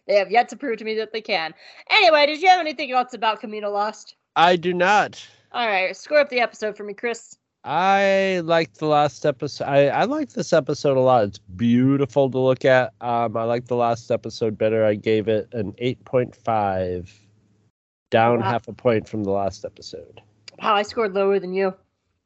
They 0.07 0.15
have 0.15 0.31
yet 0.31 0.49
to 0.51 0.57
prove 0.57 0.79
to 0.79 0.85
me 0.85 0.95
that 0.99 1.13
they 1.13 1.21
can. 1.21 1.53
Anyway, 1.91 2.27
did 2.27 2.41
you 2.41 2.49
have 2.49 2.61
anything 2.61 2.93
else 2.93 3.13
about 3.13 3.43
Kamino 3.43 3.73
Lost? 3.73 4.15
I 4.37 4.55
do 4.55 4.73
not. 4.73 5.21
All 5.51 5.67
right, 5.67 5.97
score 5.97 6.21
up 6.21 6.29
the 6.29 6.41
episode 6.41 6.77
for 6.77 6.85
me, 6.85 6.95
Chris. 6.95 7.37
I 7.65 8.41
liked 8.45 8.79
the 8.79 8.87
last 8.87 9.27
episode. 9.27 9.65
I, 9.65 9.89
I 9.89 10.05
like 10.05 10.31
this 10.31 10.53
episode 10.53 10.97
a 10.97 11.01
lot. 11.01 11.25
It's 11.25 11.39
beautiful 11.39 12.31
to 12.31 12.39
look 12.39 12.65
at. 12.65 12.93
Um, 13.01 13.37
I 13.37 13.43
like 13.43 13.67
the 13.67 13.77
last 13.77 14.13
episode 14.13 14.57
better. 14.57 14.85
I 14.85 14.95
gave 14.95 15.27
it 15.27 15.49
an 15.53 15.73
8.5, 15.73 17.11
down 18.11 18.41
Wow. 18.41 18.51
half 18.51 18.69
a 18.69 18.73
point 18.73 19.09
from 19.09 19.25
the 19.25 19.31
last 19.31 19.65
episode. 19.65 20.21
Wow, 20.63 20.75
I 20.75 20.83
scored 20.83 21.15
lower 21.15 21.39
than 21.39 21.55
you. 21.55 21.75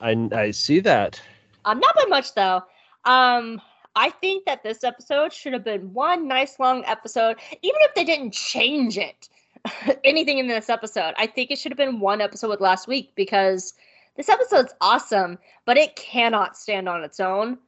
I, 0.01 0.28
I 0.32 0.51
see 0.51 0.81
that. 0.81 1.20
Um, 1.65 1.78
not 1.81 1.94
by 1.94 2.05
much 2.09 2.35
though. 2.35 2.62
Um, 3.05 3.61
I 3.97 4.11
think 4.11 4.44
that 4.47 4.62
this 4.65 4.82
episode 4.82 5.32
should 5.32 5.52
have 5.52 5.65
been 5.65 5.93
one 5.94 6.27
nice 6.27 6.59
long 6.59 6.85
episode, 6.86 7.36
even 7.62 7.81
if 7.82 7.94
they 7.94 8.05
didn't 8.05 8.32
change 8.32 8.98
it. 8.98 9.28
anything 10.05 10.39
in 10.39 10.47
this 10.47 10.69
episode. 10.69 11.15
I 11.16 11.27
think 11.27 11.51
it 11.51 11.59
should 11.59 11.73
have 11.73 11.78
been 11.78 12.01
one 12.01 12.20
episode 12.20 12.51
with 12.51 12.61
last 12.61 12.86
week 12.86 13.12
because 13.15 13.73
this 14.16 14.28
episode's 14.28 14.74
awesome, 14.81 15.39
but 15.65 15.77
it 15.78 15.97
cannot 15.97 16.56
stand 16.56 16.86
on 16.89 17.02
its 17.02 17.19
own. 17.19 17.59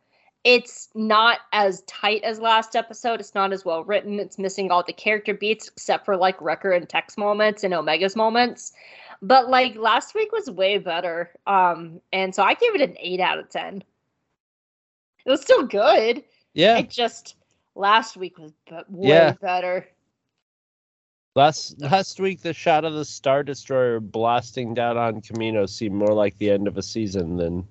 It's 0.45 0.89
not 0.95 1.41
as 1.53 1.83
tight 1.83 2.23
as 2.23 2.39
last 2.39 2.77
episode. 2.77 3.19
It's 3.21 3.35
not 3.35 3.53
as 3.53 3.65
well 3.65 3.83
written. 3.85 4.21
It's 4.21 4.39
missing 4.39 4.71
all 4.71 4.85
the 4.87 4.93
character 4.93 5.35
beats 5.35 5.69
except 5.69 6.05
for 6.05 6.17
like 6.17 6.41
Wrecker 6.41 6.71
and 6.71 6.89
Tech's 6.89 7.19
moments 7.19 7.65
and 7.65 7.75
Omega's 7.75 8.15
moments. 8.15 8.73
But 9.23 9.49
like 9.49 9.75
last 9.77 10.15
week 10.15 10.31
was 10.31 10.49
way 10.51 10.79
better. 10.79 11.31
Um, 11.49 12.01
and 12.13 12.33
so 12.35 12.43
I 12.45 12.55
gave 12.55 12.75
it 12.77 12.81
an 12.81 12.97
eight 13.01 13.19
out 13.19 13.39
of 13.39 13.49
ten. 13.49 13.83
It 15.25 15.31
was 15.31 15.41
still 15.41 15.65
good. 15.65 16.23
Yeah. 16.55 16.79
It 16.79 16.91
just 16.91 17.35
last 17.75 18.17
week 18.17 18.39
was 18.39 18.53
be- 18.69 18.77
way 18.89 19.09
Yeah. 19.09 19.33
better. 19.33 19.89
Last 21.35 21.81
last 21.81 22.21
week, 22.21 22.41
the 22.41 22.53
shot 22.55 22.85
of 22.85 22.95
the 22.95 23.05
Star 23.05 23.43
Destroyer 23.43 24.01
blasting 24.01 24.75
down 24.75 24.97
on 24.97 25.21
Kamino 25.21 25.69
seemed 25.69 25.95
more 25.97 26.15
like 26.15 26.39
the 26.39 26.51
end 26.51 26.67
of 26.69 26.79
a 26.79 26.83
season 26.83 27.37
than 27.37 27.67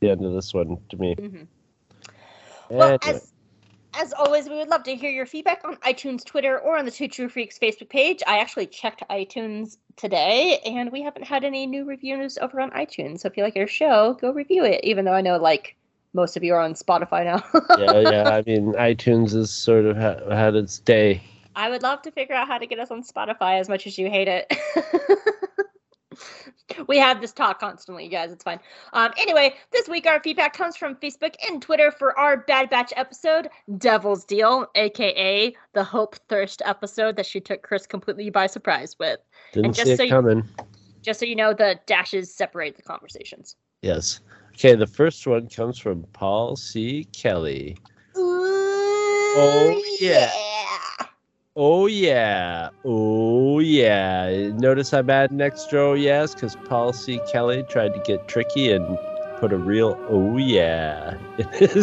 the 0.00 0.10
end 0.10 0.24
of 0.24 0.34
this 0.34 0.52
one 0.54 0.76
to 0.90 0.96
me. 0.98 1.16
Mhm. 1.16 1.46
Well, 2.70 2.98
as 3.04 3.32
as 3.94 4.12
always, 4.12 4.48
we 4.48 4.56
would 4.56 4.68
love 4.68 4.82
to 4.84 4.94
hear 4.94 5.10
your 5.10 5.26
feedback 5.26 5.62
on 5.64 5.76
iTunes, 5.76 6.24
Twitter, 6.24 6.58
or 6.58 6.78
on 6.78 6.84
the 6.84 6.90
Two 6.90 7.08
True 7.08 7.28
Freaks 7.28 7.58
Facebook 7.58 7.88
page. 7.88 8.22
I 8.26 8.38
actually 8.38 8.66
checked 8.66 9.02
iTunes 9.10 9.78
today, 9.96 10.60
and 10.64 10.92
we 10.92 11.02
haven't 11.02 11.24
had 11.24 11.42
any 11.42 11.66
new 11.66 11.84
reviews 11.84 12.38
over 12.38 12.60
on 12.60 12.70
iTunes. 12.70 13.20
So 13.20 13.28
if 13.28 13.36
you 13.36 13.42
like 13.42 13.56
our 13.56 13.66
show, 13.66 14.16
go 14.20 14.32
review 14.32 14.64
it. 14.64 14.84
Even 14.84 15.04
though 15.04 15.14
I 15.14 15.20
know 15.20 15.38
like 15.38 15.76
most 16.12 16.36
of 16.36 16.44
you 16.44 16.54
are 16.54 16.60
on 16.60 16.74
Spotify 16.74 17.24
now. 17.24 17.42
yeah, 17.78 18.10
yeah. 18.10 18.28
I 18.36 18.42
mean, 18.42 18.72
iTunes 18.74 19.32
has 19.32 19.50
sort 19.50 19.86
of 19.86 19.96
ha- 19.96 20.34
had 20.34 20.54
its 20.54 20.78
day. 20.78 21.22
I 21.56 21.70
would 21.70 21.82
love 21.82 22.02
to 22.02 22.10
figure 22.12 22.36
out 22.36 22.46
how 22.46 22.58
to 22.58 22.66
get 22.66 22.78
us 22.78 22.90
on 22.90 23.02
Spotify 23.02 23.58
as 23.58 23.68
much 23.68 23.86
as 23.86 23.98
you 23.98 24.08
hate 24.08 24.28
it. 24.28 24.52
we 26.86 26.98
have 26.98 27.20
this 27.20 27.32
talk 27.32 27.60
constantly, 27.60 28.04
you 28.04 28.10
guys. 28.10 28.32
It's 28.32 28.44
fine. 28.44 28.60
Um, 28.92 29.12
anyway, 29.18 29.54
this 29.72 29.88
week 29.88 30.06
our 30.06 30.20
feedback 30.20 30.52
comes 30.52 30.76
from 30.76 30.94
Facebook 30.96 31.34
and 31.48 31.60
Twitter 31.62 31.90
for 31.90 32.18
our 32.18 32.38
Bad 32.38 32.70
Batch 32.70 32.92
episode, 32.96 33.48
Devil's 33.78 34.24
Deal, 34.24 34.66
aka 34.74 35.54
the 35.72 35.84
Hope 35.84 36.16
Thirst 36.28 36.62
episode 36.64 37.16
that 37.16 37.26
she 37.26 37.40
took 37.40 37.62
Chris 37.62 37.86
completely 37.86 38.30
by 38.30 38.46
surprise 38.46 38.96
with. 38.98 39.20
Didn't 39.52 39.74
just 39.74 39.86
see 39.86 39.96
so 39.96 40.02
it 40.02 40.06
you- 40.06 40.12
coming. 40.12 40.48
Just 41.02 41.20
so 41.20 41.26
you 41.26 41.36
know, 41.36 41.54
the 41.54 41.78
dashes 41.86 42.34
separate 42.34 42.76
the 42.76 42.82
conversations. 42.82 43.56
Yes. 43.82 44.20
Okay, 44.54 44.74
the 44.74 44.86
first 44.86 45.24
one 45.26 45.48
comes 45.48 45.78
from 45.78 46.02
Paul 46.12 46.56
C. 46.56 47.04
Kelly. 47.12 47.76
Oh 49.40 49.82
yeah. 50.00 50.32
Oh 51.60 51.86
yeah. 51.86 52.70
Oh 52.84 53.58
yeah. 53.58 54.52
Notice 54.58 54.94
I'm 54.94 55.10
adding 55.10 55.40
extra 55.40 55.88
oh 55.88 55.94
yes 55.94 56.32
because 56.32 56.54
Paul 56.54 56.92
C. 56.92 57.20
Kelly 57.32 57.64
tried 57.64 57.94
to 57.94 58.00
get 58.04 58.28
tricky 58.28 58.70
and 58.70 58.96
put 59.40 59.52
a 59.52 59.56
real 59.56 59.98
oh 60.08 60.36
yeah 60.36 61.18
in 61.60 61.82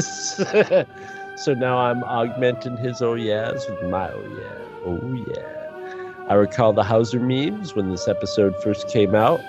so 1.38 1.53
now 1.53 1.77
I'm 1.77 2.06
augmenting 2.06 2.77
his 2.77 3.02
oh 3.02 3.15
yeahs 3.15 3.68
with 3.68 3.89
my 3.91 4.10
oh 4.14 4.23
yeah. 4.39 4.56
Oh 4.85 5.14
yeah. 5.27 6.26
I 6.30 6.35
recall 6.35 6.72
the 6.72 6.84
Howzer 6.85 7.19
memes 7.19 7.76
when 7.76 7.91
this 7.91 8.07
episode 8.07 8.56
first 8.64 8.88
came 8.88 9.14
out. 9.14 9.41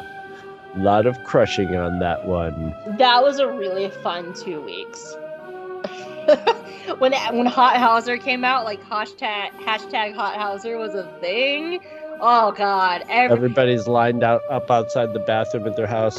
A 0.75 0.79
lot 0.81 1.07
of 1.07 1.23
crushing 1.23 1.77
on 1.77 2.01
that 2.01 2.27
one. 2.27 2.75
That 2.99 3.23
was 3.23 3.39
a 3.39 3.47
really 3.47 3.91
fun 3.91 4.35
two 4.35 4.61
weeks. 4.61 5.17
when 6.99 7.13
when 7.13 7.47
Hot 7.47 7.77
Howzer 7.77 8.17
came 8.19 8.45
out, 8.45 8.65
like 8.65 8.83
hashtag 8.85 9.51
hashtag 9.61 10.15
Hot 10.15 10.37
Howzer 10.37 10.79
was 10.79 10.95
a 10.95 11.05
thing. 11.21 11.81
Oh 12.21 12.53
God! 12.53 13.05
Every, 13.09 13.37
Everybody's 13.37 13.87
lined 13.87 14.23
out 14.23 14.43
up 14.51 14.71
outside 14.71 15.13
the 15.13 15.19
bathroom 15.21 15.67
at 15.67 15.77
their 15.77 15.87
house. 15.87 16.19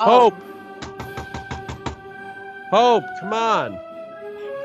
oh, 0.00 0.30
Hope! 0.30 0.34
Hope, 2.70 3.04
come 3.20 3.32
on! 3.32 3.72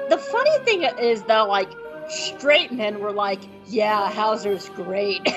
The 0.10 0.18
funny 0.18 0.58
thing 0.60 0.84
is 0.84 1.24
though, 1.24 1.46
like 1.46 1.70
straight 2.10 2.72
men 2.72 3.00
were 3.00 3.12
like, 3.12 3.40
"Yeah, 3.68 4.10
Howzer's 4.12 4.70
great." 4.70 5.26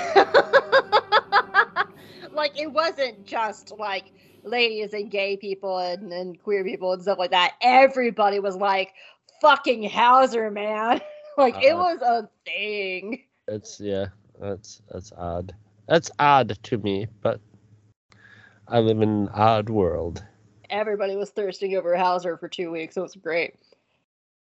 like 2.32 2.58
it 2.58 2.72
wasn't 2.72 3.24
just 3.26 3.72
like 3.78 4.12
ladies 4.42 4.92
and 4.94 5.10
gay 5.10 5.36
people 5.36 5.78
and, 5.78 6.12
and 6.12 6.42
queer 6.42 6.64
people 6.64 6.92
and 6.92 7.02
stuff 7.02 7.18
like 7.18 7.30
that. 7.32 7.54
Everybody 7.60 8.40
was 8.40 8.56
like, 8.56 8.92
"Fucking 9.40 9.84
Howzer, 9.84 10.50
man!" 10.50 11.00
like 11.36 11.62
it 11.62 11.72
Uh-huh. 11.72 11.96
was 11.96 12.02
a 12.02 12.28
thing. 12.44 13.24
That's 13.46 13.80
yeah, 13.80 14.06
that's 14.40 14.82
that's 14.90 15.12
odd. 15.16 15.54
That's 15.88 16.10
odd 16.18 16.58
to 16.64 16.78
me, 16.78 17.06
but 17.20 17.40
I 18.68 18.78
live 18.80 19.00
in 19.00 19.08
an 19.08 19.28
odd 19.30 19.68
world. 19.68 20.24
Everybody 20.68 21.16
was 21.16 21.30
thirsting 21.30 21.76
over 21.76 21.96
Howzer 21.96 22.36
for 22.36 22.48
two 22.48 22.70
weeks. 22.70 22.96
It 22.96 23.00
was 23.00 23.16
great. 23.16 23.54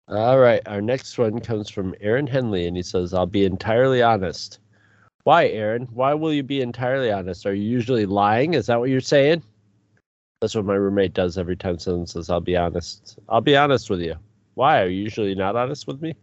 All 0.08 0.38
right, 0.38 0.62
our 0.66 0.80
next 0.80 1.18
one 1.18 1.40
comes 1.40 1.68
from 1.68 1.94
Aaron 2.00 2.26
Henley, 2.26 2.66
and 2.66 2.76
he 2.76 2.82
says, 2.82 3.12
"I'll 3.12 3.26
be 3.26 3.44
entirely 3.44 4.02
honest." 4.02 4.60
Why, 5.24 5.48
Aaron? 5.48 5.88
Why 5.92 6.14
will 6.14 6.32
you 6.32 6.44
be 6.44 6.60
entirely 6.62 7.10
honest? 7.10 7.44
Are 7.46 7.54
you 7.54 7.64
usually 7.68 8.06
lying? 8.06 8.54
Is 8.54 8.66
that 8.66 8.78
what 8.78 8.88
you're 8.88 9.00
saying? 9.00 9.42
That's 10.40 10.54
what 10.54 10.64
my 10.64 10.74
roommate 10.76 11.14
does 11.14 11.36
every 11.36 11.56
time 11.56 11.78
someone 11.80 12.06
says, 12.06 12.30
"I'll 12.30 12.40
be 12.40 12.56
honest." 12.56 13.18
I'll 13.28 13.40
be 13.40 13.56
honest 13.56 13.90
with 13.90 14.00
you. 14.00 14.14
Why 14.57 14.81
are 14.81 14.89
you 14.89 15.03
usually 15.03 15.35
not 15.35 15.55
honest 15.55 15.87
with 15.87 16.01
me? 16.01 16.15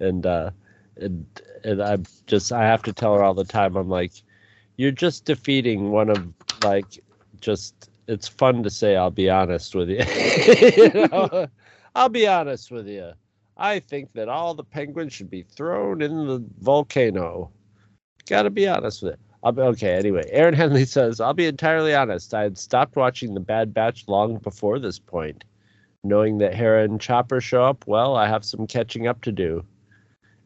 and 0.00 0.26
uh, 0.26 0.50
and 0.96 1.24
and 1.62 1.80
I'm 1.80 2.04
just 2.26 2.52
I 2.52 2.64
have 2.64 2.82
to 2.82 2.92
tell 2.92 3.14
her 3.14 3.22
all 3.22 3.34
the 3.34 3.44
time. 3.44 3.76
I'm 3.76 3.88
like, 3.88 4.12
you're 4.76 4.90
just 4.90 5.24
defeating 5.24 5.90
one 5.90 6.10
of 6.10 6.26
like 6.62 7.02
just. 7.40 7.88
It's 8.08 8.26
fun 8.26 8.64
to 8.64 8.70
say 8.70 8.96
I'll 8.96 9.12
be 9.12 9.30
honest 9.30 9.76
with 9.76 9.88
you. 9.88 9.98
you 10.92 11.08
know? 11.12 11.46
I'll 11.94 12.08
be 12.08 12.26
honest 12.26 12.72
with 12.72 12.88
you. 12.88 13.12
I 13.56 13.78
think 13.78 14.12
that 14.14 14.28
all 14.28 14.52
the 14.54 14.64
penguins 14.64 15.12
should 15.12 15.30
be 15.30 15.42
thrown 15.44 16.02
in 16.02 16.26
the 16.26 16.44
volcano. 16.58 17.52
Got 18.26 18.42
to 18.42 18.50
be 18.50 18.66
honest 18.66 19.02
with 19.02 19.12
it. 19.12 19.20
I'll 19.44 19.52
be, 19.52 19.62
okay, 19.62 19.94
anyway, 19.94 20.28
Aaron 20.32 20.54
Henley 20.54 20.84
says, 20.86 21.20
I'll 21.20 21.34
be 21.34 21.46
entirely 21.46 21.94
honest. 21.94 22.34
I 22.34 22.42
had 22.42 22.58
stopped 22.58 22.96
watching 22.96 23.32
The 23.34 23.40
Bad 23.40 23.72
Batch 23.72 24.08
long 24.08 24.38
before 24.38 24.80
this 24.80 24.98
point. 24.98 25.44
Knowing 26.02 26.38
that 26.38 26.54
Hera 26.54 26.84
and 26.84 27.00
Chopper 27.00 27.40
show 27.40 27.62
up, 27.64 27.86
well, 27.86 28.16
I 28.16 28.26
have 28.26 28.44
some 28.44 28.66
catching 28.66 29.06
up 29.06 29.20
to 29.22 29.32
do. 29.32 29.64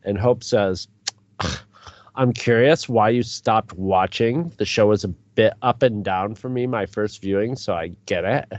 And 0.05 0.19
Hope 0.19 0.43
says, 0.43 0.89
I'm 2.17 2.33
curious 2.33 2.89
why 2.89 3.11
you 3.11 3.23
stopped 3.23 3.73
watching. 3.75 4.53
The 4.59 4.65
show 4.65 4.89
was 4.89 5.05
a 5.05 5.09
bit 5.09 5.55
up 5.63 5.83
and 5.83 6.05
down 6.05 6.35
for 6.35 6.49
me 6.49 6.67
my 6.67 6.87
first 6.87 7.23
viewing, 7.23 7.57
so 7.57 7.75
I 7.75 7.93
get 8.07 8.25
it. 8.25 8.53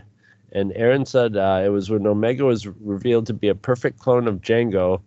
And 0.51 0.71
Aaron 0.75 1.05
said 1.05 1.35
uh, 1.35 1.61
it 1.65 1.69
was 1.69 1.89
when 1.89 2.07
Omega 2.07 2.45
was 2.45 2.65
revealed 2.67 3.25
to 3.27 3.33
be 3.33 3.49
a 3.49 3.55
perfect 3.55 3.99
clone 3.99 4.27
of 4.27 4.41
Jango. 4.41 5.01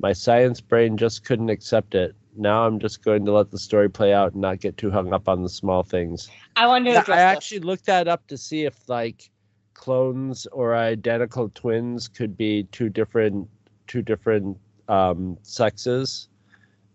My 0.00 0.12
science 0.12 0.60
brain 0.60 0.96
just 0.96 1.24
couldn't 1.24 1.50
accept 1.50 1.94
it. 1.94 2.14
Now 2.36 2.64
I'm 2.66 2.78
just 2.78 3.04
going 3.04 3.24
to 3.26 3.32
let 3.32 3.50
the 3.50 3.58
story 3.58 3.88
play 3.88 4.12
out 4.12 4.32
and 4.32 4.40
not 4.40 4.60
get 4.60 4.76
too 4.76 4.90
hung 4.90 5.12
up 5.12 5.28
on 5.28 5.42
the 5.42 5.48
small 5.48 5.82
things. 5.82 6.30
I 6.56 6.66
wanted 6.66 6.86
to 6.86 6.90
Yeah, 6.92 7.00
address 7.00 7.16
I 7.18 7.30
this. 7.30 7.36
actually 7.36 7.60
looked 7.60 7.86
that 7.86 8.08
up 8.08 8.26
to 8.28 8.36
see 8.36 8.64
if 8.64 8.88
like 8.88 9.30
clones 9.74 10.46
or 10.46 10.74
identical 10.74 11.50
twins 11.54 12.08
could 12.08 12.36
be 12.36 12.64
two 12.72 12.88
different 12.88 13.48
two 13.86 14.00
different 14.02 14.56
um, 14.88 15.36
sexes, 15.42 16.28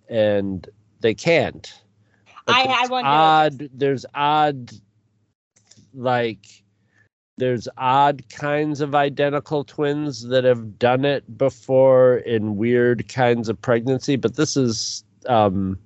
and 0.09 0.67
they 1.01 1.13
can't. 1.13 1.71
I- 2.47 2.63
I 2.63 2.77
there's 2.79 2.89
wonder- 2.89 3.09
odd. 3.09 3.69
There's 3.73 4.05
odd, 4.15 4.71
like 5.93 6.63
there's 7.37 7.67
odd 7.77 8.23
kinds 8.29 8.81
of 8.81 8.95
identical 8.95 9.63
twins 9.63 10.27
that 10.27 10.43
have 10.43 10.77
done 10.77 11.05
it 11.05 11.37
before 11.37 12.17
in 12.17 12.57
weird 12.57 13.07
kinds 13.07 13.47
of 13.49 13.61
pregnancy, 13.61 14.15
but 14.17 14.35
this 14.35 14.57
is 14.57 15.03
um 15.27 15.77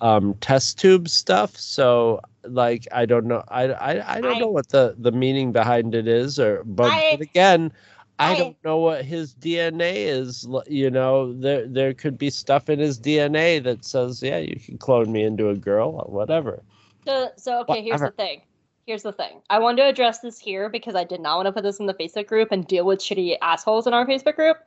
um 0.00 0.34
test 0.40 0.78
tube 0.78 1.08
stuff 1.08 1.56
so 1.56 2.20
like 2.48 2.86
i 2.92 3.06
don't 3.06 3.26
know 3.26 3.42
i 3.48 3.64
i, 3.64 4.16
I 4.16 4.20
don't 4.20 4.36
I- 4.36 4.38
know 4.38 4.50
what 4.50 4.68
the 4.68 4.94
the 4.98 5.12
meaning 5.12 5.52
behind 5.52 5.94
it 5.94 6.06
is 6.08 6.38
or 6.38 6.62
but, 6.64 6.90
I- 6.90 7.12
but 7.12 7.20
again 7.20 7.72
I, 8.18 8.32
I- 8.32 8.38
don't 8.38 8.56
know 8.64 8.78
what 8.78 9.04
his 9.04 9.34
DNA 9.34 10.06
is. 10.06 10.46
You 10.68 10.88
know, 10.88 11.32
there 11.32 11.66
there 11.66 11.92
could 11.92 12.16
be 12.16 12.30
stuff 12.30 12.68
in 12.70 12.78
his 12.78 12.96
DNA 12.96 13.60
that 13.64 13.84
says, 13.84 14.22
"Yeah, 14.22 14.38
you 14.38 14.54
can 14.60 14.78
clone 14.78 15.10
me 15.10 15.24
into 15.24 15.48
a 15.48 15.56
girl, 15.56 16.00
or 16.06 16.12
whatever." 16.12 16.62
So, 17.06 17.30
so 17.36 17.60
okay, 17.62 17.82
here's 17.82 18.00
the 18.00 18.12
thing. 18.12 18.42
Here's 18.86 19.02
the 19.02 19.12
thing. 19.12 19.40
I 19.50 19.58
wanted 19.58 19.82
to 19.82 19.88
address 19.88 20.20
this 20.20 20.38
here 20.38 20.68
because 20.68 20.94
I 20.94 21.04
did 21.04 21.20
not 21.20 21.36
want 21.36 21.46
to 21.46 21.52
put 21.52 21.64
this 21.64 21.80
in 21.80 21.86
the 21.86 21.94
Facebook 21.94 22.28
group 22.28 22.52
and 22.52 22.64
deal 22.66 22.84
with 22.84 23.00
shitty 23.00 23.36
assholes 23.42 23.86
in 23.86 23.94
our 23.94 24.06
Facebook 24.06 24.36
group. 24.36 24.58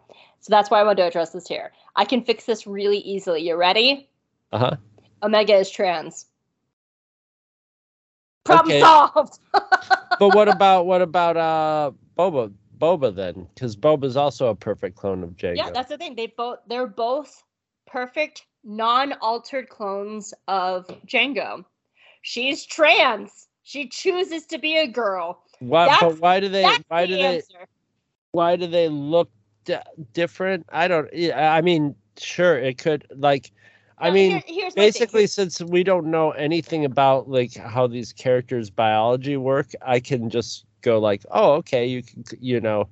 So 0.41 0.49
that's 0.49 0.69
why 0.69 0.81
I 0.81 0.83
wanted 0.83 0.97
to 0.97 1.07
address 1.07 1.31
this 1.31 1.47
here. 1.47 1.71
I 1.95 2.03
can 2.03 2.21
fix 2.23 2.43
this 2.45 2.67
really 2.67 2.97
easily. 2.99 3.47
You 3.47 3.55
ready? 3.55 4.09
Uh 4.51 4.59
huh. 4.59 4.75
Omega 5.23 5.55
is 5.55 5.69
trans. 5.71 6.26
Problem 8.47 8.71
Okay. 8.71 8.81
solved. 8.81 9.39
But 10.19 10.33
what 10.33 10.49
about 10.49 10.85
what 10.87 11.01
about 11.03 11.37
uh 11.37 11.91
Boba? 12.17 12.51
Boba 12.79 13.13
then, 13.15 13.47
because 13.53 13.75
Boba's 13.75 14.17
also 14.17 14.47
a 14.47 14.55
perfect 14.55 14.95
clone 14.95 15.23
of 15.23 15.31
Jango. 15.31 15.57
yeah, 15.57 15.69
that's 15.71 15.89
the 15.89 15.97
thing. 15.97 16.15
They 16.15 16.27
both 16.35 16.59
they're 16.67 16.87
both 16.87 17.43
perfect 17.85 18.45
non-altered 18.63 19.69
clones 19.69 20.33
of 20.47 20.87
Jango. 21.07 21.65
She's 22.23 22.65
trans. 22.65 23.47
She 23.63 23.87
chooses 23.89 24.45
to 24.47 24.57
be 24.59 24.77
a 24.77 24.87
girl. 24.87 25.43
why? 25.59 25.85
that's- 25.87 26.13
But 26.13 26.19
why 26.21 26.39
do 26.39 26.49
they? 26.49 26.63
Why 26.87 27.05
the 27.05 27.07
do 27.07 27.17
they? 27.17 27.35
answer. 27.37 27.67
why 28.31 28.55
do 28.55 28.67
they 28.67 28.89
look 28.89 29.29
di- 29.65 29.83
different? 30.13 30.65
I 30.69 30.87
don't. 30.87 31.09
I 31.35 31.61
mean, 31.61 31.95
sure, 32.17 32.57
it 32.57 32.77
could. 32.77 33.05
Like, 33.15 33.51
I 33.99 34.11
mean, 34.11 34.31
here- 34.31 34.41
here's 34.45 34.75
my 34.75 34.81
thing. 34.83 34.87
basically, 34.91 35.27
since 35.27 35.61
we 35.61 35.83
don't 35.83 36.07
know 36.07 36.31
anything 36.31 36.85
about 36.85 37.29
like 37.29 37.55
how 37.55 37.87
these 37.87 38.13
characters' 38.13 38.69
biology 38.69 39.37
work, 39.37 39.71
I 39.81 39.99
can 39.99 40.29
just 40.29 40.65
go 40.81 40.99
like, 40.99 41.25
oh, 41.31 41.53
okay, 41.53 41.85
you 41.85 42.03
can, 42.03 42.23
you 42.39 42.59
know, 42.61 42.87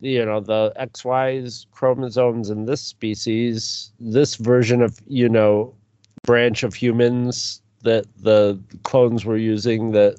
you 0.00 0.24
know, 0.24 0.40
the 0.40 0.72
XY's 0.76 1.66
chromosomes 1.72 2.50
in 2.50 2.66
this 2.66 2.80
species, 2.80 3.92
this 3.98 4.36
version 4.36 4.82
of, 4.82 5.00
you 5.08 5.28
know, 5.28 5.74
branch 6.22 6.62
of 6.62 6.74
humans 6.74 7.60
that 7.82 8.04
the 8.18 8.58
clones 8.84 9.24
were 9.24 9.36
using 9.36 9.90
that, 9.92 10.16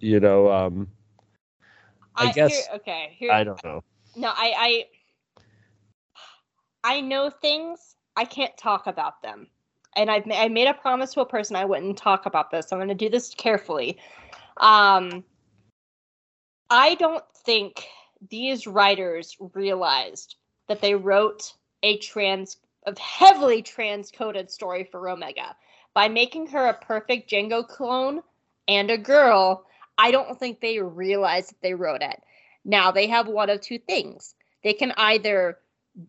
you 0.00 0.20
know, 0.20 0.50
um, 0.50 0.88
I 2.14 2.26
here- 2.26 2.32
guess- 2.34 2.68
okay. 2.76 3.14
Here, 3.18 3.32
I 3.32 3.44
don't 3.44 3.62
know. 3.62 3.82
No, 4.14 4.28
I, 4.28 4.86
I, 6.84 6.96
I 6.96 7.00
know 7.02 7.28
things. 7.30 7.96
I 8.16 8.24
can't 8.24 8.56
talk 8.56 8.86
about 8.86 9.20
them, 9.22 9.48
and 9.96 10.10
I've 10.10 10.24
I 10.30 10.48
made 10.48 10.68
a 10.68 10.74
promise 10.74 11.14
to 11.14 11.22
a 11.22 11.26
person 11.26 11.56
I 11.56 11.64
wouldn't 11.64 11.96
talk 11.96 12.26
about 12.26 12.50
this. 12.50 12.70
I'm 12.70 12.78
going 12.78 12.88
to 12.88 12.94
do 12.94 13.08
this 13.08 13.34
carefully. 13.34 13.98
Um, 14.58 15.24
I 16.70 16.94
don't 16.96 17.24
think 17.44 17.86
these 18.30 18.66
writers 18.66 19.36
realized 19.54 20.36
that 20.68 20.80
they 20.80 20.94
wrote 20.94 21.54
a 21.82 21.98
trans, 21.98 22.58
a 22.86 22.98
heavily 22.98 23.62
transcoded 23.62 24.50
story 24.50 24.84
for 24.84 25.08
Omega 25.08 25.56
by 25.94 26.08
making 26.08 26.48
her 26.48 26.66
a 26.66 26.74
perfect 26.74 27.30
Jango 27.30 27.66
clone 27.66 28.20
and 28.68 28.90
a 28.90 28.98
girl. 28.98 29.64
I 29.98 30.10
don't 30.10 30.38
think 30.38 30.60
they 30.60 30.78
realized 30.78 31.50
that 31.50 31.62
they 31.62 31.74
wrote 31.74 32.02
it. 32.02 32.22
Now 32.64 32.90
they 32.90 33.06
have 33.06 33.28
one 33.28 33.48
of 33.48 33.60
two 33.60 33.78
things. 33.78 34.34
They 34.62 34.72
can 34.72 34.92
either 34.96 35.58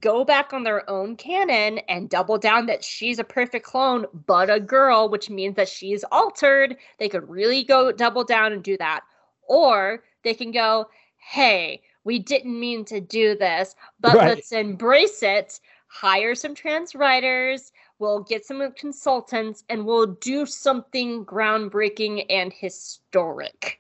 go 0.02 0.24
back 0.26 0.54
on 0.54 0.64
their 0.64 0.90
own 0.90 1.16
canon 1.16 1.80
and 1.90 2.10
double 2.10 2.38
down 2.38 2.66
that 2.68 2.84
she's 2.84 3.20
a 3.20 3.24
perfect 3.24 3.66
clone, 3.66 4.06
but 4.26 4.50
a 4.50 4.60
girl, 4.60 5.10
which 5.10 5.30
means 5.30 5.56
that 5.56 5.70
she's 5.70 6.04
altered. 6.12 6.78
They 7.00 7.10
could 7.10 7.30
really 7.30 7.64
go 7.64 7.92
double 7.92 8.24
down 8.24 8.54
and 8.54 8.64
do 8.64 8.78
that. 8.78 9.02
Or 9.48 10.04
they 10.24 10.34
can 10.34 10.52
go, 10.52 10.90
hey, 11.18 11.82
we 12.04 12.20
didn't 12.20 12.60
mean 12.60 12.86
to 12.86 13.00
do 13.00 13.36
this, 13.36 13.76
but 14.00 14.16
Right. 14.16 14.28
let's 14.28 14.52
embrace 14.52 15.24
it, 15.24 15.60
hire 15.88 16.36
some 16.36 16.56
trans 16.56 16.96
writers, 16.96 17.72
we'll 18.00 18.24
get 18.24 18.46
some 18.46 18.72
consultants, 18.74 19.64
and 19.70 19.86
we'll 19.86 20.08
do 20.08 20.46
something 20.46 21.26
groundbreaking 21.26 22.26
and 22.30 22.52
historic 22.54 23.80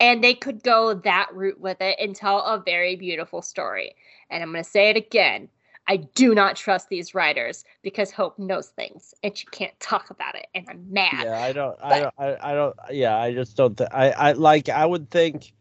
and 0.00 0.22
they 0.22 0.34
could 0.34 0.62
go 0.62 0.94
that 0.94 1.28
route 1.32 1.60
with 1.60 1.80
it 1.80 1.96
and 2.00 2.14
tell 2.14 2.40
a 2.40 2.62
very 2.64 2.96
beautiful 2.96 3.40
story. 3.40 3.94
And 4.30 4.42
I'm 4.42 4.52
going 4.52 4.64
to 4.64 4.70
say 4.70 4.90
it 4.90 4.96
again. 4.96 5.48
I 5.86 5.98
do 5.98 6.34
not 6.34 6.56
trust 6.56 6.88
these 6.88 7.14
writers 7.14 7.62
because 7.82 8.10
Hope 8.10 8.38
knows 8.38 8.68
things 8.68 9.12
and 9.22 9.36
she 9.36 9.46
can't 9.50 9.78
talk 9.80 10.08
about 10.08 10.34
it, 10.34 10.46
and 10.54 10.66
I'm 10.68 10.86
mad. 10.90 11.24
Yeah, 11.24 11.38
I 11.42 11.52
don't, 11.52 11.76
I 11.82 12.00
don't, 12.00 12.14
I, 12.16 12.36
I 12.40 12.54
don't. 12.54 12.76
Yeah, 12.90 13.18
I 13.18 13.34
just 13.34 13.54
don't. 13.56 13.76
Th- 13.76 13.90
I, 13.92 14.10
I 14.10 14.32
like. 14.32 14.70
I 14.70 14.86
would 14.86 15.10
think, 15.10 15.52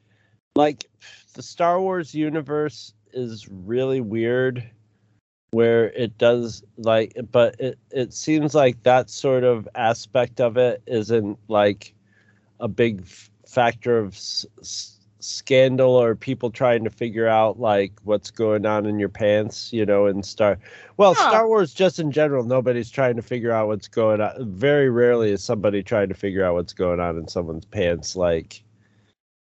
like, 0.55 0.85
the 1.33 1.43
Star 1.43 1.81
Wars 1.81 2.15
universe 2.15 2.93
is 3.11 3.49
really 3.49 3.99
weird, 3.99 4.63
where 5.51 5.89
it 5.91 6.17
does 6.17 6.63
like, 6.77 7.17
but 7.31 7.59
it 7.59 7.77
it 7.91 8.13
seems 8.13 8.55
like 8.55 8.81
that 8.83 9.09
sort 9.09 9.43
of 9.43 9.67
aspect 9.75 10.39
of 10.39 10.55
it 10.55 10.81
isn't 10.87 11.37
like 11.49 11.93
a 12.61 12.69
big 12.69 13.01
f- 13.01 13.29
factor 13.45 13.97
of 13.97 14.13
s- 14.13 14.92
scandal 15.23 15.91
or 15.95 16.15
people 16.15 16.51
trying 16.51 16.83
to 16.83 16.89
figure 16.89 17.27
out 17.27 17.59
like 17.59 17.93
what's 18.03 18.29
going 18.31 18.65
on 18.65 18.85
in 18.85 18.99
your 18.99 19.09
pants, 19.09 19.71
you 19.73 19.85
know, 19.85 20.05
and 20.07 20.25
Star 20.25 20.57
well, 20.97 21.13
Huh. 21.13 21.29
Star 21.29 21.47
Wars 21.47 21.73
just 21.73 21.99
in 21.99 22.11
general, 22.11 22.43
nobody's 22.43 22.89
trying 22.91 23.15
to 23.15 23.21
figure 23.21 23.51
out 23.51 23.67
what's 23.67 23.87
going 23.87 24.21
on. 24.21 24.51
Very 24.53 24.89
rarely 24.89 25.31
is 25.31 25.43
somebody 25.43 25.81
trying 25.83 26.09
to 26.09 26.15
figure 26.15 26.43
out 26.43 26.53
what's 26.55 26.73
going 26.73 26.99
on 26.99 27.17
in 27.17 27.27
someone's 27.27 27.65
pants 27.65 28.15
like 28.15 28.61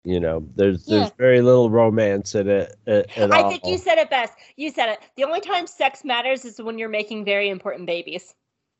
you 0.03 0.21
know, 0.21 0.47
there's 0.55 0.85
there's 0.85 1.11
very 1.17 1.41
little 1.41 1.69
romance 1.69 2.33
in 2.33 2.47
it 2.47 2.77
at, 2.87 3.17
at 3.17 3.31
I 3.33 3.41
all. 3.41 3.49
think 3.49 3.65
you 3.65 3.77
said 3.77 3.97
it 3.97 4.09
best. 4.09 4.31
You 4.55 4.69
said 4.71 4.87
it. 4.87 4.99
The 5.17 5.25
only 5.25 5.41
time 5.41 5.67
sex 5.67 6.05
matters 6.05 6.45
is 6.45 6.61
when 6.61 6.77
you're 6.77 6.87
making 6.87 7.25
very 7.25 7.49
important 7.49 7.87
babies. 7.87 8.33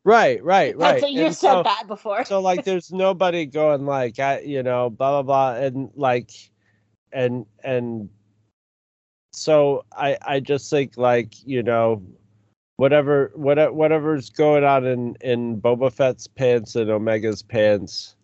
right, 0.05 0.41
right, 0.41 0.77
right. 0.77 0.93
That's- 1.01 1.11
You 1.11 1.25
And 1.25 1.35
said 1.35 1.51
so- 1.51 1.63
that 1.63 1.83
before. 1.85 2.23
so 2.23 2.39
like 2.39 2.63
there's 2.63 2.93
nobody 2.93 3.45
going 3.45 3.85
like 3.85 4.19
I 4.19 4.39
you 4.39 4.63
know 4.63 4.89
blah 4.89 5.21
blah 5.21 5.23
blah 5.55 5.61
and 5.65 5.89
like 5.95 6.31
and 7.11 7.45
and 7.63 8.09
so 9.33 9.85
I 9.93 10.17
I 10.25 10.39
just 10.39 10.69
think 10.69 10.97
like 10.97 11.33
you 11.45 11.63
know 11.63 12.01
whatever 12.77 13.31
whatever 13.35 13.71
whatever's 13.73 14.29
going 14.29 14.63
on 14.63 14.85
in 14.85 15.15
in 15.21 15.61
Boba 15.61 15.91
Fett's 15.91 16.27
pants 16.27 16.75
and 16.75 16.89
Omega's 16.89 17.41
pants, 17.43 18.15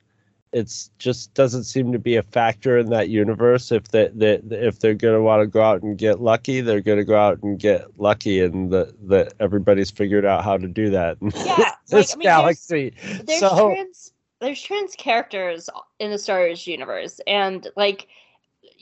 it's 0.51 0.89
just 0.99 1.33
doesn't 1.33 1.65
seem 1.65 1.91
to 1.91 1.99
be 1.99 2.15
a 2.15 2.23
factor 2.23 2.77
in 2.77 2.89
that 2.89 3.09
universe. 3.09 3.71
If 3.71 3.89
they, 3.89 4.09
they 4.13 4.35
if 4.51 4.79
they're 4.79 4.93
gonna 4.93 5.21
want 5.21 5.41
to 5.41 5.47
go 5.47 5.61
out 5.61 5.81
and 5.83 5.97
get 5.97 6.21
lucky, 6.21 6.61
they're 6.61 6.81
gonna 6.81 7.03
go 7.03 7.17
out 7.17 7.41
and 7.43 7.59
get 7.59 7.99
lucky, 7.99 8.39
and 8.41 8.71
the 8.71 8.93
the 9.03 9.31
everybody's 9.39 9.91
figured 9.91 10.25
out 10.25 10.43
how 10.43 10.57
to 10.57 10.67
do 10.67 10.89
that. 10.91 11.17
Yeah, 11.93 11.99
this 11.99 12.15
like, 12.15 12.17
I 12.17 12.17
mean, 12.17 12.23
there's- 12.23 12.67
galaxy. 12.69 12.93
there's 13.25 13.39
so 13.39 13.67
trans 13.73 14.13
there's 14.39 14.61
trans 14.61 14.95
characters 14.95 15.69
in 15.99 16.11
the 16.11 16.17
Star 16.17 16.39
Wars 16.39 16.65
universe, 16.67 17.19
and 17.27 17.67
like 17.75 18.07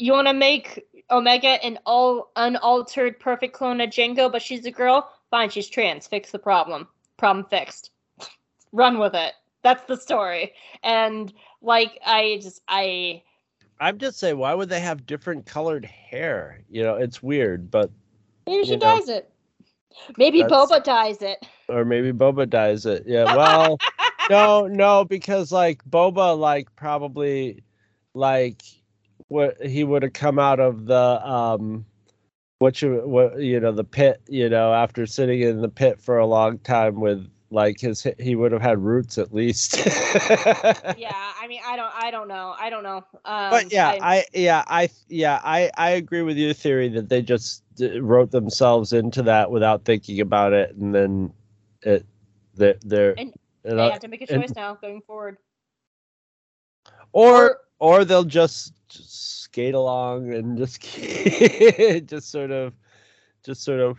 you 0.02 0.14
want 0.14 0.28
to 0.28 0.34
make 0.34 0.84
Omega 1.11 1.64
an 1.64 1.78
all 1.86 2.32
unaltered 2.36 3.19
perfect 3.19 3.53
clone 3.53 3.80
of 3.82 3.91
Jango, 3.91 4.32
but 4.32 4.41
she's 4.41 4.65
a 4.65 4.72
girl. 4.72 5.10
Fine, 5.30 5.49
she's 5.52 5.69
trans. 5.69 6.07
Fix 6.07 6.32
the 6.32 6.40
problem. 6.40 6.88
Problem 7.18 7.45
fixed. 7.49 7.91
Run 8.72 8.98
with 8.98 9.14
it. 9.14 9.34
That's 9.64 9.84
the 9.86 9.95
story. 9.95 10.53
And 10.84 11.32
like 11.61 11.99
I 12.03 12.40
just 12.41 12.61
I 12.68 13.22
I'm 13.80 13.99
just 13.99 14.18
saying, 14.19 14.38
why 14.38 14.53
would 14.53 14.69
they 14.69 14.80
have 14.80 15.06
different 15.06 15.45
colored 15.45 15.86
hair? 15.86 16.61
You 16.69 16.84
know, 16.84 16.95
it's 16.95 17.22
weird, 17.22 17.69
but 17.69 17.91
maybe 18.48 18.65
she 18.65 18.72
know, 18.72 18.80
dyes 18.80 19.07
it. 19.07 19.32
Maybe 20.18 20.44
Boba 20.44 20.84
dyes 20.84 21.22
it. 21.22 21.45
or 21.68 21.86
maybe 21.86 22.11
Boba 22.11 22.49
dyes 22.49 22.86
it. 22.86 23.03
Yeah, 23.06 23.36
well, 23.36 23.78
no, 24.30 24.65
no, 24.65 25.06
because 25.06 25.52
like 25.52 25.84
Boba, 25.86 26.38
like 26.38 26.76
probably, 26.76 27.64
like 28.14 28.61
what 29.32 29.66
he 29.66 29.86
would 29.86 30.03
have 30.03 30.12
come 30.14 30.38
out 30.38 30.60
of 30.60 30.86
the 30.88 31.26
um, 31.26 31.86
what 32.60 32.82
you 32.82 33.02
what 33.06 33.40
you 33.40 33.60
know 33.62 33.72
the 33.72 33.84
pit, 33.86 34.22
you 34.28 34.49
know, 34.49 34.74
after 34.74 35.06
sitting 35.06 35.41
in 35.41 35.62
the 35.62 35.70
pit 35.70 36.02
for 36.02 36.18
a 36.18 36.26
long 36.26 36.60
time 36.60 36.99
with 36.99 37.26
like 37.49 37.80
his 37.80 38.06
he 38.20 38.36
would 38.36 38.52
have 38.52 38.62
had 38.62 38.78
roots 38.80 39.18
at 39.18 39.34
least. 39.34 39.78
yeah, 40.98 41.32
I 41.40 41.45
mean 41.48 41.62
I 41.66 41.76
don't 41.78 41.94
I 41.95 42.12
don't 42.12 42.28
know. 42.28 42.56
I 42.60 42.70
don't 42.70 42.84
know. 42.84 42.98
Um, 43.26 43.49
But 43.52 43.72
yeah, 43.72 43.90
I- 43.90 43.99
I 44.18 44.26
yeah 44.34 44.64
I 44.68 44.90
yeah 45.08 45.40
I 45.44 45.72
I 45.78 45.91
agree 45.91 46.24
with 46.24 46.36
your 46.38 46.53
theory 46.53 46.90
that 46.90 47.08
they 47.08 47.22
just 47.22 47.64
wrote 47.99 48.32
themselves 48.32 48.91
into 48.94 49.22
that 49.24 49.49
without 49.49 49.86
thinking 49.86 50.20
about 50.20 50.52
it, 50.53 50.76
and 50.76 50.94
then 50.94 51.34
it 51.84 52.06
they're 52.56 52.76
they're 52.84 53.16
And 53.18 53.34
they 53.64 53.90
have 53.90 53.99
to 54.02 54.08
make 54.10 54.22
a 54.30 54.34
and- 54.34 54.44
choice 54.44 54.56
now 54.56 54.76
going 54.76 55.02
forward. 55.02 55.38
or 57.14 57.60
or 57.80 58.06
they'll 58.06 58.24
just, 58.24 58.74
just 58.92 59.42
skate 59.44 59.74
along 59.74 60.34
and 60.34 60.58
just 60.58 60.82
just 62.08 62.32
sort 62.32 62.52
of 62.52 62.74
just 63.44 63.64
sort 63.64 63.80
of 63.80 63.98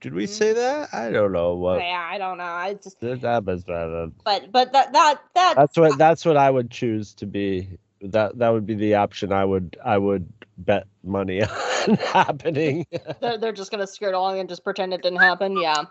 did 0.00 0.14
we 0.14 0.26
say 0.26 0.52
mm-hmm. 0.52 0.58
that 0.58 0.94
i 0.94 1.10
don't 1.10 1.32
know 1.32 1.54
what 1.54 1.80
yeah, 1.80 2.08
I 2.10 2.18
don't 2.18 2.38
know. 2.38 2.44
I 2.44 2.74
just 2.74 3.00
that 3.00 3.44
was 3.44 3.64
bad. 3.64 4.12
but 4.24 4.52
but 4.52 4.72
that 4.72 4.92
that 4.92 5.20
that 5.34 5.54
that's 5.56 5.76
what 5.76 5.98
that's 5.98 6.24
what 6.24 6.36
i 6.36 6.50
would 6.50 6.70
choose 6.70 7.14
to 7.14 7.26
be 7.26 7.68
that 8.00 8.38
that 8.38 8.50
would 8.50 8.66
be 8.66 8.74
the 8.74 8.94
option 8.94 9.32
i 9.32 9.44
would 9.44 9.76
i 9.84 9.98
would 9.98 10.32
bet 10.58 10.86
money 11.04 11.42
on 11.88 11.94
happening 11.96 12.86
they're, 13.20 13.38
they're 13.38 13.52
just 13.52 13.70
gonna 13.70 13.86
skirt 13.86 14.14
along 14.14 14.38
and 14.38 14.48
just 14.48 14.64
pretend 14.64 14.92
it 14.92 15.02
didn't 15.02 15.20
happen. 15.20 15.60
Yeah, 15.60 15.84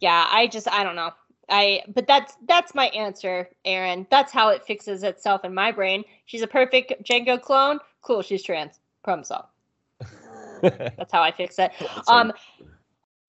yeah. 0.00 0.26
I 0.30 0.46
just 0.46 0.70
I 0.70 0.84
don't 0.84 0.96
know. 0.96 1.10
I 1.48 1.82
but 1.94 2.06
that's 2.06 2.36
that's 2.46 2.74
my 2.74 2.86
answer, 2.88 3.48
Aaron. 3.64 4.06
That's 4.10 4.32
how 4.32 4.48
it 4.48 4.64
fixes 4.66 5.02
itself 5.02 5.44
in 5.44 5.54
my 5.54 5.70
brain. 5.70 6.04
She's 6.24 6.42
a 6.42 6.46
perfect 6.46 7.04
Jango 7.04 7.40
clone. 7.40 7.78
Cool, 8.02 8.22
she's 8.22 8.42
trans. 8.42 8.80
Problem 9.04 9.24
solved. 9.24 9.48
That's 10.62 11.12
how 11.12 11.22
I 11.22 11.30
fix 11.30 11.58
it. 11.58 11.70
Um, 12.08 12.32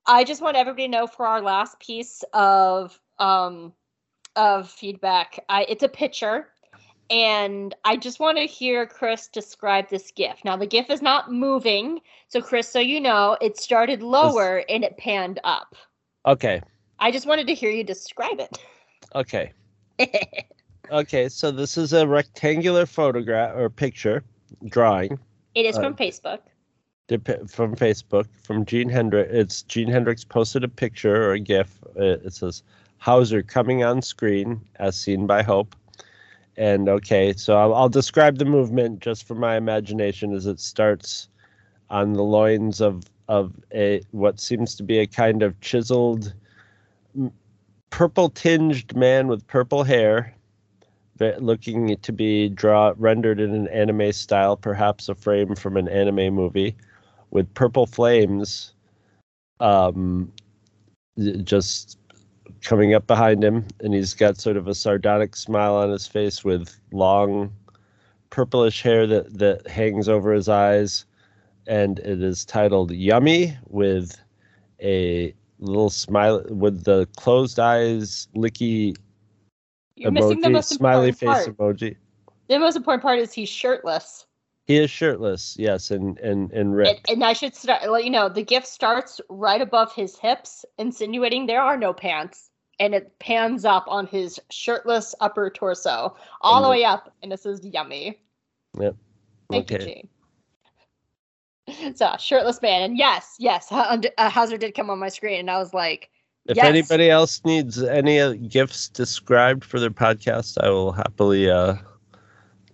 I 0.07 0.23
just 0.23 0.41
want 0.41 0.55
everybody 0.55 0.83
to 0.83 0.91
know 0.91 1.07
for 1.07 1.27
our 1.27 1.41
last 1.41 1.79
piece 1.79 2.23
of 2.33 2.99
um 3.19 3.73
of 4.35 4.69
feedback. 4.69 5.43
I 5.49 5.65
it's 5.69 5.83
a 5.83 5.89
picture, 5.89 6.47
and 7.11 7.75
I 7.85 7.97
just 7.97 8.19
want 8.19 8.39
to 8.39 8.45
hear 8.45 8.87
Chris 8.87 9.27
describe 9.27 9.89
this 9.89 10.11
GIF. 10.11 10.43
Now 10.43 10.57
the 10.57 10.65
GIF 10.65 10.89
is 10.89 11.03
not 11.03 11.31
moving, 11.31 11.99
so 12.29 12.41
Chris, 12.41 12.67
so 12.67 12.79
you 12.79 12.99
know, 12.99 13.37
it 13.41 13.57
started 13.57 14.01
lower 14.01 14.63
and 14.69 14.83
it 14.83 14.97
panned 14.97 15.39
up. 15.43 15.75
okay 16.25 16.61
I 16.99 17.11
just 17.11 17.27
wanted 17.27 17.47
to 17.47 17.53
hear 17.53 17.69
you 17.69 17.83
describe 17.83 18.39
it. 18.39 18.57
okay 19.15 19.51
okay, 20.91 21.27
so 21.29 21.49
this 21.51 21.75
is 21.77 21.91
a 21.93 22.07
rectangular 22.07 22.85
photograph 22.85 23.55
or 23.55 23.69
picture 23.69 24.23
drawing 24.67 25.17
it 25.55 25.65
is 25.65 25.75
Uh, 25.77 25.81
from 25.81 25.95
Facebook. 25.95 26.39
dep- 27.07 27.49
from 27.49 27.75
Facebook 27.75 28.27
from 28.43 28.63
Gene 28.65 28.89
Hendricks. 28.89 29.31
It's 29.33 29.61
Gene 29.63 29.87
Hendricks 29.89 30.23
posted 30.23 30.63
a 30.63 30.67
picture 30.67 31.15
or 31.29 31.33
a 31.33 31.39
GIF. 31.39 31.79
Uh, 31.97 32.19
It 32.25 32.33
says 32.33 32.61
Howzer 32.99 33.41
coming 33.43 33.83
on 33.83 34.01
screen 34.01 34.61
as 34.75 34.95
seen 34.95 35.25
by 35.27 35.41
Hope. 35.43 35.75
And 36.57 36.89
okay, 36.89 37.33
so 37.33 37.55
I'll, 37.57 37.73
I'll 37.73 37.89
describe 37.89 38.37
the 38.37 38.45
movement 38.45 38.99
just 38.99 39.27
from 39.27 39.39
my 39.39 39.57
imagination 39.57 40.33
as 40.33 40.45
it 40.47 40.59
starts 40.59 41.27
on 41.89 42.13
the 42.13 42.23
loins 42.23 42.81
of 42.81 43.03
of 43.29 43.53
a 43.73 44.01
what 44.11 44.39
seems 44.39 44.75
to 44.75 44.83
be 44.83 44.99
a 44.99 45.07
kind 45.07 45.41
of 45.43 45.59
chiseled, 45.61 46.33
purple 47.89 48.29
tinged 48.29 48.95
man 48.95 49.27
with 49.27 49.45
purple 49.47 49.83
hair, 49.83 50.33
looking 51.39 51.97
to 51.97 52.11
be 52.13 52.49
draw 52.49 52.93
rendered 52.97 53.39
in 53.39 53.53
an 53.53 53.67
anime 53.69 54.11
style, 54.11 54.55
perhaps 54.55 55.09
a 55.09 55.15
frame 55.15 55.55
from 55.55 55.77
an 55.77 55.87
anime 55.87 56.33
movie 56.33 56.75
with 57.31 57.51
purple 57.53 57.85
flames 57.85 58.73
um 59.59 60.31
just 61.43 61.97
coming 62.61 62.93
up 62.93 63.07
behind 63.07 63.43
him 63.43 63.65
and 63.81 63.93
he's 63.93 64.13
got 64.13 64.37
sort 64.37 64.55
of 64.57 64.67
a 64.67 64.75
sardonic 64.75 65.35
smile 65.35 65.75
on 65.75 65.89
his 65.89 66.07
face 66.07 66.43
with 66.43 66.79
long 66.91 67.51
purplish 68.29 68.81
hair 68.81 69.07
that 69.07 69.37
that 69.37 69.67
hangs 69.67 70.07
over 70.07 70.31
his 70.33 70.47
eyes 70.47 71.05
and 71.65 71.99
it 71.99 72.21
is 72.21 72.45
titled 72.45 72.91
yummy 72.91 73.57
with 73.67 74.19
a 74.81 75.33
little 75.59 75.89
smile 75.89 76.43
with 76.49 76.83
the 76.83 77.07
closed 77.17 77.59
eyes 77.59 78.27
licky 78.35 78.95
You're 79.95 80.11
emoji 80.11 80.63
smiley 80.63 81.11
face 81.11 81.45
part. 81.47 81.57
emoji 81.57 81.95
The 82.47 82.59
most 82.59 82.75
important 82.75 83.01
part 83.01 83.19
is 83.19 83.33
he's 83.33 83.49
shirtless. 83.49 84.25
he 84.65 84.77
is 84.77 84.89
shirtless 84.91 85.55
yes 85.59 85.91
and 85.91 86.17
and 86.19 86.51
and 86.51 86.69
And, 86.69 86.75
ripped 86.77 87.09
and 87.09 87.23
I 87.23 87.33
should 87.33 87.55
start 87.55 87.89
let 87.89 88.03
you 88.03 88.09
know 88.11 88.29
the 88.29 88.43
gift 88.43 88.67
starts 88.67 89.19
right 89.29 89.61
above 89.61 89.93
his 89.93 90.17
hips, 90.17 90.63
insinuating 90.77 91.45
there 91.47 91.61
are 91.61 91.77
no 91.77 91.93
pants, 91.93 92.49
and 92.79 92.93
it 92.93 93.17
pans 93.19 93.65
up 93.65 93.85
on 93.87 94.05
his 94.07 94.39
shirtless 94.51 95.15
upper 95.19 95.49
torso, 95.49 96.15
all 96.41 96.57
And 96.57 96.63
the 96.63 96.67
the- 96.67 96.71
way 96.71 96.83
up, 96.85 97.11
and 97.23 97.31
this 97.31 97.45
is 97.45 97.65
"yummy." 97.65 98.19
Yep. 98.79 98.95
Thank 99.49 99.71
Okay. 99.71 99.79
you, 99.79 99.85
Gene. 99.89 100.09
So 101.95 102.15
shirtless 102.19 102.61
man, 102.61 102.81
and 102.81 102.97
yes, 102.97 103.35
yes, 103.39 103.69
Howzer 104.17 104.57
did 104.57 104.73
come 104.73 104.89
on 104.89 104.99
my 104.99 105.09
screen, 105.09 105.39
and 105.39 105.51
I 105.51 105.57
was 105.57 105.73
like, 105.73 106.09
If 106.47 106.55
yes. 106.57 106.65
anybody 106.65 107.09
else 107.09 107.41
needs 107.43 107.81
any 107.83 108.19
uh, 108.21 108.33
gifts 108.47 108.87
described 108.89 109.65
for 109.65 109.79
their 109.79 109.89
podcast, 109.89 110.57
I 110.63 110.69
will 110.69 110.93
happily 110.93 111.49
uh, 111.49 111.75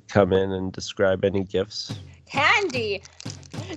come 0.08 0.32
in 0.32 0.52
and 0.52 0.72
describe 0.72 1.26
any 1.26 1.44
gifts. 1.44 1.92
candy. 2.28 3.02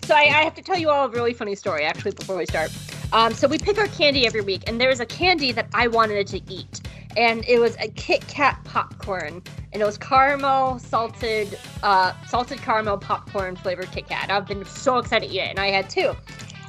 So 0.05 0.15
I, 0.15 0.23
I 0.25 0.43
have 0.45 0.55
to 0.55 0.63
tell 0.63 0.79
you 0.79 0.91
all 0.91 1.07
a 1.07 1.11
really 1.11 1.33
funny 1.33 1.55
story 1.55 1.85
actually 1.85 2.13
before 2.13 2.37
we 2.37 2.47
start. 2.47 2.71
Um, 3.13 3.33
so 3.33 3.49
we 3.49 3.57
pick 3.59 3.79
our 3.79 3.87
candy 3.89 4.27
every 4.27 4.41
week, 4.43 4.65
and 4.67 4.81
there 4.81 4.89
was 4.89 5.01
a 5.01 5.07
candy 5.07 5.53
that 5.53 5.69
I 5.73 5.89
wanted 5.89 6.27
to 6.29 6.41
eat, 6.53 6.81
and 7.17 7.45
it 7.47 7.59
was 7.59 7.77
a 7.81 7.89
Kit 7.89 8.27
Kat 8.29 8.59
popcorn, 8.65 9.43
and 9.77 9.83
it 9.83 9.85
was 9.85 9.99
caramel 9.99 10.79
salted, 10.79 11.59
uh, 11.83 12.15
salted 12.27 12.57
caramel 12.63 12.97
popcorn 12.97 13.55
flavored 13.55 13.91
Kit 13.93 14.09
Kat. 14.09 14.31
I've 14.31 14.47
been 14.47 14.65
so 14.65 14.97
excited 14.97 15.29
to 15.29 15.35
eat 15.35 15.41
it, 15.41 15.51
and 15.51 15.59
I 15.59 15.67
had 15.67 15.91
two, 15.91 16.17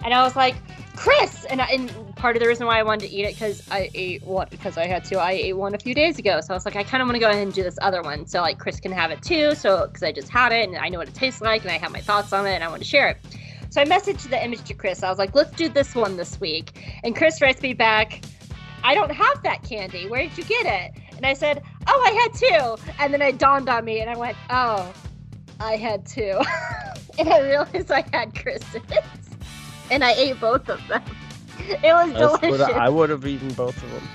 and 0.04 0.14
I 0.14 0.24
was 0.24 0.36
like, 0.36 0.56
Chris, 0.98 1.46
and, 1.46 1.62
I, 1.62 1.68
and 1.68 2.16
part 2.18 2.36
of 2.36 2.42
the 2.42 2.50
reason 2.50 2.68
why 2.68 2.80
I 2.80 2.84
wanted 2.84 3.08
to 3.08 3.16
eat 3.16 3.24
it 3.24 3.36
because 3.36 3.66
I 3.72 3.90
ate 3.94 4.24
one 4.24 4.48
because 4.52 4.78
I 4.78 4.88
had 4.88 5.06
two. 5.06 5.20
I 5.20 5.32
ate 5.32 5.56
one 5.56 5.74
a 5.74 5.78
few 5.78 5.96
days 5.96 6.20
ago, 6.20 6.42
so 6.42 6.54
I 6.54 6.58
was 6.58 6.66
like, 6.66 6.76
I 6.76 6.84
kind 6.84 7.02
of 7.02 7.08
want 7.08 7.16
to 7.16 7.22
go 7.22 7.30
ahead 7.30 7.44
and 7.44 7.54
do 7.54 7.64
this 7.64 7.78
other 7.82 8.02
one, 8.02 8.26
so 8.26 8.42
like 8.42 8.60
Chris 8.60 8.78
can 8.82 8.92
have 8.92 9.10
it 9.10 9.22
too. 9.22 9.56
So 9.56 9.88
because 9.88 10.04
I 10.04 10.12
just 10.12 10.28
had 10.28 10.52
it 10.52 10.68
and 10.68 10.78
I 10.78 10.90
know 10.90 10.98
what 10.98 11.08
it 11.08 11.14
tastes 11.14 11.40
like, 11.40 11.62
and 11.62 11.72
I 11.72 11.78
have 11.78 11.94
my 11.94 12.02
thoughts 12.02 12.34
on 12.34 12.46
it, 12.46 12.56
and 12.56 12.64
I 12.64 12.68
want 12.68 12.82
to 12.82 12.88
share 12.90 13.08
it. 13.08 13.18
So 13.70 13.80
I 13.80 13.86
messaged 13.86 14.30
the 14.30 14.44
image 14.44 14.64
to 14.66 14.74
Chris. 14.74 15.02
I 15.02 15.10
was 15.10 15.18
like, 15.18 15.34
let's 15.34 15.52
do 15.52 15.70
this 15.70 15.96
one 15.96 16.18
this 16.18 16.42
week, 16.42 17.00
and 17.06 17.16
Chris 17.16 17.42
writes 17.42 17.62
me 17.62 17.72
back, 17.72 18.26
I 18.84 18.94
don't 18.96 19.12
have 19.12 19.42
that 19.44 19.64
candy. 19.64 20.10
Where 20.10 20.24
did 20.28 20.38
you 20.38 20.44
get 20.44 20.66
it? 20.66 21.02
And 21.18 21.26
I 21.26 21.34
said, 21.34 21.64
Oh, 21.88 22.04
I 22.06 22.12
had 22.12 22.34
two. 22.34 22.94
And 23.00 23.14
then 23.14 23.22
it 23.22 23.40
dawned 23.40 23.68
on 23.68 23.84
me, 23.84 24.02
and 24.02 24.10
I 24.10 24.16
went, 24.16 24.38
Oh, 24.50 24.94
I 25.60 25.76
had 25.76 26.06
two. 26.06 26.40
and 27.20 27.28
I 27.28 27.42
realized 27.42 27.92
I 27.92 28.06
had 28.14 28.36
Chris's, 28.36 28.82
and 29.92 30.04
I 30.04 30.14
ate 30.14 30.40
both 30.40 30.70
of 30.70 30.80
them. 30.88 31.04
It 31.60 31.82
was 31.84 32.14
That's 32.14 32.40
delicious. 32.40 32.68
I, 32.68 32.86
I 32.86 32.90
would 32.90 33.10
have 33.10 33.26
eaten 33.26 33.50
both 33.50 33.76
of 33.84 33.92
them. 33.92 34.08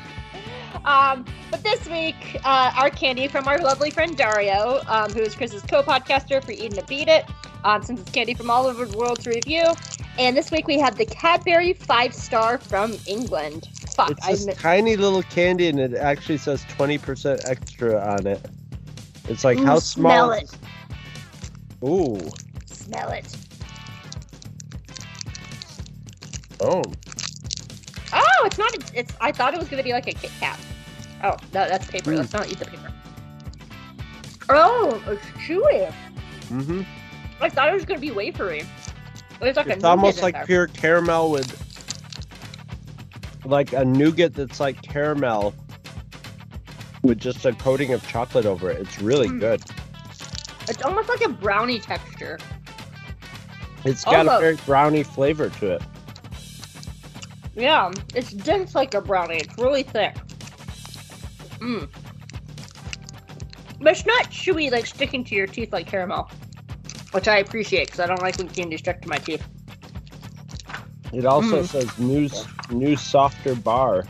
Um, 0.85 1.25
but 1.51 1.63
this 1.63 1.87
week, 1.89 2.41
uh, 2.45 2.73
our 2.77 2.91
candy 2.91 3.29
from 3.29 3.47
our 3.49 3.59
lovely 3.59 3.91
friend 3.91 4.17
Dario, 4.17 4.83
um, 4.87 5.11
who 5.13 5.21
is 5.21 5.35
Chris's 5.35 5.63
co-podcaster 5.63 6.43
for 6.43 6.53
Eating 6.53 6.73
to 6.73 6.85
Beat 6.87 7.09
It, 7.09 7.25
um, 7.65 7.83
since 7.83 8.01
it's 8.01 8.11
candy 8.11 8.35
from 8.35 8.51
all 8.51 8.67
over 8.67 8.85
the 8.87 8.97
world 8.97 9.21
to 9.21 9.31
review. 9.31 9.73
And 10.19 10.37
this 10.37 10.51
week 10.51 10.67
we 10.67 10.79
have 10.79 10.97
the 10.99 11.07
Cadbury 11.07 11.73
Five 11.73 12.15
Star 12.15 12.59
from 12.59 12.97
England. 13.07 13.69
Fuck, 13.95 14.11
It's 14.11 14.27
this 14.27 14.47
mi- 14.47 14.55
tiny 14.55 14.97
little 14.97 15.23
candy, 15.23 15.69
and 15.69 15.79
it 15.79 15.95
actually 15.95 16.39
says 16.39 16.65
20% 16.65 17.45
extra 17.45 17.99
on 18.01 18.27
it. 18.27 18.45
It's 19.29 19.45
like, 19.45 19.59
Ooh, 19.59 19.65
how 19.65 19.79
smell 19.79 20.33
small? 20.33 20.33
it. 20.33 20.51
Ooh. 21.85 22.31
smell 22.67 23.11
it. 23.11 23.37
Oh. 26.61 26.83
Oh, 28.13 28.43
it's 28.45 28.59
not. 28.59 28.75
a- 28.75 28.99
It's. 28.99 29.15
I 29.21 29.33
thought 29.33 29.55
it 29.55 29.59
was 29.61 29.69
gonna 29.69 29.83
be 29.83 29.93
like 29.93 30.07
a 30.09 30.13
Kit 30.13 30.31
Kat. 30.41 30.59
Oh 31.25 31.31
no, 31.55 31.69
that's 31.69 31.87
paper. 31.87 32.11
Mm. 32.13 32.19
Let's 32.19 32.33
not 32.33 32.51
eat 32.51 32.59
the 32.59 32.65
paper. 32.67 32.93
Oh, 34.49 35.03
it's 35.07 35.25
chewy. 35.47 35.93
Mm-hmm. 36.49 36.83
I 37.41 37.49
thought 37.49 37.69
it 37.69 37.75
was 37.75 37.85
gonna 37.85 38.01
be 38.01 38.11
wafery. 38.11 38.67
It's 39.41 39.57
like 39.57 39.67
It's 39.69 39.85
almost 39.85 40.23
like 40.23 40.47
pure 40.47 40.67
caramel 40.69 41.31
with 41.31 41.59
like 43.45 43.73
a 43.73 43.85
nougat 43.85 44.35
that's 44.35 44.61
like 44.61 44.81
caramel 44.83 45.55
with 47.03 47.19
just 47.19 47.45
a 47.45 47.53
coating 47.55 47.93
of 47.93 48.07
chocolate 48.07 48.47
over 48.47 48.71
it. 48.71 48.81
It's 48.81 49.01
really 49.01 49.29
Mm. 49.29 49.41
good. 49.41 49.63
It's 50.69 50.83
almost 50.83 51.09
like 51.09 51.25
a 51.25 51.29
brownie 51.29 51.81
texture. 51.81 52.39
It's 53.85 54.05
got 54.05 54.15
Almost. 54.29 54.37
a 54.37 54.41
very 54.41 54.57
brownie 54.65 55.03
flavor 55.03 55.49
to 55.49 55.73
it. 55.73 55.83
Yeah, 57.55 57.93
it's 58.15 58.33
dense 58.33 58.75
like 58.75 58.95
a 58.95 59.01
brownie. 59.01 59.37
It's 59.37 59.59
really 59.59 59.83
thick. 59.83 60.15
Mmm. 61.59 61.89
But 63.81 63.93
it's 63.93 64.07
not 64.07 64.31
chewy, 64.31 64.71
like 64.71 64.87
sticking 64.87 65.25
to 65.25 65.35
your 65.35 65.47
teeth 65.47 65.73
like 65.73 65.87
caramel, 65.87 66.31
which 67.11 67.29
I 67.29 67.39
appreciate 67.39 67.87
because 67.87 68.01
I 68.01 68.07
don't 68.07 68.23
like 68.23 68.39
when 68.39 68.49
candy 68.49 68.77
stuck 68.77 69.01
to 69.03 69.09
my 69.09 69.19
teeth. 69.19 69.45
It 71.13 71.27
also 71.27 71.63
Mm. 71.63 71.67
says 71.67 71.99
new 71.99 72.29
new 72.71 72.97
softer 72.97 73.55
bar, 73.55 74.05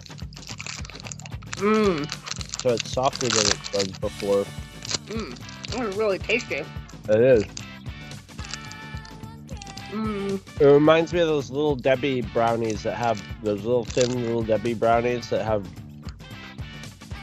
Mmm. 1.57 2.09
so 2.63 2.71
it's 2.71 2.93
softer 2.93 3.29
than 3.29 3.47
it 3.47 3.59
was 3.75 3.89
before. 3.99 4.45
Mmm. 5.07 5.37
It's 5.89 5.97
really 5.97 6.19
tasty. 6.19 6.65
It 7.09 7.21
is. 7.21 7.45
Mmm. 9.93 10.41
It 10.61 10.65
reminds 10.65 11.13
me 11.13 11.21
of 11.21 11.29
those 11.29 11.51
little 11.51 11.77
Debbie 11.77 12.23
brownies 12.23 12.83
that 12.85 12.97
have 12.97 13.23
those 13.43 13.63
little 13.63 13.85
thin 13.85 14.25
little 14.25 14.43
Debbie 14.43 14.75
brownies 14.75 15.29
that 15.31 15.45
have. 15.45 15.69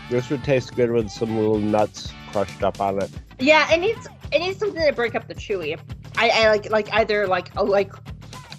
This 0.10 0.30
would 0.30 0.44
taste 0.44 0.76
good 0.76 0.92
with 0.92 1.10
some 1.10 1.36
little 1.36 1.58
nuts 1.58 2.14
crushed 2.32 2.64
up 2.64 2.80
on 2.80 3.02
it. 3.02 3.10
Yeah, 3.40 3.72
it 3.72 3.80
needs 3.80 4.08
it 4.32 4.40
needs 4.40 4.60
something 4.60 4.86
to 4.86 4.94
break 4.94 5.16
up 5.16 5.28
the 5.28 5.34
chewy. 5.34 5.80
I, 6.18 6.30
I 6.30 6.50
like 6.50 6.70
like 6.70 6.94
either 6.94 7.28
like 7.28 7.50
oh 7.58 7.64
like 7.64 7.92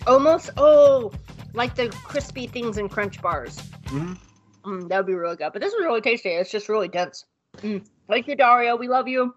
almost 0.09 0.51
oh 0.57 1.13
like 1.55 1.77
the 1.77 1.89
crispy 2.03 2.49
things 2.49 2.79
in 2.79 2.89
Crunch 2.89 3.23
bars. 3.23 3.57
Mhm. 3.87 4.19
Mm, 4.65 4.89
that 4.89 4.97
would 4.99 5.07
be 5.07 5.15
really 5.15 5.37
good. 5.37 5.53
But 5.53 5.63
this 5.63 5.73
is 5.73 5.85
really 5.85 6.01
tasty. 6.01 6.31
It's 6.31 6.51
just 6.51 6.69
really 6.69 6.89
dense. 6.89 7.25
Mm. 7.59 7.87
Thank 8.09 8.27
you, 8.27 8.35
Dario. 8.35 8.77
We 8.77 8.89
love 8.89 9.07
you. 9.07 9.35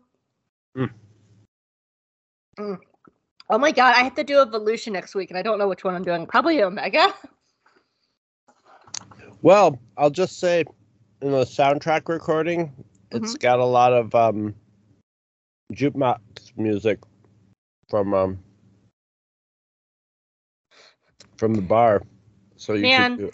Mm. 0.76 0.90
Oh 3.54 3.60
my 3.60 3.72
god, 3.72 3.94
I 3.96 4.02
have 4.02 4.16
to 4.16 4.24
do 4.24 4.40
Evolution 4.40 4.94
next 4.94 5.14
week, 5.14 5.30
and 5.30 5.38
I 5.38 5.44
don't 5.44 5.60
know 5.60 5.68
which 5.68 5.84
one 5.84 5.94
I'm 5.94 6.04
doing. 6.04 6.26
Probably 6.26 6.64
Omega. 6.64 7.14
Well, 9.44 9.78
I'll 9.96 10.10
just 10.10 10.40
say, 10.40 10.64
in 11.22 11.30
the 11.30 11.44
soundtrack 11.44 12.10
recording, 12.10 12.74
it's 13.12 13.36
got 13.36 13.60
a 13.60 13.66
lot 13.66 13.94
of 13.94 14.16
um, 14.16 14.56
jukebox 15.72 16.18
music 16.58 16.98
from 17.92 18.16
um, 18.16 18.40
from 21.38 21.54
the 21.54 21.62
bar. 21.62 22.02
So 22.56 22.74
you 22.74 22.82
Man, 22.82 23.18
could 23.18 23.34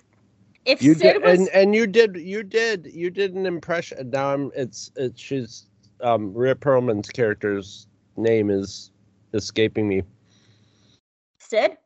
If 0.66 0.82
you 0.82 0.96
Cid 0.96 1.14
did, 1.14 1.24
was, 1.24 1.40
and 1.40 1.48
and 1.54 1.74
you 1.74 1.88
did 1.88 2.18
you 2.18 2.44
did 2.44 2.90
you 2.94 3.10
did 3.10 3.36
an 3.36 3.46
impression. 3.46 4.10
Now 4.10 4.34
I'm 4.34 4.52
it's 4.54 4.92
it's 4.98 5.22
she's 5.22 5.68
um 6.02 6.34
Rhea 6.34 6.56
Perlman's 6.56 7.08
character's 7.08 7.88
name 8.18 8.50
is 8.50 8.92
escaping 9.34 9.88
me. 9.88 10.04
Cid, 11.40 11.78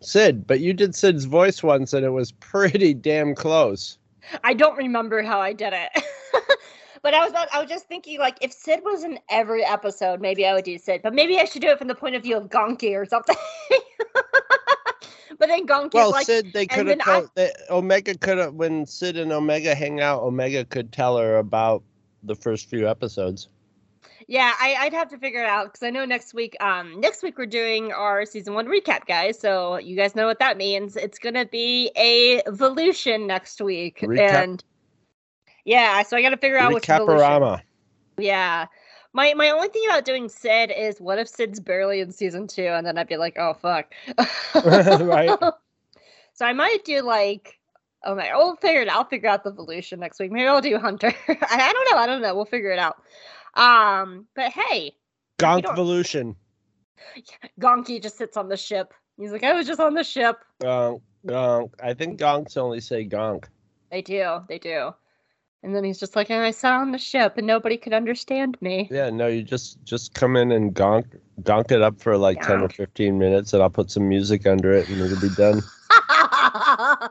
Cid, 0.00 0.46
but 0.46 0.60
you 0.60 0.72
did 0.72 0.94
Cid's 0.94 1.24
voice 1.24 1.62
once, 1.62 1.92
and 1.92 2.04
it 2.04 2.10
was 2.10 2.32
pretty 2.32 2.94
damn 2.94 3.34
close. 3.34 3.98
I 4.42 4.54
don't 4.54 4.76
remember 4.76 5.22
how 5.22 5.40
I 5.40 5.52
did 5.52 5.72
it. 5.72 5.90
but 7.02 7.14
I 7.14 7.20
was 7.20 7.30
about, 7.30 7.48
I 7.52 7.60
was 7.60 7.68
just 7.68 7.86
thinking 7.86 8.18
like 8.18 8.36
if 8.40 8.52
Cid 8.52 8.80
was 8.84 9.04
in 9.04 9.18
every 9.30 9.64
episode, 9.64 10.20
maybe 10.20 10.46
I 10.46 10.54
would 10.54 10.64
do 10.64 10.78
Cid. 10.78 11.02
But 11.02 11.14
maybe 11.14 11.38
I 11.38 11.44
should 11.44 11.62
do 11.62 11.68
it 11.68 11.78
from 11.78 11.88
the 11.88 11.94
point 11.94 12.14
of 12.16 12.22
view 12.22 12.36
of 12.36 12.48
Gonki 12.48 12.94
or 12.98 13.04
something. 13.04 13.36
but 15.38 15.48
then 15.48 15.66
Gonki's 15.66 15.94
Well, 15.94 16.10
like 16.10 16.26
Cid, 16.26 16.52
they 16.52 16.66
could 16.66 17.00
I- 17.00 17.04
have. 17.04 17.30
They, 17.34 17.52
Omega 17.70 18.16
could 18.16 18.38
have. 18.38 18.54
When 18.54 18.86
Cid 18.86 19.16
and 19.16 19.32
Omega 19.32 19.74
hang 19.74 20.00
out, 20.00 20.22
Omega 20.22 20.64
could 20.64 20.92
tell 20.92 21.18
her 21.18 21.36
about 21.38 21.82
the 22.22 22.34
first 22.34 22.68
few 22.68 22.88
episodes. 22.88 23.48
Yeah, 24.26 24.52
I, 24.58 24.76
I'd 24.80 24.92
have 24.94 25.08
to 25.10 25.18
figure 25.18 25.42
it 25.42 25.48
out 25.48 25.66
because 25.66 25.82
I 25.82 25.90
know 25.90 26.04
next 26.04 26.34
week. 26.34 26.56
Um, 26.60 27.00
next 27.00 27.22
week 27.22 27.36
we're 27.36 27.46
doing 27.46 27.92
our 27.92 28.24
season 28.24 28.54
one 28.54 28.66
recap, 28.66 29.06
guys. 29.06 29.38
So 29.38 29.76
you 29.78 29.96
guys 29.96 30.14
know 30.14 30.26
what 30.26 30.38
that 30.38 30.56
means. 30.56 30.96
It's 30.96 31.18
gonna 31.18 31.44
be 31.44 31.90
a 31.96 32.42
evolution 32.46 33.26
next 33.26 33.60
week, 33.60 34.00
Recap- 34.00 34.44
and 34.44 34.64
yeah, 35.64 36.02
so 36.02 36.16
I 36.16 36.22
got 36.22 36.30
to 36.30 36.36
figure 36.36 36.58
out 36.58 36.72
which 36.72 36.88
evolution. 36.88 37.18
Recaporama. 37.18 37.62
Yeah, 38.18 38.66
my 39.12 39.34
my 39.34 39.50
only 39.50 39.68
thing 39.68 39.84
about 39.86 40.04
doing 40.04 40.28
Cid 40.28 40.72
is 40.76 41.00
what 41.00 41.18
if 41.18 41.28
Cid's 41.28 41.60
barely 41.60 42.00
in 42.00 42.12
season 42.12 42.46
two, 42.46 42.66
and 42.66 42.86
then 42.86 42.98
I'd 42.98 43.08
be 43.08 43.16
like, 43.16 43.36
oh 43.38 43.54
fuck. 43.54 43.92
Right. 44.54 45.30
So 46.36 46.44
I 46.44 46.52
might 46.52 46.84
do 46.84 47.00
like. 47.02 47.60
Oh 48.04 48.16
my! 48.16 48.28
We'll 48.34 48.56
figure 48.56 48.82
it 48.82 48.88
out. 48.88 48.96
I'll 48.96 49.04
figure 49.04 49.28
out 49.28 49.44
the 49.44 49.50
evolution 49.50 50.00
next 50.00 50.18
week. 50.18 50.32
Maybe 50.32 50.48
I'll 50.48 50.60
do 50.60 50.76
Hunter. 50.78 51.14
I, 51.28 51.36
I 51.40 51.72
don't 51.72 51.90
know. 51.92 51.96
I 51.96 52.06
don't 52.06 52.20
know. 52.20 52.34
We'll 52.34 52.44
figure 52.44 52.72
it 52.72 52.78
out. 52.80 52.96
Um, 53.56 54.26
but 54.34 54.50
hey, 54.52 54.96
Gonk 55.38 55.68
Evolution. 55.70 56.36
Gonki 57.60 58.02
just 58.02 58.16
sits 58.18 58.36
on 58.36 58.48
the 58.48 58.56
ship. 58.56 58.94
He's 59.16 59.30
like, 59.32 59.44
I 59.44 59.52
was 59.52 59.66
just 59.66 59.80
on 59.80 59.94
the 59.94 60.04
ship. 60.04 60.38
Gonk. 60.62 61.00
Gonk. 61.26 61.70
I 61.82 61.94
think 61.94 62.18
Gonks 62.20 62.56
only 62.56 62.80
say 62.80 63.06
Gonk. 63.06 63.44
They 63.90 64.02
do, 64.02 64.40
they 64.48 64.58
do. 64.58 64.92
And 65.62 65.74
then 65.74 65.82
he's 65.82 65.98
just 65.98 66.14
like, 66.14 66.30
and 66.30 66.42
I 66.42 66.50
sat 66.50 66.74
on 66.74 66.92
the 66.92 66.98
ship 66.98 67.38
and 67.38 67.46
nobody 67.46 67.78
could 67.78 67.94
understand 67.94 68.58
me. 68.60 68.86
Yeah, 68.90 69.08
no, 69.08 69.28
you 69.28 69.42
just 69.42 69.82
just 69.82 70.12
come 70.12 70.36
in 70.36 70.52
and 70.52 70.74
gonk 70.74 71.06
gonk 71.40 71.70
it 71.70 71.80
up 71.80 71.98
for 71.98 72.18
like 72.18 72.42
ten 72.42 72.60
or 72.60 72.68
fifteen 72.68 73.16
minutes, 73.18 73.54
and 73.54 73.62
I'll 73.62 73.70
put 73.70 73.90
some 73.90 74.06
music 74.06 74.46
under 74.46 74.74
it, 74.74 74.86
and 74.90 75.00
it'll 75.00 75.18
be 75.20 75.34
done. 75.34 75.62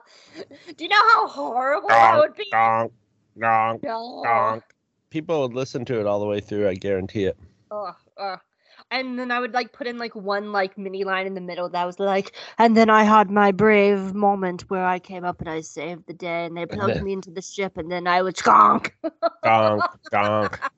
do 0.75 0.83
you 0.83 0.88
know 0.88 1.09
how 1.13 1.27
horrible 1.27 1.88
that 1.89 2.15
would 2.19 2.35
be? 2.35 2.47
Gonk, 2.53 2.91
gonk, 3.39 3.81
No. 3.81 4.23
gonk. 4.23 4.61
People 5.14 5.42
would 5.42 5.53
listen 5.53 5.85
to 5.85 6.00
it 6.00 6.08
all 6.08 6.19
the 6.19 6.25
way 6.25 6.40
through. 6.40 6.67
I 6.67 6.74
guarantee 6.74 7.25
it. 7.25 7.38
Ugh, 7.69 7.93
ugh. 8.17 8.40
And 8.90 9.19
then 9.19 9.30
I 9.30 9.40
would 9.40 9.53
like 9.53 9.72
put 9.72 9.85
in 9.85 10.00
like 10.00 10.16
one 10.16 10.51
like 10.51 10.75
mini 10.75 11.03
line 11.03 11.27
in 11.27 11.35
the 11.35 11.42
middle 11.42 11.69
that 11.69 11.85
was 11.85 12.00
like, 12.00 12.35
and 12.58 12.75
then 12.75 12.90
I 12.90 13.03
had 13.03 13.30
my 13.30 13.51
brave 13.51 14.16
moment 14.16 14.64
where 14.72 14.83
I 14.83 14.98
came 14.98 15.24
up 15.24 15.40
and 15.40 15.48
I 15.48 15.61
saved 15.61 16.08
the 16.08 16.16
day, 16.16 16.45
and 16.45 16.58
they 16.58 16.66
plugged 16.77 17.03
me 17.03 17.14
into 17.14 17.30
the 17.30 17.43
ship, 17.43 17.77
and 17.77 17.92
then 17.92 18.08
I 18.08 18.24
would 18.24 18.38
skonk. 18.38 18.90
Gonk, 19.45 19.88
gonk. 20.11 20.59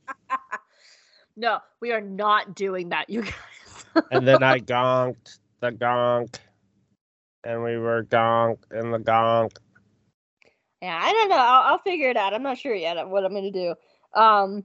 No, 1.37 1.59
we 1.81 1.91
are 1.93 2.01
not 2.01 2.55
doing 2.55 2.89
that, 2.89 3.09
you 3.09 3.21
guys. 3.21 3.85
and 4.11 4.27
then 4.27 4.43
I 4.43 4.59
gonked 4.59 5.39
the 5.61 5.71
gonk, 5.71 6.39
and 7.45 7.63
we 7.63 7.77
were 7.77 8.03
gonk 8.03 8.57
in 8.73 8.91
the 8.91 8.99
gonk. 8.99 9.51
Yeah, 10.81 10.99
I 11.01 11.11
don't 11.13 11.29
know. 11.29 11.37
I'll, 11.37 11.73
I'll 11.73 11.79
figure 11.79 12.09
it 12.09 12.17
out. 12.17 12.33
I'm 12.33 12.43
not 12.43 12.57
sure 12.57 12.75
yet 12.75 12.95
what 13.07 13.23
I'm 13.25 13.33
gonna 13.33 13.51
do. 13.51 13.75
Um, 14.15 14.63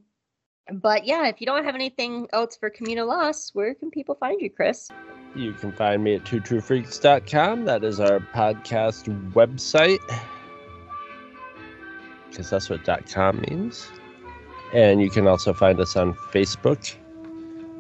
but 0.73 1.05
yeah, 1.05 1.27
if 1.27 1.41
you 1.41 1.47
don't 1.47 1.65
have 1.65 1.75
anything 1.75 2.29
else 2.33 2.57
for 2.57 2.71
Kamino 2.71 3.07
Loss, 3.07 3.51
where 3.55 3.75
can 3.75 3.91
people 3.91 4.15
find 4.15 4.41
you, 4.41 4.51
Chris? 4.51 4.89
You 5.35 5.53
can 5.53 5.73
find 5.73 6.03
me 6.03 6.15
at 6.15 6.25
twotruefreaks.com. 6.25 7.65
That 7.65 7.85
is 7.85 8.01
our 8.01 8.21
podcast 8.21 9.33
website. 9.33 10.01
Because 12.29 12.51
that's 12.51 12.71
what 12.71 12.85
.com 13.09 13.41
means. 13.49 13.89
And 14.73 15.01
you 15.01 15.11
can 15.11 15.27
also 15.27 15.53
find 15.53 15.81
us 15.81 15.97
on 15.97 16.15
Facebook, 16.33 16.95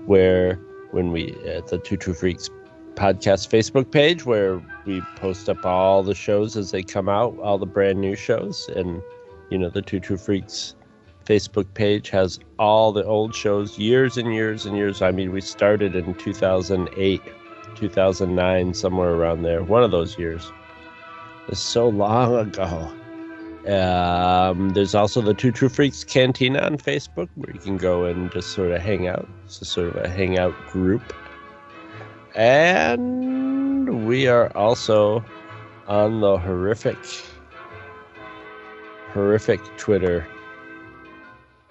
where 0.07 0.57
when 0.91 1.13
we 1.13 1.35
at 1.47 1.69
the 1.69 1.79
Two 1.79 1.97
True 1.97 2.15
Freaks 2.15 2.51
podcast 2.95 3.49
Facebook 3.49 3.93
page, 3.93 4.27
where 4.27 4.61
we 4.85 5.01
post 5.17 5.49
up 5.49 5.65
all 5.65 6.03
the 6.03 6.15
shows 6.15 6.57
as 6.57 6.73
they 6.73 6.83
come 6.83 7.09
out, 7.09 7.39
all 7.39 7.59
the 7.59 7.67
brand 7.67 8.01
new 8.01 8.17
shows, 8.17 8.69
and 8.75 9.01
you 9.51 9.59
know 9.59 9.71
the 9.71 9.83
Two 9.83 10.01
True 10.01 10.17
Freaks 10.17 10.75
Facebook 11.31 11.73
page 11.75 12.11
has 12.11 12.41
all 12.59 12.91
the 12.91 13.05
old 13.05 13.37
shows, 13.37 13.79
years 13.79 14.17
and 14.17 14.35
years 14.35 14.67
and 14.67 14.77
years. 14.77 15.01
I 15.01 15.13
mean, 15.13 15.31
we 15.31 15.41
started 15.41 15.95
in 15.95 16.15
2008, 16.15 17.23
2009, 17.77 18.75
somewhere 18.75 19.11
around 19.11 19.43
there, 19.43 19.63
one 19.63 19.85
of 19.85 19.93
those 19.93 20.19
years. 20.19 20.51
It's 21.47 21.61
so 21.61 21.89
long 21.89 22.35
ago. 22.35 22.93
Um, 23.73 24.71
there's 24.71 24.97
also 24.97 25.21
the 25.21 25.33
Two 25.33 25.53
True 25.53 25.69
Freaks 25.69 26.03
Cantina 26.03 26.63
on 26.63 26.79
Facebook 26.79 27.29
where 27.37 27.55
you 27.55 27.61
can 27.61 27.77
go 27.77 28.07
and 28.07 28.33
just 28.33 28.51
sort 28.51 28.73
of 28.73 28.81
hang 28.81 29.07
out. 29.07 29.29
It's 29.45 29.63
a 29.63 29.65
sort 29.65 29.91
of 29.91 30.05
a 30.05 30.09
hangout 30.09 30.55
group. 30.67 31.15
And 32.35 34.05
we 34.05 34.27
are 34.27 34.51
also 34.57 35.25
on 35.87 36.23
the 36.23 36.39
horrific, 36.39 36.99
horrific 39.13 39.61
Twitter. 39.77 40.27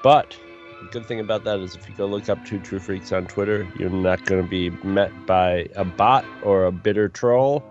But 0.02 0.38
the 0.82 0.88
good 0.92 1.06
thing 1.06 1.20
about 1.20 1.44
that 1.44 1.60
is 1.60 1.76
if 1.76 1.88
you 1.90 1.96
go 1.96 2.06
look 2.06 2.30
up 2.30 2.44
Two 2.46 2.60
True 2.60 2.80
Freaks 2.80 3.12
on 3.12 3.26
Twitter, 3.26 3.68
you're 3.78 3.90
not 3.90 4.26
going 4.26 4.42
to 4.42 4.48
be 4.48 4.70
met 4.84 5.12
by 5.26 5.68
a 5.76 5.84
bot 5.84 6.26
or 6.44 6.66
a 6.66 6.72
bitter 6.72 7.10
troll. 7.10 7.64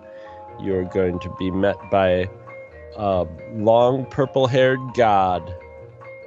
You're 0.60 0.84
going 0.84 1.18
to 1.20 1.34
be 1.39 1.50
met 1.50 1.76
by 1.90 2.28
a 2.97 3.26
long 3.52 4.07
purple 4.07 4.47
haired 4.47 4.81
god, 4.94 5.55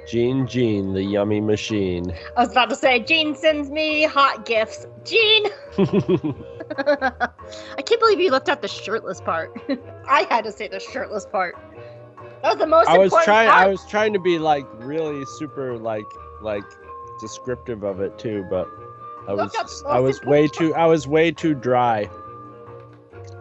Gene 0.08 0.46
Gene, 0.46 0.94
the 0.94 1.04
yummy 1.04 1.40
machine. 1.40 2.12
I 2.36 2.40
was 2.40 2.50
about 2.50 2.70
to 2.70 2.76
say, 2.76 3.00
Gene 3.00 3.36
sends 3.36 3.70
me 3.70 4.04
hot 4.04 4.46
gifts. 4.46 4.86
Gene! 5.04 5.46
I 6.78 7.82
can't 7.84 8.00
believe 8.00 8.20
you 8.20 8.30
left 8.30 8.48
out 8.48 8.62
the 8.62 8.68
shirtless 8.68 9.20
part. 9.20 9.52
I 10.08 10.26
had 10.30 10.44
to 10.44 10.52
say 10.52 10.68
the 10.68 10.80
shirtless 10.80 11.26
part. 11.26 11.54
That 12.42 12.50
was 12.50 12.58
the 12.58 12.66
most 12.66 12.88
I 12.88 12.98
was 12.98 13.12
trying 13.24 13.48
part. 13.48 13.66
I 13.66 13.68
was 13.68 13.84
trying 13.86 14.12
to 14.12 14.18
be 14.18 14.38
like 14.38 14.66
really 14.78 15.24
super 15.24 15.78
like 15.78 16.06
like 16.40 16.64
descriptive 17.20 17.84
of 17.84 18.00
it 18.00 18.18
too, 18.18 18.44
but 18.50 18.68
I 19.28 19.34
was 19.34 19.54
Look 19.54 19.86
I 19.86 20.00
was 20.00 20.22
way 20.24 20.48
too 20.48 20.74
I 20.74 20.86
was 20.86 21.06
way 21.06 21.30
too 21.30 21.54
dry. 21.54 22.04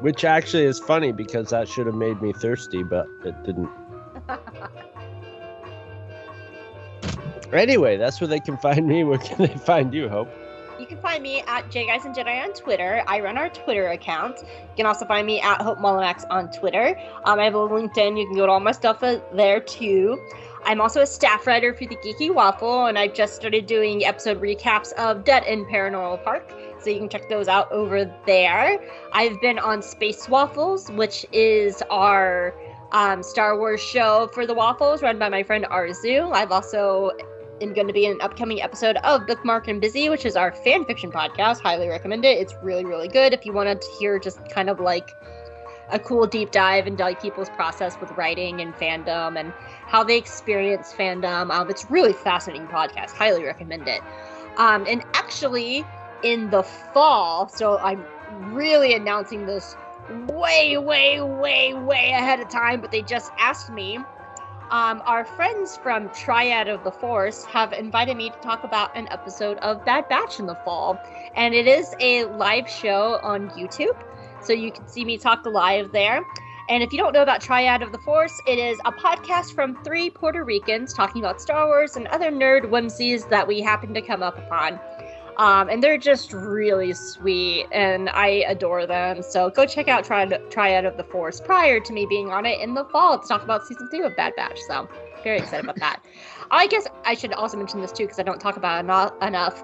Which 0.02 0.24
actually 0.24 0.64
is 0.64 0.80
funny 0.80 1.12
because 1.12 1.50
that 1.50 1.68
should 1.68 1.86
have 1.86 1.96
made 1.96 2.22
me 2.22 2.34
thirsty, 2.34 2.82
but 2.84 3.08
it 3.24 3.36
didn't. 3.44 3.70
Anyway, 7.54 7.98
that's 7.98 8.22
where 8.22 8.28
they 8.28 8.40
can 8.40 8.58
find 8.58 8.88
me. 8.88 9.04
Where 9.04 9.18
can 9.18 9.38
they 9.38 9.48
find 9.58 9.94
you, 9.94 10.08
Hope? 10.08 10.30
Can 10.92 11.02
find 11.02 11.24
me 11.24 11.42
at 11.48 11.72
J 11.72 11.88
Guys 11.88 12.04
and 12.04 12.14
Jedi 12.14 12.44
on 12.44 12.52
Twitter. 12.52 13.02
I 13.08 13.22
run 13.22 13.38
our 13.38 13.48
Twitter 13.48 13.88
account. 13.92 14.40
You 14.42 14.76
can 14.76 14.86
also 14.86 15.06
find 15.06 15.26
me 15.26 15.40
at 15.40 15.62
Hope 15.62 15.78
Mullinax 15.78 16.26
on 16.30 16.52
Twitter. 16.52 17.00
Um, 17.24 17.40
I 17.40 17.46
have 17.46 17.56
a 17.56 17.60
LinkedIn. 17.60 18.20
You 18.20 18.28
can 18.28 18.36
go 18.36 18.46
to 18.46 18.52
all 18.52 18.60
my 18.60 18.74
stuff 18.74 19.02
uh, 19.02 19.22
there 19.32 19.62
too. 19.62 20.22
I'm 20.66 20.82
also 20.82 21.04
a 21.04 21.08
staff 21.08 21.48
writer 21.48 21.74
for 21.74 21.86
the 21.86 21.96
Geeky 21.96 22.36
Waffle, 22.36 22.88
and 22.88 23.00
I've 23.00 23.14
just 23.14 23.38
started 23.38 23.68
doing 23.68 24.04
episode 24.04 24.42
recaps 24.42 24.92
of 24.96 25.24
Dead 25.24 25.46
End 25.46 25.66
Paranormal 25.68 26.26
Park. 26.26 26.54
So 26.82 26.90
you 26.90 27.00
can 27.00 27.08
check 27.08 27.30
those 27.30 27.48
out 27.48 27.72
over 27.72 28.14
there. 28.26 28.78
I've 29.14 29.40
been 29.40 29.60
on 29.60 29.82
Space 29.82 30.28
Waffles, 30.28 30.92
which 30.92 31.26
is 31.32 31.82
our 31.90 32.54
um, 32.92 33.24
Star 33.24 33.58
Wars 33.58 33.82
show 33.82 34.30
for 34.34 34.46
the 34.46 34.54
Waffles, 34.54 35.02
run 35.02 35.18
by 35.18 35.30
my 35.30 35.42
friend 35.44 35.66
Arzu. 35.72 36.34
I've 36.34 36.52
also 36.52 37.12
going 37.70 37.88
to 37.88 37.94
be 37.94 38.06
in 38.06 38.14
an 38.14 38.22
upcoming 38.22 38.62
episode 38.62 38.98
of 38.98 39.26
Bookmark 39.28 39.68
and 39.68 39.80
Busy, 39.80 40.10
which 40.10 40.26
is 40.26 40.36
our 40.36 40.52
fan 40.52 40.86
fiction 40.86 41.12
podcast. 41.12 41.62
Highly 41.62 41.88
recommend 41.88 42.26
it. 42.26 42.40
It's 42.40 42.54
really, 42.62 42.86
really 42.86 43.08
good. 43.08 43.34
If 43.34 43.46
you 43.46 43.54
wanted 43.54 43.82
to 43.82 43.88
hear 44.00 44.20
just 44.20 44.50
kind 44.50 44.70
of 44.70 44.80
like 44.80 45.16
a 45.92 46.00
cool 46.00 46.26
deep 46.26 46.52
dive 46.52 46.88
into 46.88 47.04
like 47.04 47.22
people's 47.22 47.50
process 47.50 48.00
with 48.00 48.12
writing 48.12 48.62
and 48.62 48.74
fandom 48.76 49.40
and 49.40 49.54
how 49.88 50.04
they 50.04 50.18
experience 50.18 50.94
fandom, 50.94 51.52
um, 51.52 51.70
it's 51.70 51.90
really 51.90 52.14
fascinating 52.14 52.68
podcast. 52.68 53.12
Highly 53.12 53.44
recommend 53.44 53.88
it. 53.88 54.02
Um, 54.58 54.86
and 54.88 55.04
actually, 55.14 55.86
in 56.24 56.50
the 56.50 56.64
fall, 56.64 57.48
so 57.48 57.78
I'm 57.78 58.04
really 58.54 58.94
announcing 58.94 59.46
this 59.46 59.76
way, 60.28 60.78
way, 60.78 61.22
way, 61.22 61.74
way 61.74 62.12
ahead 62.12 62.40
of 62.40 62.50
time, 62.50 62.82
but 62.82 62.92
they 62.92 63.02
just 63.02 63.32
asked 63.38 63.70
me 63.70 64.00
um, 64.72 65.04
our 65.06 65.26
friends 65.26 65.76
from 65.76 66.10
Triad 66.10 66.70
of 66.70 66.84
the 66.86 66.92
Force 66.94 67.44
have 67.46 67.74
invited 67.74 68.16
me 68.16 68.30
to 68.30 68.38
talk 68.38 68.64
about 68.64 68.96
an 68.96 69.08
episode 69.12 69.58
of 69.58 69.84
Bad 69.84 70.08
Batch 70.08 70.40
in 70.40 70.46
the 70.46 70.56
fall. 70.56 70.98
And 71.36 71.54
it 71.54 71.68
is 71.68 71.94
a 72.00 72.24
live 72.26 72.70
show 72.70 73.20
on 73.22 73.50
YouTube. 73.50 74.02
So 74.42 74.54
you 74.54 74.72
can 74.72 74.88
see 74.88 75.04
me 75.04 75.18
talk 75.18 75.46
live 75.46 75.92
there. 75.92 76.22
And 76.70 76.82
if 76.82 76.94
you 76.94 76.98
don't 76.98 77.12
know 77.12 77.22
about 77.22 77.42
Triad 77.42 77.82
of 77.82 77.92
the 77.92 77.98
Force, 77.98 78.42
it 78.48 78.58
is 78.58 78.80
a 78.86 78.94
podcast 78.94 79.54
from 79.54 79.76
three 79.84 80.10
Puerto 80.10 80.46
Ricans 80.46 80.94
talking 80.94 81.22
about 81.22 81.42
Star 81.42 81.68
Wars 81.68 81.98
and 81.98 82.08
other 82.08 82.32
nerd 82.32 82.70
whimsies 82.70 83.26
that 83.26 83.46
we 83.46 83.60
happen 83.60 83.94
to 83.94 84.02
come 84.02 84.24
up 84.24 84.38
upon. 84.38 84.80
Um, 85.42 85.70
and 85.70 85.82
they're 85.82 85.98
just 85.98 86.34
really 86.34 86.94
sweet, 86.94 87.66
and 87.72 88.10
I 88.12 88.46
adore 88.48 88.86
them. 88.86 89.24
So 89.24 89.50
go 89.50 89.66
check 89.66 89.88
out 89.88 90.04
Triad, 90.04 90.40
Triad 90.52 90.86
of 90.86 90.98
the 90.98 91.04
Force 91.04 91.42
prior 91.42 91.80
to 91.80 91.94
me 91.94 92.06
being 92.06 92.30
on 92.30 92.46
it 92.46 92.62
in 92.62 92.76
the 92.76 92.86
fall 92.86 93.18
to 93.18 93.28
talk 93.28 93.42
about 93.42 93.66
season 93.66 93.90
two 93.90 94.04
of 94.04 94.16
Bad 94.16 94.34
Batch. 94.36 94.60
So 94.68 94.88
very 95.24 95.40
excited 95.40 95.64
about 95.64 95.78
that. 95.78 96.00
I 96.52 96.68
guess 96.68 96.86
I 97.06 97.16
should 97.16 97.34
also 97.34 97.58
mention 97.58 97.82
this 97.82 97.92
too 97.92 98.04
because 98.04 98.20
I 98.20 98.24
don't 98.24 98.40
talk 98.40 98.56
about 98.56 98.86
it 98.86 98.88
eno- 98.88 99.18
enough. 99.28 99.64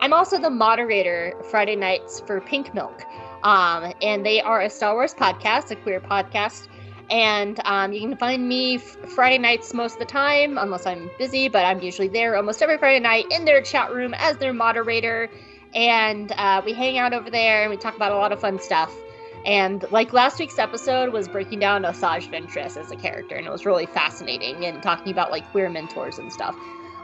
I'm 0.00 0.14
also 0.14 0.38
the 0.38 0.48
moderator 0.48 1.34
Friday 1.50 1.76
nights 1.76 2.20
for 2.20 2.40
Pink 2.40 2.72
Milk, 2.72 3.02
um, 3.42 3.92
and 4.00 4.24
they 4.24 4.40
are 4.40 4.62
a 4.62 4.70
Star 4.70 4.94
Wars 4.94 5.12
podcast, 5.12 5.70
a 5.70 5.76
queer 5.76 6.00
podcast. 6.00 6.68
And 7.10 7.60
um, 7.64 7.92
you 7.92 8.00
can 8.00 8.16
find 8.16 8.46
me 8.46 8.78
Friday 8.78 9.38
nights 9.38 9.72
most 9.72 9.94
of 9.94 9.98
the 9.98 10.04
time, 10.04 10.58
unless 10.58 10.86
I'm 10.86 11.10
busy, 11.18 11.48
but 11.48 11.64
I'm 11.64 11.80
usually 11.80 12.08
there 12.08 12.36
almost 12.36 12.62
every 12.62 12.76
Friday 12.76 13.00
night 13.00 13.26
in 13.30 13.44
their 13.44 13.62
chat 13.62 13.92
room 13.92 14.14
as 14.14 14.36
their 14.36 14.52
moderator. 14.52 15.30
And 15.74 16.32
uh, 16.32 16.62
we 16.64 16.72
hang 16.72 16.98
out 16.98 17.14
over 17.14 17.30
there 17.30 17.62
and 17.62 17.70
we 17.70 17.76
talk 17.76 17.96
about 17.96 18.12
a 18.12 18.16
lot 18.16 18.32
of 18.32 18.40
fun 18.40 18.60
stuff. 18.60 18.92
And 19.46 19.84
like 19.90 20.12
last 20.12 20.38
week's 20.38 20.58
episode 20.58 21.12
was 21.12 21.28
breaking 21.28 21.60
down 21.60 21.82
Asajj 21.82 22.30
Ventress 22.30 22.76
as 22.76 22.90
a 22.90 22.96
character, 22.96 23.36
and 23.36 23.46
it 23.46 23.50
was 23.50 23.64
really 23.64 23.86
fascinating 23.86 24.66
and 24.66 24.82
talking 24.82 25.12
about 25.12 25.30
like 25.30 25.48
queer 25.52 25.70
mentors 25.70 26.18
and 26.18 26.30
stuff. 26.32 26.56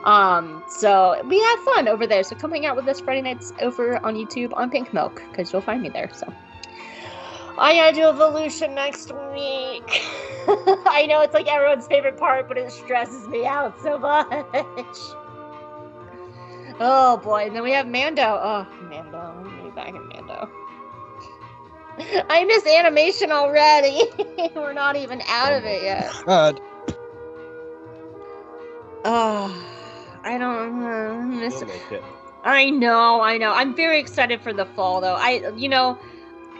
Um, 0.05 0.63
so 0.69 1.23
we 1.27 1.41
had 1.41 1.57
fun 1.65 1.89
over 1.89 2.07
there. 2.07 2.23
So 2.23 2.37
come 2.37 2.51
hang 2.51 2.67
out 2.67 2.77
with 2.77 2.87
us 2.89 3.01
Friday 3.01 3.23
nights 3.23 3.53
over 3.61 4.05
on 4.05 4.15
YouTube 4.15 4.53
on 4.55 4.71
Pink 4.71 4.93
Milk 4.93 5.23
because 5.31 5.53
you'll 5.53 5.63
find 5.63 5.81
me 5.81 5.89
there. 5.89 6.11
So 6.13 6.33
I 7.57 7.75
gotta 7.75 7.95
do 7.95 8.09
evolution 8.09 8.75
next 8.75 9.13
week. 9.33 9.85
I 10.87 11.07
know 11.09 11.21
it's 11.21 11.35
like 11.35 11.47
everyone's 11.47 11.87
favorite 11.87 12.17
part, 12.17 12.49
but 12.49 12.59
it 12.59 12.71
stresses 12.73 13.29
me 13.29 13.47
out 13.47 13.81
so 13.81 13.99
much. 13.99 14.35
oh 16.81 17.21
boy, 17.23 17.47
and 17.47 17.55
then 17.55 17.63
we 17.63 17.71
have 17.71 17.87
Mando. 17.87 18.23
Oh, 18.23 18.67
Mando. 18.89 19.17
I'm 19.19 19.45
gonna 19.45 19.63
be 19.63 19.71
back 19.71 19.89
in 19.89 20.09
Mando. 20.09 20.51
I 22.29 22.45
miss 22.45 22.67
animation 22.67 23.31
already. 23.31 24.03
We're 24.57 24.73
not 24.73 24.97
even 24.97 25.23
out 25.29 25.53
of 25.53 25.65
it 25.65 25.83
yet. 25.83 26.13
God. 26.27 26.61
Oh, 29.05 29.55
I 30.25 30.39
don't 30.39 30.83
uh, 30.83 31.23
miss 31.23 31.63
it. 31.63 32.03
I 32.43 32.69
know, 32.71 33.21
I 33.21 33.39
know. 33.39 33.53
I'm 33.53 33.75
very 33.77 34.01
excited 34.01 34.41
for 34.41 34.53
the 34.53 34.67
fall, 34.67 35.01
though. 35.01 35.15
I, 35.15 35.51
you 35.57 35.69
know, 35.69 35.99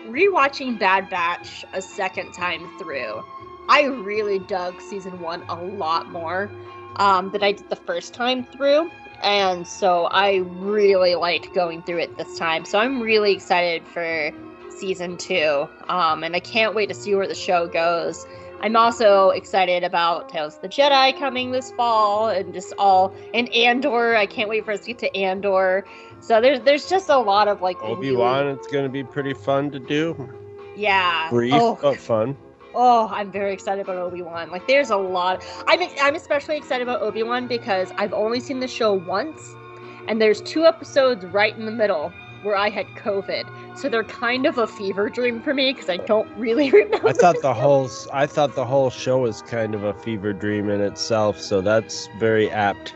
rewatching 0.07 0.79
Bad 0.79 1.09
Batch 1.09 1.65
a 1.73 1.83
second 1.83 2.33
time 2.33 2.71
through, 2.79 3.25
I 3.69 3.85
really 3.85 4.39
dug 4.39 4.81
season 4.81 5.21
one 5.21 5.43
a 5.49 5.55
lot 5.55 6.11
more 6.11 6.51
um, 6.97 7.31
than 7.31 7.43
I 7.43 7.53
did 7.53 7.69
the 7.71 7.77
first 7.77 8.15
time 8.15 8.45
through. 8.45 8.91
And 9.23 9.67
so 9.67 10.05
I 10.07 10.37
really 10.37 11.15
liked 11.15 11.55
going 11.55 11.83
through 11.83 12.01
it 12.01 12.19
this 12.19 12.39
time. 12.39 12.65
So 12.65 12.79
I'm 12.79 13.01
really 13.01 13.33
excited 13.33 13.87
for 13.87 14.31
season 14.79 15.17
two. 15.17 15.69
Um, 15.89 16.25
and 16.25 16.37
I 16.37 16.41
can't 16.41 16.75
wait 16.75 16.89
to 16.89 16.95
see 16.95 17.15
where 17.15 17.27
the 17.27 17.35
show 17.35 17.67
goes. 17.67 18.27
I'm 18.65 18.77
also 18.77 19.29
excited 19.29 19.85
about 19.85 20.31
Tales 20.31 20.57
of 20.57 20.63
the 20.63 20.69
Jedi 20.71 21.19
coming 21.19 21.51
this 21.51 21.71
fall 21.73 22.29
and 22.31 22.55
just 22.55 22.73
all 22.79 23.15
and 23.35 23.47
Andor. 23.53 24.17
I 24.17 24.25
can't 24.25 24.49
wait 24.49 24.65
for 24.65 24.73
us 24.73 24.81
to 24.81 24.87
get 24.87 24.99
to 25.01 25.15
Andor. 25.15 25.85
So 26.21 26.41
there's 26.41 26.61
there's 26.61 26.89
just 26.89 27.11
a 27.11 27.19
lot 27.19 27.47
of 27.47 27.61
like 27.61 27.77
Obi 27.83 28.07
really- 28.09 28.17
Wan, 28.17 28.49
it's 28.49 28.67
gonna 28.67 28.89
be 28.89 29.05
pretty 29.05 29.35
fun 29.35 29.71
to 29.73 29.79
do. 29.79 30.31
Yeah. 30.77 31.29
Brief 31.29 31.53
Oh, 31.53 31.79
but 31.83 31.99
fun. 32.01 32.39
oh, 32.75 33.07
I'm 33.13 33.31
very 33.31 33.53
excited 33.53 33.83
about 33.83 33.99
Obi 33.99 34.23
Wan. 34.23 34.51
Like 34.51 34.67
there's 34.67 34.89
a 34.89 34.97
lot. 34.97 35.45
I'm 35.67 35.87
I'm 36.01 36.15
especially 36.15 36.57
excited 36.57 36.83
about 36.89 37.03
Obi 37.03 37.23
Wan 37.23 37.47
because 37.47 37.93
I've 37.99 38.15
only 38.15 38.41
seen 38.41 38.61
the 38.61 38.69
show 38.69 38.95
once, 38.95 39.55
and 40.09 40.23
there's 40.23 40.41
two 40.41 40.65
episodes 40.65 41.23
right 41.27 41.55
in 41.55 41.67
the 41.67 41.71
middle 41.71 42.15
where 42.45 42.57
I 42.57 42.71
had 42.71 42.87
COVID. 42.95 43.79
So 43.79 43.89
they're 43.89 44.05
kind 44.05 44.47
of 44.47 44.59
a 44.59 44.67
fever 44.67 45.09
dream 45.09 45.41
for 45.43 45.55
me 45.55 45.73
because 45.73 45.89
I 45.89 45.97
don't 45.97 46.31
really 46.37 46.71
remember. 46.73 47.09
I 47.09 47.13
thought 47.13 47.41
the 47.43 47.55
whole 47.55 47.91
I 48.13 48.27
thought 48.27 48.55
the 48.55 48.65
whole 48.65 48.91
show 48.91 49.19
was 49.19 49.43
kind 49.43 49.75
of 49.75 49.83
a 49.85 49.95
fever 49.95 50.33
dream 50.33 50.69
in 50.71 50.81
itself, 50.81 51.41
so 51.41 51.61
that's 51.61 52.09
very 52.19 52.51
apt. 52.51 52.95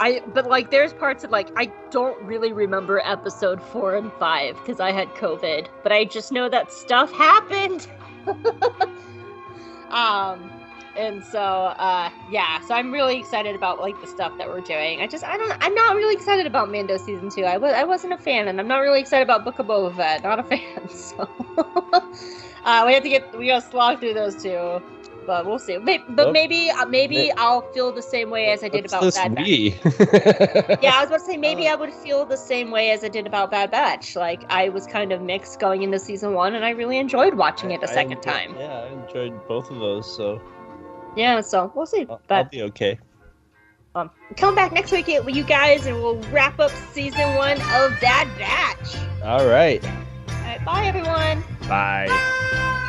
I 0.00 0.20
but 0.34 0.48
like 0.48 0.70
there's 0.70 0.92
parts 0.92 1.22
of 1.24 1.30
like 1.30 1.48
I 1.56 1.66
don't 1.90 2.20
really 2.22 2.52
remember 2.52 3.00
episode 3.04 3.62
four 3.62 3.94
and 3.94 4.12
five 4.14 4.56
because 4.56 4.80
I 4.80 4.90
had 4.90 5.08
COVID, 5.10 5.68
but 5.82 5.92
I 5.92 6.04
just 6.04 6.32
know 6.32 6.48
that 6.48 6.72
stuff 6.72 7.12
happened. 7.12 7.86
um 9.90 10.50
and 10.96 11.24
so 11.24 11.38
uh 11.40 12.10
yeah, 12.30 12.60
so 12.60 12.74
I'm 12.74 12.92
really 12.92 13.18
excited 13.18 13.54
about 13.54 13.80
like 13.80 14.00
the 14.00 14.06
stuff 14.06 14.36
that 14.38 14.48
we're 14.48 14.60
doing. 14.60 15.00
I 15.00 15.06
just 15.06 15.24
I 15.24 15.36
don't 15.36 15.52
I'm 15.60 15.74
not 15.74 15.96
really 15.96 16.14
excited 16.14 16.46
about 16.46 16.70
Mando 16.70 16.96
season 16.96 17.30
two. 17.30 17.44
I 17.44 17.56
was 17.56 17.72
I 17.72 17.84
wasn't 17.84 18.12
a 18.12 18.18
fan 18.18 18.48
and 18.48 18.60
I'm 18.60 18.68
not 18.68 18.78
really 18.78 19.00
excited 19.00 19.22
about 19.24 19.44
Book 19.44 19.58
of 19.58 19.66
Boba 19.66 19.94
Fett. 19.96 20.22
Not 20.22 20.38
a 20.38 20.42
fan. 20.52 20.88
So 20.88 21.28
uh 22.64 22.84
we 22.86 22.94
have 22.94 23.02
to 23.02 23.08
get 23.08 23.36
we 23.38 23.46
gotta 23.46 23.66
slog 23.66 24.00
through 24.00 24.14
those 24.14 24.40
two. 24.42 24.82
but 25.24 25.46
we'll 25.46 25.58
see. 25.58 25.78
Maybe, 25.78 26.02
but 26.08 26.24
Nope. 26.24 26.32
maybe, 26.32 26.68
uh, 26.72 26.84
maybe 26.84 27.30
I'll 27.36 27.60
feel 27.72 27.92
the 27.92 28.02
same 28.02 28.28
way 28.28 28.48
as 28.50 28.64
I 28.64 28.68
did 28.68 28.90
What's 28.90 29.16
about 29.16 29.34
Bad 29.34 29.34
Batch. 29.36 30.82
Yeah, 30.82 30.94
I 30.96 31.00
was 31.02 31.10
about 31.10 31.20
to 31.20 31.24
say 31.26 31.36
maybe 31.48 31.68
Uh. 31.68 31.72
I 31.74 31.76
would 31.76 31.92
feel 31.92 32.24
the 32.26 32.36
same 32.36 32.72
way 32.72 32.90
as 32.90 33.04
I 33.04 33.08
did 33.08 33.24
about 33.28 33.52
Bad 33.52 33.70
Batch. 33.70 34.16
Like 34.16 34.42
I 34.50 34.68
was 34.70 34.84
kind 34.84 35.12
of 35.12 35.22
mixed 35.22 35.60
going 35.60 35.82
into 35.84 36.00
season 36.00 36.34
one, 36.34 36.56
and 36.56 36.64
I 36.64 36.70
really 36.70 36.98
enjoyed 36.98 37.34
watching 37.34 37.70
it 37.70 37.84
a 37.84 37.86
second 37.88 38.18
enjoyed- 38.18 38.34
time. 38.34 38.56
Yeah, 38.58 38.80
I 38.80 38.88
enjoyed 38.88 39.46
both 39.46 39.70
of 39.70 39.78
those, 39.78 40.12
so 40.16 40.40
Yeah, 41.16 41.40
so 41.40 41.72
we'll 41.74 41.86
see. 41.86 42.06
I'll, 42.08 42.20
I'll 42.30 42.44
be 42.44 42.62
okay. 42.62 42.98
um, 43.94 44.10
come 44.36 44.54
back 44.54 44.72
next 44.72 44.92
week 44.92 45.06
with 45.06 45.34
you 45.34 45.44
guys, 45.44 45.86
and 45.86 45.96
we'll 45.96 46.20
wrap 46.30 46.58
up 46.58 46.70
season 46.92 47.34
one 47.34 47.58
of 47.60 48.00
Bad 48.00 48.28
Batch. 48.38 48.96
All 49.22 49.46
right. 49.46 49.84
All 49.84 50.34
right, 50.42 50.64
bye 50.64 50.84
everyone. 50.86 51.44
Bye. 51.68 52.88